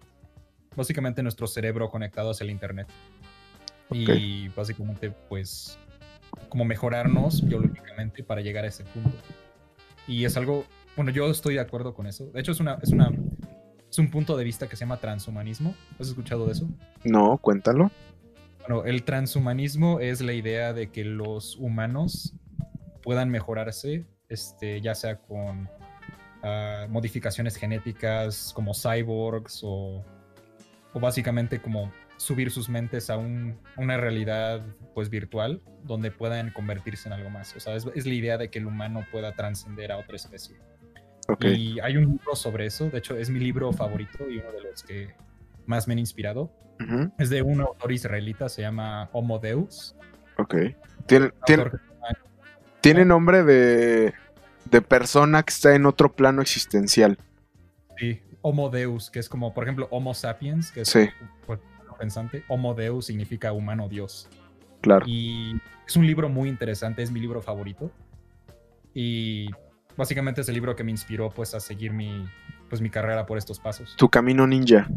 básicamente 0.76 1.24
nuestro 1.24 1.48
cerebro 1.48 1.90
conectado 1.90 2.32
hacia 2.32 2.44
el 2.46 2.52
Internet. 2.52 2.88
Y 3.90 4.50
básicamente, 4.50 5.12
pues, 5.30 5.78
como 6.50 6.66
mejorarnos 6.66 7.46
biológicamente 7.46 8.24
para 8.24 8.42
llegar 8.42 8.66
a 8.66 8.68
ese 8.68 8.84
punto. 8.84 9.18
Y 10.08 10.26
es 10.26 10.38
algo, 10.38 10.66
bueno, 10.96 11.12
yo 11.12 11.30
estoy 11.30 11.56
de 11.56 11.62
acuerdo 11.62 11.94
con 11.94 12.08
eso. 12.08 12.26
De 12.28 12.40
hecho, 12.40 12.52
es 12.52 12.60
una, 12.60 12.78
es 12.82 12.90
una, 12.90 13.12
es 13.90 14.00
un 14.00 14.10
punto 14.10 14.38
de 14.38 14.44
vista 14.44 14.68
que 14.68 14.76
se 14.76 14.82
llama 14.82 14.98
transhumanismo. 14.98 15.76
¿Has 16.00 16.10
escuchado 16.10 16.46
de 16.46 16.54
eso? 16.54 16.68
No, 17.04 17.38
cuéntalo. 17.38 17.92
Bueno, 18.60 18.84
el 18.86 19.04
transhumanismo 19.04 20.00
es 20.00 20.22
la 20.22 20.34
idea 20.34 20.74
de 20.74 20.92
que 20.92 21.06
los 21.06 21.56
humanos 21.56 22.34
puedan 23.02 23.30
mejorarse, 23.30 24.06
este, 24.28 24.82
ya 24.82 24.94
sea 24.94 25.20
con 25.20 25.70
ah, 26.44 26.86
modificaciones 26.90 27.56
genéticas 27.56 28.52
como 28.54 28.74
cyborgs 28.74 29.62
o, 29.64 30.04
o, 30.94 31.00
básicamente 31.00 31.62
como 31.62 31.92
subir 32.18 32.52
sus 32.52 32.68
mentes 32.68 33.10
a 33.10 33.18
una 33.18 33.98
realidad 33.98 34.62
pues 34.94 35.10
virtual 35.10 35.62
donde 35.84 36.12
puedan 36.12 36.52
convertirse 36.52 37.08
en 37.08 37.14
algo 37.14 37.30
más. 37.30 37.56
O 37.56 37.60
sea, 37.60 37.76
es, 37.76 37.86
la 37.86 38.14
idea 38.14 38.38
de 38.38 38.50
que 38.50 38.60
el 38.60 38.66
humano 38.66 39.06
pueda 39.12 39.32
trascender 39.34 39.92
a 39.92 39.98
otra 39.98 40.16
especie. 40.16 40.58
Y 41.42 41.80
hay 41.80 41.98
un 41.98 42.06
libro 42.06 42.36
sobre 42.36 42.66
eso, 42.66 42.90
de 42.90 43.00
hecho 43.00 43.18
es 43.18 43.30
mi 43.30 43.40
libro 43.40 43.72
favorito 43.74 44.30
y 44.30 44.38
uno 44.38 44.52
de 44.52 44.62
los 44.62 44.84
que 44.84 45.14
más 45.66 45.88
me 45.88 45.94
han 45.94 46.00
inspirado. 46.00 46.52
Es 47.18 47.30
de 47.30 47.42
un 47.42 47.62
autor 47.62 47.92
israelita, 47.92 48.50
se 48.50 48.62
llama 48.62 49.10
Homo 49.12 49.40
Deus. 49.40 49.96
Ok. 50.38 50.56
Tiene, 51.08 51.32
tiene, 52.82 53.04
nombre 53.06 53.44
de, 53.44 54.14
de, 54.66 54.82
persona 54.82 55.42
que 55.42 55.52
está 55.52 55.74
en 55.74 55.86
otro 55.88 56.14
plano 56.14 56.42
existencial. 56.42 57.18
Sí, 57.98 58.22
Homo 58.42 58.70
Deus, 58.70 59.10
que 59.10 59.20
es 59.20 59.28
como, 59.28 59.54
por 59.54 59.64
ejemplo, 59.64 59.88
Homo 59.90 60.14
sapiens, 60.14 60.72
que 60.72 60.82
es 60.82 60.90
sí. 60.90 61.10
pensante. 61.98 62.44
Homo 62.48 62.76
Deus 62.76 63.08
significa 63.08 63.52
humano 63.54 63.90
Dios. 63.90 64.30
Claro. 64.82 65.06
Y 65.08 65.60
es 65.88 65.96
un 65.96 66.06
libro 66.06 66.30
muy 66.30 66.48
interesante, 66.48 67.02
es 67.02 67.12
mi 67.12 67.20
libro 67.20 67.42
favorito. 67.42 67.92
Y 68.94 69.50
básicamente 69.98 70.42
es 70.42 70.48
el 70.48 70.56
libro 70.56 70.76
que 70.76 70.84
me 70.84 70.92
inspiró 70.92 71.30
pues 71.30 71.54
a 71.54 71.60
seguir 71.60 71.92
mi, 71.92 72.26
pues, 72.70 72.82
mi 72.82 72.90
carrera 72.90 73.26
por 73.26 73.38
estos 73.38 73.60
pasos. 73.60 73.96
Tu 73.98 74.08
camino 74.08 74.48
ninja. 74.48 74.88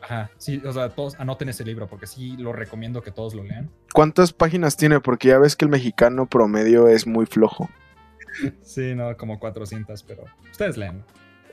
Ajá, 0.00 0.30
sí, 0.36 0.60
o 0.64 0.72
sea, 0.72 0.88
todos 0.88 1.14
anoten 1.20 1.48
ese 1.48 1.64
libro 1.64 1.86
porque 1.86 2.06
sí 2.06 2.36
lo 2.36 2.52
recomiendo 2.52 3.02
que 3.02 3.12
todos 3.12 3.34
lo 3.34 3.44
lean. 3.44 3.70
¿Cuántas 3.92 4.32
páginas 4.32 4.76
tiene? 4.76 4.98
Porque 5.00 5.28
ya 5.28 5.38
ves 5.38 5.54
que 5.54 5.64
el 5.64 5.70
mexicano 5.70 6.26
promedio 6.26 6.88
es 6.88 7.06
muy 7.06 7.26
flojo. 7.26 7.68
Sí, 8.62 8.94
no, 8.94 9.14
como 9.18 9.38
400, 9.38 10.02
pero 10.04 10.24
ustedes 10.50 10.78
lean. 10.78 11.04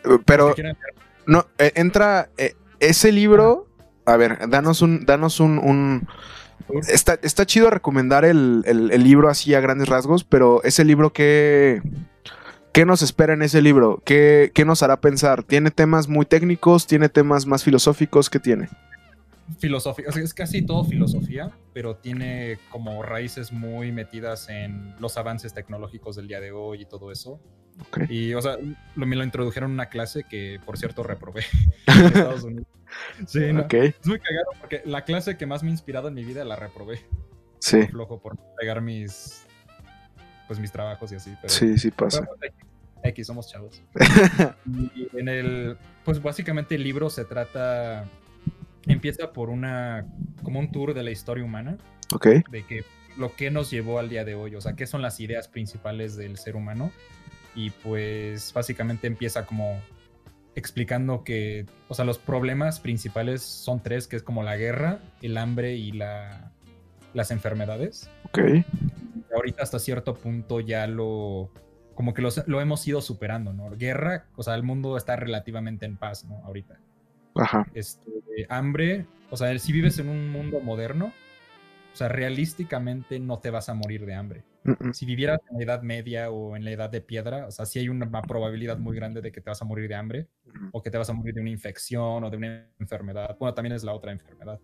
Eh, 0.05 0.17
pero, 0.25 0.55
no, 1.25 1.45
eh, 1.57 1.73
entra, 1.75 2.29
eh, 2.37 2.55
ese 2.79 3.11
libro, 3.11 3.67
a 4.05 4.15
ver, 4.15 4.47
danos 4.49 4.81
un, 4.81 5.05
danos 5.05 5.41
un, 5.41 6.07
Está, 6.87 7.19
está, 7.21 7.45
chido 7.45 7.69
recomendar 7.69 8.23
el, 8.23 8.63
el, 8.65 9.03
libro 9.03 9.27
así 9.27 9.53
a 9.55 9.59
grandes 9.59 9.89
rasgos, 9.89 10.23
pero 10.23 10.63
ese 10.63 10.85
libro 10.85 11.11
que... 11.11 11.81
¿Qué 12.71 12.85
nos 12.85 13.01
espera 13.01 13.33
en 13.33 13.41
ese 13.41 13.61
libro? 13.61 14.01
¿Qué, 14.05 14.51
nos 14.65 14.83
hará 14.83 15.01
pensar? 15.01 15.43
¿Tiene 15.43 15.71
temas 15.71 16.07
muy 16.07 16.25
técnicos? 16.25 16.85
¿Tiene 16.85 17.09
temas 17.09 17.45
más 17.45 17.63
filosóficos? 17.63 18.29
¿Qué 18.29 18.39
tiene? 18.39 18.69
Filosofía, 19.57 20.05
es 20.09 20.33
casi 20.35 20.61
todo 20.61 20.83
filosofía, 20.83 21.51
pero 21.73 21.95
tiene 21.95 22.59
como 22.69 23.01
raíces 23.01 23.51
muy 23.51 23.91
metidas 23.91 24.47
en 24.49 24.95
los 24.99 25.17
avances 25.17 25.55
tecnológicos 25.55 26.15
del 26.15 26.27
día 26.27 26.39
de 26.39 26.51
hoy 26.51 26.83
y 26.83 26.85
todo 26.85 27.11
eso. 27.11 27.41
Y, 28.09 28.33
o 28.33 28.41
sea, 28.41 28.57
me 28.95 29.15
lo 29.15 29.23
introdujeron 29.23 29.71
en 29.71 29.75
una 29.75 29.89
clase 29.89 30.25
que, 30.29 30.59
por 30.63 30.77
cierto, 30.77 31.01
reprobé 31.01 31.43
en 31.87 32.05
Estados 32.05 32.43
Unidos. 32.43 32.67
Sí, 33.27 33.43
es 33.43 34.07
muy 34.07 34.19
cagado 34.19 34.47
porque 34.59 34.81
la 34.85 35.05
clase 35.05 35.37
que 35.37 35.45
más 35.45 35.63
me 35.63 35.69
ha 35.69 35.71
inspirado 35.71 36.07
en 36.07 36.13
mi 36.13 36.23
vida 36.23 36.43
la 36.43 36.55
reprobé. 36.55 36.99
Sí. 37.59 37.87
Flojo 37.87 38.19
por 38.21 38.37
pegar 38.59 38.81
mis, 38.81 39.45
pues 40.49 40.59
mis 40.59 40.71
trabajos 40.71 41.11
y 41.11 41.15
así. 41.15 41.35
Pero, 41.39 41.53
sí, 41.53 41.77
sí 41.77 41.91
pasa. 41.91 42.27
X, 43.03 43.27
somos 43.27 43.47
chavos. 43.47 43.83
y 44.95 45.07
en 45.15 45.29
el, 45.29 45.77
pues 46.03 46.19
básicamente 46.19 46.73
el 46.73 46.83
libro 46.83 47.11
se 47.11 47.23
trata, 47.23 48.05
empieza 48.87 49.31
por 49.31 49.51
una, 49.51 50.07
como 50.41 50.59
un 50.59 50.71
tour 50.71 50.95
de 50.95 51.03
la 51.03 51.11
historia 51.11 51.43
humana. 51.43 51.77
Ok. 52.11 52.25
De 52.49 52.65
que 52.65 52.83
lo 53.15 53.35
que 53.35 53.51
nos 53.51 53.69
llevó 53.69 53.99
al 53.99 54.09
día 54.09 54.25
de 54.25 54.33
hoy, 54.33 54.55
o 54.55 54.61
sea, 54.61 54.73
qué 54.73 54.87
son 54.87 55.03
las 55.03 55.19
ideas 55.19 55.47
principales 55.47 56.17
del 56.17 56.37
ser 56.37 56.55
humano. 56.55 56.91
Y 57.53 57.69
pues 57.69 58.51
básicamente 58.51 59.05
empieza 59.05 59.45
como 59.45 59.79
explicando 60.55 61.23
que, 61.23 61.67
o 61.89 61.93
sea, 61.93 62.05
los 62.05 62.17
problemas 62.17 62.79
principales 62.79 63.43
son 63.43 63.83
tres, 63.83 64.07
que 64.07 64.15
es 64.15 64.23
como 64.23 64.41
la 64.41 64.57
guerra, 64.57 64.97
el 65.21 65.37
hambre 65.37 65.75
y 65.75 65.91
la, 65.91 66.51
las 67.13 67.29
enfermedades. 67.29 68.09
Ok 68.23 68.39
ahorita 69.33 69.63
hasta 69.63 69.79
cierto 69.79 70.15
punto 70.15 70.59
ya 70.59 70.87
lo, 70.87 71.51
como 71.95 72.13
que 72.13 72.21
lo 72.21 72.61
hemos 72.61 72.87
ido 72.87 73.01
superando, 73.01 73.53
¿no? 73.53 73.69
Guerra, 73.71 74.27
o 74.35 74.43
sea, 74.43 74.55
el 74.55 74.63
mundo 74.63 74.95
está 74.97 75.15
relativamente 75.15 75.85
en 75.85 75.97
paz, 75.97 76.25
¿no? 76.25 76.37
Ahorita. 76.45 76.79
Ajá. 77.35 77.67
Este, 77.73 78.09
hambre, 78.47 79.05
o 79.29 79.37
sea, 79.37 79.57
si 79.59 79.73
vives 79.73 79.99
en 79.99 80.09
un 80.09 80.29
mundo 80.31 80.61
moderno, 80.61 81.13
o 81.91 81.95
sea, 81.95 82.07
realísticamente 82.07 83.19
no 83.19 83.39
te 83.39 83.49
vas 83.49 83.67
a 83.69 83.73
morir 83.73 84.05
de 84.05 84.13
hambre. 84.13 84.43
Si 84.93 85.05
vivieras 85.05 85.39
en 85.49 85.57
la 85.57 85.63
Edad 85.63 85.81
Media 85.81 86.29
o 86.29 86.55
en 86.55 86.63
la 86.63 86.71
Edad 86.71 86.89
de 86.89 87.01
Piedra, 87.01 87.47
o 87.47 87.51
sea, 87.51 87.65
sí 87.65 87.79
hay 87.79 87.89
una 87.89 88.09
probabilidad 88.21 88.77
muy 88.77 88.95
grande 88.95 89.21
de 89.21 89.31
que 89.31 89.41
te 89.41 89.49
vas 89.49 89.61
a 89.61 89.65
morir 89.65 89.89
de 89.89 89.95
hambre 89.95 90.27
o 90.71 90.83
que 90.83 90.91
te 90.91 90.97
vas 90.97 91.09
a 91.09 91.13
morir 91.13 91.33
de 91.33 91.41
una 91.41 91.49
infección 91.49 92.23
o 92.23 92.29
de 92.29 92.37
una 92.37 92.65
enfermedad. 92.79 93.35
Bueno, 93.39 93.53
también 93.53 93.73
es 93.73 93.83
la 93.83 93.93
otra 93.93 94.11
enfermedad. 94.11 94.59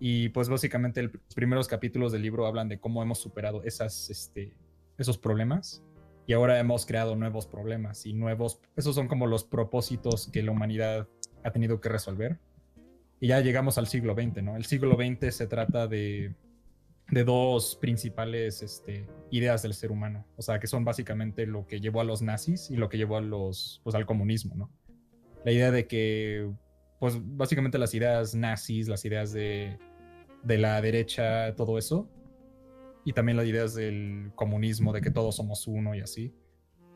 Y 0.00 0.28
pues 0.30 0.48
básicamente 0.48 1.02
los 1.02 1.12
primeros 1.34 1.66
capítulos 1.66 2.12
del 2.12 2.22
libro 2.22 2.46
hablan 2.46 2.68
de 2.68 2.78
cómo 2.78 3.02
hemos 3.02 3.18
superado 3.18 3.62
esas, 3.64 4.10
este, 4.10 4.54
esos 4.96 5.18
problemas 5.18 5.82
y 6.28 6.34
ahora 6.34 6.58
hemos 6.60 6.84
creado 6.84 7.16
nuevos 7.16 7.46
problemas 7.46 8.04
y 8.04 8.12
nuevos, 8.12 8.60
esos 8.76 8.94
son 8.94 9.08
como 9.08 9.26
los 9.26 9.44
propósitos 9.44 10.28
que 10.30 10.42
la 10.42 10.52
humanidad 10.52 11.08
ha 11.42 11.50
tenido 11.52 11.80
que 11.80 11.88
resolver. 11.88 12.38
Y 13.18 13.28
ya 13.28 13.40
llegamos 13.40 13.78
al 13.78 13.86
siglo 13.86 14.14
XX, 14.14 14.42
¿no? 14.42 14.54
El 14.54 14.66
siglo 14.66 14.94
XX 14.94 15.34
se 15.34 15.46
trata 15.46 15.86
de, 15.88 16.34
de 17.10 17.24
dos 17.24 17.76
principales 17.76 18.62
este, 18.62 19.08
ideas 19.30 19.62
del 19.62 19.72
ser 19.72 19.90
humano, 19.90 20.26
o 20.36 20.42
sea, 20.42 20.60
que 20.60 20.66
son 20.66 20.84
básicamente 20.84 21.46
lo 21.46 21.66
que 21.66 21.80
llevó 21.80 22.02
a 22.02 22.04
los 22.04 22.20
nazis 22.20 22.70
y 22.70 22.76
lo 22.76 22.90
que 22.90 22.98
llevó 22.98 23.16
a 23.16 23.22
los, 23.22 23.80
pues, 23.82 23.96
al 23.96 24.04
comunismo, 24.04 24.54
¿no? 24.54 24.70
La 25.46 25.52
idea 25.52 25.70
de 25.70 25.86
que, 25.86 26.50
pues 27.00 27.18
básicamente 27.22 27.78
las 27.78 27.94
ideas 27.94 28.34
nazis, 28.34 28.86
las 28.86 29.02
ideas 29.06 29.32
de 29.32 29.78
de 30.42 30.58
la 30.58 30.80
derecha, 30.80 31.54
todo 31.54 31.78
eso. 31.78 32.08
Y 33.04 33.12
también 33.12 33.36
las 33.36 33.46
ideas 33.46 33.74
del 33.74 34.32
comunismo, 34.34 34.92
de 34.92 35.00
que 35.00 35.10
todos 35.10 35.36
somos 35.36 35.66
uno 35.66 35.94
y 35.94 36.00
así. 36.00 36.34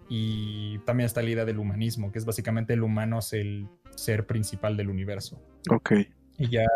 Y 0.09 0.79
también 0.81 1.07
está 1.07 1.23
la 1.23 1.31
idea 1.31 1.45
del 1.45 1.59
humanismo, 1.59 2.13
que 2.13 2.19
es 2.19 2.25
básicamente 2.25 2.75
el 2.75 2.83
humano 2.83 3.21
es 3.21 3.33
el 3.33 3.69
ser 3.95 4.27
principal 4.27 4.77
del 4.77 4.91
universo. 4.91 5.41
Ok. 5.71 5.93
Y 6.39 6.51
ya, 6.51 6.67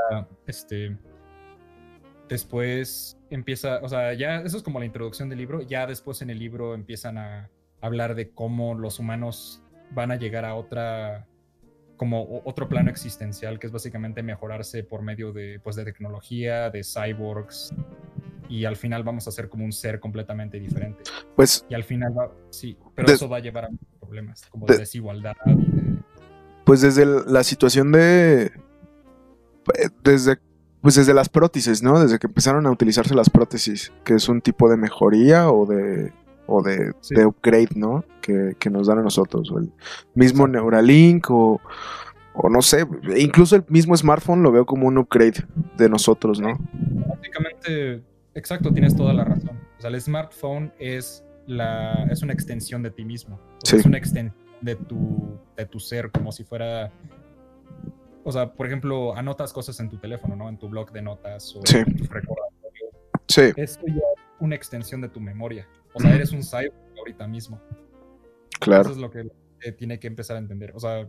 este, 0.46 0.96
después 2.28 3.18
empieza, 3.30 3.80
o 3.82 3.88
sea, 3.88 4.14
ya 4.14 4.40
eso 4.40 4.56
es 4.56 4.62
como 4.62 4.78
la 4.78 4.86
introducción 4.86 5.28
del 5.28 5.38
libro, 5.38 5.62
ya 5.62 5.86
después 5.86 6.22
en 6.22 6.30
el 6.30 6.38
libro 6.38 6.74
empiezan 6.74 7.18
a 7.18 7.50
hablar 7.80 8.14
de 8.14 8.30
cómo 8.30 8.74
los 8.74 8.98
humanos 8.98 9.62
van 9.90 10.10
a 10.10 10.16
llegar 10.16 10.44
a 10.44 10.54
otra 10.54 11.26
como 11.96 12.42
otro 12.44 12.68
plano 12.68 12.90
existencial 12.90 13.58
que 13.58 13.66
es 13.66 13.72
básicamente 13.72 14.22
mejorarse 14.22 14.82
por 14.82 15.02
medio 15.02 15.32
de, 15.32 15.60
pues, 15.62 15.76
de 15.76 15.84
tecnología, 15.84 16.70
de 16.70 16.82
cyborgs 16.84 17.72
y 18.48 18.64
al 18.64 18.76
final 18.76 19.02
vamos 19.02 19.26
a 19.28 19.30
ser 19.30 19.48
como 19.48 19.64
un 19.64 19.72
ser 19.72 20.00
completamente 20.00 20.60
diferente. 20.60 21.02
Pues 21.34 21.64
y 21.68 21.74
al 21.74 21.84
final 21.84 22.16
va, 22.16 22.30
sí, 22.50 22.76
pero 22.94 23.12
eso 23.12 23.28
va 23.28 23.38
a 23.38 23.40
llevar 23.40 23.66
a 23.66 23.68
problemas 24.00 24.46
como 24.46 24.66
de, 24.66 24.78
desigualdad 24.78 25.34
Pues 26.64 26.80
desde 26.80 27.04
la 27.06 27.42
situación 27.42 27.92
de 27.92 28.52
desde 30.04 30.38
pues 30.80 30.94
desde 30.94 31.14
las 31.14 31.28
prótesis, 31.28 31.82
¿no? 31.82 32.00
Desde 32.00 32.20
que 32.20 32.28
empezaron 32.28 32.64
a 32.66 32.70
utilizarse 32.70 33.12
las 33.14 33.28
prótesis, 33.28 33.92
que 34.04 34.14
es 34.14 34.28
un 34.28 34.40
tipo 34.40 34.70
de 34.70 34.76
mejoría 34.76 35.50
o 35.50 35.66
de 35.66 36.12
o 36.46 36.62
de, 36.62 36.92
upgrade, 37.24 37.70
¿no? 37.74 38.04
Que, 38.20 38.70
nos 38.70 38.86
dan 38.86 38.98
a 38.98 39.02
nosotros. 39.02 39.50
O 39.50 39.58
el 39.58 39.70
mismo 40.14 40.46
Neuralink 40.46 41.30
o, 41.30 41.60
o 42.34 42.48
no 42.48 42.62
sé, 42.62 42.86
incluso 43.16 43.56
el 43.56 43.64
mismo 43.68 43.96
smartphone 43.96 44.42
lo 44.42 44.52
veo 44.52 44.66
como 44.66 44.86
un 44.86 44.98
upgrade 44.98 45.44
de 45.76 45.88
nosotros, 45.88 46.40
¿no? 46.40 46.58
Básicamente, 47.08 48.02
exacto, 48.34 48.72
tienes 48.72 48.96
toda 48.96 49.12
la 49.12 49.24
razón. 49.24 49.58
O 49.78 49.80
sea, 49.80 49.90
el 49.90 50.00
smartphone 50.00 50.72
es, 50.78 51.24
la, 51.46 52.06
es 52.10 52.22
una 52.22 52.32
extensión 52.32 52.82
de 52.82 52.90
ti 52.90 53.04
mismo. 53.04 53.40
Es 53.62 53.84
una 53.84 53.98
extensión 53.98 54.46
de 54.60 54.76
tu, 54.76 55.38
de 55.56 55.66
tu 55.66 55.80
ser, 55.80 56.10
como 56.10 56.32
si 56.32 56.44
fuera... 56.44 56.92
O 58.24 58.32
sea, 58.32 58.52
por 58.52 58.66
ejemplo, 58.66 59.14
anotas 59.14 59.52
cosas 59.52 59.78
en 59.78 59.88
tu 59.88 59.98
teléfono, 59.98 60.34
¿no? 60.34 60.48
En 60.48 60.58
tu 60.58 60.68
blog 60.68 60.90
de 60.90 61.00
notas 61.00 61.54
o 61.54 61.60
en 61.60 61.96
tu 61.96 62.04
recordatorio. 62.04 62.90
Sí. 63.28 63.52
Esto 63.56 63.86
ya 63.86 63.94
es 63.94 64.20
una 64.40 64.56
extensión 64.56 65.00
de 65.00 65.08
tu 65.08 65.20
memoria. 65.20 65.68
O 65.96 66.00
sea, 66.00 66.14
eres 66.14 66.32
un 66.32 66.42
cyborg 66.42 66.74
ahorita 66.98 67.26
mismo. 67.26 67.60
Claro. 68.60 68.82
Eso 68.82 68.92
es 68.92 68.98
lo 68.98 69.10
que 69.10 69.26
eh, 69.62 69.72
tiene 69.72 69.98
que 69.98 70.06
empezar 70.06 70.36
a 70.36 70.38
entender. 70.38 70.72
O 70.74 70.80
sea, 70.80 71.08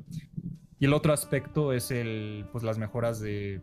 y 0.79 0.85
el 0.85 0.93
otro 0.93 1.11
aspecto 1.11 1.73
es 1.73 1.91
el, 1.91 2.45
pues 2.53 2.63
las 2.63 2.77
mejoras 2.77 3.19
de 3.19 3.61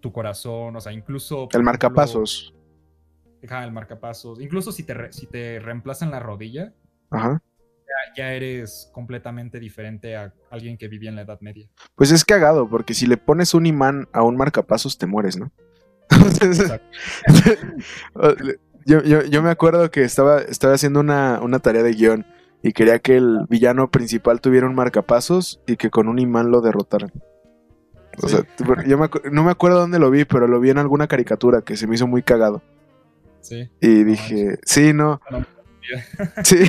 tu 0.00 0.10
corazón, 0.10 0.74
o 0.74 0.80
sea, 0.80 0.92
incluso... 0.92 1.48
El 1.52 1.62
marcapasos. 1.62 2.54
Ajá, 3.46 3.64
el 3.64 3.72
marcapasos. 3.72 4.40
Incluso 4.40 4.72
si 4.72 4.84
te, 4.84 5.12
si 5.12 5.26
te 5.26 5.60
reemplazan 5.60 6.10
la 6.10 6.18
rodilla, 6.18 6.72
Ajá. 7.10 7.42
ya, 7.86 8.14
ya, 8.16 8.32
eres 8.32 8.90
completamente 8.92 9.60
diferente 9.60 10.16
a 10.16 10.32
alguien 10.50 10.78
que 10.78 10.88
vivía 10.88 11.10
en 11.10 11.16
la 11.16 11.22
Edad 11.22 11.40
Media. 11.40 11.68
Pues 11.94 12.10
es 12.10 12.24
cagado, 12.24 12.68
porque 12.68 12.94
si 12.94 13.06
le 13.06 13.18
pones 13.18 13.52
un 13.52 13.66
imán 13.66 14.08
a 14.12 14.22
un 14.22 14.36
marcapasos, 14.36 14.96
te 14.96 15.06
mueres, 15.06 15.36
¿no? 15.36 15.52
yo, 18.86 19.02
yo, 19.02 19.22
yo, 19.22 19.42
me 19.42 19.50
acuerdo 19.50 19.90
que 19.90 20.04
estaba, 20.04 20.40
estaba 20.40 20.74
haciendo 20.74 21.00
una, 21.00 21.40
una 21.42 21.58
tarea 21.58 21.82
de 21.82 21.92
guion 21.92 22.26
y 22.62 22.72
quería 22.72 22.98
que 22.98 23.16
el 23.16 23.46
villano 23.48 23.90
principal 23.90 24.40
tuviera 24.40 24.66
un 24.66 24.74
marcapasos 24.74 25.60
y 25.66 25.76
que 25.76 25.90
con 25.90 26.08
un 26.08 26.18
imán 26.18 26.50
lo 26.50 26.60
derrotaran. 26.60 27.12
O 28.22 28.28
sí. 28.28 28.36
sea, 28.36 28.84
yo 28.86 28.98
me, 28.98 29.08
no 29.30 29.42
me 29.42 29.50
acuerdo 29.50 29.80
dónde 29.80 29.98
lo 29.98 30.10
vi, 30.10 30.24
pero 30.24 30.46
lo 30.46 30.60
vi 30.60 30.70
en 30.70 30.78
alguna 30.78 31.08
caricatura 31.08 31.62
que 31.62 31.76
se 31.76 31.86
me 31.86 31.94
hizo 31.94 32.06
muy 32.06 32.22
cagado. 32.22 32.62
Sí. 33.40 33.68
Y 33.80 34.04
dije, 34.04 34.44
no, 34.44 34.56
sí, 34.64 34.92
no. 34.92 35.20
no 35.30 35.46
sí. 36.44 36.62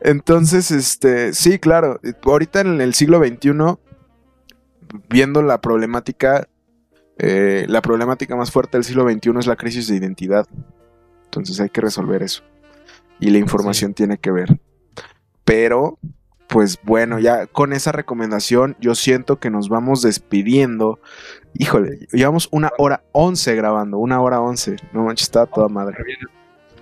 Entonces, 0.00 0.70
este, 0.70 1.32
sí, 1.32 1.58
claro. 1.58 2.00
Ahorita 2.22 2.60
en 2.60 2.80
el 2.80 2.94
siglo 2.94 3.18
XXI, 3.18 3.50
viendo 5.08 5.42
la 5.42 5.60
problemática, 5.60 6.48
eh, 7.18 7.66
la 7.68 7.82
problemática 7.82 8.36
más 8.36 8.50
fuerte 8.50 8.76
del 8.76 8.84
siglo 8.84 9.08
XXI 9.08 9.30
es 9.38 9.46
la 9.46 9.56
crisis 9.56 9.88
de 9.88 9.96
identidad. 9.96 10.46
Entonces 11.28 11.60
hay 11.60 11.68
que 11.68 11.82
resolver 11.82 12.22
eso. 12.22 12.42
Y 13.20 13.30
la 13.30 13.38
información 13.38 13.90
sí. 13.90 13.96
tiene 13.96 14.18
que 14.18 14.30
ver. 14.30 14.58
Pero, 15.44 15.98
pues 16.48 16.78
bueno, 16.82 17.18
ya 17.18 17.46
con 17.46 17.72
esa 17.72 17.92
recomendación, 17.92 18.76
yo 18.80 18.94
siento 18.94 19.38
que 19.38 19.50
nos 19.50 19.68
vamos 19.68 20.02
despidiendo. 20.02 21.00
Híjole, 21.54 22.06
llevamos 22.12 22.48
una 22.50 22.70
hora 22.78 23.02
once 23.12 23.54
grabando, 23.54 23.98
una 23.98 24.20
hora 24.20 24.40
once. 24.40 24.76
No 24.92 25.04
manches, 25.04 25.28
está 25.28 25.42
a 25.42 25.46
toda 25.46 25.68
madre. 25.68 25.96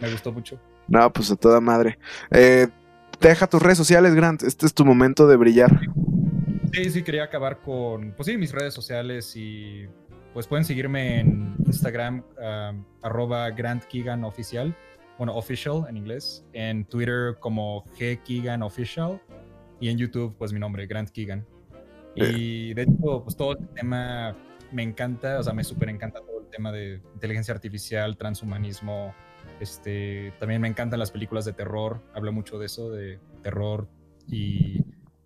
Me 0.01 0.10
gustó 0.10 0.32
mucho. 0.32 0.60
No, 0.89 1.12
pues 1.12 1.31
a 1.31 1.36
toda 1.36 1.60
madre. 1.60 1.98
Eh, 2.31 2.68
deja 3.20 3.47
tus 3.47 3.62
redes 3.62 3.78
sociales, 3.78 4.14
Grant. 4.14 4.43
Este 4.44 4.66
es 4.66 4.74
tu 4.74 4.85
momento 4.85 5.27
de 5.27 5.36
brillar. 5.36 5.81
Sí, 6.73 6.90
sí, 6.90 7.02
quería 7.02 7.24
acabar 7.24 7.60
con, 7.60 8.12
pues 8.12 8.27
sí, 8.27 8.36
mis 8.36 8.52
redes 8.52 8.74
sociales 8.74 9.35
y 9.35 9.86
pues 10.37 10.47
pueden 10.47 10.67
seguirme 10.67 11.21
en 11.21 11.57
Instagram, 11.65 12.23
arroba 13.01 13.49
Grant 13.49 13.85
Keegan 13.85 14.23
Oficial 14.23 14.77
bueno, 15.17 15.35
official 15.35 15.87
en 15.89 15.97
inglés, 15.97 16.45
en 16.53 16.85
Twitter 16.85 17.37
como 17.41 17.87
G 17.99 18.23
Keegan 18.23 18.63
Official 18.63 19.19
y 19.81 19.89
en 19.89 19.97
YouTube 19.97 20.37
pues 20.37 20.53
mi 20.53 20.61
nombre, 20.61 20.87
Grant 20.87 21.09
Keegan. 21.09 21.47
Y 22.15 22.75
de 22.75 22.83
hecho 22.83 23.23
pues 23.25 23.35
todo 23.35 23.53
el 23.53 23.67
tema 23.69 24.37
me 24.73 24.83
encanta, 24.83 25.39
o 25.39 25.43
sea, 25.43 25.55
me 25.55 25.65
súper 25.65 25.89
encanta 25.89 26.21
todo 26.21 26.43
el 26.43 26.51
tema 26.51 26.71
de 26.71 27.01
inteligencia 27.15 27.55
artificial, 27.55 28.19
transhumanismo, 28.19 29.15
este, 29.59 30.35
también 30.39 30.61
me 30.61 30.69
encantan 30.69 30.99
las 30.99 31.13
películas 31.13 31.47
de 31.47 31.55
terror, 31.55 32.03
hablo 32.13 32.31
mucho 32.31 32.59
de 32.59 32.67
eso, 32.67 32.91
de 32.91 33.19
terror 33.43 33.89
y 34.27 34.85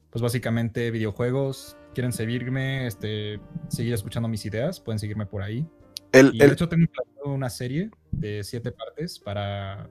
pues 0.09 0.23
básicamente 0.23 0.93
videojuegos, 0.93 1.77
quieren 1.95 2.13
seguirme, 2.13 2.87
este, 2.87 3.41
seguir 3.69 3.95
escuchando 3.95 4.29
mis 4.29 4.45
ideas, 4.47 4.81
pueden 4.81 4.99
seguirme 4.99 5.27
por 5.27 5.43
ahí. 5.43 5.67
El, 6.13 6.35
y 6.35 6.39
de 6.39 6.47
hecho 6.47 6.69
tengo 6.69 6.87
una 7.25 7.51
serie 7.51 7.91
de 8.11 8.43
siete 8.43 8.73
partes 8.73 9.19
para, 9.19 9.89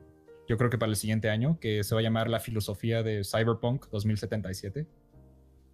yo 0.47 0.57
creo 0.57 0.69
que 0.69 0.77
para 0.77 0.89
el 0.89 0.95
siguiente 0.95 1.29
año, 1.29 1.59
que 1.59 1.83
se 1.83 1.95
va 1.95 2.01
a 2.01 2.03
llamar 2.03 2.29
La 2.29 2.39
filosofía 2.39 3.03
de 3.03 3.23
Cyberpunk 3.23 3.87
2077. 3.91 4.87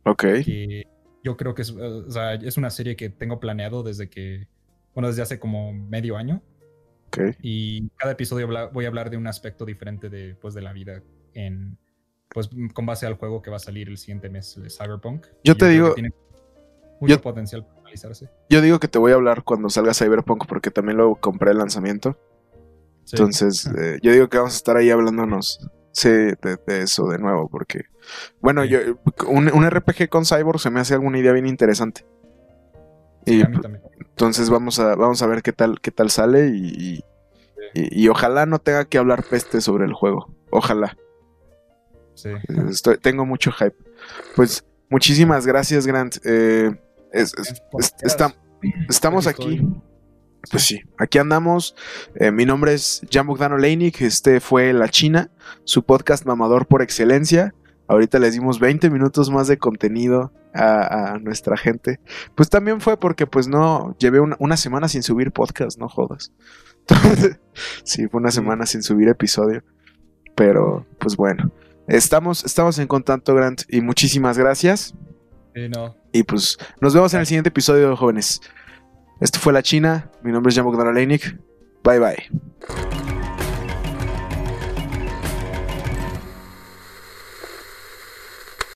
Ok. 0.04 0.24
Que 0.44 0.84
yo 1.24 1.38
creo 1.38 1.56
que 1.56 1.64
es, 1.64 1.72
o 1.72 2.12
sea, 2.12 2.36
es 2.36 2.58
una 2.58 2.70
serie 2.70 2.96
que 2.96 3.10
tengo 3.10 3.40
planeado 3.40 3.82
desde 3.82 4.10
que, 4.10 4.48
bueno, 4.94 5.08
desde 5.08 5.24
hace 5.24 5.40
como 5.40 5.74
medio 5.74 6.18
año. 6.18 6.44
Ok. 7.08 7.36
Y 7.42 7.90
cada 7.98 8.12
episodio 8.12 8.48
voy 8.72 8.86
a 8.86 8.88
hablar 8.88 9.10
de 9.10 9.18
un 9.18 9.28
aspecto 9.28 9.66
diferente 9.66 10.10
de, 10.10 10.36
pues, 10.36 10.54
de 10.54 10.62
la 10.62 10.74
vida 10.74 11.02
en, 11.34 11.78
pues, 12.30 12.50
con 12.74 12.86
base 12.86 13.06
al 13.06 13.16
juego 13.16 13.42
que 13.42 13.50
va 13.50 13.58
a 13.58 13.60
salir 13.60 13.88
el 13.88 13.98
siguiente 13.98 14.30
mes 14.30 14.60
de 14.62 14.70
Cyberpunk. 14.70 15.26
Yo 15.44 15.56
te 15.56 15.66
yo 15.66 15.72
digo... 15.72 15.94
Tiene 15.94 16.14
mucho 17.00 17.16
yo, 17.16 17.22
potencial 17.22 17.66
para 17.66 17.82
realizarse. 17.82 18.30
Yo 18.50 18.62
digo 18.62 18.80
que 18.80 18.88
te 18.88 19.00
voy 19.00 19.12
a 19.12 19.16
hablar 19.16 19.44
cuando 19.44 19.70
salga 19.70 19.94
Cyberpunk 19.94 20.46
porque 20.48 20.72
también 20.72 20.98
lo 20.98 21.16
compré 21.16 21.52
el 21.52 21.58
lanzamiento. 21.58 22.18
Sí. 23.04 23.16
Entonces, 23.18 23.70
eh, 23.78 24.00
yo 24.02 24.12
digo 24.12 24.30
que 24.30 24.38
vamos 24.38 24.54
a 24.54 24.58
estar 24.58 24.78
ahí 24.78 24.90
hablándonos 24.90 25.60
sí, 25.96 26.10
de, 26.10 26.58
de, 26.68 26.82
eso 26.82 27.08
de 27.08 27.18
nuevo, 27.18 27.48
porque, 27.50 27.86
bueno, 28.42 28.64
sí. 28.64 28.70
yo, 28.70 28.80
un, 29.28 29.52
un, 29.52 29.70
RPG 29.70 30.10
con 30.10 30.26
Cyborg 30.26 30.60
se 30.60 30.70
me 30.70 30.82
hace 30.82 30.94
alguna 30.94 31.18
idea 31.20 31.32
bien 31.32 31.48
interesante. 31.48 32.06
Sí, 33.26 33.38
y 33.38 33.42
a 33.42 33.48
mí 33.48 33.60
también. 33.60 33.84
entonces 34.00 34.50
vamos 34.50 34.80
a, 34.80 34.96
vamos 34.96 35.22
a 35.22 35.28
ver 35.28 35.42
qué 35.42 35.54
tal, 35.54 35.80
qué 35.82 35.92
tal 35.92 36.12
sale 36.12 36.50
y, 36.50 37.02
y, 37.74 38.04
y, 38.04 38.08
ojalá 38.10 38.46
no 38.46 38.60
tenga 38.60 38.86
que 38.86 38.98
hablar 38.98 39.24
peste 39.24 39.62
sobre 39.62 39.86
el 39.86 39.94
juego. 39.94 40.34
Ojalá. 40.52 40.98
Sí. 42.16 42.30
Estoy, 42.70 42.98
tengo 42.98 43.26
mucho 43.26 43.52
hype. 43.52 43.76
Pues 44.36 44.66
muchísimas 44.90 45.46
gracias, 45.46 45.86
Grant. 45.86 46.18
Eh, 46.24 46.72
es, 47.12 47.34
es, 47.38 47.62
está, 48.02 48.36
estamos 48.90 49.28
aquí. 49.28 49.62
Pues 50.52 50.64
sí, 50.64 50.82
aquí 50.98 51.18
andamos. 51.18 51.76
Eh, 52.16 52.32
mi 52.32 52.46
nombre 52.46 52.74
es 52.74 53.02
Jan 53.12 53.28
Bogdan 53.28 53.54
Oleinik. 53.54 54.02
Este 54.02 54.40
fue 54.40 54.74
La 54.74 54.90
China, 54.90 55.32
su 55.64 55.84
podcast 55.84 56.26
mamador 56.26 56.68
por 56.68 56.82
excelencia. 56.82 57.54
Ahorita 57.88 58.18
les 58.20 58.34
dimos 58.34 58.60
20 58.60 58.90
minutos 58.90 59.30
más 59.30 59.48
de 59.48 59.58
contenido 59.58 60.32
a, 60.54 61.14
a 61.14 61.20
nuestra 61.20 61.58
gente. 61.58 62.00
Pues 62.34 62.50
también 62.50 62.82
fue 62.82 62.98
porque, 62.98 63.28
pues 63.28 63.48
no, 63.48 63.96
llevé 64.00 64.20
una, 64.20 64.36
una 64.40 64.58
semana 64.58 64.88
sin 64.88 65.04
subir 65.04 65.32
podcast, 65.32 65.80
no 65.80 65.88
jodas. 65.88 66.32
Entonces, 66.88 67.40
sí, 67.84 68.08
fue 68.08 68.20
una 68.20 68.32
semana 68.32 68.66
sin 68.66 68.82
subir 68.84 69.08
episodio. 69.08 69.64
Pero, 70.36 70.86
pues 71.00 71.16
bueno, 71.16 71.52
estamos, 71.88 72.44
estamos 72.46 72.80
en 72.80 72.88
contacto, 72.88 73.34
Grant, 73.36 73.64
y 73.70 73.82
muchísimas 73.82 74.38
gracias. 74.38 74.94
Sí, 75.54 75.70
no. 75.70 75.96
Y 76.12 76.24
pues 76.24 76.58
nos 76.82 76.94
vemos 76.94 77.14
en 77.14 77.22
el 77.22 77.26
siguiente 77.26 77.50
episodio, 77.50 77.96
jóvenes. 77.96 78.42
Esto 79.22 79.40
fue 79.40 79.54
La 79.54 79.64
China. 79.64 80.12
Mi 80.24 80.32
nombre 80.32 80.50
es 80.50 80.56
Jan 80.56 80.66
Bogdan. 80.66 80.94
Bye 80.94 82.00
bye. 82.00 82.95